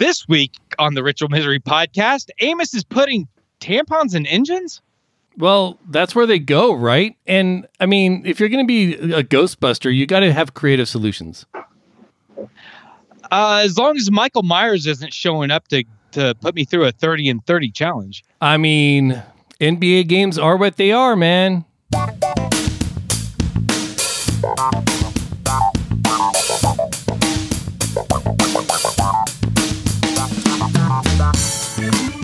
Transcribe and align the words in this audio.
This 0.00 0.26
week 0.26 0.54
on 0.78 0.94
the 0.94 1.02
Ritual 1.02 1.28
Misery 1.28 1.60
podcast, 1.60 2.30
Amos 2.38 2.72
is 2.72 2.82
putting 2.82 3.28
tampons 3.60 4.14
in 4.14 4.24
engines. 4.24 4.80
Well, 5.36 5.78
that's 5.90 6.14
where 6.14 6.24
they 6.24 6.38
go, 6.38 6.72
right? 6.72 7.18
And 7.26 7.68
I 7.80 7.84
mean, 7.84 8.22
if 8.24 8.40
you're 8.40 8.48
going 8.48 8.64
to 8.64 8.66
be 8.66 8.94
a 8.94 9.22
Ghostbuster, 9.22 9.94
you 9.94 10.06
got 10.06 10.20
to 10.20 10.32
have 10.32 10.54
creative 10.54 10.88
solutions. 10.88 11.44
Uh, 13.30 13.60
as 13.62 13.76
long 13.76 13.94
as 13.98 14.10
Michael 14.10 14.42
Myers 14.42 14.86
isn't 14.86 15.12
showing 15.12 15.50
up 15.50 15.68
to 15.68 15.84
to 16.12 16.34
put 16.40 16.54
me 16.54 16.64
through 16.64 16.86
a 16.86 16.92
30 16.92 17.28
and 17.28 17.44
30 17.44 17.70
challenge. 17.70 18.24
I 18.40 18.56
mean, 18.56 19.22
NBA 19.60 20.08
games 20.08 20.38
are 20.38 20.56
what 20.56 20.78
they 20.78 20.92
are, 20.92 21.14
man. 21.14 21.66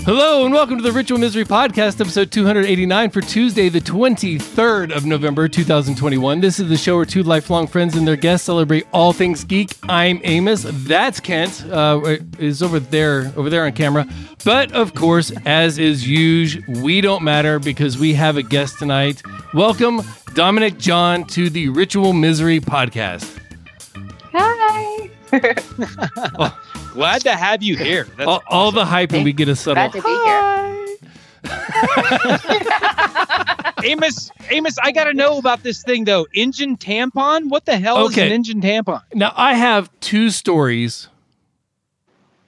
Hello 0.07 0.45
and 0.45 0.55
welcome 0.55 0.77
to 0.77 0.85
the 0.85 0.93
Ritual 0.93 1.19
Misery 1.19 1.45
Podcast, 1.45 2.01
episode 2.01 2.31
289 2.31 3.11
for 3.11 3.21
Tuesday, 3.21 3.69
the 3.69 3.81
23rd 3.81 4.95
of 4.95 5.05
November, 5.05 5.49
2021. 5.49 6.41
This 6.41 6.61
is 6.61 6.69
the 6.69 6.77
show 6.77 6.95
where 6.95 7.05
two 7.05 7.25
lifelong 7.25 7.67
friends 7.67 7.97
and 7.97 8.07
their 8.07 8.15
guests 8.15 8.47
celebrate 8.47 8.87
all 8.93 9.13
things 9.13 9.43
geek. 9.43 9.73
I'm 9.89 10.21
Amos. 10.23 10.65
That's 10.65 11.19
Kent. 11.19 11.67
Uh, 11.69 12.19
is 12.39 12.63
over 12.63 12.79
there, 12.79 13.33
over 13.35 13.51
there 13.51 13.67
on 13.67 13.73
camera. 13.73 14.07
But 14.45 14.71
of 14.71 14.95
course, 14.95 15.33
as 15.45 15.77
is 15.77 16.07
usual, 16.07 16.63
we 16.85 17.01
don't 17.01 17.25
matter 17.25 17.59
because 17.59 17.99
we 17.99 18.15
have 18.15 18.37
a 18.37 18.45
guest 18.45 18.79
tonight. 18.79 19.25
Welcome, 19.55 20.03
Dominic 20.35 20.79
John, 20.79 21.25
to 21.31 21.51
the 21.51 21.69
Ritual 21.71 22.13
Misery 22.13 22.61
Podcast. 22.61 23.41
Hi. 24.33 25.11
Oh, 26.39 26.61
glad 26.93 27.23
to 27.23 27.33
have 27.33 27.63
you 27.63 27.77
here. 27.77 28.05
That's 28.17 28.29
all, 28.29 28.43
all 28.49 28.73
the 28.73 28.85
hype, 28.85 29.13
and 29.13 29.25
we 29.25 29.33
get 29.33 29.49
a 29.49 29.57
subtle. 29.57 29.89
Glad 29.89 29.93
to 29.93 30.03
be 30.03 30.09
here. 30.09 30.47
Amos, 33.85 34.31
Amos, 34.51 34.77
I 34.83 34.91
got 34.93 35.05
to 35.05 35.15
know 35.15 35.39
about 35.39 35.63
this 35.63 35.83
thing 35.83 36.05
though. 36.05 36.27
Engine 36.35 36.77
tampon? 36.77 37.49
What 37.49 37.65
the 37.67 37.79
hell 37.79 38.05
okay. 38.07 38.23
is 38.23 38.27
an 38.29 38.33
engine 38.33 38.61
tampon? 38.61 39.03
Now 39.15 39.33
I 39.37 39.55
have 39.55 39.91
two 40.01 40.31
stories. 40.31 41.09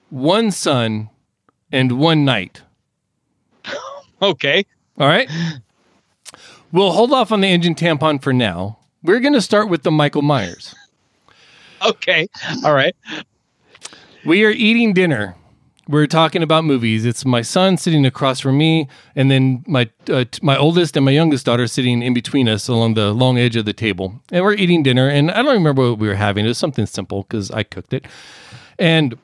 One 0.09 0.51
sun 0.51 1.09
and 1.71 1.99
one 1.99 2.25
night. 2.25 2.63
okay. 4.21 4.65
All 4.97 5.07
right. 5.07 5.29
We'll 6.71 6.91
hold 6.91 7.13
off 7.13 7.31
on 7.31 7.41
the 7.41 7.47
engine 7.47 7.75
tampon 7.75 8.21
for 8.21 8.33
now. 8.33 8.79
We're 9.01 9.19
going 9.19 9.33
to 9.33 9.41
start 9.41 9.69
with 9.69 9.83
the 9.83 9.91
Michael 9.91 10.23
Myers. 10.23 10.75
okay. 11.85 12.27
All 12.63 12.73
right. 12.73 12.95
We 14.25 14.43
are 14.45 14.51
eating 14.51 14.93
dinner. 14.93 15.35
We're 15.87 16.07
talking 16.07 16.43
about 16.43 16.65
movies. 16.65 17.03
It's 17.03 17.25
my 17.25 17.41
son 17.41 17.77
sitting 17.77 18.05
across 18.05 18.39
from 18.39 18.59
me, 18.59 18.87
and 19.15 19.31
then 19.31 19.63
my 19.65 19.89
uh, 20.07 20.25
t- 20.29 20.39
my 20.43 20.55
oldest 20.55 20.95
and 20.95 21.03
my 21.03 21.11
youngest 21.11 21.47
daughter 21.47 21.65
sitting 21.65 22.03
in 22.03 22.13
between 22.13 22.47
us 22.47 22.67
along 22.67 22.93
the 22.93 23.11
long 23.11 23.39
edge 23.39 23.55
of 23.55 23.65
the 23.65 23.73
table. 23.73 24.21
And 24.31 24.45
we're 24.45 24.53
eating 24.53 24.83
dinner, 24.83 25.09
and 25.09 25.31
I 25.31 25.41
don't 25.41 25.53
remember 25.55 25.89
what 25.89 25.97
we 25.97 26.07
were 26.07 26.13
having. 26.13 26.45
It 26.45 26.49
was 26.49 26.59
something 26.59 26.85
simple 26.85 27.23
because 27.23 27.49
I 27.49 27.63
cooked 27.63 27.93
it. 27.93 28.05
And 28.77 29.17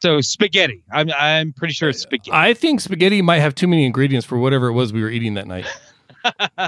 so 0.00 0.20
spaghetti. 0.22 0.82
I'm 0.90 1.10
I'm 1.18 1.52
pretty 1.52 1.74
sure 1.74 1.90
it's 1.90 2.00
spaghetti. 2.00 2.30
I 2.32 2.54
think 2.54 2.80
spaghetti 2.80 3.20
might 3.20 3.40
have 3.40 3.54
too 3.54 3.66
many 3.68 3.84
ingredients 3.84 4.26
for 4.26 4.38
whatever 4.38 4.68
it 4.68 4.72
was 4.72 4.92
we 4.94 5.02
were 5.02 5.10
eating 5.10 5.34
that 5.34 5.46
night. 5.46 5.66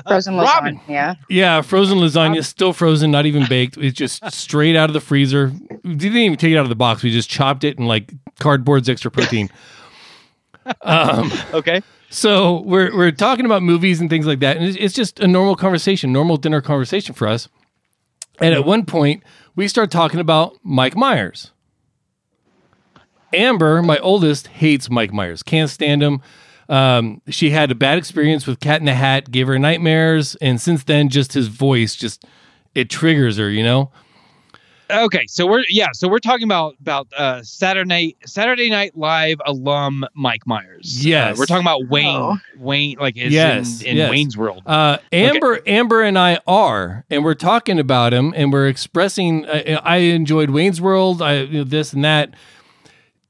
Frozen 0.07 0.35
lasagna. 0.35 0.81
Yeah. 0.89 1.15
Yeah, 1.29 1.63
frozen 1.63 1.99
lasagna, 1.99 2.45
still 2.45 2.73
frozen, 2.73 3.11
not 3.11 3.27
even 3.27 3.47
baked. 3.49 3.77
It's 3.77 3.97
just 3.97 4.33
straight 4.33 4.77
out 4.77 4.91
of 4.91 4.95
the 4.95 5.01
freezer. 5.01 5.53
We 5.85 5.95
didn't 5.95 6.17
even 6.19 6.39
take 6.39 6.53
it 6.53 6.57
out 6.57 6.63
of 6.65 6.69
the 6.69 6.77
box. 6.77 7.03
We 7.03 7.11
just 7.11 7.31
chopped 7.31 7.65
it 7.65 7.79
and 7.79 7.89
like 7.89 8.13
cardboard's 8.41 8.89
extra 8.89 9.11
protein. 9.11 9.51
Um, 10.83 11.33
okay. 11.55 11.81
So 12.11 12.61
we're 12.61 12.95
we're 12.95 13.11
talking 13.11 13.47
about 13.47 13.63
movies 13.63 14.03
and 14.03 14.11
things 14.11 14.27
like 14.27 14.41
that, 14.41 14.59
and 14.59 14.67
it's, 14.67 14.77
it's 14.79 14.95
just 14.95 15.19
a 15.19 15.27
normal 15.27 15.57
conversation, 15.57 16.13
normal 16.13 16.37
dinner 16.37 16.61
conversation 16.61 17.15
for 17.15 17.27
us. 17.27 17.49
And 18.39 18.55
at 18.55 18.67
one 18.67 18.85
point, 18.85 19.23
we 19.57 19.67
start 19.67 19.91
talking 19.91 20.21
about 20.21 20.59
Mike 20.63 20.95
Myers. 20.95 21.53
Amber, 23.33 23.83
my 23.83 23.99
oldest, 23.99 24.47
hates 24.49 24.89
Mike 24.89 25.13
Myers. 25.13 25.43
Can't 25.43 25.69
stand 25.71 26.03
him. 26.03 26.21
Um, 26.69 27.23
she 27.29 27.51
had 27.51 27.71
a 27.71 27.75
bad 27.75 27.99
experience 27.99 28.47
with 28.47 28.61
Cat 28.61 28.81
in 28.81 28.87
the 28.87 28.95
Hat, 28.95 29.31
gave 29.31 29.47
her 29.47 29.59
nightmares, 29.59 30.35
and 30.37 30.61
since 30.61 30.85
then, 30.85 31.09
just 31.09 31.33
his 31.33 31.49
voice 31.49 31.97
just 31.97 32.25
it 32.75 32.91
triggers 32.91 33.39
her. 33.39 33.51
You 33.51 33.63
know. 33.63 33.91
Okay, 34.91 35.27
so 35.27 35.47
we're 35.47 35.65
yeah, 35.69 35.89
so 35.93 36.09
we're 36.09 36.19
talking 36.19 36.45
about 36.45 36.77
about 36.81 37.09
uh, 37.15 37.43
Saturday 37.43 38.17
Saturday 38.25 38.71
Night 38.71 38.97
Live 38.97 39.39
alum 39.45 40.07
Mike 40.15 40.47
Myers. 40.47 41.05
Yes, 41.05 41.37
uh, 41.37 41.39
we're 41.39 41.47
talking 41.47 41.65
about 41.65 41.89
Wayne 41.89 42.17
oh. 42.17 42.39
Wayne 42.57 42.97
like 42.99 43.17
is 43.19 43.33
yes, 43.33 43.83
in, 43.83 43.89
in 43.89 43.97
yes. 43.99 44.11
Wayne's 44.11 44.37
World. 44.37 44.63
Uh, 44.65 44.97
Amber 45.13 45.59
okay. 45.59 45.71
Amber 45.71 46.03
and 46.03 46.19
I 46.19 46.41
are, 46.47 47.05
and 47.11 47.23
we're 47.23 47.35
talking 47.35 47.79
about 47.79 48.15
him, 48.15 48.33
and 48.35 48.51
we're 48.51 48.69
expressing. 48.69 49.45
Uh, 49.45 49.81
I 49.85 49.97
enjoyed 49.99 50.51
Wayne's 50.51 50.81
World. 50.81 51.21
I 51.21 51.43
you 51.43 51.59
know, 51.59 51.65
this 51.65 51.93
and 51.93 52.05
that. 52.05 52.33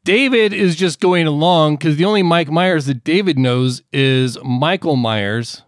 David 0.08 0.54
is 0.54 0.74
just 0.74 1.00
going 1.00 1.26
along 1.26 1.76
because 1.76 1.98
the 1.98 2.06
only 2.06 2.22
Mike 2.22 2.48
Myers 2.50 2.86
that 2.86 3.04
David 3.04 3.38
knows 3.38 3.82
is 3.92 4.38
Michael 4.42 4.96
Myers. 4.96 5.64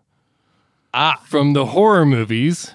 Ah, 0.95 1.23
from 1.27 1.53
the 1.53 1.67
horror 1.67 2.07
movies. 2.07 2.75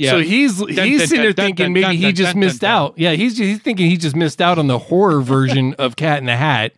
Yeah. 0.00 0.10
So 0.10 0.18
he's 0.18 0.58
he's 0.58 0.74
dun, 0.74 0.98
sitting 0.98 1.22
there 1.22 1.32
dun, 1.32 1.46
thinking 1.46 1.64
dun, 1.66 1.72
maybe 1.74 1.96
he 1.96 2.12
just 2.12 2.34
missed 2.34 2.64
out. 2.64 2.94
Yeah, 2.98 3.12
he's 3.12 3.38
he's 3.38 3.60
thinking 3.60 3.88
he 3.88 3.96
just 3.96 4.16
missed 4.16 4.42
out 4.42 4.58
on 4.58 4.66
the 4.66 4.80
horror 4.80 5.20
version 5.22 5.74
of 5.74 5.94
Cat 5.94 6.18
in 6.18 6.26
the 6.26 6.36
Hat. 6.36 6.72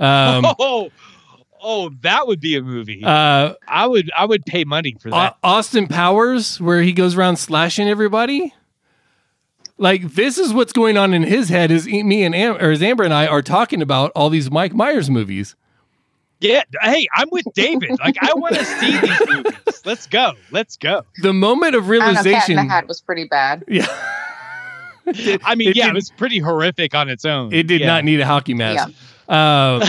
Um, 0.00 0.44
oh, 0.58 0.90
oh, 1.62 1.90
that 2.00 2.26
would 2.26 2.40
be 2.40 2.56
a 2.56 2.60
movie. 2.60 3.04
Uh, 3.04 3.54
I 3.68 3.86
would 3.86 4.10
I 4.18 4.24
would 4.24 4.44
pay 4.44 4.64
money 4.64 4.96
for 4.98 5.12
that. 5.12 5.36
Austin 5.44 5.86
Powers, 5.86 6.60
where 6.60 6.82
he 6.82 6.92
goes 6.92 7.14
around 7.16 7.36
slashing 7.36 7.88
everybody. 7.88 8.52
Like 9.78 10.14
this 10.14 10.38
is 10.38 10.52
what's 10.52 10.72
going 10.72 10.96
on 10.96 11.12
in 11.12 11.22
his 11.22 11.48
head. 11.48 11.70
Is 11.70 11.86
me 11.86 12.24
and 12.24 12.34
Am- 12.34 12.56
or 12.56 12.70
is 12.70 12.82
Amber 12.82 13.04
and 13.04 13.12
I 13.12 13.26
are 13.26 13.42
talking 13.42 13.82
about 13.82 14.10
all 14.14 14.30
these 14.30 14.50
Mike 14.50 14.74
Myers 14.74 15.10
movies. 15.10 15.54
Yeah, 16.40 16.62
hey, 16.82 17.06
I'm 17.14 17.28
with 17.30 17.46
David. 17.54 17.98
Like 17.98 18.16
I 18.20 18.32
want 18.34 18.56
to 18.56 18.64
see 18.64 18.98
these 18.98 19.20
movies. 19.26 19.82
Let's 19.86 20.06
go. 20.06 20.32
Let's 20.50 20.76
go. 20.76 21.02
The 21.22 21.32
moment 21.32 21.74
of 21.74 21.88
realization. 21.88 22.26
I 22.26 22.32
know, 22.32 22.40
Cat 22.40 22.50
in 22.50 22.56
the 22.56 22.72
Hat 22.72 22.88
was 22.88 23.00
pretty 23.00 23.24
bad. 23.24 23.64
Yeah. 23.68 23.86
I 25.44 25.54
mean, 25.54 25.68
it 25.68 25.76
yeah, 25.76 25.84
did, 25.84 25.90
it 25.90 25.94
was 25.94 26.10
pretty 26.10 26.40
horrific 26.40 26.94
on 26.94 27.08
its 27.08 27.24
own. 27.24 27.54
It 27.54 27.66
did 27.66 27.80
yeah. 27.80 27.86
not 27.86 28.04
need 28.04 28.20
a 28.20 28.26
hockey 28.26 28.54
mask. 28.54 28.88
Yeah. 28.88 28.94
Uh, 29.28 29.84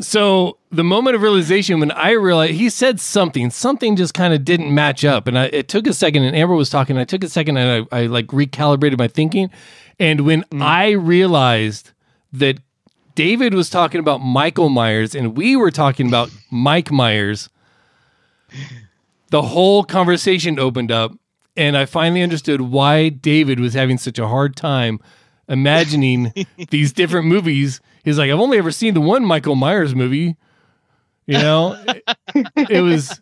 so 0.00 0.58
the 0.70 0.84
moment 0.84 1.16
of 1.16 1.22
realization 1.22 1.80
when 1.80 1.90
I 1.90 2.12
realized 2.12 2.54
he 2.54 2.70
said 2.70 3.00
something, 3.00 3.50
something 3.50 3.96
just 3.96 4.14
kind 4.14 4.32
of 4.32 4.44
didn't 4.44 4.74
match 4.74 5.04
up, 5.04 5.26
and 5.26 5.38
I, 5.38 5.44
it 5.46 5.68
took 5.68 5.86
a 5.86 5.92
second. 5.92 6.24
And 6.24 6.34
Amber 6.34 6.54
was 6.54 6.70
talking. 6.70 6.96
I 6.96 7.04
took 7.04 7.22
a 7.22 7.28
second, 7.28 7.56
and 7.58 7.86
I, 7.92 7.96
I 7.96 8.06
like 8.06 8.28
recalibrated 8.28 8.98
my 8.98 9.08
thinking. 9.08 9.50
And 9.98 10.22
when 10.22 10.42
mm. 10.44 10.62
I 10.62 10.90
realized 10.90 11.92
that 12.32 12.58
David 13.14 13.52
was 13.52 13.68
talking 13.68 13.98
about 13.98 14.18
Michael 14.18 14.68
Myers 14.68 15.14
and 15.14 15.36
we 15.36 15.56
were 15.56 15.72
talking 15.72 16.06
about 16.06 16.30
Mike 16.50 16.92
Myers, 16.92 17.48
the 19.30 19.42
whole 19.42 19.82
conversation 19.82 20.58
opened 20.58 20.92
up, 20.92 21.12
and 21.56 21.76
I 21.76 21.84
finally 21.84 22.22
understood 22.22 22.60
why 22.60 23.08
David 23.08 23.58
was 23.58 23.74
having 23.74 23.98
such 23.98 24.18
a 24.18 24.28
hard 24.28 24.54
time 24.54 25.00
imagining 25.48 26.32
these 26.70 26.92
different 26.92 27.26
movies 27.26 27.80
he's 28.08 28.18
like, 28.18 28.30
I've 28.30 28.40
only 28.40 28.58
ever 28.58 28.70
seen 28.70 28.94
the 28.94 29.00
one 29.00 29.24
Michael 29.24 29.54
Myers 29.54 29.94
movie. 29.94 30.36
You 31.26 31.38
know, 31.38 31.76
it, 32.56 32.80
was, 32.80 33.20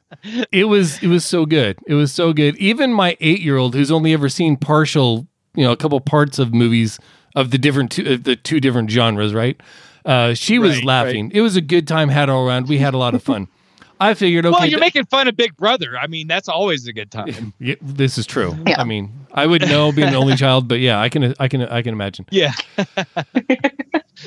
it 0.52 0.64
was, 0.64 1.02
it 1.02 1.08
was 1.08 1.24
so 1.24 1.44
good. 1.44 1.76
It 1.88 1.94
was 1.94 2.12
so 2.12 2.32
good. 2.32 2.56
Even 2.56 2.92
my 2.92 3.16
eight 3.20 3.40
year 3.40 3.56
old, 3.56 3.74
who's 3.74 3.90
only 3.90 4.12
ever 4.12 4.28
seen 4.28 4.56
partial, 4.56 5.26
you 5.56 5.64
know, 5.64 5.72
a 5.72 5.76
couple 5.76 6.00
parts 6.00 6.38
of 6.38 6.54
movies 6.54 7.00
of 7.34 7.50
the 7.50 7.58
different 7.58 7.90
two, 7.90 8.14
of 8.14 8.22
the 8.22 8.36
two 8.36 8.60
different 8.60 8.90
genres, 8.90 9.34
right? 9.34 9.60
Uh, 10.04 10.34
she 10.34 10.60
was 10.60 10.76
right, 10.76 10.84
laughing. 10.84 11.26
Right. 11.26 11.36
It 11.36 11.40
was 11.40 11.56
a 11.56 11.60
good 11.60 11.88
time 11.88 12.08
had 12.08 12.30
all 12.30 12.46
around. 12.46 12.68
We 12.68 12.78
had 12.78 12.94
a 12.94 12.98
lot 12.98 13.14
of 13.14 13.24
fun. 13.24 13.48
I 14.00 14.14
figured, 14.14 14.46
okay. 14.46 14.52
Well, 14.52 14.66
you're 14.66 14.78
th- 14.78 14.94
making 14.94 15.06
fun 15.06 15.26
of 15.26 15.36
Big 15.36 15.56
Brother. 15.56 15.98
I 15.98 16.06
mean, 16.06 16.28
that's 16.28 16.48
always 16.48 16.86
a 16.86 16.92
good 16.92 17.10
time. 17.10 17.54
Yeah, 17.58 17.74
this 17.80 18.18
is 18.18 18.26
true. 18.26 18.54
Yeah. 18.66 18.80
I 18.80 18.84
mean, 18.84 19.10
I 19.32 19.46
would 19.46 19.62
know 19.62 19.90
being 19.90 20.12
the 20.12 20.18
only 20.18 20.36
child, 20.36 20.68
but 20.68 20.80
yeah, 20.80 21.00
I 21.00 21.08
can, 21.08 21.34
I 21.40 21.48
can, 21.48 21.62
I 21.62 21.82
can 21.82 21.94
imagine. 21.94 22.26
Yeah. 22.30 22.52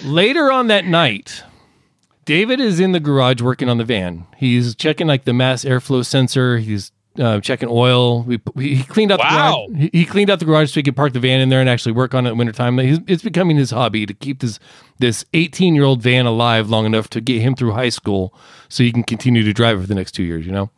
Later 0.03 0.51
on 0.51 0.68
that 0.68 0.86
night, 0.86 1.44
David 2.25 2.59
is 2.59 2.80
in 2.80 2.91
the 2.91 3.00
garage 3.00 3.41
working 3.41 3.69
on 3.69 3.77
the 3.77 3.83
van. 3.83 4.27
He's 4.38 4.75
checking 4.75 5.07
like 5.07 5.25
the 5.25 5.33
mass 5.33 5.65
airflow 5.65 6.06
sensor. 6.06 6.59
He's 6.59 6.91
uh, 7.18 7.39
checking 7.41 7.69
oil. 7.69 8.24
We, 8.24 8.39
he 8.56 8.83
cleaned 8.83 9.12
out 9.12 9.19
wow. 9.19 9.65
the 9.68 9.74
garage. 9.74 9.89
He, 9.91 10.00
he, 10.00 10.06
cleaned 10.06 10.30
out 10.30 10.39
the 10.39 10.45
garage 10.45 10.71
so 10.71 10.75
he 10.75 10.83
could 10.83 10.95
park 10.95 11.13
the 11.13 11.19
van 11.19 11.41
in 11.41 11.50
there 11.50 11.59
and 11.59 11.69
actually 11.69 11.91
work 11.94 12.13
on 12.13 12.27
it 12.27 12.31
in 12.31 12.38
wintertime. 12.38 12.77
He's, 12.77 13.00
it's 13.07 13.24
becoming 13.24 13.57
his 13.57 13.71
hobby 13.71 14.06
to 14.06 14.13
keep 14.13 14.39
this 14.39 14.59
this 15.00 15.25
18 15.33 15.75
year 15.75 15.83
old 15.83 16.01
van 16.01 16.25
alive 16.25 16.69
long 16.69 16.85
enough 16.85 17.09
to 17.09 17.21
get 17.21 17.42
him 17.42 17.56
through 17.56 17.71
high 17.71 17.89
school 17.89 18.33
so 18.68 18.83
he 18.83 18.92
can 18.92 19.03
continue 19.03 19.44
to 19.44 19.53
drive 19.53 19.77
it 19.77 19.81
for 19.81 19.88
the 19.88 19.95
next 19.95 20.12
two 20.12 20.24
years. 20.24 20.45
You 20.45 20.51
know. 20.51 20.69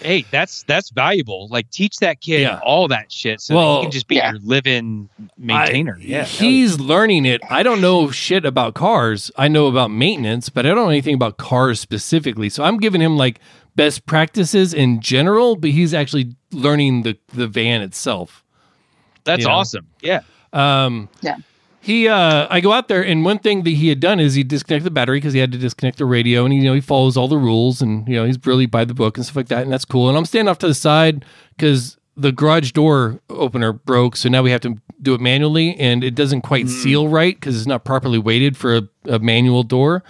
Hey, 0.00 0.24
that's 0.30 0.62
that's 0.64 0.90
valuable. 0.90 1.48
Like 1.48 1.70
teach 1.70 1.96
that 1.98 2.20
kid 2.20 2.42
Yeah. 2.42 2.60
all 2.62 2.88
that 2.88 3.10
shit 3.10 3.40
so 3.40 3.52
that 3.52 3.56
Well, 3.58 3.76
he 3.78 3.82
can 3.86 3.90
just 3.90 4.06
be 4.08 4.16
Yeah. 4.16 4.30
your 4.32 4.40
living 4.40 5.08
maintainer. 5.36 5.96
I- 6.00 6.04
yeah. 6.04 6.24
he's 6.24 6.78
learning 6.78 7.26
it. 7.26 7.40
I 7.50 7.62
don't 7.62 7.80
know 7.80 8.10
shit 8.10 8.44
about 8.44 8.74
cars. 8.74 9.30
I 9.36 9.48
know 9.48 9.66
about 9.66 9.90
maintenance, 9.90 10.48
but 10.48 10.64
I 10.66 10.68
don't 10.68 10.76
know 10.78 10.88
anything 10.88 11.14
about 11.14 11.36
cars 11.36 11.80
specifically. 11.80 12.48
So 12.48 12.62
I'm 12.64 12.78
giving 12.78 13.00
him 13.00 13.16
like 13.16 13.40
best 13.76 14.06
practices 14.06 14.72
in 14.74 15.00
general, 15.00 15.56
but 15.56 15.70
he's 15.70 15.92
actually 15.94 16.34
learning 16.52 17.02
the 17.02 17.16
the 17.34 17.46
van 17.48 17.82
itself. 17.82 18.44
that's 19.24 19.42
you 19.42 19.46
know. 19.48 19.54
awesome. 19.54 19.86
Yeah. 20.00 20.20
Um, 20.52 21.08
Yeah. 21.22 21.36
He, 21.80 22.08
uh, 22.08 22.46
I 22.50 22.60
go 22.60 22.72
out 22.72 22.88
there, 22.88 23.04
and 23.04 23.24
one 23.24 23.38
thing 23.38 23.62
that 23.62 23.70
he 23.70 23.88
had 23.88 24.00
done 24.00 24.20
is 24.20 24.34
he 24.34 24.42
disconnected 24.42 24.84
the 24.84 24.90
battery 24.90 25.18
because 25.18 25.32
he 25.32 25.38
had 25.38 25.52
to 25.52 25.58
disconnect 25.58 25.98
the 25.98 26.04
radio, 26.04 26.44
and 26.44 26.52
he, 26.52 26.58
you 26.60 26.64
know, 26.64 26.74
he 26.74 26.80
follows 26.80 27.16
all 27.16 27.28
the 27.28 27.38
rules, 27.38 27.80
and 27.80 28.06
you 28.08 28.16
know, 28.16 28.24
he's 28.24 28.38
really 28.44 28.66
by 28.66 28.84
the 28.84 28.94
book 28.94 29.16
and 29.16 29.24
stuff 29.24 29.36
like 29.36 29.48
that, 29.48 29.62
and 29.62 29.72
that's 29.72 29.84
cool. 29.84 30.08
And 30.08 30.18
I'm 30.18 30.24
standing 30.24 30.50
off 30.50 30.58
to 30.58 30.66
the 30.66 30.74
side 30.74 31.24
because 31.56 31.96
the 32.16 32.32
garage 32.32 32.72
door 32.72 33.20
opener 33.30 33.72
broke, 33.72 34.16
so 34.16 34.28
now 34.28 34.42
we 34.42 34.50
have 34.50 34.60
to 34.62 34.76
do 35.00 35.14
it 35.14 35.20
manually, 35.20 35.76
and 35.76 36.02
it 36.02 36.14
doesn't 36.14 36.42
quite 36.42 36.68
seal 36.68 37.08
right 37.08 37.36
because 37.36 37.56
it's 37.56 37.66
not 37.66 37.84
properly 37.84 38.18
weighted 38.18 38.56
for 38.56 38.76
a, 38.76 38.82
a 39.04 39.18
manual 39.20 39.62
door. 39.62 40.02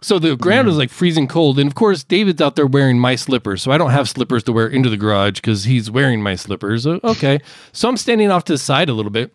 So 0.00 0.18
the 0.18 0.36
ground 0.36 0.68
is 0.68 0.76
like 0.78 0.90
freezing 0.90 1.26
cold, 1.26 1.58
and 1.58 1.68
of 1.68 1.74
course 1.74 2.04
David's 2.04 2.40
out 2.40 2.56
there 2.56 2.66
wearing 2.66 2.98
my 2.98 3.16
slippers, 3.16 3.62
so 3.62 3.72
I 3.72 3.78
don't 3.78 3.90
have 3.90 4.08
slippers 4.08 4.44
to 4.44 4.52
wear 4.52 4.68
into 4.68 4.88
the 4.88 4.96
garage 4.96 5.34
because 5.34 5.64
he's 5.64 5.90
wearing 5.90 6.22
my 6.22 6.36
slippers. 6.36 6.86
Okay, 6.86 7.40
so 7.72 7.88
I'm 7.88 7.96
standing 7.96 8.30
off 8.30 8.44
to 8.44 8.54
the 8.54 8.58
side 8.58 8.88
a 8.88 8.94
little 8.94 9.10
bit, 9.10 9.34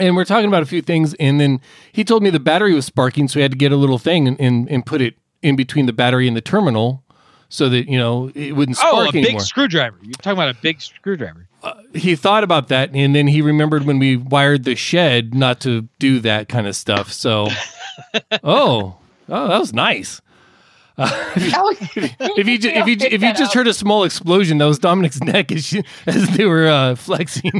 and 0.00 0.16
we're 0.16 0.24
talking 0.24 0.48
about 0.48 0.62
a 0.62 0.66
few 0.66 0.82
things, 0.82 1.14
and 1.14 1.40
then 1.40 1.60
he 1.92 2.04
told 2.04 2.22
me 2.22 2.30
the 2.30 2.40
battery 2.40 2.74
was 2.74 2.86
sparking, 2.86 3.28
so 3.28 3.34
he 3.38 3.42
had 3.42 3.52
to 3.52 3.58
get 3.58 3.72
a 3.72 3.76
little 3.76 3.98
thing 3.98 4.26
and 4.28 4.40
and, 4.40 4.68
and 4.70 4.84
put 4.86 5.00
it 5.00 5.14
in 5.42 5.56
between 5.56 5.86
the 5.86 5.92
battery 5.92 6.26
and 6.28 6.36
the 6.36 6.40
terminal, 6.40 7.02
so 7.48 7.68
that 7.68 7.88
you 7.88 7.98
know 7.98 8.30
it 8.34 8.56
wouldn't 8.56 8.76
spark 8.76 8.94
Oh, 8.94 9.08
a 9.08 9.12
big 9.12 9.24
anymore. 9.24 9.40
screwdriver. 9.40 9.96
You're 10.02 10.12
talking 10.14 10.32
about 10.38 10.50
a 10.54 10.58
big 10.60 10.80
screwdriver. 10.80 11.46
he 11.94 12.14
thought 12.16 12.44
about 12.44 12.68
that, 12.68 12.90
and 12.94 13.14
then 13.14 13.26
he 13.26 13.42
remembered 13.42 13.84
when 13.84 13.98
we 13.98 14.16
wired 14.16 14.64
the 14.64 14.74
shed 14.74 15.34
not 15.34 15.60
to 15.60 15.88
do 15.98 16.20
that 16.20 16.48
kind 16.48 16.66
of 16.66 16.74
stuff. 16.76 17.12
So, 17.12 17.48
oh, 18.44 18.96
oh, 19.28 19.48
that 19.48 19.58
was 19.58 19.72
nice. 19.72 20.20
if 21.00 22.46
you 22.48 22.58
ju- 22.58 22.70
if 22.74 22.86
you 22.88 22.96
if 23.00 23.22
you 23.22 23.32
just 23.32 23.54
heard 23.54 23.68
a 23.68 23.74
small 23.74 24.02
explosion, 24.02 24.58
that 24.58 24.64
was 24.64 24.80
Dominic's 24.80 25.20
neck 25.20 25.52
as, 25.52 25.64
she, 25.64 25.84
as 26.06 26.28
they 26.36 26.44
were 26.44 26.66
uh, 26.68 26.96
flexing. 26.96 27.52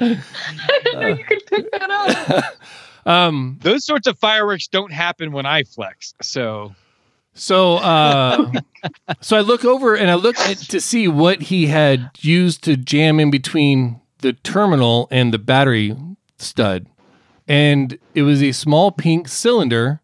you 0.00 1.24
could 1.24 1.46
pick 1.46 1.70
that 1.72 1.90
up. 1.90 2.54
um, 3.06 3.58
Those 3.62 3.84
sorts 3.84 4.06
of 4.06 4.18
fireworks 4.18 4.66
don't 4.66 4.92
happen 4.92 5.32
when 5.32 5.46
I 5.46 5.62
flex. 5.64 6.14
So 6.22 6.74
so 7.36 7.76
uh, 7.76 8.50
so 9.20 9.36
I 9.36 9.40
look 9.40 9.64
over 9.64 9.94
and 9.94 10.10
I 10.10 10.14
look 10.14 10.38
at, 10.40 10.56
to 10.56 10.80
see 10.80 11.06
what 11.06 11.42
he 11.42 11.66
had 11.66 12.10
used 12.20 12.64
to 12.64 12.76
jam 12.78 13.20
in 13.20 13.30
between 13.30 14.00
the 14.20 14.32
terminal 14.32 15.06
and 15.10 15.34
the 15.34 15.38
battery 15.38 15.94
stud, 16.38 16.86
and 17.46 17.98
it 18.14 18.22
was 18.22 18.42
a 18.42 18.52
small 18.52 18.90
pink 18.90 19.28
cylinder, 19.28 20.00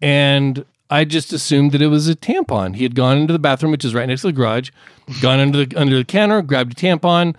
and 0.00 0.64
I 0.88 1.04
just 1.04 1.32
assumed 1.32 1.72
that 1.72 1.82
it 1.82 1.88
was 1.88 2.08
a 2.08 2.16
tampon. 2.16 2.76
He 2.76 2.84
had 2.84 2.94
gone 2.94 3.18
into 3.18 3.34
the 3.34 3.38
bathroom, 3.38 3.70
which 3.70 3.84
is 3.84 3.94
right 3.94 4.06
next 4.06 4.22
to 4.22 4.28
the 4.28 4.32
garage, 4.32 4.70
gone 5.20 5.40
under 5.40 5.66
the 5.66 5.76
under 5.76 5.98
the 5.98 6.04
counter, 6.04 6.40
grabbed 6.40 6.72
a 6.72 6.74
tampon. 6.74 7.36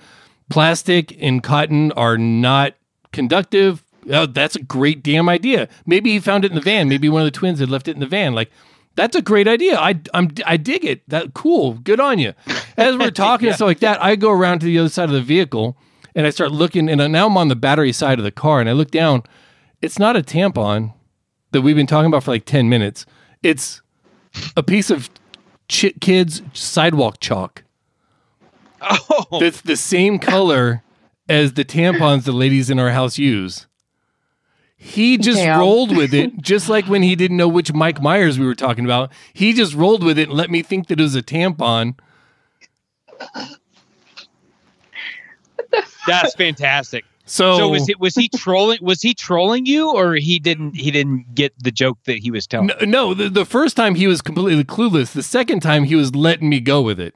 Plastic 0.50 1.16
and 1.22 1.44
cotton 1.44 1.92
are 1.94 2.18
not 2.18 2.74
conductive. 3.12 3.84
Oh, 4.10 4.26
that's 4.26 4.56
a 4.56 4.62
great 4.62 5.04
damn 5.04 5.28
idea. 5.28 5.68
Maybe 5.86 6.12
he 6.12 6.20
found 6.20 6.46
it 6.46 6.52
in 6.52 6.56
the 6.56 6.62
van. 6.62 6.88
Maybe 6.88 7.10
one 7.10 7.22
of 7.22 7.26
the 7.26 7.38
twins 7.38 7.60
had 7.60 7.70
left 7.70 7.88
it 7.88 7.96
in 7.96 8.00
the 8.00 8.08
van. 8.08 8.34
Like, 8.34 8.50
that's 8.96 9.16
a 9.16 9.22
great 9.22 9.48
idea. 9.48 9.78
I 9.78 10.00
I'm 10.14 10.32
I 10.46 10.58
dig 10.58 10.84
it. 10.86 11.08
That 11.10 11.34
cool. 11.34 11.74
Good 11.76 12.00
on 12.00 12.18
you. 12.20 12.34
As 12.78 12.98
we're 12.98 13.12
talking 13.26 13.48
and 13.48 13.56
stuff 13.56 13.68
like 13.68 13.80
that, 13.80 14.02
I 14.04 14.16
go 14.16 14.32
around 14.32 14.60
to 14.60 14.66
the 14.66 14.80
other 14.80 14.90
side 14.90 15.10
of 15.10 15.16
the 15.16 15.22
vehicle 15.22 15.78
and 16.16 16.26
I 16.26 16.32
start 16.32 16.52
looking. 16.52 16.90
And 16.90 17.12
now 17.12 17.28
I'm 17.28 17.38
on 17.38 17.48
the 17.48 17.56
battery 17.56 17.92
side 17.92 18.18
of 18.18 18.24
the 18.24 18.32
car, 18.32 18.60
and 18.60 18.70
I 18.70 18.74
look 18.74 18.92
down. 18.92 19.24
It's 19.82 20.00
not 20.00 20.16
a 20.16 20.22
tampon 20.24 20.94
that 21.52 21.62
we've 21.62 21.76
been 21.76 21.86
talking 21.88 22.08
about 22.08 22.24
for 22.24 22.32
like 22.32 22.46
ten 22.46 22.70
minutes. 22.70 23.06
It's 23.44 23.82
a 24.56 24.64
piece 24.64 24.90
of 24.90 25.10
ch- 25.70 25.94
kids 26.02 26.42
sidewalk 26.54 27.20
chalk 27.20 27.64
oh 28.82 29.40
that's 29.40 29.62
the 29.62 29.78
same 29.78 30.20
color 30.20 30.84
as 31.30 31.54
the 31.54 31.66
tampons 31.66 32.24
the 32.24 32.32
ladies 32.32 32.70
in 32.70 32.80
our 32.80 32.92
house 32.92 33.18
use. 33.18 33.68
He 34.80 35.18
just 35.18 35.40
Damn. 35.40 35.60
rolled 35.60 35.96
with 35.98 36.14
it, 36.14 36.38
just 36.40 36.70
like 36.70 36.86
when 36.86 37.02
he 37.02 37.16
didn't 37.16 37.36
know 37.38 37.48
which 37.48 37.74
Mike 37.74 38.00
Myers 38.00 38.38
we 38.38 38.46
were 38.46 38.54
talking 38.54 38.86
about. 38.86 39.12
He 39.34 39.52
just 39.52 39.74
rolled 39.74 40.04
with 40.04 40.20
it 40.20 40.30
and 40.30 40.38
let 40.38 40.52
me 40.52 40.62
think 40.62 40.88
that 40.88 41.00
it 41.00 41.04
was 41.04 41.16
a 41.16 41.24
tampon. 41.24 41.96
that's 46.06 46.36
fantastic. 46.36 47.06
So, 47.26 47.58
So 47.58 47.70
was 47.70 47.88
he 47.88 47.96
was 48.00 48.16
he 48.16 48.30
trolling 48.30 48.80
was 48.82 49.02
he 49.02 49.14
trolling 49.14 49.66
you 49.66 49.92
or 49.92 50.14
he 50.14 50.40
didn't 50.40 50.76
he 50.78 50.92
didn't 50.92 51.36
get 51.36 51.54
the 51.62 51.72
joke 51.72 51.98
that 52.06 52.20
he 52.20 52.32
was 52.32 52.48
telling? 52.48 52.68
no, 52.82 52.86
no 52.86 53.14
the, 53.14 53.30
the 53.30 53.46
first 53.46 53.76
time 53.76 53.96
he 53.96 54.08
was 54.08 54.22
completely 54.22 54.64
clueless. 54.64 55.12
The 55.12 55.24
second 55.24 55.60
time 55.62 55.84
he 55.84 55.96
was 55.96 56.16
letting 56.16 56.50
me 56.50 56.60
go 56.62 56.82
with 56.82 57.00
it. 57.00 57.16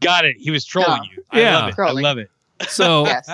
Got 0.00 0.24
it. 0.24 0.36
He 0.38 0.50
was 0.50 0.64
trolling 0.64 1.00
Oh. 1.02 1.14
you. 1.16 1.24
I 1.30 1.40
Yeah. 1.40 1.58
love 1.58 1.68
it. 1.68 1.74
Trolling. 1.74 2.04
I 2.04 2.08
love 2.08 2.18
it. 2.18 2.30
So 2.68 3.06
Yes. 3.06 3.28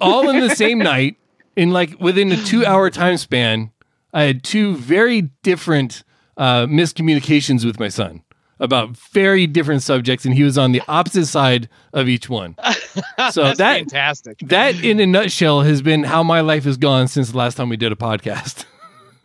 all 0.00 0.28
in 0.30 0.40
the 0.40 0.54
same 0.54 0.78
night, 0.78 1.16
in 1.56 1.70
like 1.70 1.98
within 2.00 2.30
a 2.32 2.36
two 2.36 2.64
hour 2.66 2.90
time 2.90 3.16
span, 3.16 3.70
I 4.12 4.22
had 4.22 4.42
two 4.44 4.76
very 4.76 5.22
different 5.42 6.04
uh, 6.36 6.66
miscommunications 6.66 7.64
with 7.64 7.78
my 7.78 7.88
son 7.88 8.22
about 8.60 8.96
very 9.12 9.46
different 9.46 9.82
subjects, 9.82 10.24
and 10.24 10.34
he 10.34 10.42
was 10.44 10.56
on 10.56 10.72
the 10.72 10.82
opposite 10.88 11.26
side 11.26 11.68
of 11.92 12.08
each 12.08 12.28
one. 12.28 12.56
So 13.32 13.42
That's 13.44 13.58
that 13.58 13.78
fantastic. 13.78 14.38
that, 14.40 14.84
in 14.84 15.00
a 15.00 15.06
nutshell, 15.06 15.62
has 15.62 15.82
been 15.82 16.04
how 16.04 16.22
my 16.22 16.40
life 16.42 16.62
has 16.64 16.76
gone 16.76 17.08
since 17.08 17.30
the 17.32 17.36
last 17.38 17.56
time 17.56 17.68
we 17.68 17.76
did 17.76 17.90
a 17.90 17.96
podcast. 17.96 18.66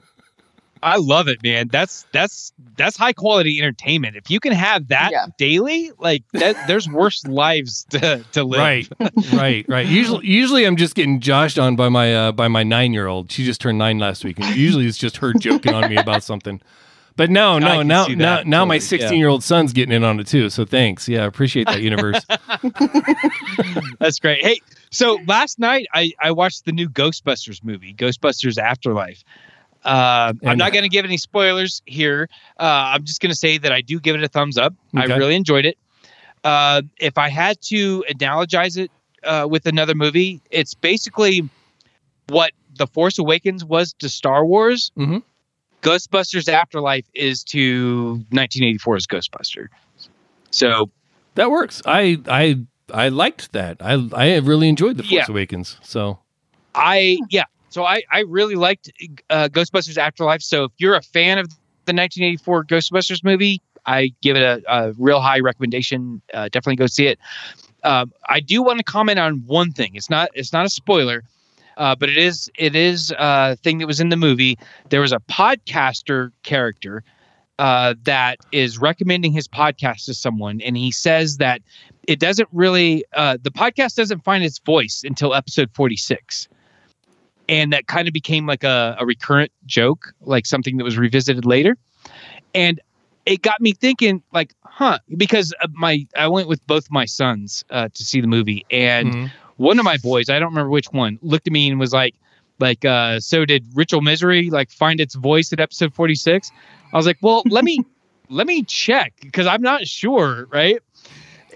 I 0.83 0.97
love 0.97 1.27
it, 1.27 1.43
man. 1.43 1.67
That's 1.67 2.05
that's 2.11 2.51
that's 2.79 2.97
high 2.97 3.13
quality 3.13 3.59
entertainment. 3.59 4.15
If 4.15 4.31
you 4.31 4.39
can 4.39 4.53
have 4.53 4.87
that 4.87 5.11
Yeah. 5.11 5.27
daily, 5.37 5.91
like 5.99 6.23
that, 6.33 6.55
there's 6.67 6.89
worse 6.89 7.23
lives 7.27 7.85
to, 7.91 8.23
to 8.31 8.43
live. 8.43 8.59
Right, 8.59 8.87
right, 9.33 9.65
right. 9.67 9.85
Usually, 9.85 10.25
usually 10.25 10.65
I'm 10.65 10.75
just 10.77 10.95
getting 10.95 11.19
joshed 11.19 11.61
on 11.61 11.75
by 11.75 11.89
my 11.89 12.15
uh, 12.15 12.31
by 12.31 12.47
my 12.47 12.63
nine 12.63 12.93
year 12.93 13.05
old. 13.05 13.31
She 13.31 13.45
just 13.45 13.61
turned 13.61 13.77
nine 13.77 13.99
last 13.99 14.23
week, 14.23 14.39
and 14.39 14.55
usually 14.55 14.87
it's 14.87 14.97
just 14.97 15.17
her 15.17 15.33
joking 15.33 15.73
on 15.75 15.87
me 15.89 15.97
about 15.97 16.23
something. 16.23 16.59
But 17.15 17.29
no, 17.29 17.59
no, 17.59 17.79
can 17.79 17.87
now 17.87 18.07
now 18.07 18.35
that, 18.37 18.47
now 18.47 18.63
my 18.65 18.77
totally, 18.79 18.97
yeah. 18.99 19.05
16 19.09 19.19
year 19.19 19.27
old 19.27 19.43
son's 19.43 19.73
getting 19.73 19.93
in 19.93 20.03
on 20.03 20.19
it 20.19 20.27
too. 20.27 20.49
So 20.49 20.63
thanks. 20.65 21.07
Yeah, 21.09 21.23
I 21.23 21.25
appreciate 21.25 21.67
that 21.67 21.81
universe. 21.81 22.25
That's 23.99 24.19
great. 24.19 24.41
Hey, 24.43 24.61
so 24.91 25.19
last 25.27 25.59
night 25.59 25.85
I 25.93 26.11
I 26.21 26.31
watched 26.31 26.65
the 26.65 26.71
new 26.71 26.89
Ghostbusters 26.89 27.63
movie, 27.63 27.93
Ghostbusters 27.93 28.57
Afterlife. 28.57 29.23
Uh, 29.85 30.33
I'm 30.45 30.57
not 30.57 30.73
going 30.73 30.83
to 30.83 30.89
give 30.89 31.05
any 31.05 31.17
spoilers 31.17 31.81
here. 31.85 32.27
Uh, 32.59 32.63
I'm 32.93 33.05
just 33.05 33.21
going 33.21 33.31
to 33.31 33.35
say 33.37 33.57
that 33.57 33.71
I 33.71 33.81
do 33.81 33.99
give 33.99 34.15
it 34.15 34.23
a 34.23 34.27
thumbs 34.27 34.57
up. 34.57 34.73
I 34.95 35.05
really 35.05 35.35
enjoyed 35.35 35.65
it. 35.65 35.77
Uh, 36.43 36.81
if 36.99 37.17
I 37.17 37.29
had 37.29 37.61
to 37.63 38.03
analogize 38.09 38.77
it 38.77 38.91
uh, 39.23 39.47
with 39.49 39.65
another 39.65 39.95
movie, 39.95 40.41
it's 40.51 40.73
basically 40.73 41.47
what 42.27 42.51
The 42.77 42.87
Force 42.87 43.17
Awakens 43.19 43.63
was 43.65 43.93
to 43.99 44.09
Star 44.09 44.45
Wars. 44.45 44.91
Mhm. 44.97 45.23
Ghostbusters 45.81 46.49
Afterlife 46.49 47.05
is 47.13 47.43
to 47.45 48.23
1984's 48.31 49.07
Ghostbuster. 49.07 49.67
So 50.51 50.89
that 51.35 51.51
works. 51.51 51.81
I 51.85 52.17
I 52.27 52.59
I 52.93 53.07
liked 53.09 53.53
that. 53.53 53.77
I 53.79 53.93
I 54.13 54.37
really 54.39 54.67
enjoyed 54.67 54.97
the 54.97 55.03
Force 55.03 55.11
Yeah. 55.13 55.25
Awakens. 55.29 55.77
So 55.81 56.19
I 56.75 57.19
yeah. 57.29 57.45
So 57.69 57.85
I 57.85 58.03
I 58.11 58.21
really 58.21 58.55
liked 58.55 58.91
uh, 59.29 59.49
Ghostbusters 59.51 59.97
Afterlife. 59.97 60.41
So 60.41 60.65
if 60.65 60.71
you're 60.77 60.95
a 60.95 61.01
fan 61.01 61.37
of 61.37 61.47
the 61.85 61.93
1984 61.93 62.65
Ghostbusters 62.65 63.23
movie, 63.23 63.61
I 63.85 64.13
give 64.21 64.35
it 64.35 64.43
a, 64.43 64.61
a 64.67 64.93
real 64.93 65.21
high 65.21 65.39
recommendation. 65.39 66.21
Uh, 66.33 66.49
definitely 66.49 66.75
go 66.75 66.87
see 66.87 67.07
it. 67.07 67.19
Um, 67.83 68.11
I 68.27 68.39
do 68.39 68.61
want 68.61 68.79
to 68.79 68.83
comment 68.83 69.19
on 69.19 69.43
one 69.45 69.71
thing. 69.71 69.95
It's 69.95 70.09
not 70.09 70.29
it's 70.33 70.53
not 70.53 70.65
a 70.65 70.69
spoiler, 70.69 71.23
uh, 71.77 71.95
but 71.95 72.09
it 72.09 72.17
is 72.17 72.51
it 72.57 72.75
is 72.75 73.13
a 73.17 73.55
thing 73.57 73.77
that 73.79 73.87
was 73.87 73.99
in 73.99 74.09
the 74.09 74.17
movie. 74.17 74.57
There 74.89 75.01
was 75.01 75.11
a 75.11 75.19
podcaster 75.19 76.31
character 76.43 77.03
uh, 77.57 77.95
that 78.03 78.39
is 78.51 78.79
recommending 78.79 79.31
his 79.31 79.47
podcast 79.47 80.05
to 80.05 80.13
someone, 80.13 80.61
and 80.61 80.77
he 80.77 80.91
says 80.91 81.37
that 81.37 81.61
it 82.03 82.19
doesn't 82.19 82.49
really 82.51 83.05
uh, 83.13 83.37
the 83.41 83.51
podcast 83.51 83.95
doesn't 83.95 84.23
find 84.23 84.43
its 84.43 84.59
voice 84.59 85.03
until 85.05 85.33
episode 85.33 85.69
46 85.73 86.47
and 87.49 87.73
that 87.73 87.87
kind 87.87 88.07
of 88.07 88.13
became 88.13 88.45
like 88.45 88.63
a, 88.63 88.95
a 88.99 89.05
recurrent 89.05 89.51
joke 89.65 90.13
like 90.21 90.45
something 90.45 90.77
that 90.77 90.83
was 90.83 90.97
revisited 90.97 91.45
later 91.45 91.77
and 92.53 92.79
it 93.25 93.41
got 93.41 93.59
me 93.59 93.73
thinking 93.73 94.23
like 94.33 94.53
huh 94.63 94.97
because 95.17 95.53
uh, 95.61 95.67
my 95.73 96.05
i 96.15 96.27
went 96.27 96.47
with 96.47 96.65
both 96.67 96.89
my 96.89 97.05
sons 97.05 97.65
uh, 97.69 97.89
to 97.93 98.03
see 98.03 98.21
the 98.21 98.27
movie 98.27 98.65
and 98.71 99.13
mhm. 99.13 99.31
one 99.57 99.79
of 99.79 99.85
my 99.85 99.97
boys 99.97 100.29
i 100.29 100.39
don't 100.39 100.49
remember 100.49 100.69
which 100.69 100.87
one 100.91 101.19
looked 101.21 101.47
at 101.47 101.53
me 101.53 101.69
and 101.69 101.79
was 101.79 101.93
like 101.93 102.15
like 102.59 102.85
uh 102.85 103.19
so 103.19 103.45
did 103.45 103.65
ritual 103.73 104.01
misery 104.01 104.49
like 104.49 104.69
find 104.71 105.01
its 105.01 105.15
voice 105.15 105.51
at 105.51 105.59
episode 105.59 105.93
46 105.93 106.51
i 106.93 106.97
was 106.97 107.05
like 107.05 107.17
well 107.21 107.43
let 107.49 107.63
me 107.63 107.79
let 108.29 108.47
me 108.47 108.63
check 108.63 109.13
because 109.21 109.47
I'm 109.47 109.61
not 109.61 109.87
sure, 109.87 110.47
right? 110.51 110.79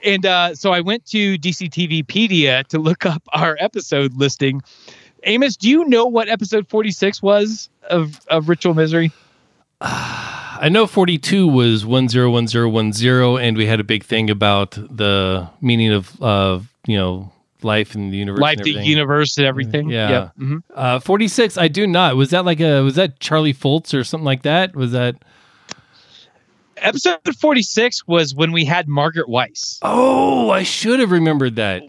And 0.03 0.25
uh, 0.25 0.55
so 0.55 0.73
I 0.73 0.81
went 0.81 1.05
to 1.07 1.38
DCTVpedia 1.38 2.67
to 2.67 2.79
look 2.79 3.05
up 3.05 3.23
our 3.31 3.55
episode 3.59 4.13
listing. 4.15 4.62
Amos, 5.25 5.56
do 5.56 5.70
you 5.70 5.86
know 5.86 6.06
what 6.06 6.30
episode 6.30 6.68
46 6.68 7.22
was 7.22 7.70
of, 7.89 8.20
of 8.27 8.50
Ritual 8.50 8.74
Misery? 8.74 9.12
I 9.82 10.70
know 10.72 10.88
42 10.88 11.48
was 11.48 11.86
101010 11.86 13.46
and 13.46 13.58
we 13.58 13.65
had 13.65 13.80
a 13.80 13.84
big 13.84 14.03
thing 14.03 14.30
about 14.30 14.72
the 14.72 15.50
meaning 15.62 15.92
of 15.92 16.22
uh, 16.22 16.60
you 16.88 16.98
know, 16.98 17.32
life 17.62 17.96
in 17.96 18.12
the 18.12 18.18
universe. 18.18 18.39
Life, 18.42 18.60
the 18.60 18.72
universe, 18.72 19.38
and 19.38 19.46
everything. 19.48 19.89
Yeah. 19.89 20.10
Yep. 20.10 20.32
Mhm. 20.39 20.63
Uh, 20.74 21.00
46 21.00 21.58
I 21.58 21.68
do 21.68 21.88
not. 21.88 22.15
Was 22.15 22.30
that 22.30 22.46
like 22.46 22.60
a 22.60 22.82
was 22.82 22.96
that 22.96 23.20
Charlie 23.20 23.53
Foltz 23.53 23.94
or 23.98 24.03
something 24.03 24.25
like 24.25 24.44
that? 24.44 24.75
Was 24.75 24.92
that 24.92 25.15
Episode 26.77 27.20
46 27.39 28.08
was 28.08 28.36
when 28.36 28.51
we 28.51 28.65
had 28.65 28.88
Margaret 28.89 29.27
Weis, 29.27 29.80
Oh, 29.84 30.50
I 30.50 30.63
should 30.63 31.00
have 31.00 31.12
remembered 31.12 31.56
that. 31.56 31.84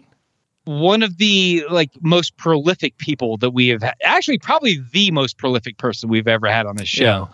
One 0.65 1.03
of 1.03 1.17
the 1.17 1.63
like 1.69 1.91
most 2.01 2.35
prolific 2.37 2.97
people 2.97 3.37
that 3.37 3.51
we 3.51 3.67
have 3.69 3.83
had. 3.83 3.95
Actually, 4.03 4.39
probably 4.39 4.81
the 4.91 5.11
most 5.11 5.37
prolific 5.37 5.77
person 5.77 6.09
we've 6.09 6.27
ever 6.27 6.47
had 6.47 6.65
on 6.65 6.75
this 6.75 6.89
show. 6.89 7.29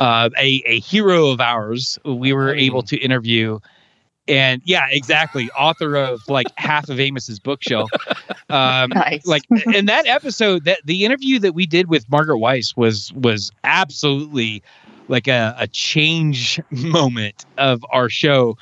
uh, 0.00 0.28
a 0.38 0.62
a 0.66 0.80
hero 0.80 1.28
of 1.28 1.40
ours. 1.40 1.98
We 2.04 2.32
were 2.32 2.54
I 2.54 2.58
able 2.58 2.82
to 2.82 2.96
interview, 2.98 3.58
and 4.28 4.60
yeah, 4.64 4.86
exactly, 4.90 5.48
author 5.58 5.96
of 5.96 6.20
like 6.28 6.46
half 6.56 6.88
of 6.90 6.98
Amos's 7.00 7.38
bookshelf. 7.40 7.90
Um, 8.48 8.90
Nice. 8.90 9.26
Like 9.26 9.42
in 9.74 9.86
that 9.86 10.06
episode, 10.06 10.64
that 10.66 10.80
the 10.84 11.04
interview 11.04 11.38
that 11.40 11.54
we 11.54 11.66
did 11.66 11.88
with 11.88 12.08
Margaret 12.10 12.38
Weis 12.38 12.76
was 12.76 13.12
was 13.14 13.50
absolutely 13.64 14.62
like 15.08 15.26
a, 15.26 15.54
a 15.58 15.66
change 15.68 16.60
moment 16.70 17.44
of 17.58 17.84
our 17.90 18.08
show, 18.08 18.56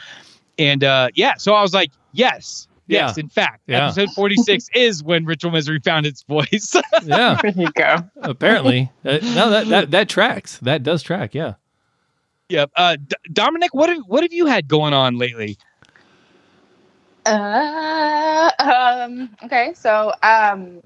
and 0.59 0.85
uh, 0.85 1.09
yeah, 1.14 1.35
so 1.37 1.54
I 1.54 1.62
was 1.62 1.75
like, 1.75 1.90
yes. 2.12 2.69
Yes, 2.87 3.17
in 3.19 3.29
fact, 3.29 3.62
Yeah. 3.67 3.87
episode 3.87 4.11
46 4.14 4.69
is 4.75 5.03
when 5.03 5.25
Ritual 5.25 5.50
Misery 5.50 5.81
found 5.85 6.05
its 6.07 6.23
voice. 6.25 6.75
Yeah, 7.05 7.38
there 7.43 7.53
you 7.57 7.71
go. 7.73 7.97
apparently. 8.23 8.91
Uh, 9.05 9.19
no, 9.35 9.50
that, 9.50 9.69
that 9.69 9.91
that 9.91 10.09
tracks. 10.09 10.59
That 10.62 10.83
does 10.83 11.03
track. 11.03 11.35
Yeah. 11.35 11.55
yep. 12.49 12.71
Uh, 12.76 12.97
D- 12.97 13.17
Dominic, 13.33 13.75
what 13.75 13.88
have, 13.91 14.03
what 14.07 14.23
have 14.23 14.33
you 14.33 14.47
had 14.47 14.69
going 14.69 14.93
on 14.95 15.17
lately? 15.19 15.57
Uh, 17.26 18.50
um, 18.59 19.31
okay, 19.45 19.73
so 19.75 20.12
um, 20.23 20.83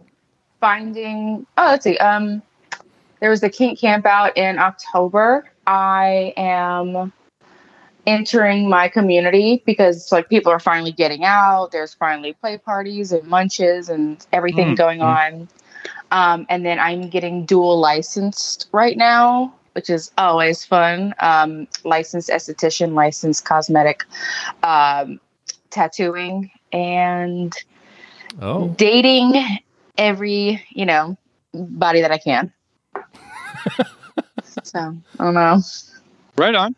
finding. 0.60 1.46
Oh, 1.56 1.66
let's 1.66 1.84
see. 1.84 1.98
Um, 1.98 2.42
there 3.20 3.30
was 3.30 3.40
the 3.40 3.50
kink 3.50 3.78
camp 3.80 4.06
out 4.06 4.36
in 4.36 4.58
October. 4.58 5.50
I 5.66 6.32
am 6.36 7.12
entering 8.08 8.70
my 8.70 8.88
community 8.88 9.62
because 9.66 10.10
like 10.10 10.30
people 10.30 10.50
are 10.50 10.58
finally 10.58 10.92
getting 10.92 11.24
out. 11.24 11.70
There's 11.72 11.92
finally 11.92 12.32
play 12.32 12.56
parties 12.56 13.12
and 13.12 13.28
lunches 13.28 13.90
and 13.90 14.26
everything 14.32 14.74
Mm, 14.74 14.76
going 14.76 15.00
mm. 15.00 15.04
on. 15.04 15.48
Um, 16.10 16.46
and 16.48 16.64
then 16.64 16.78
I'm 16.80 17.10
getting 17.10 17.44
dual 17.44 17.78
licensed 17.78 18.68
right 18.72 18.96
now, 18.96 19.54
which 19.72 19.90
is 19.90 20.10
always 20.16 20.64
fun. 20.64 21.14
Um, 21.20 21.68
licensed 21.84 22.30
esthetician, 22.30 22.94
licensed 22.94 23.44
cosmetic, 23.44 24.04
um, 24.62 25.20
tattooing, 25.70 26.50
and 26.72 27.54
Oh. 28.40 28.68
dating 28.68 29.34
every 29.98 30.64
you 30.70 30.86
know 30.86 31.18
body 31.52 32.00
that 32.00 32.10
I 32.10 32.18
can. 32.18 32.52
so 34.62 34.96
I 35.18 35.24
don't 35.24 35.34
know. 35.34 35.60
Right 36.36 36.54
on. 36.54 36.74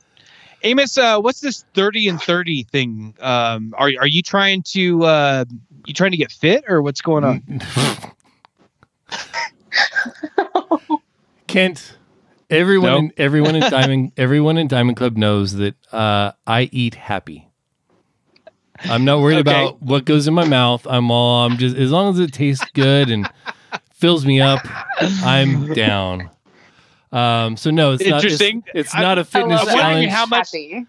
Amos, 0.63 0.99
uh, 0.99 1.19
what's 1.21 1.41
this 1.41 1.65
30 1.75 2.09
and 2.09 2.21
30 2.21 2.65
thing? 2.65 3.15
Um, 3.21 3.75
are, 3.79 3.91
are 4.01 4.07
you 4.07 4.23
trying 4.23 4.63
to 4.75 5.05
uh, 5.05 5.45
you 5.87 5.95
trying 5.95 6.11
to 6.11 6.17
get 6.17 6.33
fit 6.33 6.65
or 6.69 6.83
what's 6.83 7.01
going 7.01 7.25
on? 7.25 7.43
Kent, 11.47 11.97
everyone, 12.49 12.91
No. 12.91 12.99
in, 12.99 13.13
everyone 13.17 13.57
in 13.57 13.69
Diamond, 13.71 14.13
everyone 14.17 14.59
in 14.59 14.69
Diamond 14.69 14.97
Club 14.97 15.17
knows 15.17 15.55
that 15.55 15.75
uh, 15.93 16.33
I 16.47 16.69
eat 16.73 16.95
happy. 16.95 17.49
I'm 18.85 19.05
not 19.05 19.21
worried 19.21 19.39
Okay. 19.39 19.51
about 19.51 19.83
what 19.83 20.05
goes 20.05 20.29
in 20.29 20.35
my 20.35 20.49
mouth. 20.49 20.87
I'm 20.89 21.11
all. 21.11 21.45
I'm 21.45 21.59
just 21.59 21.77
as 21.77 21.91
long 21.91 22.15
as 22.15 22.21
it 22.21 22.33
tastes 22.33 22.65
good 22.73 23.11
and 23.11 23.29
fills 23.95 24.25
me 24.25 24.41
up. 24.41 24.61
I'm 25.23 25.73
down. 25.75 26.31
Um, 27.13 27.57
so 27.57 27.71
no, 27.71 27.93
it's 27.93 28.03
Interesting. 28.03 28.57
Not, 28.59 28.65
it's, 28.75 28.89
it's 28.89 28.95
not 28.95 29.19
a 29.19 29.25
fitness 29.25 29.61
I 29.61 29.65
love 29.65 29.69
I'm 29.69 29.77
wondering 29.79 30.09
challenge. 30.09 30.13
how 30.13 30.27
much- 30.27 30.51
Happy. 30.53 30.87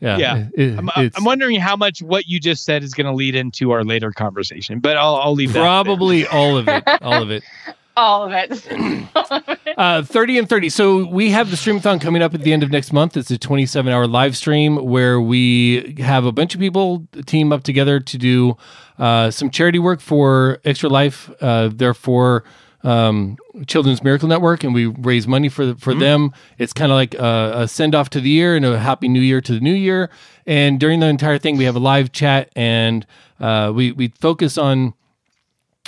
yeah, 0.00 0.16
Yeah. 0.18 0.46
it- 0.54 0.78
I'm, 0.78 0.90
I'm 0.94 1.24
wondering 1.24 1.60
how 1.60 1.76
much 1.76 2.00
what 2.02 2.26
you 2.26 2.40
just 2.40 2.64
said 2.64 2.82
is 2.82 2.94
going 2.94 3.06
to 3.06 3.12
lead 3.12 3.34
into 3.34 3.70
our 3.72 3.84
later 3.84 4.10
conversation, 4.10 4.78
but 4.80 4.96
I'll, 4.96 5.16
I'll 5.16 5.34
leave 5.34 5.52
that. 5.52 5.60
probably 5.60 6.26
all 6.26 6.56
of 6.56 6.68
it. 6.68 6.82
All 7.02 7.22
of 7.22 7.30
it. 7.30 7.42
All 7.96 8.24
of 8.24 8.32
it. 8.32 9.08
Uh, 9.76 10.02
30 10.02 10.38
and 10.38 10.48
30. 10.48 10.68
So 10.68 11.04
we 11.08 11.30
have 11.30 11.50
the 11.50 11.56
streamathon 11.56 12.00
coming 12.00 12.22
up 12.22 12.32
at 12.34 12.42
the 12.42 12.52
end 12.52 12.62
of 12.62 12.70
next 12.70 12.92
month. 12.92 13.16
It's 13.16 13.30
a 13.30 13.38
27 13.38 13.92
hour 13.92 14.06
live 14.06 14.36
stream 14.36 14.76
where 14.76 15.20
we 15.20 15.96
have 15.98 16.24
a 16.24 16.30
bunch 16.32 16.54
of 16.54 16.60
people 16.60 17.06
team 17.26 17.52
up 17.52 17.62
together 17.64 17.98
to 17.98 18.18
do 18.18 18.56
uh, 18.98 19.30
some 19.32 19.50
charity 19.50 19.78
work 19.80 20.00
for 20.00 20.58
Extra 20.64 20.88
Life. 20.88 21.28
Uh, 21.40 21.70
therefore, 21.72 22.44
um, 22.84 23.36
Children's 23.66 24.02
Miracle 24.04 24.28
Network, 24.28 24.62
and 24.62 24.74
we 24.74 24.86
raise 24.86 25.26
money 25.26 25.48
for 25.48 25.74
for 25.76 25.94
them. 25.94 26.32
It's 26.58 26.72
kind 26.72 26.92
of 26.92 26.96
like 26.96 27.14
a, 27.14 27.62
a 27.62 27.68
send 27.68 27.94
off 27.94 28.10
to 28.10 28.20
the 28.20 28.28
year 28.30 28.54
and 28.56 28.64
a 28.64 28.78
happy 28.78 29.08
new 29.08 29.20
year 29.20 29.40
to 29.40 29.52
the 29.54 29.60
new 29.60 29.72
year. 29.74 30.10
And 30.46 30.78
during 30.78 31.00
the 31.00 31.06
entire 31.06 31.38
thing, 31.38 31.56
we 31.56 31.64
have 31.64 31.76
a 31.76 31.80
live 31.80 32.12
chat 32.12 32.50
and 32.54 33.06
uh, 33.40 33.72
we 33.74 33.92
we 33.92 34.08
focus 34.08 34.58
on 34.58 34.94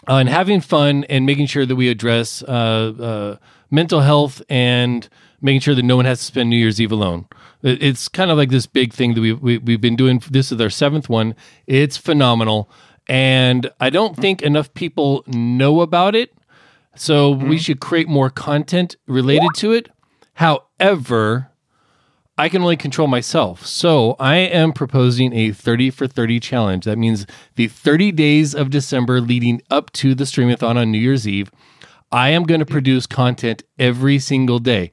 on 0.08 0.26
having 0.26 0.60
fun 0.60 1.04
and 1.08 1.26
making 1.26 1.46
sure 1.46 1.66
that 1.66 1.76
we 1.76 1.88
address 1.88 2.42
uh, 2.44 2.46
uh, 3.00 3.36
mental 3.70 4.00
health 4.00 4.40
and 4.48 5.08
making 5.40 5.60
sure 5.60 5.74
that 5.74 5.82
no 5.84 5.96
one 5.96 6.04
has 6.04 6.18
to 6.20 6.24
spend 6.24 6.48
New 6.48 6.56
Year's 6.56 6.80
Eve 6.80 6.92
alone. 6.92 7.26
It- 7.62 7.82
It's 7.82 8.08
kind 8.08 8.30
of 8.30 8.36
like 8.38 8.50
this 8.50 8.66
big 8.66 8.92
thing 8.92 9.14
that 9.14 9.20
we, 9.20 9.32
we, 9.32 9.58
we've 9.58 9.80
been 9.80 9.96
doing. 9.96 10.22
This 10.30 10.52
is 10.52 10.60
our 10.60 10.70
seventh 10.70 11.08
one. 11.08 11.34
It's 11.66 11.96
phenomenal. 11.96 12.70
And 13.08 13.70
I 13.80 13.90
don't 13.90 14.16
think 14.16 14.42
enough 14.42 14.72
people 14.74 15.24
know 15.26 15.80
about 15.80 16.14
it. 16.14 16.32
So 16.96 17.30
we 17.30 17.58
should 17.58 17.80
create 17.80 18.08
more 18.08 18.30
content 18.30 18.96
related 19.06 19.50
to 19.56 19.72
it. 19.72 19.88
However, 20.34 21.50
I 22.38 22.48
can 22.48 22.62
only 22.62 22.76
control 22.76 23.08
myself. 23.08 23.64
So 23.64 24.14
I 24.18 24.36
am 24.36 24.72
proposing 24.72 25.32
a 25.32 25.52
30 25.52 25.90
for 25.90 26.06
30 26.06 26.38
challenge. 26.40 26.84
That 26.84 26.98
means 26.98 27.26
the 27.54 27.68
30 27.68 28.12
days 28.12 28.54
of 28.54 28.70
December 28.70 29.20
leading 29.20 29.62
up 29.70 29.90
to 29.94 30.14
the 30.14 30.24
streamathon 30.24 30.76
on 30.76 30.90
New 30.92 30.98
Year's 30.98 31.26
Eve, 31.26 31.50
I 32.12 32.28
am 32.30 32.44
going 32.44 32.60
to 32.60 32.66
produce 32.66 33.06
content 33.06 33.62
every 33.78 34.18
single 34.18 34.58
day. 34.58 34.90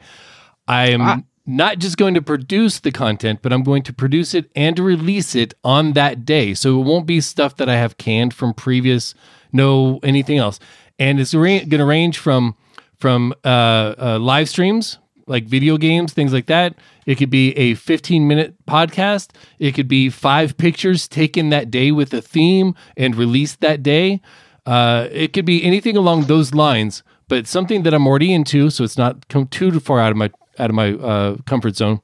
I 0.68 0.90
am 0.90 1.02
Ah. 1.02 1.20
not 1.46 1.80
just 1.80 1.98
going 1.98 2.14
to 2.14 2.22
produce 2.22 2.80
the 2.80 2.92
content, 2.92 3.40
but 3.42 3.52
I'm 3.52 3.64
going 3.64 3.84
to 3.84 3.94
produce 3.94 4.34
it 4.34 4.50
and 4.56 4.80
release 4.80 5.36
it 5.36 5.54
on 5.66 5.92
that 5.94 6.24
day. 6.26 6.54
So 6.54 6.80
it 6.80 6.84
won't 6.86 7.06
be 7.06 7.20
stuff 7.20 7.58
that 7.58 7.68
I 7.68 7.76
have 7.76 7.98
canned 7.98 8.34
from 8.34 8.54
previous, 8.54 9.14
no 9.52 10.00
anything 10.02 10.38
else. 10.38 10.60
And 11.04 11.20
it's 11.20 11.34
going 11.34 11.70
to 11.70 11.86
range 11.86 12.18
from 12.18 12.56
from 12.98 13.34
uh, 13.44 13.94
uh, 13.98 14.20
live 14.20 14.48
streams 14.48 15.00
like 15.28 15.46
video 15.46 15.78
games, 15.78 16.14
things 16.14 16.32
like 16.32 16.46
that. 16.46 16.76
It 17.06 17.16
could 17.16 17.30
be 17.30 17.52
a 17.58 17.74
15 17.76 18.26
minute 18.26 18.56
podcast. 18.66 19.32
It 19.60 19.74
could 19.74 19.90
be 19.90 20.10
five 20.10 20.56
pictures 20.58 21.10
taken 21.10 21.50
that 21.50 21.70
day 21.70 21.92
with 21.92 22.14
a 22.14 22.22
theme 22.22 22.74
and 22.96 23.18
released 23.18 23.60
that 23.60 23.84
day. 23.84 24.22
Uh, 24.66 25.10
it 25.12 25.34
could 25.34 25.44
be 25.46 25.62
anything 25.64 25.98
along 25.98 26.24
those 26.24 26.54
lines, 26.54 27.04
but 27.28 27.48
something 27.48 27.84
that 27.84 27.94
I'm 27.94 28.08
already 28.08 28.34
into, 28.34 28.70
so 28.70 28.86
it's 28.86 28.98
not 28.98 29.28
come 29.28 29.48
too 29.48 29.82
far 29.82 30.00
out 30.00 30.12
of 30.12 30.18
my 30.18 30.32
out 30.58 30.70
of 30.70 30.76
my 30.76 30.94
uh, 30.94 31.36
comfort 31.46 31.76
zone. 31.76 32.00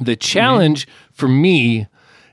The 0.00 0.16
challenge 0.16 0.88
for 1.12 1.28
me 1.28 1.88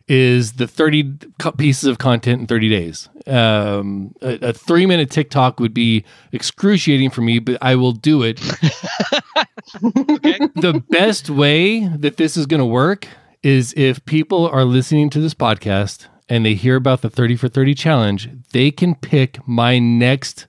is 0.08 0.54
the 0.54 0.68
30 0.68 1.18
co- 1.40 1.52
pieces 1.52 1.86
of 1.90 1.98
content 1.98 2.42
in 2.42 2.48
30 2.48 2.70
days. 2.70 3.10
Um, 3.26 4.14
a, 4.22 4.50
a 4.50 4.54
three 4.54 4.86
minute 4.86 5.10
TikTok 5.10 5.60
would 5.60 5.74
be 5.74 6.06
excruciating 6.32 7.10
for 7.10 7.22
me, 7.22 7.40
but 7.40 7.58
I 7.62 7.76
will 7.76 7.92
do 7.92 8.22
it. 8.22 8.38
the 9.82 10.84
best 10.90 11.30
way 11.30 11.88
that 11.88 12.18
this 12.18 12.38
is 12.38 12.46
going 12.46 12.60
to 12.60 12.66
work 12.66 13.08
is 13.42 13.74
if 13.76 14.04
people 14.06 14.48
are 14.48 14.66
listening 14.66 15.10
to 15.12 15.20
this 15.20 15.34
podcast 15.34 16.08
and 16.30 16.46
they 16.46 16.54
hear 16.54 16.76
about 16.76 17.02
the 17.02 17.10
30 17.10 17.36
for 17.36 17.48
30 17.48 17.74
challenge, 17.74 18.30
they 18.52 18.72
can 18.72 18.96
pick 18.96 19.40
my 19.48 19.80
next 19.80 20.48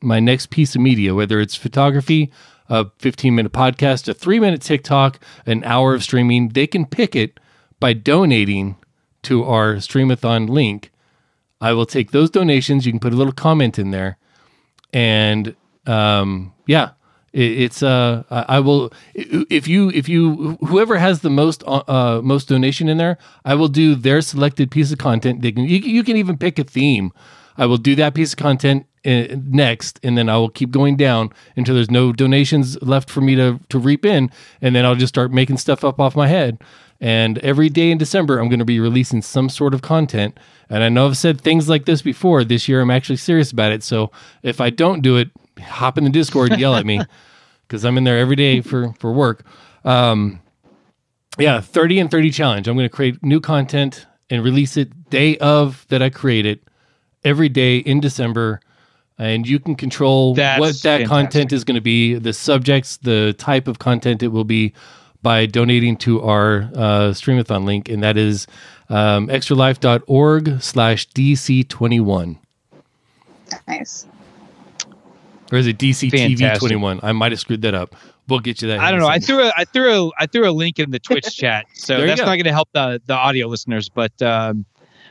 my 0.00 0.20
next 0.20 0.50
piece 0.50 0.74
of 0.74 0.82
media, 0.82 1.14
whether 1.14 1.40
it's 1.40 1.54
photography, 1.54 2.30
a 2.68 2.86
15 2.98 3.34
minute 3.34 3.52
podcast, 3.52 4.06
a 4.08 4.12
three 4.12 4.38
minute 4.38 4.60
TikTok, 4.60 5.18
an 5.46 5.64
hour 5.64 5.94
of 5.94 6.02
streaming, 6.02 6.50
they 6.50 6.66
can 6.66 6.84
pick 6.84 7.16
it 7.16 7.40
by 7.84 7.92
donating 7.92 8.76
to 9.22 9.44
our 9.44 9.74
Streamathon 9.74 10.48
link. 10.48 10.90
I 11.60 11.74
will 11.74 11.84
take 11.84 12.12
those 12.12 12.30
donations. 12.30 12.86
You 12.86 12.92
can 12.92 12.98
put 12.98 13.12
a 13.12 13.16
little 13.16 13.34
comment 13.34 13.78
in 13.78 13.90
there. 13.90 14.16
And 14.94 15.54
um, 15.86 16.54
yeah, 16.66 16.92
It, 17.34 17.50
it's 17.64 17.82
uh, 17.82 18.22
I 18.30 18.56
I 18.56 18.60
will 18.60 18.90
if 19.14 19.68
you 19.68 19.90
if 19.90 20.08
you 20.08 20.56
whoever 20.68 20.96
has 20.96 21.20
the 21.20 21.28
most 21.28 21.62
uh, 21.66 21.82
uh 21.86 22.20
most 22.22 22.48
donation 22.48 22.88
in 22.88 22.96
there, 22.96 23.18
I 23.44 23.54
will 23.54 23.68
do 23.68 23.94
their 23.94 24.22
selected 24.22 24.70
piece 24.70 24.90
of 24.92 24.98
content. 24.98 25.42
They 25.42 25.52
can 25.52 25.64
you, 25.64 25.78
you 25.96 26.04
can 26.04 26.16
even 26.16 26.38
pick 26.38 26.58
a 26.58 26.64
theme. 26.64 27.12
I 27.58 27.66
will 27.66 27.76
do 27.76 27.94
that 27.96 28.14
piece 28.14 28.32
of 28.32 28.38
content 28.38 28.86
uh, 29.04 29.36
next, 29.44 30.00
and 30.02 30.16
then 30.16 30.28
I 30.28 30.36
will 30.38 30.50
keep 30.50 30.70
going 30.70 30.96
down 30.96 31.30
until 31.56 31.74
there's 31.74 31.90
no 31.90 32.12
donations 32.12 32.80
left 32.80 33.10
for 33.10 33.20
me 33.20 33.34
to 33.34 33.58
to 33.68 33.78
reap 33.78 34.04
in, 34.06 34.30
and 34.62 34.74
then 34.74 34.86
I'll 34.86 35.00
just 35.00 35.14
start 35.14 35.32
making 35.32 35.58
stuff 35.58 35.84
up 35.84 36.00
off 36.00 36.16
my 36.16 36.28
head. 36.28 36.58
And 37.04 37.36
every 37.40 37.68
day 37.68 37.90
in 37.90 37.98
December, 37.98 38.38
I'm 38.38 38.48
going 38.48 38.60
to 38.60 38.64
be 38.64 38.80
releasing 38.80 39.20
some 39.20 39.50
sort 39.50 39.74
of 39.74 39.82
content. 39.82 40.40
And 40.70 40.82
I 40.82 40.88
know 40.88 41.06
I've 41.06 41.18
said 41.18 41.38
things 41.38 41.68
like 41.68 41.84
this 41.84 42.00
before. 42.00 42.44
This 42.44 42.66
year, 42.66 42.80
I'm 42.80 42.90
actually 42.90 43.18
serious 43.18 43.52
about 43.52 43.72
it. 43.72 43.82
So 43.82 44.10
if 44.42 44.58
I 44.58 44.70
don't 44.70 45.02
do 45.02 45.18
it, 45.18 45.28
hop 45.60 45.98
in 45.98 46.04
the 46.04 46.10
Discord 46.10 46.52
and 46.52 46.60
yell 46.62 46.74
at 46.76 46.86
me 46.86 47.02
because 47.68 47.84
I'm 47.84 47.98
in 47.98 48.04
there 48.04 48.18
every 48.18 48.36
day 48.36 48.62
for 48.62 48.94
for 48.94 49.12
work. 49.12 49.44
Um, 49.84 50.40
yeah, 51.38 51.60
30 51.60 51.98
and 51.98 52.10
30 52.10 52.30
challenge. 52.30 52.68
I'm 52.68 52.74
going 52.74 52.88
to 52.88 52.96
create 52.96 53.22
new 53.22 53.38
content 53.38 54.06
and 54.30 54.42
release 54.42 54.78
it 54.78 55.10
day 55.10 55.36
of 55.36 55.84
that 55.90 56.00
I 56.00 56.08
create 56.08 56.46
it 56.46 56.62
every 57.22 57.50
day 57.50 57.76
in 57.76 58.00
December. 58.00 58.60
And 59.18 59.46
you 59.46 59.58
can 59.58 59.74
control 59.74 60.34
That's 60.34 60.58
what 60.58 60.68
that 60.84 61.00
fantastic. 61.00 61.08
content 61.08 61.52
is 61.52 61.64
going 61.64 61.74
to 61.74 61.82
be, 61.82 62.14
the 62.14 62.32
subjects, 62.32 62.96
the 62.96 63.34
type 63.36 63.68
of 63.68 63.78
content 63.78 64.22
it 64.22 64.28
will 64.28 64.44
be 64.44 64.72
by 65.24 65.46
donating 65.46 65.96
to 65.96 66.20
our 66.22 66.70
uh, 66.74 67.10
Streamathon 67.10 67.64
link. 67.64 67.88
And 67.88 68.02
that 68.02 68.16
is 68.16 68.46
um, 68.90 69.26
extralife.org 69.28 70.60
slash 70.62 71.08
DC21. 71.08 72.38
Nice. 73.66 74.06
Or 75.50 75.58
is 75.58 75.66
it 75.66 75.78
DCTV 75.78 76.38
Fantastic. 76.38 76.68
21? 76.68 77.00
I 77.02 77.12
might 77.12 77.32
have 77.32 77.40
screwed 77.40 77.62
that 77.62 77.74
up. 77.74 77.96
We'll 78.28 78.40
get 78.40 78.62
you 78.62 78.68
that. 78.68 78.80
I 78.80 78.90
don't 78.90 79.00
know. 79.00 79.08
I 79.08 79.18
threw 79.18 79.42
a 79.42 79.52
I 79.54 79.64
threw 79.64 80.08
a 80.08 80.10
I 80.18 80.26
threw 80.26 80.48
a 80.48 80.52
link 80.52 80.78
in 80.78 80.90
the 80.90 80.98
Twitch 80.98 81.36
chat, 81.36 81.66
so 81.74 82.06
that's 82.06 82.20
go. 82.20 82.26
not 82.26 82.36
going 82.36 82.44
to 82.44 82.52
help 82.52 82.70
the 82.72 83.00
the 83.04 83.12
audio 83.12 83.48
listeners, 83.48 83.90
but 83.90 84.20
um, 84.22 84.64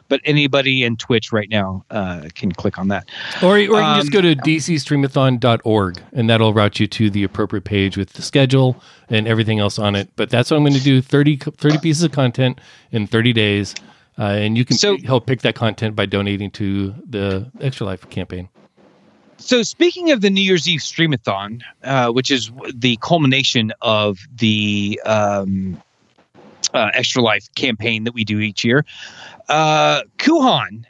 but 0.10 0.22
anybody 0.26 0.84
in 0.84 0.98
Twitch 0.98 1.32
right 1.32 1.50
now 1.50 1.84
uh, 1.90 2.28
can 2.36 2.52
click 2.52 2.78
on 2.78 2.88
that. 2.90 3.08
Or, 3.42 3.56
or 3.56 3.60
you 3.60 3.70
can 3.70 3.96
just 4.02 4.08
Um, 4.08 4.12
go 4.14 4.22
to 4.22 4.36
dcstreamathon.org 4.36 6.02
and 6.14 6.30
that'll 6.30 6.54
route 6.54 6.80
you 6.80 6.88
to 6.88 7.10
the 7.10 7.24
appropriate 7.24 7.64
page 7.66 7.98
with 7.98 8.14
the 8.14 8.22
schedule 8.22 8.82
and 9.10 9.28
everything 9.28 9.60
else 9.60 9.80
on 9.80 9.96
it. 9.96 10.10
But 10.16 10.30
that's 10.30 10.52
what 10.52 10.58
I'm 10.58 10.64
going 10.64 10.74
to 10.74 10.82
do 10.84 11.02
30, 11.02 11.38
30 11.38 11.78
pieces 11.80 12.04
of 12.04 12.12
content 12.12 12.60
in 12.92 13.08
30 13.08 13.34
days. 13.34 13.76
Uh, 14.18 14.24
and 14.24 14.58
you 14.58 14.66
can 14.66 14.78
So- 14.78 14.98
p- 14.98 15.04
help 15.06 15.26
pick 15.26 15.42
that 15.42 15.56
content 15.56 15.96
by 15.96 16.06
donating 16.06 16.52
to 16.52 16.94
the 17.10 17.52
Extra 17.60 17.86
Life 17.88 18.08
campaign. 18.10 18.50
So 19.38 19.64
speaking 19.64 20.12
of 20.12 20.22
the 20.22 20.30
New 20.30 20.42
Year's 20.42 20.70
Eve 20.70 20.80
streamathon, 20.80 21.62
uh, 21.84 22.10
which 22.12 22.32
is 22.32 22.52
the 22.74 22.98
culmination 23.02 23.74
of 23.82 24.20
the 24.36 25.02
um, 25.06 25.82
uh, 26.74 26.92
Extra 26.94 27.22
Life 27.22 27.48
campaign 27.56 28.04
that 28.04 28.14
we 28.14 28.24
do 28.24 28.40
each 28.40 28.64
year, 28.64 28.86
uh, 29.50 30.02
Kuhan, 30.18 30.86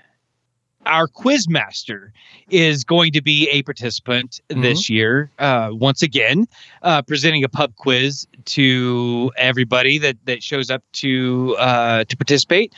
our 0.86 1.08
quiz 1.08 1.48
master, 1.48 2.12
is 2.50 2.84
going 2.84 3.14
to 3.14 3.22
be 3.22 3.48
a 3.50 3.64
participant 3.64 4.42
this 4.50 4.90
year 4.90 5.32
uh, 5.40 5.70
once 5.72 6.02
again, 6.02 6.46
uh, 6.82 7.02
presenting 7.02 7.44
a 7.44 7.50
pub 7.50 7.76
quiz 7.76 8.28
to 8.46 9.32
everybody 9.38 9.98
that 9.98 10.18
that 10.26 10.44
shows 10.44 10.70
up 10.70 10.84
to 10.94 11.56
uh, 11.58 12.04
to 12.06 12.18
participate. 12.18 12.74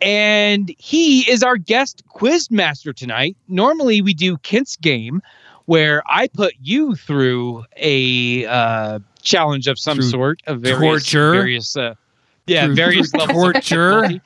And 0.00 0.72
he 0.78 1.28
is 1.28 1.42
our 1.42 1.56
guest 1.56 2.04
quiz 2.08 2.50
master 2.50 2.92
tonight. 2.92 3.36
Normally, 3.48 4.00
we 4.00 4.14
do 4.14 4.36
Kent's 4.38 4.76
game, 4.76 5.22
where 5.64 6.02
I 6.06 6.28
put 6.28 6.54
you 6.62 6.94
through 6.94 7.64
a 7.76 8.46
uh, 8.46 9.00
challenge 9.22 9.66
of 9.66 9.78
some 9.78 9.96
Through 9.96 10.10
sort 10.10 10.42
of 10.46 10.60
various, 10.60 11.10
torture? 11.10 11.32
various, 11.32 11.76
uh, 11.76 11.94
yeah, 12.48 12.66
Through- 12.66 12.74
various 12.74 13.10
through 13.10 13.20
levels 13.20 13.42
torture? 13.52 13.60
difficulty. 14.00 14.20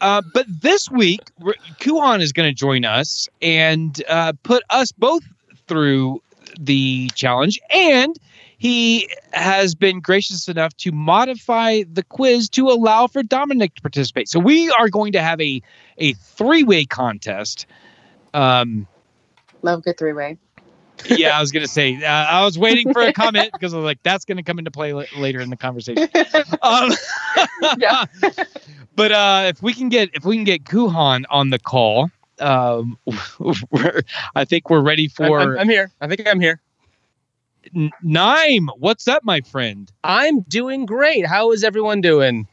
Uh, 0.00 0.22
but 0.34 0.46
this 0.48 0.90
week, 0.90 1.20
we're- 1.40 1.56
is 2.22 2.32
going 2.32 2.48
to 2.48 2.54
join 2.54 2.84
us 2.84 3.28
and 3.40 4.02
uh, 4.08 4.32
put 4.42 4.62
us 4.70 4.92
both 4.92 5.22
through 5.66 6.20
the 6.60 7.08
challenge, 7.14 7.58
and 7.70 8.16
he 8.58 9.08
has 9.32 9.74
been 9.74 10.00
gracious 10.00 10.48
enough 10.48 10.76
to 10.76 10.92
modify 10.92 11.82
the 11.90 12.02
quiz 12.02 12.48
to 12.50 12.68
allow 12.68 13.06
for 13.06 13.22
Dominic 13.22 13.74
to 13.76 13.82
participate. 13.82 14.28
So 14.28 14.38
we 14.38 14.70
are 14.78 14.88
going 14.88 15.12
to 15.12 15.22
have 15.22 15.40
a 15.40 15.62
a 15.98 16.12
three 16.14 16.64
way 16.64 16.84
contest. 16.84 17.66
Um, 18.34 18.86
Love 19.62 19.82
good 19.84 19.96
three 19.98 20.12
way. 20.12 20.36
Yeah, 21.06 21.36
I 21.36 21.40
was 21.40 21.52
going 21.52 21.64
to 21.64 21.70
say 21.70 22.02
uh, 22.02 22.08
I 22.08 22.44
was 22.44 22.58
waiting 22.58 22.92
for 22.92 23.02
a 23.02 23.12
comment 23.12 23.50
because 23.52 23.74
I 23.74 23.76
was 23.78 23.84
like, 23.84 24.02
that's 24.02 24.24
going 24.24 24.36
to 24.36 24.42
come 24.42 24.58
into 24.58 24.70
play 24.70 24.92
la- 24.92 25.04
later 25.16 25.40
in 25.40 25.50
the 25.50 25.56
conversation. 25.56 26.08
Um, 26.62 26.92
Yeah. 27.78 28.04
but 28.96 29.12
uh, 29.12 29.44
if 29.48 29.62
we 29.62 29.74
can 29.74 29.88
get 29.88 30.10
if 30.14 30.24
we 30.24 30.36
can 30.36 30.44
get 30.44 30.64
Kuhan 30.64 31.24
on 31.30 31.50
the 31.50 31.58
call, 31.58 32.10
um, 32.40 32.98
we're, 33.70 34.02
I 34.34 34.44
think 34.44 34.70
we're 34.70 34.80
ready 34.80 35.08
for 35.08 35.40
I'm, 35.40 35.58
I'm 35.60 35.68
here. 35.68 35.90
I 36.00 36.06
think 36.08 36.26
I'm 36.26 36.40
here. 36.40 36.60
N- 37.74 37.90
Nime. 38.02 38.68
What's 38.78 39.08
up, 39.08 39.24
my 39.24 39.40
friend? 39.40 39.90
I'm 40.04 40.40
doing 40.42 40.86
great. 40.86 41.26
How 41.26 41.52
is 41.52 41.64
everyone 41.64 42.00
doing? 42.00 42.46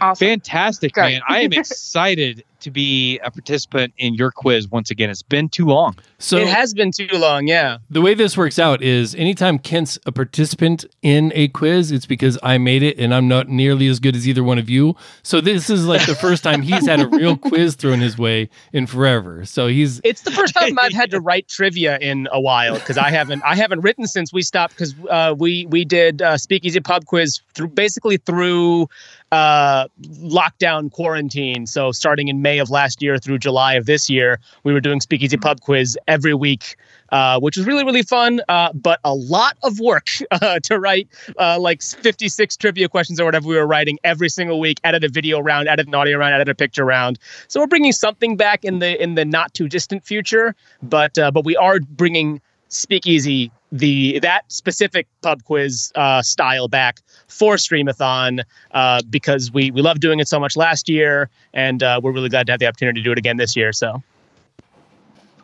Awesome. 0.00 0.26
Fantastic, 0.26 0.92
Great. 0.92 1.14
man. 1.14 1.22
I 1.28 1.40
am 1.40 1.52
excited 1.54 2.44
to 2.58 2.70
be 2.70 3.18
a 3.20 3.30
participant 3.30 3.92
in 3.98 4.14
your 4.14 4.30
quiz 4.32 4.66
once 4.68 4.90
again. 4.90 5.08
It's 5.10 5.22
been 5.22 5.48
too 5.48 5.66
long. 5.66 5.94
So 6.18 6.38
it 6.38 6.48
has 6.48 6.72
been 6.74 6.90
too 6.90 7.06
long. 7.12 7.46
Yeah. 7.46 7.78
the 7.90 8.00
way 8.00 8.14
this 8.14 8.36
works 8.36 8.58
out 8.58 8.82
is 8.82 9.14
anytime 9.14 9.58
Kent's 9.58 9.98
a 10.06 10.10
participant 10.10 10.84
in 11.02 11.30
a 11.34 11.48
quiz, 11.48 11.92
it's 11.92 12.06
because 12.06 12.38
I 12.42 12.56
made 12.58 12.82
it 12.82 12.98
and 12.98 13.14
I'm 13.14 13.28
not 13.28 13.48
nearly 13.48 13.86
as 13.88 14.00
good 14.00 14.16
as 14.16 14.26
either 14.26 14.42
one 14.42 14.58
of 14.58 14.70
you. 14.70 14.96
So 15.22 15.40
this 15.42 15.68
is 15.68 15.86
like 15.86 16.06
the 16.06 16.14
first 16.14 16.42
time 16.42 16.62
he's 16.62 16.86
had 16.86 16.98
a 17.00 17.06
real 17.06 17.36
quiz 17.50 17.74
thrown 17.76 18.00
his 18.00 18.16
way 18.18 18.48
in 18.72 18.86
forever. 18.86 19.44
So 19.44 19.66
he's 19.68 20.00
It's 20.02 20.22
the 20.22 20.32
first 20.32 20.54
time 20.54 20.78
I've 20.80 20.94
had 20.94 21.10
to 21.10 21.20
write 21.26 21.48
trivia 21.48 21.98
in 21.98 22.26
a 22.32 22.40
while 22.40 22.74
because 22.74 22.96
I 22.98 23.10
haven't 23.10 23.42
I 23.44 23.54
haven't 23.54 23.82
written 23.82 24.06
since 24.06 24.32
we 24.32 24.40
stopped 24.42 24.74
because 24.74 24.94
uh, 25.10 25.34
we 25.38 25.66
we 25.66 25.84
did 25.84 26.22
uh, 26.22 26.38
Speakeasy 26.38 26.80
Pub 26.80 27.04
Quiz 27.04 27.42
through 27.54 27.68
basically 27.68 28.16
through 28.16 28.88
uh, 29.32 29.88
lockdown 30.22 30.90
quarantine. 30.90 31.66
So 31.66 31.92
starting 31.92 32.28
in 32.28 32.42
May 32.42 32.58
of 32.58 32.70
last 32.70 33.02
year 33.02 33.18
through 33.18 33.38
July 33.38 33.74
of 33.74 33.86
this 33.86 34.08
year, 34.08 34.40
we 34.64 34.72
were 34.72 34.80
doing 34.80 35.00
Speakeasy 35.00 35.36
Pub 35.36 35.60
Quiz 35.60 35.98
every 36.06 36.34
week. 36.34 36.76
Uh, 37.10 37.38
which 37.38 37.56
was 37.56 37.64
really 37.64 37.84
really 37.84 38.02
fun, 38.02 38.40
uh, 38.48 38.72
but 38.72 38.98
a 39.04 39.14
lot 39.14 39.56
of 39.62 39.78
work 39.78 40.08
uh, 40.32 40.58
to 40.58 40.76
write 40.76 41.08
uh, 41.38 41.56
like 41.56 41.80
56 41.80 42.56
trivia 42.56 42.88
questions 42.88 43.20
or 43.20 43.24
whatever 43.24 43.46
we 43.46 43.54
were 43.54 43.66
writing 43.66 43.96
every 44.02 44.28
single 44.28 44.58
week. 44.58 44.80
Edit 44.82 45.04
a 45.04 45.08
video 45.08 45.38
round, 45.38 45.68
edit 45.68 45.86
an 45.86 45.94
audio 45.94 46.18
round, 46.18 46.34
edit 46.34 46.48
a 46.48 46.54
picture 46.56 46.84
round. 46.84 47.20
So 47.46 47.60
we're 47.60 47.68
bringing 47.68 47.92
something 47.92 48.36
back 48.36 48.64
in 48.64 48.80
the 48.80 49.00
in 49.00 49.14
the 49.14 49.24
not 49.24 49.54
too 49.54 49.68
distant 49.68 50.04
future, 50.04 50.56
but 50.82 51.16
uh, 51.16 51.30
but 51.30 51.44
we 51.44 51.54
are 51.54 51.78
bringing 51.78 52.40
Speakeasy 52.68 53.52
the 53.70 54.18
that 54.20 54.50
specific 54.50 55.06
pub 55.22 55.44
quiz 55.44 55.92
uh, 55.94 56.22
style 56.22 56.68
back 56.68 57.00
for 57.28 57.56
Streamathon 57.56 58.42
uh, 58.72 59.02
because 59.08 59.52
we 59.52 59.70
we 59.70 59.82
loved 59.82 60.00
doing 60.00 60.20
it 60.20 60.28
so 60.28 60.40
much 60.40 60.56
last 60.56 60.88
year, 60.88 61.28
and 61.52 61.82
uh, 61.82 62.00
we're 62.02 62.12
really 62.12 62.28
glad 62.28 62.46
to 62.46 62.52
have 62.52 62.60
the 62.60 62.66
opportunity 62.66 63.00
to 63.00 63.04
do 63.04 63.12
it 63.12 63.18
again 63.18 63.36
this 63.36 63.56
year. 63.56 63.72
So 63.72 64.02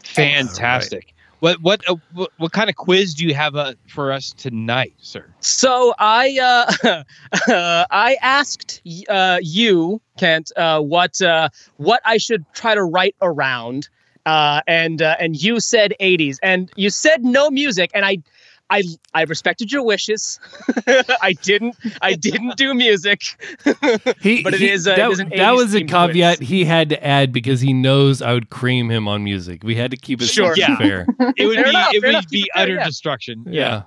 Fantastic. 0.03 1.15
What 1.41 1.61
what, 1.61 1.89
uh, 1.89 1.97
what 2.13 2.31
what 2.37 2.53
kind 2.53 2.71
of 2.71 2.77
quiz 2.77 3.15
do 3.15 3.27
you 3.27 3.35
have 3.35 3.57
uh, 3.57 3.75
for 3.89 4.13
us 4.13 4.33
tonight, 4.33 4.95
sir? 4.99 5.27
So 5.41 5.93
I 5.99 6.39
uh, 6.85 7.03
I 7.91 8.17
asked 8.23 8.81
uh, 9.09 9.41
you, 9.43 10.01
Kent, 10.19 10.53
uh, 10.57 10.81
what 10.81 11.21
uh, 11.21 11.49
what 11.79 12.01
I 12.05 12.19
should 12.19 12.45
try 12.53 12.77
to 12.77 12.85
write 12.85 13.17
around, 13.21 13.89
uh, 14.25 14.61
and 14.69 15.03
uh, 15.03 15.17
and 15.19 15.41
you 15.43 15.59
said 15.59 15.95
'80s, 15.99 16.39
and 16.45 16.71
you 16.77 16.91
said 16.91 17.25
no 17.25 17.51
music, 17.51 17.91
and 17.93 18.05
I. 18.05 18.19
I, 18.73 18.83
I 19.15 19.23
respected 19.25 19.71
your 19.71 19.83
wishes. 19.85 20.41
I 21.23 21.35
didn't 21.43 21.77
I 22.01 22.15
didn't 22.15 22.57
do 22.57 22.75
music. 22.75 23.21
he, 24.21 24.43
But 24.45 24.55
it 24.55 24.61
he- 24.61 24.71
is, 24.71 24.87
uh, 24.87 24.93
it 24.93 24.97
that, 24.97 25.11
is 25.11 25.19
an 25.21 25.29
that 25.37 25.53
was 25.55 25.75
a 25.75 25.85
caveat 25.85 26.39
quiz. 26.39 26.49
he 26.49 26.65
had 26.65 26.89
to 26.89 27.05
add 27.07 27.33
because 27.33 27.61
he 27.61 27.73
knows 27.73 28.23
I 28.23 28.33
would 28.33 28.51
cream 28.51 28.91
him 28.91 29.07
on 29.09 29.23
music. 29.25 29.63
We 29.63 29.75
had 29.75 29.91
to 29.91 29.97
keep 29.97 30.21
it 30.23 30.27
Sure. 30.29 30.55
Yeah. 30.57 30.77
fair. 30.79 31.07
It 31.37 31.47
would 31.47 31.57
Fair 31.57 31.65
be 31.65 31.71
enough, 31.71 31.95
it 31.95 32.01
would 32.03 32.09
enough. 32.11 32.29
be 32.29 32.43
Keep 32.43 32.53
fair, 32.55 32.63
utter 32.63 32.75
yeah. 32.75 32.87
destruction. 32.87 33.45
Yeah. 33.49 33.83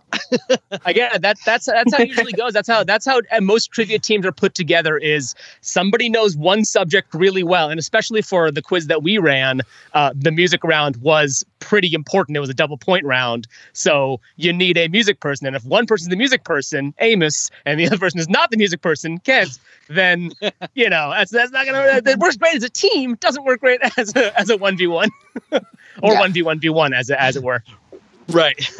Again, 0.85 1.11
that 1.21 1.37
that's 1.45 1.65
that's 1.65 1.93
how 1.95 2.01
it 2.03 2.09
usually 2.09 2.33
goes. 2.33 2.53
That's 2.53 2.67
how 2.67 2.83
that's 2.83 3.05
how 3.05 3.21
uh, 3.31 3.41
most 3.41 3.71
trivia 3.71 3.99
teams 3.99 4.25
are 4.25 4.31
put 4.31 4.53
together. 4.55 4.97
Is 4.97 5.35
somebody 5.61 6.09
knows 6.09 6.35
one 6.37 6.65
subject 6.65 7.13
really 7.13 7.43
well, 7.43 7.69
and 7.69 7.79
especially 7.79 8.21
for 8.21 8.51
the 8.51 8.61
quiz 8.61 8.87
that 8.87 9.03
we 9.03 9.17
ran, 9.17 9.61
uh, 9.93 10.11
the 10.15 10.31
music 10.31 10.63
round 10.63 10.97
was 10.97 11.43
pretty 11.65 11.93
important. 11.93 12.37
It 12.37 12.39
was 12.39 12.49
a 12.49 12.53
double 12.53 12.77
point 12.77 13.03
round, 13.03 13.47
so 13.73 14.21
you 14.37 14.53
need 14.53 14.77
a 14.77 14.87
music 14.87 15.19
person. 15.19 15.47
And 15.47 15.55
if 15.55 15.65
one 15.65 15.85
person's 15.85 16.09
the 16.09 16.15
music 16.15 16.43
person, 16.43 16.93
Amos, 16.99 17.49
and 17.65 17.79
the 17.79 17.87
other 17.87 17.97
person 17.97 18.19
is 18.19 18.29
not 18.29 18.51
the 18.51 18.57
music 18.57 18.81
person, 18.81 19.17
Kent, 19.19 19.59
then 19.89 20.31
you 20.75 20.89
know 20.89 21.09
that's 21.11 21.31
that's 21.31 21.51
not 21.51 21.65
gonna. 21.65 22.01
That 22.01 22.19
works 22.19 22.37
great 22.37 22.55
as 22.55 22.63
a 22.63 22.69
team. 22.69 23.15
Doesn't 23.15 23.43
work 23.43 23.59
great 23.59 23.81
as 23.97 24.15
a 24.15 24.39
as 24.39 24.49
a 24.49 24.57
one 24.57 24.77
v 24.77 24.87
one 24.87 25.09
or 25.51 25.61
Yeah. 26.03 26.19
one 26.19 26.31
v 26.31 26.41
one 26.43 26.59
v 26.59 26.69
one 26.69 26.93
as 26.93 27.09
a, 27.09 27.21
as 27.21 27.35
it 27.35 27.43
were. 27.43 27.63
Right. 28.29 28.57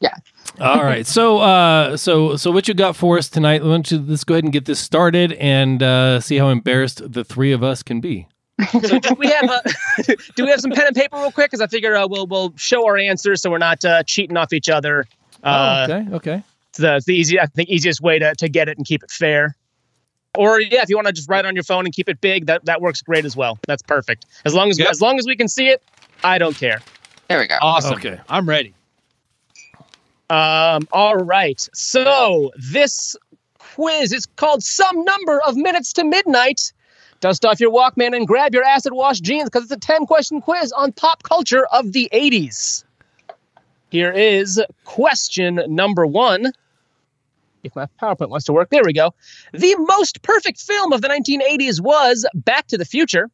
Yeah. 0.00 0.14
All 0.58 0.82
right. 0.82 1.06
So, 1.06 1.38
uh, 1.38 1.96
so, 1.96 2.36
so, 2.36 2.50
what 2.50 2.68
you 2.68 2.74
got 2.74 2.96
for 2.96 3.18
us 3.18 3.28
tonight? 3.28 3.62
Why 3.62 3.68
don't 3.68 3.90
you 3.90 3.98
let's 3.98 4.24
go 4.24 4.34
ahead 4.34 4.44
and 4.44 4.52
get 4.52 4.64
this 4.64 4.80
started 4.80 5.32
and 5.34 5.82
uh, 5.82 6.20
see 6.20 6.36
how 6.38 6.48
embarrassed 6.48 7.12
the 7.12 7.22
three 7.24 7.52
of 7.52 7.62
us 7.62 7.82
can 7.82 8.00
be. 8.00 8.26
So 8.68 8.98
do 8.98 9.14
we 9.14 9.28
have 9.28 9.50
a, 9.50 9.62
do 10.36 10.44
we 10.44 10.50
have 10.50 10.60
some 10.60 10.70
pen 10.70 10.86
and 10.86 10.96
paper 10.96 11.16
real 11.16 11.32
quick? 11.32 11.50
Because 11.50 11.60
I 11.60 11.66
figure 11.66 11.96
uh, 11.96 12.06
we'll 12.08 12.26
we'll 12.26 12.52
show 12.56 12.86
our 12.86 12.96
answers 12.96 13.42
so 13.42 13.50
we're 13.50 13.58
not 13.58 13.84
uh, 13.84 14.02
cheating 14.04 14.36
off 14.36 14.52
each 14.52 14.68
other. 14.68 15.06
Uh, 15.42 15.86
oh, 15.88 15.94
okay. 15.94 16.14
Okay. 16.16 16.42
It's 16.70 16.78
the, 16.78 16.96
it's 16.96 17.06
the 17.06 17.14
easy, 17.14 17.40
I 17.40 17.46
think, 17.46 17.68
easiest 17.68 18.00
way 18.00 18.18
to, 18.18 18.34
to 18.36 18.48
get 18.48 18.68
it 18.68 18.76
and 18.76 18.86
keep 18.86 19.02
it 19.02 19.10
fair. 19.10 19.56
Or 20.38 20.60
yeah, 20.60 20.82
if 20.82 20.88
you 20.88 20.96
want 20.96 21.08
to 21.08 21.12
just 21.12 21.28
write 21.28 21.44
on 21.44 21.56
your 21.56 21.64
phone 21.64 21.84
and 21.84 21.92
keep 21.94 22.08
it 22.08 22.20
big, 22.20 22.46
that, 22.46 22.64
that 22.66 22.80
works 22.80 23.02
great 23.02 23.24
as 23.24 23.36
well. 23.36 23.58
That's 23.66 23.82
perfect. 23.82 24.26
As 24.44 24.54
long 24.54 24.70
as 24.70 24.78
Yep. 24.78 24.88
as 24.88 25.00
long 25.00 25.18
as 25.18 25.26
we 25.26 25.34
can 25.34 25.48
see 25.48 25.66
it, 25.68 25.82
I 26.22 26.38
don't 26.38 26.56
care. 26.56 26.80
There 27.28 27.40
we 27.40 27.48
go. 27.48 27.56
Awesome. 27.60 27.94
Okay. 27.94 28.20
I'm 28.28 28.48
ready. 28.48 28.74
Um, 30.28 30.86
all 30.92 31.16
right. 31.16 31.68
So 31.74 32.52
this 32.56 33.16
quiz 33.58 34.12
is 34.12 34.26
called 34.26 34.62
Some 34.62 35.04
Number 35.04 35.40
of 35.42 35.56
Minutes 35.56 35.92
to 35.94 36.04
Midnight. 36.04 36.72
Dust 37.20 37.44
off 37.44 37.60
your 37.60 37.70
Walkman 37.70 38.16
and 38.16 38.26
grab 38.26 38.54
your 38.54 38.64
acid 38.64 38.94
wash 38.94 39.20
jeans 39.20 39.50
because 39.50 39.64
it's 39.64 39.72
a 39.72 39.76
10 39.76 40.06
question 40.06 40.40
quiz 40.40 40.72
on 40.72 40.92
pop 40.92 41.22
culture 41.22 41.66
of 41.66 41.92
the 41.92 42.08
80s. 42.12 42.84
Here 43.90 44.10
is 44.10 44.62
question 44.84 45.60
number 45.68 46.06
one. 46.06 46.52
If 47.62 47.76
my 47.76 47.86
PowerPoint 48.00 48.30
wants 48.30 48.46
to 48.46 48.54
work, 48.54 48.70
there 48.70 48.82
we 48.84 48.94
go. 48.94 49.12
The 49.52 49.76
most 49.80 50.22
perfect 50.22 50.62
film 50.62 50.94
of 50.94 51.02
the 51.02 51.08
1980s 51.08 51.80
was 51.80 52.26
Back 52.34 52.68
to 52.68 52.78
the 52.78 52.86
Future. 52.86 53.28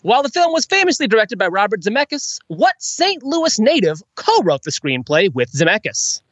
While 0.00 0.22
the 0.22 0.30
film 0.30 0.52
was 0.52 0.64
famously 0.64 1.06
directed 1.06 1.38
by 1.38 1.48
Robert 1.48 1.82
Zemeckis, 1.82 2.38
what 2.46 2.74
St. 2.78 3.22
Louis 3.24 3.58
native 3.58 4.00
co 4.14 4.42
wrote 4.42 4.62
the 4.62 4.70
screenplay 4.70 5.30
with 5.34 5.52
Zemeckis? 5.52 6.22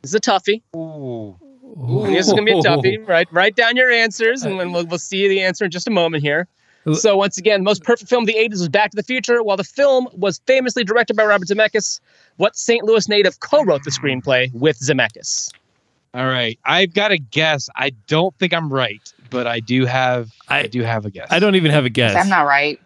This 0.00 0.12
is 0.12 0.14
a 0.14 0.20
toughie. 0.20 0.62
Ooh. 0.74 1.36
This 1.74 2.26
is 2.26 2.32
gonna 2.32 2.44
be 2.44 2.52
a 2.52 2.54
toughie. 2.62 3.06
Write 3.08 3.28
write 3.32 3.56
down 3.56 3.76
your 3.76 3.90
answers, 3.90 4.42
and 4.44 4.58
then 4.60 4.72
we'll, 4.72 4.86
we'll 4.86 4.98
see 4.98 5.28
the 5.28 5.42
answer 5.42 5.64
in 5.64 5.70
just 5.70 5.86
a 5.88 5.90
moment 5.90 6.22
here. 6.22 6.46
Uh, 6.86 6.94
so 6.94 7.16
once 7.16 7.36
again, 7.36 7.60
the 7.60 7.64
most 7.64 7.82
perfect 7.82 8.08
film 8.08 8.22
of 8.22 8.26
the 8.28 8.34
'80s 8.34 8.50
was 8.52 8.68
Back 8.68 8.90
to 8.92 8.96
the 8.96 9.02
Future. 9.02 9.42
While 9.42 9.56
the 9.56 9.64
film 9.64 10.08
was 10.12 10.40
famously 10.46 10.84
directed 10.84 11.16
by 11.16 11.24
Robert 11.24 11.48
Zemeckis, 11.48 12.00
what 12.36 12.56
St. 12.56 12.84
Louis 12.84 13.08
native 13.08 13.40
co-wrote 13.40 13.82
the 13.84 13.90
screenplay 13.90 14.52
with 14.54 14.78
Zemeckis? 14.78 15.50
All 16.14 16.26
right. 16.26 16.58
I've 16.64 16.94
got 16.94 17.10
a 17.10 17.18
guess. 17.18 17.68
I 17.76 17.90
don't 18.06 18.34
think 18.38 18.54
I'm 18.54 18.72
right, 18.72 19.12
but 19.30 19.46
I 19.46 19.60
do 19.60 19.84
have 19.84 20.32
I, 20.48 20.60
I- 20.60 20.66
do 20.68 20.82
have 20.82 21.04
a 21.04 21.10
guess. 21.10 21.26
I 21.30 21.38
don't 21.40 21.56
even 21.56 21.72
have 21.72 21.84
a 21.84 21.90
guess. 21.90 22.14
I'm 22.16 22.28
not 22.28 22.46
right. 22.46 22.80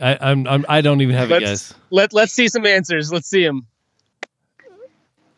I, 0.00 0.18
I'm, 0.20 0.46
I'm. 0.46 0.66
I 0.68 0.80
don't 0.80 1.00
even 1.00 1.14
have 1.16 1.30
a 1.30 1.34
Let's- 1.34 1.44
guess. 1.44 1.74
Let 1.90 2.12
Let's 2.12 2.32
see 2.32 2.48
some 2.48 2.66
answers. 2.66 3.12
Let's 3.12 3.28
see 3.28 3.44
them. 3.44 3.66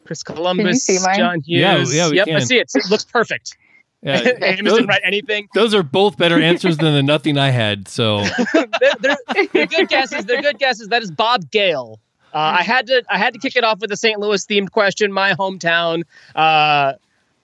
Chris 0.05 0.23
Columbus. 0.23 0.87
John 0.87 1.40
Hughes. 1.40 1.95
yeah, 1.95 2.09
we 2.11 2.17
yep, 2.17 2.29
I 2.29 2.38
see 2.40 2.59
it. 2.59 2.71
It 2.75 2.90
looks 2.90 3.05
perfect. 3.05 3.57
Yeah, 4.03 4.21
Amos 4.43 4.64
those, 4.64 4.75
didn't 4.75 4.88
write 4.88 5.01
anything. 5.03 5.49
those 5.55 5.75
are 5.75 5.83
both 5.83 6.19
better 6.19 6.38
answers 6.38 6.77
than 6.77 6.93
the 6.93 7.03
nothing 7.03 7.38
I 7.38 7.49
had. 7.49 7.88
So 7.88 8.23
they're, 8.53 8.95
they're, 9.01 9.47
they're 9.53 9.67
good 9.67 9.88
guesses. 9.88 10.27
They're 10.27 10.43
good 10.43 10.59
guesses. 10.59 10.88
That 10.88 11.03
is 11.03 11.11
Bob 11.11 11.51
Gale. 11.51 11.99
Uh, 12.35 12.57
I 12.59 12.62
had 12.62 12.87
to 12.88 13.03
I 13.09 13.17
had 13.17 13.33
to 13.33 13.40
kick 13.40 13.57
it 13.57 13.64
off 13.64 13.81
with 13.81 13.90
a 13.93 13.97
St. 13.97 14.21
Louis 14.21 14.45
themed 14.47 14.73
question. 14.73 15.11
My 15.11 15.33
hometown. 15.33 16.03
Uh, 16.35 16.95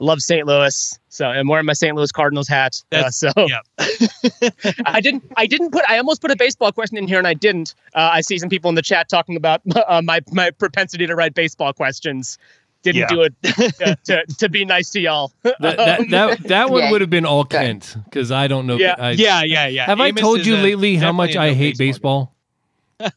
love 0.00 0.20
St. 0.20 0.46
Louis. 0.46 0.98
So 1.12 1.26
I'm 1.26 1.48
wearing 1.48 1.66
my 1.66 1.72
St. 1.72 1.94
Louis 1.96 2.12
Cardinals 2.12 2.46
hat. 2.48 2.82
Uh, 2.92 3.10
so 3.10 3.30
yeah. 3.36 3.58
I 4.86 5.00
didn't 5.00 5.24
I 5.36 5.46
didn't 5.46 5.70
put 5.72 5.82
I 5.88 5.98
almost 5.98 6.20
put 6.22 6.30
a 6.30 6.36
baseball 6.36 6.70
question 6.72 6.96
in 6.98 7.08
here 7.08 7.18
and 7.18 7.26
I 7.26 7.34
didn't. 7.34 7.74
Uh, 7.94 8.10
I 8.12 8.20
see 8.20 8.38
some 8.38 8.48
people 8.48 8.68
in 8.68 8.76
the 8.76 8.82
chat 8.82 9.08
talking 9.08 9.36
about 9.36 9.60
uh, 9.88 10.00
my 10.02 10.20
my 10.32 10.50
propensity 10.52 11.06
to 11.06 11.14
write 11.16 11.34
baseball 11.34 11.72
questions. 11.72 12.38
Didn't 12.82 13.00
Yeah. 13.00 13.06
do 13.08 13.22
it 13.22 13.34
uh, 13.84 13.94
to, 14.04 14.24
to 14.38 14.48
be 14.48 14.64
nice 14.64 14.90
to 14.90 15.00
y'all. 15.00 15.32
that 15.42 15.58
that 15.60 16.08
that, 16.10 16.38
that 16.44 16.70
one 16.70 16.82
Yeah. 16.84 16.90
would 16.92 17.00
have 17.02 17.10
been 17.10 17.26
all 17.26 17.44
Kent 17.44 17.96
because 18.04 18.30
I 18.32 18.46
don't 18.46 18.66
know. 18.66 18.76
Yeah. 18.76 18.94
I, 18.96 19.10
Yeah, 19.10 19.42
yeah, 19.42 19.66
yeah. 19.66 19.86
Have 19.86 20.00
I 20.00 20.12
told 20.12 20.46
you 20.46 20.54
a- 20.56 20.62
lately 20.62 20.94
how 20.96 21.12
much 21.12 21.34
I 21.36 21.52
hate 21.54 21.76
baseball? 21.76 22.32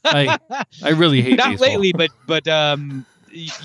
I 0.04 0.38
I 0.84 0.90
really 0.90 1.22
hate 1.22 1.38
Not 1.38 1.52
baseball. 1.52 1.68
lately, 1.70 1.94
but 1.94 2.10
but 2.26 2.48
um, 2.48 3.06
y- 3.06 3.13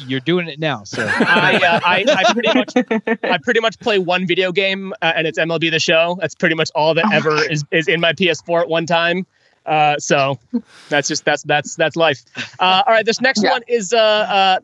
you're 0.06 0.20
doing 0.20 0.48
it 0.48 0.58
now. 0.58 0.84
So 0.84 1.04
I, 1.08 1.56
uh, 1.56 1.80
I 1.84 2.04
I 2.08 2.32
pretty 2.32 2.54
much 2.58 3.18
I 3.22 3.38
pretty 3.38 3.60
much 3.60 3.78
play 3.80 3.98
one 3.98 4.26
video 4.26 4.52
game 4.52 4.92
uh, 5.02 5.12
and 5.16 5.26
it's 5.26 5.38
MLB 5.38 5.70
the 5.70 5.78
Show. 5.80 6.16
That's 6.20 6.34
pretty 6.34 6.54
much 6.54 6.70
all 6.74 6.94
that 6.94 7.04
Oh 7.04 7.08
my 7.08 7.16
ever 7.16 7.50
is, 7.50 7.64
is 7.70 7.88
in 7.88 8.00
my 8.00 8.12
PS4 8.12 8.62
at 8.62 8.68
one 8.68 8.86
time. 8.86 9.26
Uh, 9.66 9.98
so 9.98 10.38
that's 10.88 11.08
just 11.08 11.24
that's 11.24 11.42
that's 11.42 11.76
that's 11.76 11.94
life. 11.96 12.22
Uh, 12.58 12.82
all 12.86 12.92
right, 12.94 13.04
this 13.04 13.20
next 13.20 13.42
Yeah. 13.42 13.50
one 13.50 13.62
is 13.68 13.92
uh, 13.92 13.98
uh, 13.98 14.58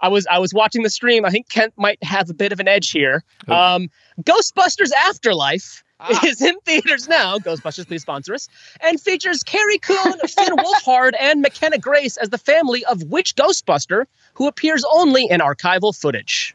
I 0.00 0.08
was 0.08 0.26
I 0.26 0.38
was 0.38 0.52
watching 0.52 0.82
the 0.82 0.90
stream. 0.90 1.24
I 1.24 1.30
think 1.30 1.48
Kent 1.48 1.72
might 1.76 2.02
have 2.02 2.28
a 2.30 2.34
bit 2.34 2.50
of 2.52 2.58
an 2.60 2.66
edge 2.68 2.90
here. 2.90 3.22
Um, 3.48 3.90
Ghostbusters 4.22 4.90
Afterlife 5.08 5.82
Ah. 6.00 6.20
is 6.26 6.42
in 6.42 6.58
theaters 6.66 7.06
now. 7.08 7.38
Ghostbusters, 7.38 7.86
please 7.86 8.02
sponsor 8.02 8.34
us. 8.34 8.48
And 8.82 9.00
features 9.00 9.44
Carrie 9.44 9.78
Coon, 9.78 10.12
Finn 10.26 10.56
Wolfhard, 10.58 11.12
and 11.18 11.40
McKenna 11.40 11.78
Grace 11.78 12.16
as 12.16 12.30
the 12.30 12.36
family 12.36 12.84
of 12.86 13.04
which 13.04 13.36
Ghostbuster 13.36 14.04
who 14.34 14.46
appears 14.46 14.84
only 14.92 15.26
in 15.30 15.40
archival 15.40 15.96
footage. 15.98 16.54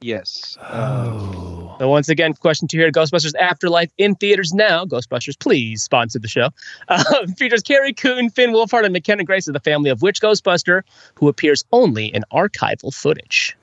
yes. 0.00 0.56
Oh. 0.60 1.76
So 1.78 1.88
once 1.88 2.08
again, 2.08 2.34
question 2.34 2.68
two 2.68 2.78
here: 2.78 2.90
Ghostbusters 2.90 3.34
Afterlife 3.38 3.90
in 3.98 4.14
theaters 4.14 4.52
now. 4.52 4.84
Ghostbusters, 4.84 5.38
please 5.38 5.82
sponsor 5.82 6.18
the 6.18 6.28
show. 6.28 6.48
Uh, 6.88 7.26
features 7.36 7.62
Carrie 7.62 7.92
Coon, 7.92 8.30
Finn 8.30 8.50
Wolfhard, 8.50 8.84
and 8.84 8.92
McKenna 8.92 9.24
Grace 9.24 9.48
as 9.48 9.52
the 9.52 9.60
family 9.60 9.90
of 9.90 10.02
which 10.02 10.20
Ghostbuster 10.20 10.82
who 11.14 11.28
appears 11.28 11.64
only 11.72 12.06
in 12.06 12.24
archival 12.32 12.92
footage. 12.94 13.56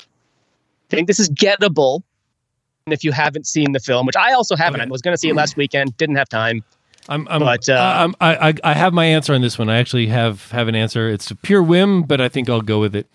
I 0.00 0.96
think 0.96 1.06
this 1.08 1.18
is 1.18 1.28
gettable. 1.30 2.02
And 2.86 2.92
if 2.92 3.02
you 3.02 3.10
haven't 3.10 3.48
seen 3.48 3.72
the 3.72 3.80
film, 3.80 4.06
which 4.06 4.14
I 4.14 4.32
also 4.34 4.54
haven't, 4.54 4.80
Okay. 4.80 4.88
I 4.88 4.92
was 4.92 5.02
going 5.02 5.12
to 5.12 5.18
see 5.18 5.28
it 5.28 5.34
last 5.34 5.56
weekend, 5.56 5.96
didn't 5.96 6.14
have 6.16 6.28
time. 6.28 6.62
I'm, 7.08 7.26
I'm, 7.28 7.40
But, 7.40 7.68
uh, 7.68 7.74
I'm, 7.98 8.14
I, 8.20 8.48
I, 8.48 8.54
I 8.64 8.74
have 8.74 8.92
my 8.92 9.04
answer 9.04 9.32
on 9.34 9.40
this 9.40 9.58
one. 9.58 9.68
I 9.68 9.78
actually 9.78 10.08
have 10.08 10.50
have 10.50 10.66
an 10.68 10.74
answer. 10.74 11.08
It's 11.08 11.30
a 11.30 11.36
pure 11.36 11.62
whim, 11.62 12.02
but 12.02 12.20
I 12.20 12.28
think 12.28 12.50
I'll 12.50 12.60
go 12.60 12.80
with 12.80 12.96
it. 12.96 13.06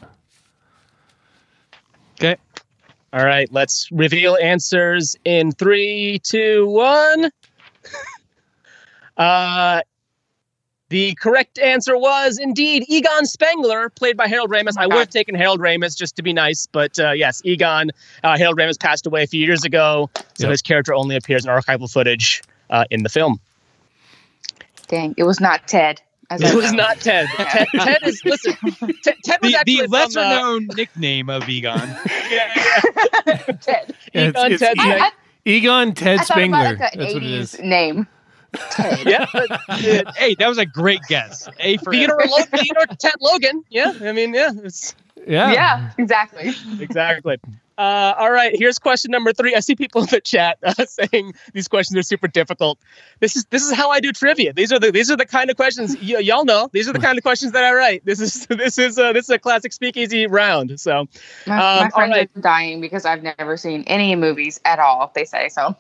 Okay. 2.16 2.38
All 3.14 3.26
right, 3.26 3.52
let's 3.52 3.92
reveal 3.92 4.38
answers 4.42 5.18
in 5.26 5.52
three, 5.52 6.20
two, 6.24 6.66
one. 6.68 7.30
uh, 9.18 9.82
the 10.88 11.14
correct 11.16 11.60
answer 11.60 11.98
was 11.98 12.38
indeed 12.38 12.86
Egon 12.88 13.26
Spengler, 13.26 13.90
played 13.90 14.16
by 14.16 14.28
Harold 14.28 14.50
Ramis. 14.50 14.76
I 14.78 14.88
would 14.88 14.98
have 14.98 15.10
taken 15.10 15.36
Harold 15.36 15.60
Ramis 15.60 15.98
just 15.98 16.16
to 16.18 16.24
be 16.24 16.32
nice, 16.32 16.68
but 16.72 16.98
uh, 17.00 17.12
yes, 17.12 17.42
Egon. 17.44 17.92
Uh, 18.24 18.38
Harold 18.38 18.58
Ramis 18.58 18.80
passed 18.80 19.06
away 19.06 19.24
a 19.24 19.28
few 19.28 19.46
years 19.46 19.66
ago, 19.66 20.10
so 20.36 20.46
Yep. 20.46 20.52
his 20.52 20.62
character 20.62 20.94
only 20.94 21.16
appears 21.18 21.46
in 21.46 21.52
archival 21.52 21.92
footage 21.92 22.42
uh, 22.70 22.86
in 22.92 23.04
the 23.04 23.10
film. 23.10 23.40
Dang, 24.92 25.16
it 25.18 25.24
was 25.24 25.40
not 25.40 25.68
Ted. 25.68 26.02
As 26.30 26.44
I 26.44 26.50
It 26.50 26.56
was 26.56 26.72
know. 26.72 26.84
not 26.84 27.00
Ted. 27.00 27.28
Ted, 27.38 27.68
Ted 27.74 27.98
is 28.04 28.24
listen. 28.24 28.54
Ted, 29.04 29.16
Ted 29.24 29.40
was 29.42 29.52
The, 29.52 29.58
actually 29.58 29.76
the 29.78 29.82
from, 29.84 29.92
lesser 29.92 30.20
uh, 30.20 30.30
known 30.40 30.68
nickname 30.76 31.30
of 31.30 31.50
Egon. 31.50 31.80
yeah, 32.32 32.52
yeah. 32.56 33.36
Ted. 33.36 33.96
Yeah, 34.14 34.28
it's- 34.28 34.36
Egon 34.36 34.52
it's 34.52 34.60
Ted's 34.62 34.80
E- 34.80 34.82
I, 34.84 34.98
I, 35.00 35.12
Egon 35.46 35.94
Ted 35.96 36.20
I 36.20 36.24
Spengler. 36.24 36.60
about 36.60 36.80
like 36.80 36.94
an 36.94 37.00
That's 37.00 37.14
what 37.16 37.24
it 37.24 37.32
is. 37.32 37.60
name. 37.60 38.08
Ted. 38.72 39.00
yeah. 39.08 39.26
uh, 39.34 39.58
hey, 40.18 40.36
that 40.36 40.48
was 40.48 40.58
a 40.58 40.66
great 40.66 41.00
guess. 41.08 41.48
A 41.60 41.78
for 41.78 41.92
Theodore, 41.92 42.22
effort. 42.22 42.32
Lo- 42.54 42.60
Theodore 42.60 42.86
Ted 43.00 43.14
Logan. 43.22 43.64
Yeah, 43.70 43.94
I 44.02 44.12
mean, 44.12 44.34
yeah, 44.34 44.52
it's 44.64 44.94
Yeah. 45.28 45.52
Yeah, 45.54 45.92
exactly. 45.98 46.54
exactly. 46.80 47.38
Uh, 47.82 48.14
all 48.20 48.30
right, 48.32 48.56
here's 48.56 48.78
question 48.78 49.10
number 49.10 49.34
three. 49.34 49.56
I 49.56 49.60
see 49.60 49.76
people 49.76 50.02
in 50.02 50.08
the 50.12 50.22
chat 50.22 50.60
uh, 50.62 50.86
saying 50.86 51.34
these 51.54 51.68
questions 51.68 51.98
are 51.98 52.04
super 52.04 52.28
difficult. 52.28 52.78
This 53.22 53.36
is 53.36 53.46
this 53.46 53.64
is 53.64 53.74
how 53.74 53.90
I 53.90 54.00
do 54.00 54.12
trivia. 54.12 54.54
These 54.54 54.72
are 54.72 54.78
the 54.78 54.92
these 54.92 55.10
are 55.10 55.18
the 55.18 55.26
kind 55.26 55.50
of 55.50 55.56
questions 55.56 55.96
y- 55.96 56.20
y'all 56.20 56.46
know. 56.46 56.70
These 56.72 56.88
are 56.88 56.94
the 56.94 57.00
kind 57.00 57.18
of 57.18 57.24
questions 57.24 57.54
that 57.54 57.64
I 57.64 57.74
write. 57.74 58.06
This 58.06 58.20
is 58.20 58.46
this 58.50 58.78
is 58.78 59.00
uh, 59.00 59.14
this 59.14 59.26
is 59.26 59.32
a 59.32 59.40
classic 59.40 59.74
speakeasy 59.74 60.28
round. 60.28 60.80
So 60.80 61.08
My, 61.48 61.56
Um, 61.56 61.60
my 61.80 61.84
all 61.86 61.90
friends 61.90 62.12
right. 62.12 62.30
are 62.36 62.42
dying 62.42 62.82
because 62.82 63.04
I've 63.04 63.24
never 63.24 63.58
seen 63.58 63.84
any 63.88 64.16
movies 64.16 64.60
at 64.64 64.78
all. 64.78 65.12
They 65.16 65.26
say 65.26 65.50
so. 65.50 65.76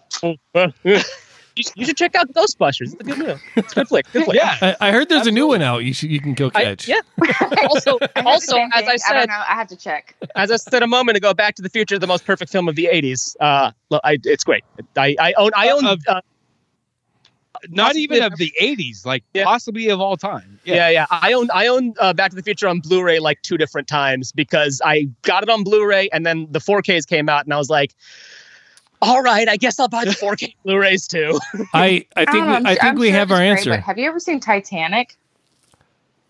you, 1.55 1.63
you 1.75 1.85
should 1.85 1.97
check 1.97 2.15
out 2.15 2.31
Ghostbusters. 2.33 2.93
It's 2.93 3.01
a 3.01 3.03
good 3.03 3.17
movie. 3.17 3.39
It's 3.55 3.71
a 3.73 3.75
good 3.75 3.87
flick. 3.87 4.11
Good 4.11 4.25
flick. 4.25 4.37
Yeah. 4.37 4.57
I, 4.61 4.87
I 4.87 4.91
heard 4.91 5.09
there's 5.09 5.27
a 5.27 5.31
new 5.31 5.47
one 5.47 5.61
out. 5.61 5.79
You 5.83 5.93
should 5.93 6.09
you 6.11 6.19
can 6.19 6.33
go 6.33 6.49
I- 6.55 6.63
catch. 6.63 6.87
yeah. 6.87 7.01
Also, 7.69 7.97
I 8.15 8.21
also, 8.21 8.57
as 8.57 8.71
thing. 8.71 8.71
I 8.73 8.91
I 8.91 8.95
said, 8.97 9.13
don't 9.13 9.27
know. 9.29 9.43
I 9.47 9.53
have 9.53 9.67
to 9.67 9.75
check. 9.75 10.15
as 10.35 10.51
I 10.51 10.55
said 10.57 10.83
a 10.83 10.87
moment 10.87 11.17
ago, 11.17 11.33
Back 11.33 11.55
to 11.55 11.61
the 11.61 11.69
Future, 11.69 11.97
the 11.99 12.07
most 12.07 12.25
perfect 12.25 12.51
film 12.51 12.67
of 12.67 12.75
the 12.75 12.89
'80s. 12.91 13.35
Uh, 13.39 13.71
look, 13.89 14.01
I, 14.03 14.17
it's 14.23 14.43
great. 14.43 14.63
I, 14.97 15.15
I 15.19 15.33
own, 15.37 15.51
I 15.55 15.69
own. 15.69 15.85
Of- 15.85 15.99
Uh, 16.07 16.21
Not 17.69 17.95
even 17.95 18.23
of- 18.23 18.31
of 18.33 18.39
the 18.39 18.51
80s, 18.59 19.05
like 19.05 19.23
Yeah. 19.33 19.43
possibly 19.43 19.89
of 19.89 19.99
all 20.01 20.17
time. 20.17 20.59
yeah. 20.63 20.89
yeah, 20.89 21.05
I 21.11 21.33
own, 21.33 21.49
I 21.53 21.67
own 21.67 21.93
uh, 21.99 22.11
Back 22.13 22.31
to 22.31 22.35
the 22.35 22.41
Future 22.41 22.67
on 22.67 22.79
Blu-ray 22.79 23.19
like 23.19 23.41
two 23.43 23.57
different 23.57 23.87
times 23.87 24.31
because 24.31 24.81
I 24.83 25.07
got 25.21 25.43
it 25.43 25.49
on 25.49 25.63
Blu-ray 25.63 26.09
and 26.11 26.25
then 26.25 26.47
the 26.49 26.59
4Ks 26.59 27.05
came 27.07 27.29
out 27.29 27.43
and 27.45 27.53
I 27.53 27.57
was 27.57 27.69
like, 27.69 27.93
all 29.01 29.21
right, 29.21 29.47
I 29.49 29.57
guess 29.57 29.79
I'll 29.79 29.87
buy 29.89 30.05
the 30.05 30.11
4K 30.21 30.55
Blu-rays 30.63 31.07
too. 31.07 31.39
I 31.73 32.05
I 32.15 32.25
think 32.25 32.31
don't 32.31 32.47
we, 32.47 32.53
I'm 32.55 32.65
I 32.65 32.73
su- 32.75 32.79
think 32.79 32.83
I'm 32.93 32.95
we 32.99 33.07
sure 33.09 33.15
have 33.17 33.31
our 33.31 33.37
great, 33.37 33.49
answer. 33.49 33.69
but 33.71 33.79
have 33.81 33.97
you 33.97 34.07
ever 34.07 34.19
seen 34.19 34.39
Titanic? 34.39 35.15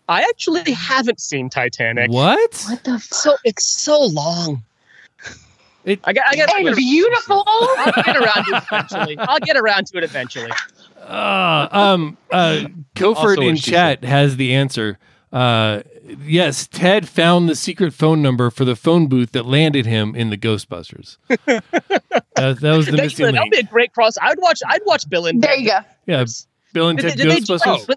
I 0.08 0.22
actually 0.22 0.72
haven't 0.72 1.20
seen 1.20 1.48
Titanic. 1.48 2.10
What? 2.10 2.64
What 2.68 2.84
the 2.84 2.98
fuck? 2.98 3.02
So 3.14 3.36
it's 3.44 3.64
so 3.66 4.00
long. 4.00 4.62
It- 5.84 6.00
I 6.04 6.12
got. 6.12 6.24
I 6.28 6.36
got. 6.36 6.50
And 6.60 6.76
beautiful. 6.76 7.44
I'll 7.46 8.02
get 8.04 8.16
around 8.16 8.44
to 8.44 8.56
it 8.56 8.62
eventually. 8.70 9.18
I'll 9.18 9.40
get 9.40 9.56
around 9.56 9.86
to 9.88 9.98
it 9.98 10.04
eventually. 10.04 10.50
Uh, 11.00 11.68
um, 11.72 12.16
uh, 12.30 12.64
Kofert 12.94 13.44
in 13.48 13.56
she 13.56 13.72
chat 13.72 14.04
has 14.04 14.36
the 14.36 14.54
answer. 14.54 14.98
Uh, 15.32 15.82
yes, 16.24 16.66
Ted 16.66 17.08
found 17.08 17.48
the 17.48 17.54
secret 17.56 17.92
phone 17.94 18.22
number 18.22 18.50
for 18.50 18.64
the 18.64 18.76
phone 18.76 19.06
booth 19.06 19.32
that 19.32 19.46
landed 19.46 19.86
him 19.86 20.14
in 20.14 20.30
the 20.30 20.36
Ghostbusters. 20.38 21.16
that, 21.46 21.62
that 22.34 22.62
was 22.62 22.86
the 22.86 22.92
missing 22.92 22.96
That, 22.96 23.02
missing 23.02 23.26
would 23.26 23.34
link. 23.34 23.52
be 23.52 23.58
a 23.58 23.62
great 23.64 23.92
cross. 23.92 24.14
I'd 24.20 24.38
watch. 24.38 24.60
I'd 24.68 24.82
watch 24.86 25.08
Bill 25.08 25.26
and 25.26 25.42
There 25.42 25.54
you 25.56 25.68
go. 25.68 25.78
Yeah, 26.06 26.24
Bill 26.72 26.88
and 26.88 26.98
Did, 26.98 27.10
Ted 27.10 27.18
they, 27.18 27.24
did, 27.24 27.32
they, 27.32 27.40
Ghostbusters. 27.40 27.86
oh, 27.88 27.94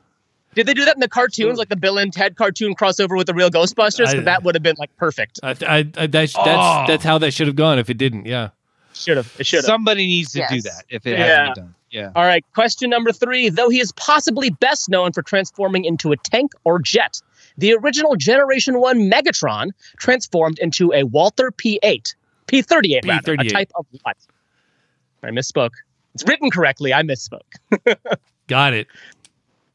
did 0.54 0.66
they 0.68 0.74
do 0.74 0.86
that 0.86 0.96
in 0.96 1.00
the 1.02 1.10
cartoons, 1.10 1.58
like 1.58 1.70
the 1.70 1.76
Bill 1.76 1.98
and 1.98 2.14
Ted 2.14 2.36
cartoon 2.36 2.76
crossover 2.76 3.18
with 3.18 3.28
the 3.28 3.34
real 3.34 3.50
Ghostbusters? 3.50 4.08
I- 4.08 4.20
that 4.22 4.44
would 4.44 4.56
have 4.56 4.64
been 4.64 4.76
like 4.78 4.96
perfect. 4.98 5.40
I, 5.44 5.52
I, 5.68 5.78
I, 5.98 6.08
that's, 6.08 6.34
that's 6.34 6.38
Oh. 6.38 6.86
that's 6.88 7.04
how 7.04 7.18
that 7.18 7.32
should 7.32 7.48
have 7.48 7.56
gone 7.56 7.80
if 7.80 7.90
it 7.90 7.98
didn't. 7.98 8.26
Yeah. 8.26 8.50
Should 8.94 9.18
have. 9.18 9.36
It 9.40 9.46
should 9.46 9.58
have. 9.58 9.66
Somebody 9.66 10.06
needs 10.08 10.32
to 10.34 10.46
do 10.50 10.62
that 10.62 10.86
if 10.90 11.06
it 11.06 11.12
Yeah. 11.18 11.26
hasn't 11.26 11.56
been 11.56 11.64
done. 11.66 11.76
Yeah. 11.92 12.12
All 12.16 12.24
right, 12.26 12.44
question 12.54 12.90
number 12.90 13.14
three. 13.14 13.48
Though 13.48 13.70
he 13.70 13.80
is 13.80 13.92
possibly 13.94 14.50
best 14.50 14.90
known 14.90 15.14
for 15.14 15.22
transforming 15.22 15.86
into 15.86 16.12
a 16.12 16.18
tank 16.18 16.52
or 16.66 16.78
jet, 16.80 17.22
the 17.58 17.74
original 17.74 18.16
Generation 18.16 18.80
1 18.80 19.10
Megatron 19.10 19.72
transformed 19.98 20.60
into 20.60 20.92
a 20.94 21.04
Walther 21.04 21.52
P8. 21.52 22.16
P38, 22.48 23.08
rather. 23.08 23.34
A 23.34 23.38
P38. 23.38 23.52
type 23.52 23.72
of 23.76 23.86
what? 24.04 24.18
I 25.24 25.30
misspoke. 25.30 25.72
It's 26.14 26.24
written 26.28 26.50
correctly. 26.50 26.94
I 26.94 27.02
misspoke. 27.02 27.42
Got 28.48 28.74
it. 28.74 28.88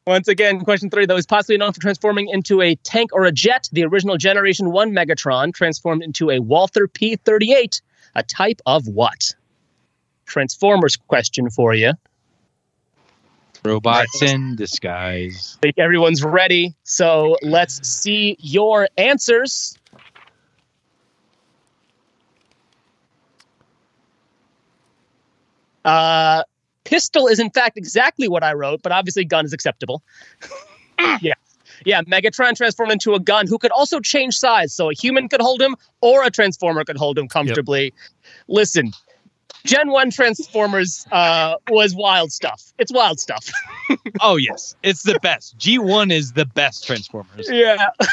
Once 0.07 0.27
again, 0.27 0.61
question 0.61 0.89
three, 0.89 1.05
though, 1.05 1.17
is 1.17 1.27
possibly 1.27 1.57
known 1.57 1.73
for 1.73 1.79
transforming 1.79 2.27
into 2.29 2.61
a 2.61 2.75
tank 2.77 3.11
or 3.13 3.25
a 3.25 3.31
jet. 3.31 3.69
The 3.71 3.83
original 3.83 4.17
Generation 4.17 4.71
1 4.71 4.91
Megatron 4.91 5.53
transformed 5.53 6.01
into 6.01 6.31
a 6.31 6.39
Walther 6.39 6.87
P 6.87 7.17
38, 7.17 7.81
a 8.15 8.23
type 8.23 8.61
of 8.65 8.87
what? 8.87 9.35
Transformers 10.25 10.95
question 10.95 11.49
for 11.51 11.75
you. 11.75 11.93
Robots 13.63 14.21
in 14.21 14.55
disguise. 14.55 15.57
I 15.59 15.67
think 15.67 15.77
everyone's 15.77 16.23
ready. 16.23 16.73
So 16.83 17.37
let's 17.43 17.87
see 17.87 18.35
your 18.39 18.87
answers. 18.97 19.77
Uh, 25.85 26.43
pistol 26.83 27.27
is 27.27 27.39
in 27.39 27.49
fact 27.51 27.77
exactly 27.77 28.27
what 28.27 28.43
I 28.43 28.53
wrote, 28.53 28.81
but 28.81 28.91
obviously 28.91 29.25
gun 29.25 29.45
is 29.45 29.53
acceptable. 29.53 30.01
yeah. 31.21 31.33
Yeah, 31.83 32.01
Megatron 32.03 32.55
transformed 32.55 32.91
into 32.91 33.13
a 33.13 33.19
gun 33.19 33.47
who 33.47 33.57
could 33.57 33.71
also 33.71 33.99
change 33.99 34.37
size. 34.37 34.73
So 34.73 34.91
a 34.91 34.93
human 34.93 35.27
could 35.27 35.41
hold 35.41 35.61
him 35.61 35.75
or 36.01 36.23
a 36.23 36.29
transformer 36.29 36.83
could 36.83 36.97
hold 36.97 37.17
him 37.17 37.27
comfortably. 37.27 37.93
Listen, 38.47 38.91
Gen 39.65 39.91
1 39.91 40.11
Transformers 40.11 41.05
uh, 41.11 41.55
was 41.69 41.95
wild 41.95 42.31
stuff. 42.31 42.73
It's 42.77 42.91
wild 42.91 43.19
stuff. 43.19 43.51
Oh 44.21 44.37
yes, 44.37 44.75
it's 44.83 45.03
the 45.03 45.19
best. 45.21 45.57
G1 45.57 46.13
is 46.13 46.31
the 46.33 46.45
best 46.45 46.85
Transformers. 46.85 47.49
Yeah. 47.49 47.87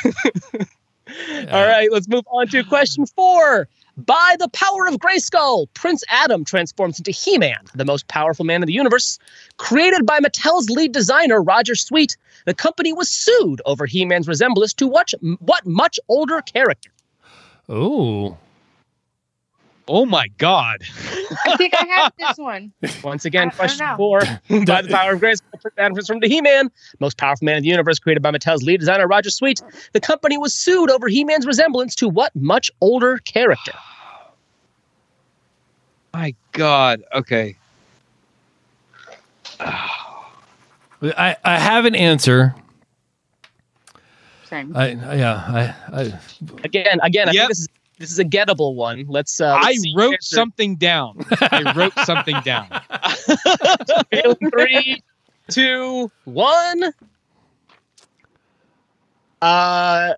All 1.53 1.67
right, 1.67 1.89
let's 1.93 2.09
move 2.09 2.25
on 2.33 2.49
to 2.49 2.65
question 2.65 3.07
four. 3.07 3.69
By 3.97 4.37
the 4.39 4.49
power 4.49 4.87
of 4.87 4.95
Grayskull, 4.95 5.67
Prince 5.75 6.05
Adam 6.09 6.45
transforms 6.45 6.99
into 6.99 7.11
He 7.11 7.37
Man, 7.37 7.59
the 7.75 7.85
most 7.85 8.07
powerful 8.09 8.45
man 8.45 8.63
in 8.63 8.67
the 8.67 8.73
universe. 8.73 9.19
Created 9.57 10.07
by 10.07 10.21
Mattel's 10.21 10.71
lead 10.71 10.93
designer, 10.93 11.43
Roger 11.43 11.75
Sweet, 11.75 12.17
the 12.45 12.55
company 12.55 12.93
was 12.93 13.11
sued 13.11 13.61
over 13.67 13.87
He 13.87 14.05
Man's 14.05 14.29
resemblance 14.29 14.73
to 14.75 14.87
what, 14.87 15.13
what 15.41 15.67
much 15.67 15.99
older 16.09 16.41
character? 16.43 16.91
Oh. 17.69 18.37
Oh 19.89 20.05
my 20.05 20.29
god. 20.39 20.79
I 21.47 21.57
think 21.57 21.75
I 21.75 21.87
have 21.87 22.13
this 22.19 22.37
one. 22.39 22.73
Once 23.03 23.25
again, 23.25 23.49
I- 23.49 23.51
I 23.51 23.55
question 23.55 23.87
know. 23.87 23.97
four. 23.97 24.21
By 24.67 24.83
the 24.83 24.89
power 24.91 25.15
of 25.15 25.21
Grayskull, 25.21 25.61
Prince 25.61 25.75
Adam 25.79 25.95
transformed 25.95 26.23
into 26.23 26.35
He 26.35 26.43
Man, 26.43 26.71
most 27.01 27.17
powerful 27.17 27.47
man 27.47 27.57
in 27.57 27.63
the 27.63 27.69
universe. 27.71 27.99
Created 27.99 28.23
by 28.23 28.31
Mattel's 28.31 28.63
lead 28.63 28.81
designer, 28.81 29.07
Roger 29.07 29.31
Sweet, 29.31 29.63
the 29.95 30.01
company 30.01 30.37
was 30.37 30.55
sued 30.55 30.91
over 30.91 31.09
He 31.09 31.25
Man's 31.25 31.47
resemblance 31.47 31.95
to 31.97 32.09
what 32.09 32.35
much 32.37 32.71
older 32.81 33.19
character? 33.19 33.73
My 36.13 36.35
god. 36.53 37.03
Okay. 37.15 37.57
I, 39.61 41.37
I 41.45 41.59
have 41.59 41.85
an 41.85 41.95
answer. 41.95 42.55
Same. 44.45 44.75
I 44.77 44.89
yeah 45.15 45.75
I, 45.93 46.01
I 46.01 46.19
Again, 46.65 46.99
again, 47.03 47.29
I 47.29 47.33
Yep. 47.33 47.41
think 47.43 47.49
this 47.51 47.59
is 47.61 47.69
this 47.99 48.11
is 48.13 48.19
a 48.19 48.25
gettable 48.25 48.75
one. 48.75 49.05
Let's. 49.09 49.41
Uh, 49.41 49.55
let's 49.55 49.67
I 49.67 49.75
see. 49.75 49.95
wrote 49.97 50.15
Answer. 50.15 50.37
something 50.37 50.77
down. 50.77 51.25
I 51.41 51.73
wrote 51.77 51.95
something 52.05 52.37
down. 52.45 52.69
Three, 54.51 55.03
two, 55.51 56.11
one. 56.25 56.85
Uh, 59.41 60.15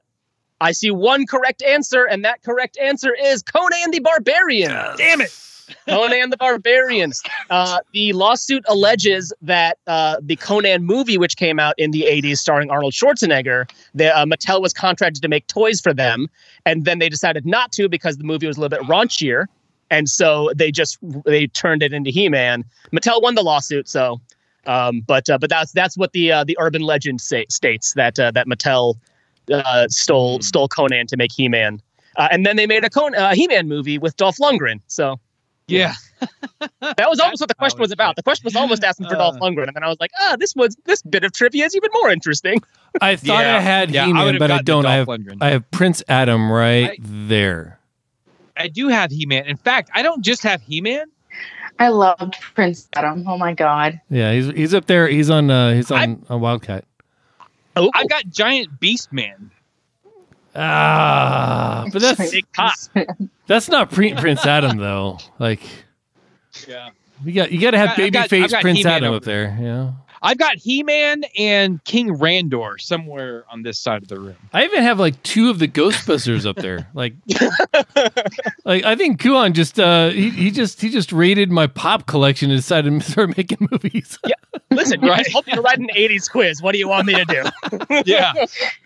I 0.60 0.72
see 0.72 0.90
one 0.90 1.26
correct 1.26 1.62
answer, 1.62 2.04
and 2.04 2.24
that 2.24 2.42
correct 2.42 2.78
answer 2.78 3.14
is 3.14 3.42
Conan 3.42 3.90
the 3.90 4.00
Barbarian. 4.00 4.70
Damn 4.96 5.20
it. 5.20 5.30
Conan 5.88 6.30
the 6.30 6.36
Barbarian. 6.36 7.12
Uh, 7.48 7.80
the 7.92 8.12
lawsuit 8.12 8.64
alleges 8.68 9.32
that 9.42 9.78
uh, 9.88 10.16
the 10.22 10.36
Conan 10.36 10.84
movie, 10.84 11.18
which 11.18 11.36
came 11.36 11.58
out 11.58 11.74
in 11.78 11.90
the 11.90 12.02
80s 12.02 12.36
starring 12.36 12.70
Arnold 12.70 12.92
Schwarzenegger, 12.92 13.68
the, 13.92 14.16
uh, 14.16 14.24
Mattel 14.24 14.60
was 14.60 14.72
contracted 14.72 15.20
to 15.22 15.28
make 15.28 15.46
toys 15.48 15.80
for 15.80 15.92
them. 15.92 16.28
And 16.64 16.84
then 16.84 17.00
they 17.00 17.08
decided 17.08 17.46
not 17.46 17.72
to 17.72 17.88
because 17.88 18.18
the 18.18 18.24
movie 18.24 18.46
was 18.46 18.56
a 18.56 18.60
little 18.60 18.78
bit 18.78 18.86
raunchier. 18.88 19.46
And 19.90 20.08
so 20.08 20.50
they 20.54 20.70
just 20.70 20.98
they 21.24 21.48
turned 21.48 21.82
it 21.82 21.92
into 21.92 22.10
He-Man. 22.10 22.64
Mattel 22.92 23.20
won 23.20 23.34
the 23.34 23.42
lawsuit, 23.42 23.88
so 23.88 24.20
um, 24.66 25.00
but 25.00 25.28
uh, 25.28 25.38
but 25.38 25.50
that's 25.50 25.72
that's 25.72 25.96
what 25.96 26.12
the 26.12 26.30
uh, 26.30 26.44
the 26.44 26.56
urban 26.60 26.82
legend 26.82 27.20
say, 27.20 27.46
states 27.48 27.94
that 27.94 28.18
uh, 28.18 28.30
that 28.30 28.46
Mattel 28.46 28.94
uh, 29.52 29.88
stole 29.88 30.40
stole 30.40 30.68
Conan 30.68 31.06
to 31.08 31.16
make 31.16 31.32
He-Man. 31.32 31.80
Uh, 32.16 32.28
and 32.30 32.44
then 32.44 32.56
they 32.56 32.66
made 32.66 32.84
a 32.84 32.90
Con- 32.90 33.14
uh, 33.14 33.34
He-Man 33.34 33.68
movie 33.68 33.98
with 33.98 34.16
Dolph 34.16 34.36
Lundgren. 34.38 34.80
So 34.86 35.18
Yeah. 35.70 35.94
that 36.80 37.08
was 37.08 37.18
almost 37.20 37.40
what 37.40 37.48
the 37.48 37.54
question 37.54 37.80
was 37.80 37.92
about. 37.92 38.16
The 38.16 38.22
question 38.22 38.44
was 38.44 38.54
almost 38.56 38.84
asking 38.84 39.08
for 39.08 39.14
Dolph 39.14 39.36
Uh. 39.36 39.40
Lundgren, 39.40 39.66
and 39.68 39.74
then 39.76 39.82
I 39.82 39.88
was 39.88 39.98
like, 40.00 40.10
ah, 40.20 40.36
this 40.38 40.54
was 40.54 40.76
this 40.84 41.00
bit 41.02 41.24
of 41.24 41.32
trivia 41.32 41.64
is 41.66 41.74
even 41.74 41.90
more 41.94 42.10
interesting. 42.10 42.60
I 43.00 43.16
thought 43.16 43.44
I 43.44 43.60
had 43.60 43.90
yeah, 43.90 44.06
He-Man, 44.06 44.24
would've 44.26 44.38
but 44.38 44.50
I 44.50 44.62
don't. 44.62 44.84
I 44.84 44.96
have 44.96 45.06
Lundgren. 45.06 45.38
I 45.40 45.50
have 45.50 45.70
Prince 45.70 46.02
Adam 46.08 46.50
right 46.52 46.90
I- 46.90 46.96
there. 47.00 47.78
I 48.56 48.68
do 48.68 48.88
have 48.88 49.10
He-Man. 49.10 49.46
In 49.46 49.56
fact, 49.56 49.90
I 49.94 50.02
don't 50.02 50.22
just 50.22 50.42
have 50.42 50.60
He-Man. 50.60 51.06
I 51.78 51.88
loved 51.88 52.34
Prince 52.54 52.88
Adam. 52.92 53.24
Oh 53.26 53.38
my 53.38 53.54
god. 53.54 53.98
Yeah, 54.10 54.32
he's 54.32 54.48
he's 54.48 54.74
up 54.74 54.84
there. 54.86 55.08
He's 55.08 55.30
on 55.30 55.50
uh, 55.50 55.72
he's 55.72 55.90
on, 55.90 55.98
I'm- 55.98 56.26
on 56.28 56.40
Wildcat. 56.42 56.84
Oh, 57.76 57.90
I've 57.94 58.08
got 58.08 58.28
Giant 58.28 58.78
Beast 58.80 59.12
Man. 59.12 59.50
Ah, 60.54 61.84
but 61.92 62.02
that's 62.02 62.90
that's 63.46 63.68
not 63.68 63.90
pre- 63.90 64.14
Prince 64.14 64.44
Adam 64.46 64.78
though. 64.78 65.18
Like 65.38 65.60
Yeah. 66.66 66.90
you 67.24 67.32
got 67.32 67.52
you 67.52 67.60
got 67.60 67.70
to 67.72 67.78
have 67.78 67.90
I've 67.90 67.96
got- 67.96 68.04
I've 68.04 68.12
got- 68.12 68.30
babyface 68.30 68.60
Prince 68.60 68.78
He-Man 68.78 68.92
Adam 68.94 69.08
over 69.08 69.16
up 69.18 69.22
there. 69.24 69.56
Yeah. 69.60 69.90
I've 70.22 70.36
got 70.36 70.56
He-Man 70.56 71.22
and 71.38 71.82
King 71.84 72.10
Randor 72.18 72.78
somewhere 72.78 73.44
on 73.50 73.62
this 73.62 73.78
side 73.78 74.02
of 74.02 74.08
the 74.08 74.20
room. 74.20 74.36
I 74.52 74.64
even 74.64 74.82
have 74.82 75.00
like 75.00 75.22
two 75.22 75.48
of 75.48 75.58
the 75.58 75.66
Ghostbusters 75.66 76.44
up 76.46 76.56
there. 76.56 76.88
Like, 76.94 77.14
like 78.66 78.84
I 78.84 78.96
think 78.96 79.20
Kuhan 79.22 79.52
just 79.54 79.80
uh 79.80 80.10
he, 80.10 80.28
he 80.30 80.50
just 80.50 80.80
he 80.82 80.90
just 80.90 81.10
raided 81.12 81.50
my 81.50 81.66
pop 81.68 82.06
collection 82.06 82.50
and 82.50 82.58
decided 82.58 83.00
to 83.00 83.00
start 83.10 83.34
making 83.36 83.66
movies. 83.70 84.18
Yeah, 84.26 84.34
listen, 84.70 85.00
you 85.02 85.08
Right. 85.10 85.24
just 85.24 85.32
hope 85.32 85.46
you 85.46 85.60
write 85.62 85.78
an 85.78 85.88
'80s 85.96 86.30
quiz. 86.30 86.60
What 86.60 86.72
do 86.72 86.78
you 86.78 86.88
want 86.88 87.06
me 87.06 87.14
to 87.14 87.24
do? 87.24 88.02
Yeah. 88.04 88.32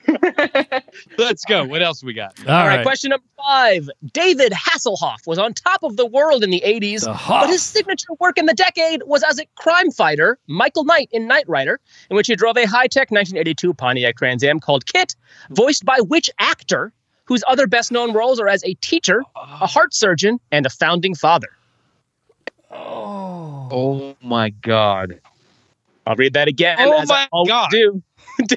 Let's 1.18 1.44
go. 1.44 1.64
What 1.64 1.82
else 1.82 2.02
we 2.02 2.12
got? 2.12 2.38
All 2.46 2.54
All 2.54 2.66
right, 2.66 2.76
right. 2.76 2.82
question 2.84 3.10
number 3.10 3.26
five. 3.36 3.88
David 4.12 4.52
Hasselhoff 4.52 5.26
was 5.26 5.38
on 5.38 5.54
top 5.54 5.82
of 5.82 5.96
the 5.96 6.06
world 6.06 6.44
in 6.44 6.50
the 6.50 6.62
80s, 6.64 7.00
The 7.04 7.18
but 7.28 7.48
his 7.48 7.62
signature 7.62 8.12
work 8.20 8.38
in 8.38 8.46
the 8.46 8.54
decade 8.54 9.02
was 9.06 9.22
as 9.22 9.38
a 9.38 9.46
crime 9.56 9.90
fighter, 9.90 10.38
Michael 10.46 10.84
Knight 10.84 11.08
in 11.12 11.26
Knight 11.26 11.48
Rider, 11.48 11.80
in 12.10 12.16
which 12.16 12.26
he 12.26 12.36
drove 12.36 12.56
a 12.56 12.66
high 12.66 12.86
tech 12.86 13.10
1982 13.10 13.74
Pontiac 13.74 14.16
Trans 14.16 14.44
Am 14.44 14.60
called 14.60 14.86
KITT, 14.86 15.16
voiced 15.50 15.84
by 15.84 15.98
which 16.00 16.30
actor, 16.38 16.92
whose 17.24 17.42
other 17.48 17.66
best 17.66 17.90
known 17.92 18.12
roles 18.12 18.38
are 18.40 18.48
as 18.48 18.62
a 18.64 18.74
teacher, 18.74 19.22
a 19.36 19.66
heart 19.66 19.94
surgeon, 19.94 20.38
and 20.50 20.66
a 20.66 20.70
founding 20.70 21.14
father. 21.14 21.48
Oh. 22.70 23.68
Oh 23.70 24.16
my 24.22 24.50
god. 24.50 25.20
I'll 26.06 26.16
read 26.16 26.34
that 26.34 26.48
again. 26.48 26.76
Oh 26.80 27.00
as 27.00 27.08
my 27.08 27.26
always 27.32 27.48
God. 27.48 27.70
Do. 27.70 28.02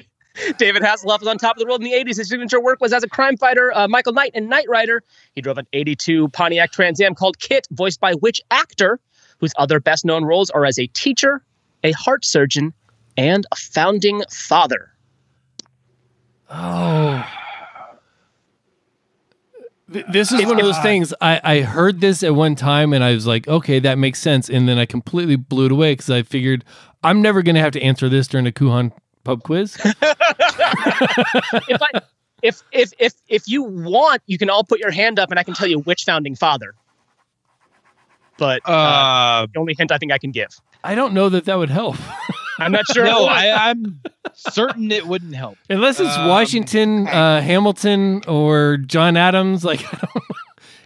David 0.58 0.82
Hasselhoff 0.82 1.20
was 1.20 1.26
on 1.28 1.38
top 1.38 1.56
of 1.56 1.60
the 1.60 1.66
world 1.66 1.82
in 1.82 1.90
the 1.90 1.92
80s. 1.96 2.16
His 2.18 2.28
signature 2.28 2.60
work 2.60 2.80
was 2.80 2.92
as 2.92 3.02
a 3.02 3.08
crime 3.08 3.36
fighter, 3.36 3.72
uh, 3.76 3.88
Michael 3.88 4.12
Knight 4.12 4.32
and 4.34 4.48
Knight 4.48 4.66
Rider. 4.68 5.02
He 5.34 5.40
drove 5.40 5.58
an 5.58 5.66
82 5.72 6.28
Pontiac 6.28 6.70
Trans 6.72 7.00
Am 7.00 7.14
called 7.14 7.38
KITT, 7.38 7.66
voiced 7.72 8.00
by 8.00 8.14
which 8.14 8.40
actor, 8.50 9.00
whose 9.38 9.52
other 9.58 9.80
best 9.80 10.04
known 10.04 10.24
roles 10.24 10.50
are 10.50 10.64
as 10.64 10.78
a 10.78 10.86
teacher, 10.88 11.42
a 11.84 11.92
heart 11.92 12.24
surgeon, 12.24 12.72
and 13.16 13.46
a 13.52 13.56
founding 13.56 14.22
father. 14.30 14.90
Oh. 16.50 17.24
This 19.90 20.28
is 20.32 20.34
It's- 20.40 20.46
one 20.48 20.58
of 20.60 20.64
those 20.66 20.78
things. 20.80 21.14
I, 21.20 21.40
I 21.42 21.60
heard 21.62 22.00
this 22.02 22.22
at 22.22 22.34
one 22.34 22.54
time 22.54 22.92
and 22.92 23.02
I 23.02 23.14
was 23.14 23.26
like, 23.26 23.48
okay, 23.48 23.78
that 23.78 23.96
makes 23.96 24.18
sense. 24.20 24.50
And 24.50 24.68
then 24.68 24.78
I 24.78 24.84
completely 24.84 25.36
blew 25.36 25.64
it 25.66 25.72
away 25.72 25.92
because 25.92 26.10
I 26.10 26.22
figured 26.22 26.62
I'm 27.02 27.22
never 27.22 27.42
going 27.42 27.54
to 27.54 27.60
have 27.62 27.72
to 27.72 27.80
answer 27.82 28.08
this 28.10 28.28
during 28.28 28.46
a 28.46 28.52
Kuhan 28.52 28.92
pub 29.24 29.42
quiz. 29.42 29.76
if 29.84 29.94
I 31.82 32.00
if 32.42 32.62
if 32.72 32.92
if 32.98 33.12
if 33.28 33.48
you 33.48 33.62
want, 33.64 34.22
you 34.26 34.38
can 34.38 34.50
all 34.50 34.64
put 34.64 34.78
your 34.80 34.90
hand 34.90 35.18
up, 35.18 35.30
and 35.30 35.38
I 35.38 35.42
can 35.42 35.54
tell 35.54 35.68
you 35.68 35.80
which 35.80 36.04
founding 36.04 36.34
father. 36.36 36.74
But 38.36 38.62
uh, 38.66 38.70
Uh, 38.72 39.46
the 39.52 39.58
only 39.58 39.74
hint 39.76 39.90
I 39.92 39.98
think 39.98 40.12
I 40.12 40.18
can 40.18 40.30
give. 40.30 40.50
I 40.84 40.94
don't 40.94 41.12
know 41.12 41.28
that 41.28 41.44
that 41.46 41.56
would 41.58 41.70
help. 41.70 41.96
I'm 42.60 42.70
not 42.72 42.84
sure. 42.92 43.04
no, 43.04 43.26
I, 43.26 43.70
I'm 43.70 44.00
certain 44.34 44.90
it 44.92 45.06
wouldn't 45.06 45.34
help. 45.34 45.58
Unless 45.68 45.98
it's 46.00 46.16
Um, 46.16 46.28
Washington, 46.28 47.06
uh, 47.08 47.40
Hamilton, 47.40 48.22
or 48.28 48.76
John 48.78 49.16
Adams. 49.16 49.64
Like, 49.64 49.80
I 49.94 49.98
don't 49.98 50.14
know. 50.14 50.36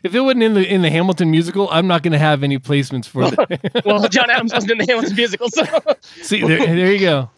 if 0.02 0.14
it 0.14 0.20
wasn't 0.20 0.42
in 0.44 0.54
the 0.54 0.66
in 0.66 0.80
the 0.82 0.90
Hamilton 0.90 1.30
musical, 1.30 1.68
I'm 1.70 1.86
not 1.86 2.02
going 2.02 2.12
to 2.12 2.18
have 2.18 2.42
any 2.42 2.58
placements 2.58 3.06
for 3.06 3.28
the. 3.30 3.82
well, 3.84 4.06
John 4.08 4.30
Adams 4.30 4.52
wasn't 4.54 4.72
in 4.72 4.78
the 4.78 4.86
Hamilton 4.86 5.14
musical, 5.16 5.48
so 5.50 5.64
See, 6.22 6.40
there, 6.40 6.58
there 6.58 6.92
you 6.92 7.00
go. 7.00 7.30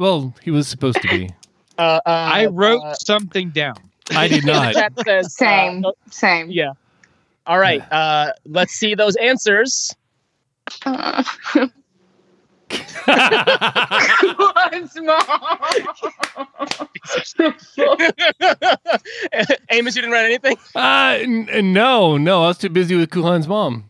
Well, 0.00 0.34
he 0.42 0.50
was 0.50 0.66
supposed 0.66 1.02
to 1.02 1.08
be. 1.08 1.28
uh, 1.78 2.00
I 2.06 2.46
wrote 2.46 2.80
uh, 2.82 2.94
something 2.94 3.50
down. 3.50 3.74
I 4.12 4.28
did 4.28 4.46
not. 4.46 4.72
chat 4.72 4.94
says 5.04 5.34
Same, 5.36 5.84
uh, 5.84 5.90
same. 6.10 6.50
yeah. 6.50 6.72
All 7.46 7.58
right. 7.58 7.82
Uh, 7.92 8.32
let's 8.46 8.72
see 8.72 8.94
those 8.94 9.14
answers. 9.16 9.94
Uh, 10.86 11.22
Once 13.06 14.96
more. 15.00 15.18
Amos, 19.70 19.96
you 19.96 20.02
didn't 20.02 20.12
write 20.12 20.24
anything. 20.24 20.56
Uh, 20.74 21.18
n- 21.20 21.72
no, 21.74 22.16
no, 22.16 22.44
I 22.44 22.46
was 22.48 22.56
too 22.58 22.70
busy 22.70 22.96
with 22.96 23.10
Kuhan's 23.10 23.46
mom. 23.46 23.89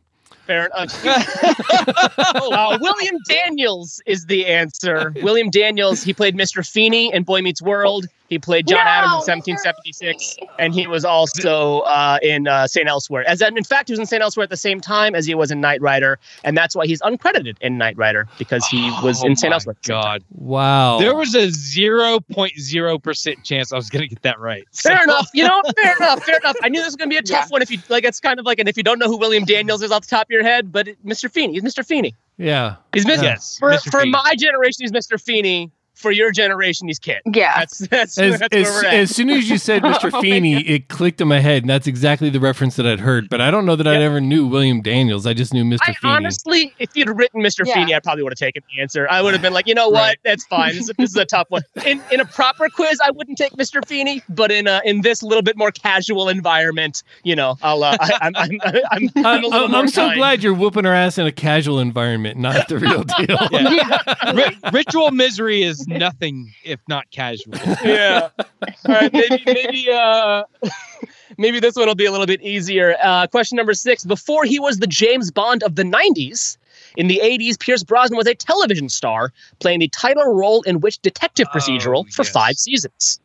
Fair 0.51 0.67
enough. 0.67 1.05
Uh, 2.53 2.79
William 2.81 3.17
Daniels 3.29 4.03
is 4.07 4.27
the 4.27 4.47
answer. 4.47 5.13
William 5.23 5.51
Daniels, 5.51 6.03
he 6.03 6.13
played 6.13 6.37
Mr. 6.37 6.69
Feeney 6.69 7.13
in 7.13 7.23
Boy 7.23 7.41
Meets 7.43 7.63
World. 7.63 8.07
He 8.31 8.39
played 8.39 8.67
John 8.69 8.79
No, 8.79 8.91
Adams 8.91 9.29
in 9.29 9.35
1776, 9.39 10.37
and 10.59 10.73
he 10.73 10.87
was 10.87 11.05
also 11.05 11.81
uh, 11.81 12.19
in 12.23 12.47
uh, 12.47 12.67
St. 12.69 12.89
Elsewhere. 12.89 13.29
As 13.29 13.43
in 13.43 13.63
fact, 13.65 13.89
he 13.89 13.93
was 13.93 13.99
in 13.99 14.07
St. 14.07 14.23
Elsewhere 14.23 14.45
at 14.45 14.51
the 14.51 14.57
same 14.57 14.81
time 14.81 15.15
as 15.17 15.27
he 15.27 15.35
was 15.35 15.51
in 15.51 15.61
Knight 15.61 15.83
Rider, 15.83 16.19
and 16.45 16.57
that's 16.57 16.77
why 16.77 16.87
he's 16.87 17.01
uncredited 17.03 17.57
in 17.61 17.77
Knight 17.77 17.97
Rider 17.99 18.29
because 18.39 18.65
he 18.67 18.91
was 19.03 19.23
Oh 19.23 19.27
in 19.27 19.37
St. 19.37 19.53
Elsewhere. 19.53 19.73
at 19.77 19.83
the 19.83 19.87
same 19.93 20.01
time. 20.01 20.03
God, 20.21 20.25
Wow. 20.31 20.99
there 21.01 21.15
was 21.17 21.35
a 21.35 21.51
zero 21.51 22.21
point 22.21 22.53
zero 22.59 22.99
percent 22.99 23.45
chance 23.45 23.73
I 23.73 23.77
was 23.77 23.91
going 23.91 24.03
to 24.03 24.09
get 24.09 24.23
that 24.23 24.39
right. 24.39 24.65
So- 24.73 24.91
Fair 24.91 25.03
enough. 25.03 25.29
You 25.35 25.45
know, 25.49 25.61
fair 25.83 25.97
enough. 25.97 26.23
Fair 26.23 26.37
enough. 26.39 26.57
I 26.63 26.69
knew 26.69 26.79
this 26.81 26.87
was 26.87 26.97
going 26.97 27.11
to 27.11 27.15
be 27.15 27.19
a 27.19 27.23
tough 27.23 27.47
Yeah. 27.47 27.53
one. 27.53 27.63
If 27.63 27.71
you 27.71 27.79
like, 27.89 28.05
it's 28.05 28.21
kind 28.21 28.39
of 28.39 28.47
like, 28.47 28.59
and 28.61 28.69
if 28.69 28.77
you 28.77 28.83
don't 28.85 28.99
know 29.01 29.07
who 29.09 29.19
William 29.19 29.45
Daniels 29.45 29.83
is 29.83 29.91
off 29.91 30.03
the 30.03 30.09
top 30.09 30.27
of 30.27 30.31
your 30.31 30.45
head, 30.45 30.71
but 30.71 30.87
it- 30.89 31.05
Mr. 31.05 31.31
Feeney, 31.31 31.55
he's 31.55 31.63
Mr. 31.65 31.85
Feeney. 31.85 32.15
yeah. 32.37 32.77
He's 32.95 33.05
Mr. 33.05 33.23
Yes, 33.23 33.57
For, 33.59 33.71
Mr. 33.73 33.91
for 33.91 34.07
my 34.07 34.35
generation, 34.39 34.79
he's 34.81 34.93
Mr. 34.93 35.21
Feeney. 35.21 35.71
For 36.01 36.11
your 36.11 36.31
generation, 36.33 36.89
he's 36.89 36.99
Kid. 36.99 37.21
Yeah. 37.33 37.59
That's 37.61 37.79
that's, 37.79 38.19
As, 38.19 38.39
that's 38.41 38.55
as, 38.57 38.65
where 38.65 38.73
we're 38.83 38.89
at. 38.89 38.95
as 38.95 39.15
soon 39.15 39.31
as 39.31 39.49
you 39.51 39.59
said 39.59 39.83
Mr. 39.91 40.11
Oh 40.13 40.21
Feeney, 40.21 40.57
it 40.67 40.89
clicked 40.89 41.21
in 41.21 41.29
my 41.29 41.41
head, 41.41 41.63
and 41.63 41.71
that's 41.71 41.87
exactly 41.87 42.31
the 42.31 42.41
reference 42.41 42.77
that 42.77 42.87
I'd 42.87 43.01
heard. 43.01 43.29
But 43.29 43.41
I 43.41 43.51
don't 43.51 43.67
know 43.67 43.77
that 43.77 43.87
I 43.87 43.93
Yep. 43.95 44.03
ever 44.03 44.21
knew 44.21 44.47
William 44.47 44.81
Daniels. 44.83 45.27
I 45.27 45.35
just 45.35 45.53
knew 45.53 45.65
Mr. 45.65 45.79
I 45.83 45.93
Feeney. 45.95 46.13
honestly, 46.15 46.75
if 46.79 46.91
you'd 46.97 47.09
written 47.11 47.43
Mr. 47.43 47.67
Yeah. 47.67 47.75
Feeney, 47.75 47.95
I 47.95 48.01
probably 48.01 48.23
would 48.23 48.33
have 48.33 48.39
taken 48.39 48.63
the 48.75 48.81
answer. 48.81 49.07
I 49.11 49.21
would 49.23 49.33
have 49.35 49.43
been 49.43 49.53
like, 49.53 49.67
you 49.67 49.75
know 49.75 49.89
what, 49.89 50.01
Right. 50.01 50.19
that's 50.25 50.45
fine. 50.47 50.75
This, 50.75 50.91
this 50.99 51.11
is 51.11 51.17
a 51.17 51.25
tough 51.27 51.47
one. 51.51 51.63
In 51.85 52.01
in 52.11 52.21
a 52.21 52.25
proper 52.25 52.69
quiz, 52.69 52.99
I 53.05 53.11
wouldn't 53.11 53.37
take 53.39 53.53
Mr. 53.53 53.87
Feeney, 53.87 54.23
but 54.29 54.51
in 54.51 54.67
a, 54.67 54.81
in 54.85 55.03
this 55.03 55.23
little 55.23 55.43
bit 55.43 55.57
more 55.57 55.71
casual 55.71 56.29
environment, 56.29 57.03
you 57.25 57.37
know, 57.37 57.57
I'll 57.63 57.83
uh, 57.85 57.97
I, 58.01 58.19
I'm, 58.23 58.37
I'm, 58.37 58.51
I'm, 58.65 58.75
I'm, 58.91 59.05
a 59.05 59.29
I'm, 59.29 59.45
I'm, 59.53 59.71
more 59.71 59.81
I'm 59.81 59.89
so 59.89 60.07
kind. 60.07 60.17
glad 60.17 60.43
you're 60.43 60.55
whooping 60.55 60.87
our 60.87 60.95
ass 60.95 61.19
in 61.19 61.27
a 61.27 61.33
casual 61.33 61.79
environment, 61.79 62.39
not 62.39 62.69
the 62.69 62.79
real 62.79 63.05
deal. 63.19 63.39
Yeah. 63.51 64.33
Ri- 64.33 64.57
ritual 64.73 65.11
misery 65.11 65.63
is 65.63 65.87
nothing 65.91 66.53
if 66.65 66.81
not 66.89 67.11
casual. 67.11 67.55
yeah. 67.85 68.29
All 68.41 68.45
right. 68.87 69.13
Maybe 69.13 69.43
maybe 69.47 69.91
uh 69.93 70.45
maybe 71.39 71.61
this 71.61 71.77
one 71.77 71.87
will 71.87 71.95
be 71.95 72.07
a 72.07 72.11
little 72.11 72.27
bit 72.27 72.41
easier. 72.43 72.97
Uh 73.03 73.27
question 73.27 73.57
number 73.57 73.75
six. 73.75 74.05
Before 74.05 74.45
he 74.45 74.59
was 74.59 74.79
the 74.79 74.87
James 74.87 75.31
Bond 75.31 75.63
of 75.63 75.75
the 75.77 75.83
90s, 75.85 76.57
in 76.97 77.07
the 77.09 77.21
80s, 77.23 77.59
Pierce 77.61 77.85
Brosnan 77.85 78.17
was 78.17 78.27
a 78.27 78.35
television 78.35 78.89
star, 78.89 79.33
playing 79.61 79.81
the 79.81 79.89
title 79.89 80.35
role 80.35 80.63
in 80.63 80.81
which 80.81 80.99
detective 81.01 81.47
Oh, 81.53 81.57
procedural 81.59 82.13
for 82.13 82.23
yes. 82.23 82.33
five 82.33 82.57
seasons. 82.57 83.21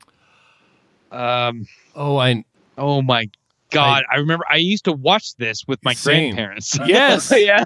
Um, 1.12 1.65
Oh, 1.95 2.17
I 2.17 2.43
oh 2.78 3.01
my 3.01 3.30
God, 3.71 4.04
I 4.12 4.17
remember 4.17 4.43
I 4.49 4.58
used 4.58 4.86
to 4.86 4.91
watch 4.91 5.36
this 5.38 5.65
with 5.67 5.84
my 5.84 5.93
Same. 5.93 6.36
grandparents. 6.36 6.78
yes. 6.86 7.32
yeah. 7.36 7.63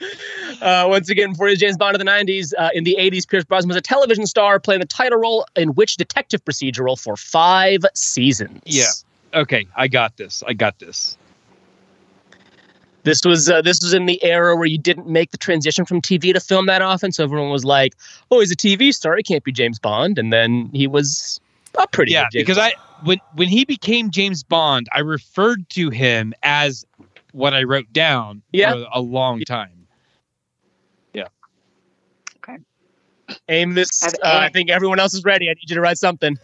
Uh, 0.62 0.86
once 0.88 1.10
again, 1.10 1.32
before 1.32 1.48
he 1.48 1.52
was 1.52 1.58
James 1.60 1.76
Bond 1.76 1.94
of 1.94 1.98
the 1.98 2.04
90s, 2.10 2.52
uh, 2.56 2.70
in 2.72 2.84
the 2.84 2.96
80s, 2.98 3.28
Pierce 3.28 3.44
Brosnan 3.44 3.68
was 3.68 3.76
a 3.76 3.80
television 3.82 4.24
star 4.26 4.58
playing 4.58 4.80
the 4.80 4.86
title 4.86 5.18
role 5.18 5.44
in 5.54 5.70
which 5.70 5.96
detective 5.96 6.42
procedural 6.46 6.98
for 6.98 7.14
five 7.16 7.80
seasons. 7.92 8.62
Yeah. 8.64 8.86
Okay, 9.34 9.66
I 9.76 9.88
got 9.88 10.16
this. 10.16 10.42
I 10.46 10.54
got 10.54 10.78
this. 10.78 11.18
This 13.02 13.22
was 13.24 13.50
uh, 13.50 13.60
this 13.62 13.82
was 13.82 13.92
in 13.92 14.06
the 14.06 14.22
era 14.24 14.56
where 14.56 14.66
you 14.66 14.78
didn't 14.78 15.08
make 15.08 15.30
the 15.30 15.36
transition 15.36 15.84
from 15.84 16.00
TV 16.00 16.32
to 16.32 16.40
film 16.40 16.66
that 16.66 16.80
often, 16.82 17.12
so 17.12 17.22
everyone 17.22 17.50
was 17.50 17.64
like, 17.64 17.94
"Oh, 18.30 18.40
he's 18.40 18.50
a 18.50 18.56
TV 18.56 18.92
star. 18.94 19.16
He 19.16 19.22
can't 19.22 19.44
be 19.44 19.52
James 19.52 19.78
Bond." 19.78 20.18
And 20.18 20.32
then 20.32 20.70
he 20.72 20.86
was 20.86 21.38
a 21.78 21.86
pretty 21.86 22.12
yeah, 22.12 22.26
because 22.32 22.56
Bond. 22.56 22.72
I 22.76 23.04
when 23.04 23.18
when 23.34 23.48
he 23.48 23.64
became 23.64 24.10
James 24.10 24.42
Bond, 24.42 24.88
I 24.92 25.00
referred 25.00 25.68
to 25.70 25.90
him 25.90 26.32
as 26.42 26.84
what 27.32 27.52
I 27.54 27.62
wrote 27.64 27.92
down 27.92 28.42
Yeah. 28.52 28.72
for 28.72 28.86
a 28.92 29.00
long 29.00 29.40
time. 29.42 29.75
Amos, 33.48 34.00
Have 34.02 34.14
uh, 34.22 34.38
I 34.42 34.48
think 34.48 34.70
everyone 34.70 34.98
else 34.98 35.14
is 35.14 35.24
ready. 35.24 35.48
I 35.48 35.54
need 35.54 35.68
you 35.68 35.76
to 35.76 35.80
write 35.80 35.98
something. 35.98 36.36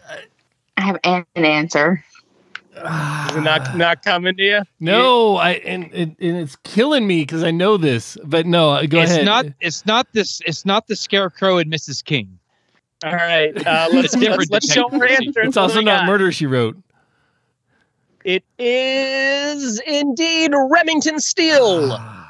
I 0.77 0.83
have 0.83 0.99
an 1.05 1.25
an 1.35 1.45
answer. 1.45 2.05
Is 2.75 3.37
it 3.37 3.43
not 3.43 3.77
not 3.77 4.03
coming 4.03 4.35
to 4.37 4.43
you? 4.43 4.63
No, 4.81 5.37
I 5.37 5.53
and, 5.53 5.85
and, 5.93 6.17
and 6.19 6.37
it's 6.39 6.57
killing 6.65 7.07
me 7.07 7.23
because 7.23 7.45
I 7.45 7.51
know 7.51 7.77
this, 7.77 8.17
but 8.25 8.47
no, 8.47 8.71
uh, 8.71 8.87
go 8.87 9.01
it's 9.01 9.13
ahead. 9.13 9.27
not. 9.27 9.47
It's 9.61 9.85
not 9.85 10.07
this. 10.13 10.41
It's 10.47 10.65
not 10.65 10.87
the 10.87 10.97
Scarecrow 10.97 11.59
and 11.59 11.71
Mrs. 11.71 12.03
King. 12.03 12.39
All 13.05 13.13
right, 13.13 13.55
uh, 13.67 13.89
let's, 13.93 14.17
different 14.17 14.51
let's, 14.51 14.67
let's 14.67 14.73
show 14.73 14.85
our 14.85 15.07
detective 15.07 15.29
answer. 15.29 15.41
It's 15.43 15.57
also 15.57 15.81
not 15.83 16.01
got? 16.01 16.07
murder 16.07 16.33
she 16.33 16.47
wrote. 16.47 16.77
It 18.25 18.45
is 18.59 19.81
indeed 19.87 20.53
Remington 20.55 21.21
Steele. 21.21 22.01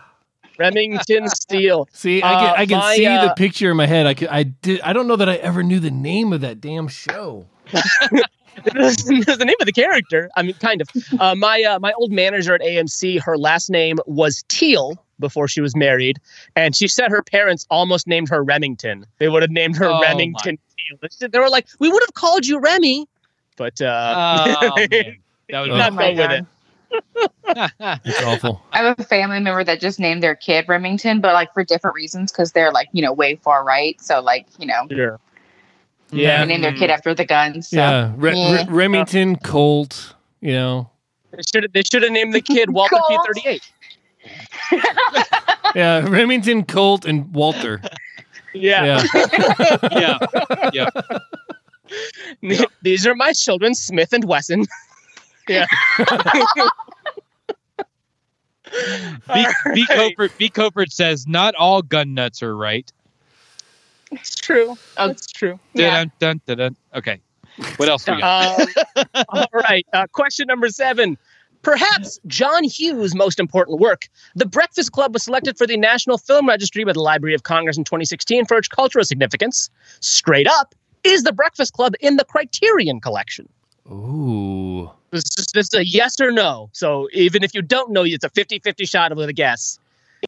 Remington 0.63 1.29
Steele. 1.29 1.89
See, 1.93 2.23
I 2.23 2.33
Uh, 2.33 2.39
can 2.41 2.61
I 2.61 2.67
can 2.67 2.79
my, 2.79 2.97
see 2.97 3.05
the 3.05 3.31
uh, 3.31 3.35
picture 3.35 3.71
in 3.71 3.77
my 3.77 3.87
head. 3.87 4.07
I 4.07 4.15
could, 4.15 4.29
I 4.29 4.43
did 4.45 4.81
I 4.83 4.93
don't 4.93 5.07
know 5.09 5.17
that 5.17 5.29
I 5.29 5.37
ever 5.37 5.63
knew 5.63 5.81
the 5.81 5.91
name 5.91 6.33
of 6.33 6.41
that 6.43 6.61
damn 6.61 6.89
show. 6.89 7.47
That's 8.65 9.03
the 9.05 9.45
name 9.47 9.57
of 9.61 9.67
the 9.67 9.73
character. 9.73 10.31
I 10.37 10.43
mean, 10.43 10.55
kind 10.55 10.81
of. 10.83 10.89
Uh, 11.19 11.35
my 11.35 11.63
uh, 11.63 11.79
my 11.81 11.93
old 11.95 12.13
manager 12.13 12.55
at 12.55 12.61
AMC, 12.61 13.21
her 13.23 13.37
last 13.39 13.71
name 13.71 13.99
was 14.07 14.45
Teal 14.49 15.03
before 15.19 15.49
she 15.49 15.61
was 15.61 15.75
married, 15.75 16.19
and 16.55 16.77
she 16.77 16.87
said 16.87 17.11
her 17.11 17.23
parents 17.23 17.67
almost 17.71 18.07
named 18.07 18.29
her 18.29 18.43
Remington. 18.43 19.07
They 19.19 19.29
would 19.29 19.43
have 19.43 19.51
named 19.51 19.77
her 19.77 19.87
Oh, 19.87 20.01
Remington 20.03 20.59
Teal. 20.77 21.29
They 21.31 21.39
were 21.39 21.49
like, 21.49 21.67
"We 21.79 21.91
would 21.91 22.03
have 22.03 22.15
called 22.15 22.47
you 22.47 22.61
Remy," 22.61 23.07
but 23.57 23.81
uh, 23.81 24.59
Oh. 24.61 24.87
That 25.49 25.61
would 25.63 25.71
not 25.71 25.97
go 25.99 26.13
with 26.15 26.31
it. 26.31 26.47
It's 28.05 28.23
awful. 28.23 28.63
I 28.73 28.79
have 28.79 28.99
a 28.99 29.05
family 29.05 29.39
member 29.41 29.63
that 29.65 29.81
just 29.81 30.01
named 30.01 30.23
their 30.23 30.35
kid 30.35 30.67
Remington, 30.69 31.21
but 31.21 31.35
like 31.35 31.53
for 31.53 31.63
different 31.65 31.95
reasons 31.95 32.33
because 32.33 32.53
they're 32.53 32.73
like, 32.73 32.89
you 32.93 33.03
know, 33.03 33.13
way 33.13 33.37
far 33.37 33.65
right. 33.65 34.01
So 34.01 34.21
like, 34.23 34.47
you 34.59 34.67
know, 34.67 34.87
Sure. 34.91 35.21
they 36.11 36.23
Yeah. 36.23 36.45
named 36.45 36.65
their 36.65 36.73
kid 36.73 36.89
mm. 36.89 36.95
after 36.95 37.15
the 37.15 37.25
guns. 37.27 37.69
So. 37.69 37.77
yeah, 37.77 38.13
Re- 38.17 38.35
Yeah. 38.35 38.57
Re- 38.65 38.67
Remington 38.71 39.37
Colt. 39.37 40.15
You 40.41 40.53
know, 40.55 40.91
They 41.31 41.43
should 41.53 41.63
have. 41.65 41.73
They 41.73 41.83
should 41.83 42.03
have 42.03 42.13
named 42.13 42.33
the 42.35 42.41
kid 42.41 42.71
Walter 42.79 42.97
P 43.09 43.19
thirty 43.27 43.43
eight. 43.47 43.71
yeah, 45.75 46.09
Remington 46.09 46.65
Colt 46.65 47.05
and 47.05 47.33
Walter. 47.35 47.81
Yeah. 48.55 49.03
Yeah, 49.93 50.19
yeah. 50.73 50.89
These 52.83 53.07
are 53.07 53.15
my 53.15 53.33
children, 53.33 53.75
Smith 53.75 54.13
and 54.13 54.25
Wesson. 54.25 54.65
Yeah. 55.49 55.67
B, 55.99 56.05
B. 56.07 56.63
All 59.29 59.37
right. 59.37 60.17
Copert, 60.17 60.37
B. 60.39 60.49
Copert 60.49 60.91
says 60.91 61.27
not 61.27 61.55
all 61.55 61.83
gun 61.83 62.15
nuts 62.15 62.43
are 62.43 62.57
right. 62.57 62.91
It's 64.11 64.35
true. 64.35 64.77
Oh, 64.97 65.11
It's 65.11 65.27
true. 65.27 65.59
Yeah. 65.75 66.05
Dun, 66.05 66.13
dun, 66.19 66.41
dun, 66.47 66.59
dun. 66.59 66.77
Okay. 66.95 67.21
What 67.77 67.89
else 67.89 68.07
we 68.09 68.19
got? 68.19 68.61
Um, 68.61 69.15
all 69.29 69.47
right. 69.53 69.87
Uh, 69.93 70.07
question 70.13 70.47
number 70.47 70.69
seven. 70.69 71.19
Perhaps 71.63 72.19
John 72.27 72.65
Hughes' 72.65 73.15
most 73.15 73.39
important 73.39 73.79
work, 73.79 74.09
The 74.35 74.47
Breakfast 74.47 74.91
Club 74.93 75.15
was 75.15 75.23
selected 75.23 75.57
for 75.57 75.65
the 75.67 75.77
National 75.77 76.19
Film 76.19 76.49
Registry 76.49 76.83
by 76.85 76.93
the 76.93 77.01
Library 77.01 77.35
of 77.35 77.45
Congress 77.45 77.79
in 77.79 77.85
2016 77.85 78.47
for 78.47 78.57
its 78.57 78.67
cultural 78.67 79.05
significance. 79.05 79.71
Straight 80.01 80.49
Up 80.49 80.75
Is 81.05 81.23
The 81.23 81.33
Breakfast 81.33 81.73
Club 81.75 81.95
in 82.01 82.17
the 82.17 82.25
Criterion 82.25 83.01
Collection? 83.01 83.49
Ooh. 83.89 84.91
This 85.13 85.25
is, 85.39 85.47
this 85.55 85.69
is 85.69 85.75
a 85.75 85.87
yes 85.87 86.19
or 86.21 86.33
no. 86.33 86.71
So 86.73 87.09
even 87.13 87.45
if 87.45 87.55
you 87.55 87.61
don't 87.63 87.93
know, 87.93 88.03
it's 88.05 88.25
a 88.25 88.31
50 88.31 88.59
50 88.61 88.87
shot 88.87 89.13
of 89.13 89.19
a 89.19 89.33
guess. 89.33 89.79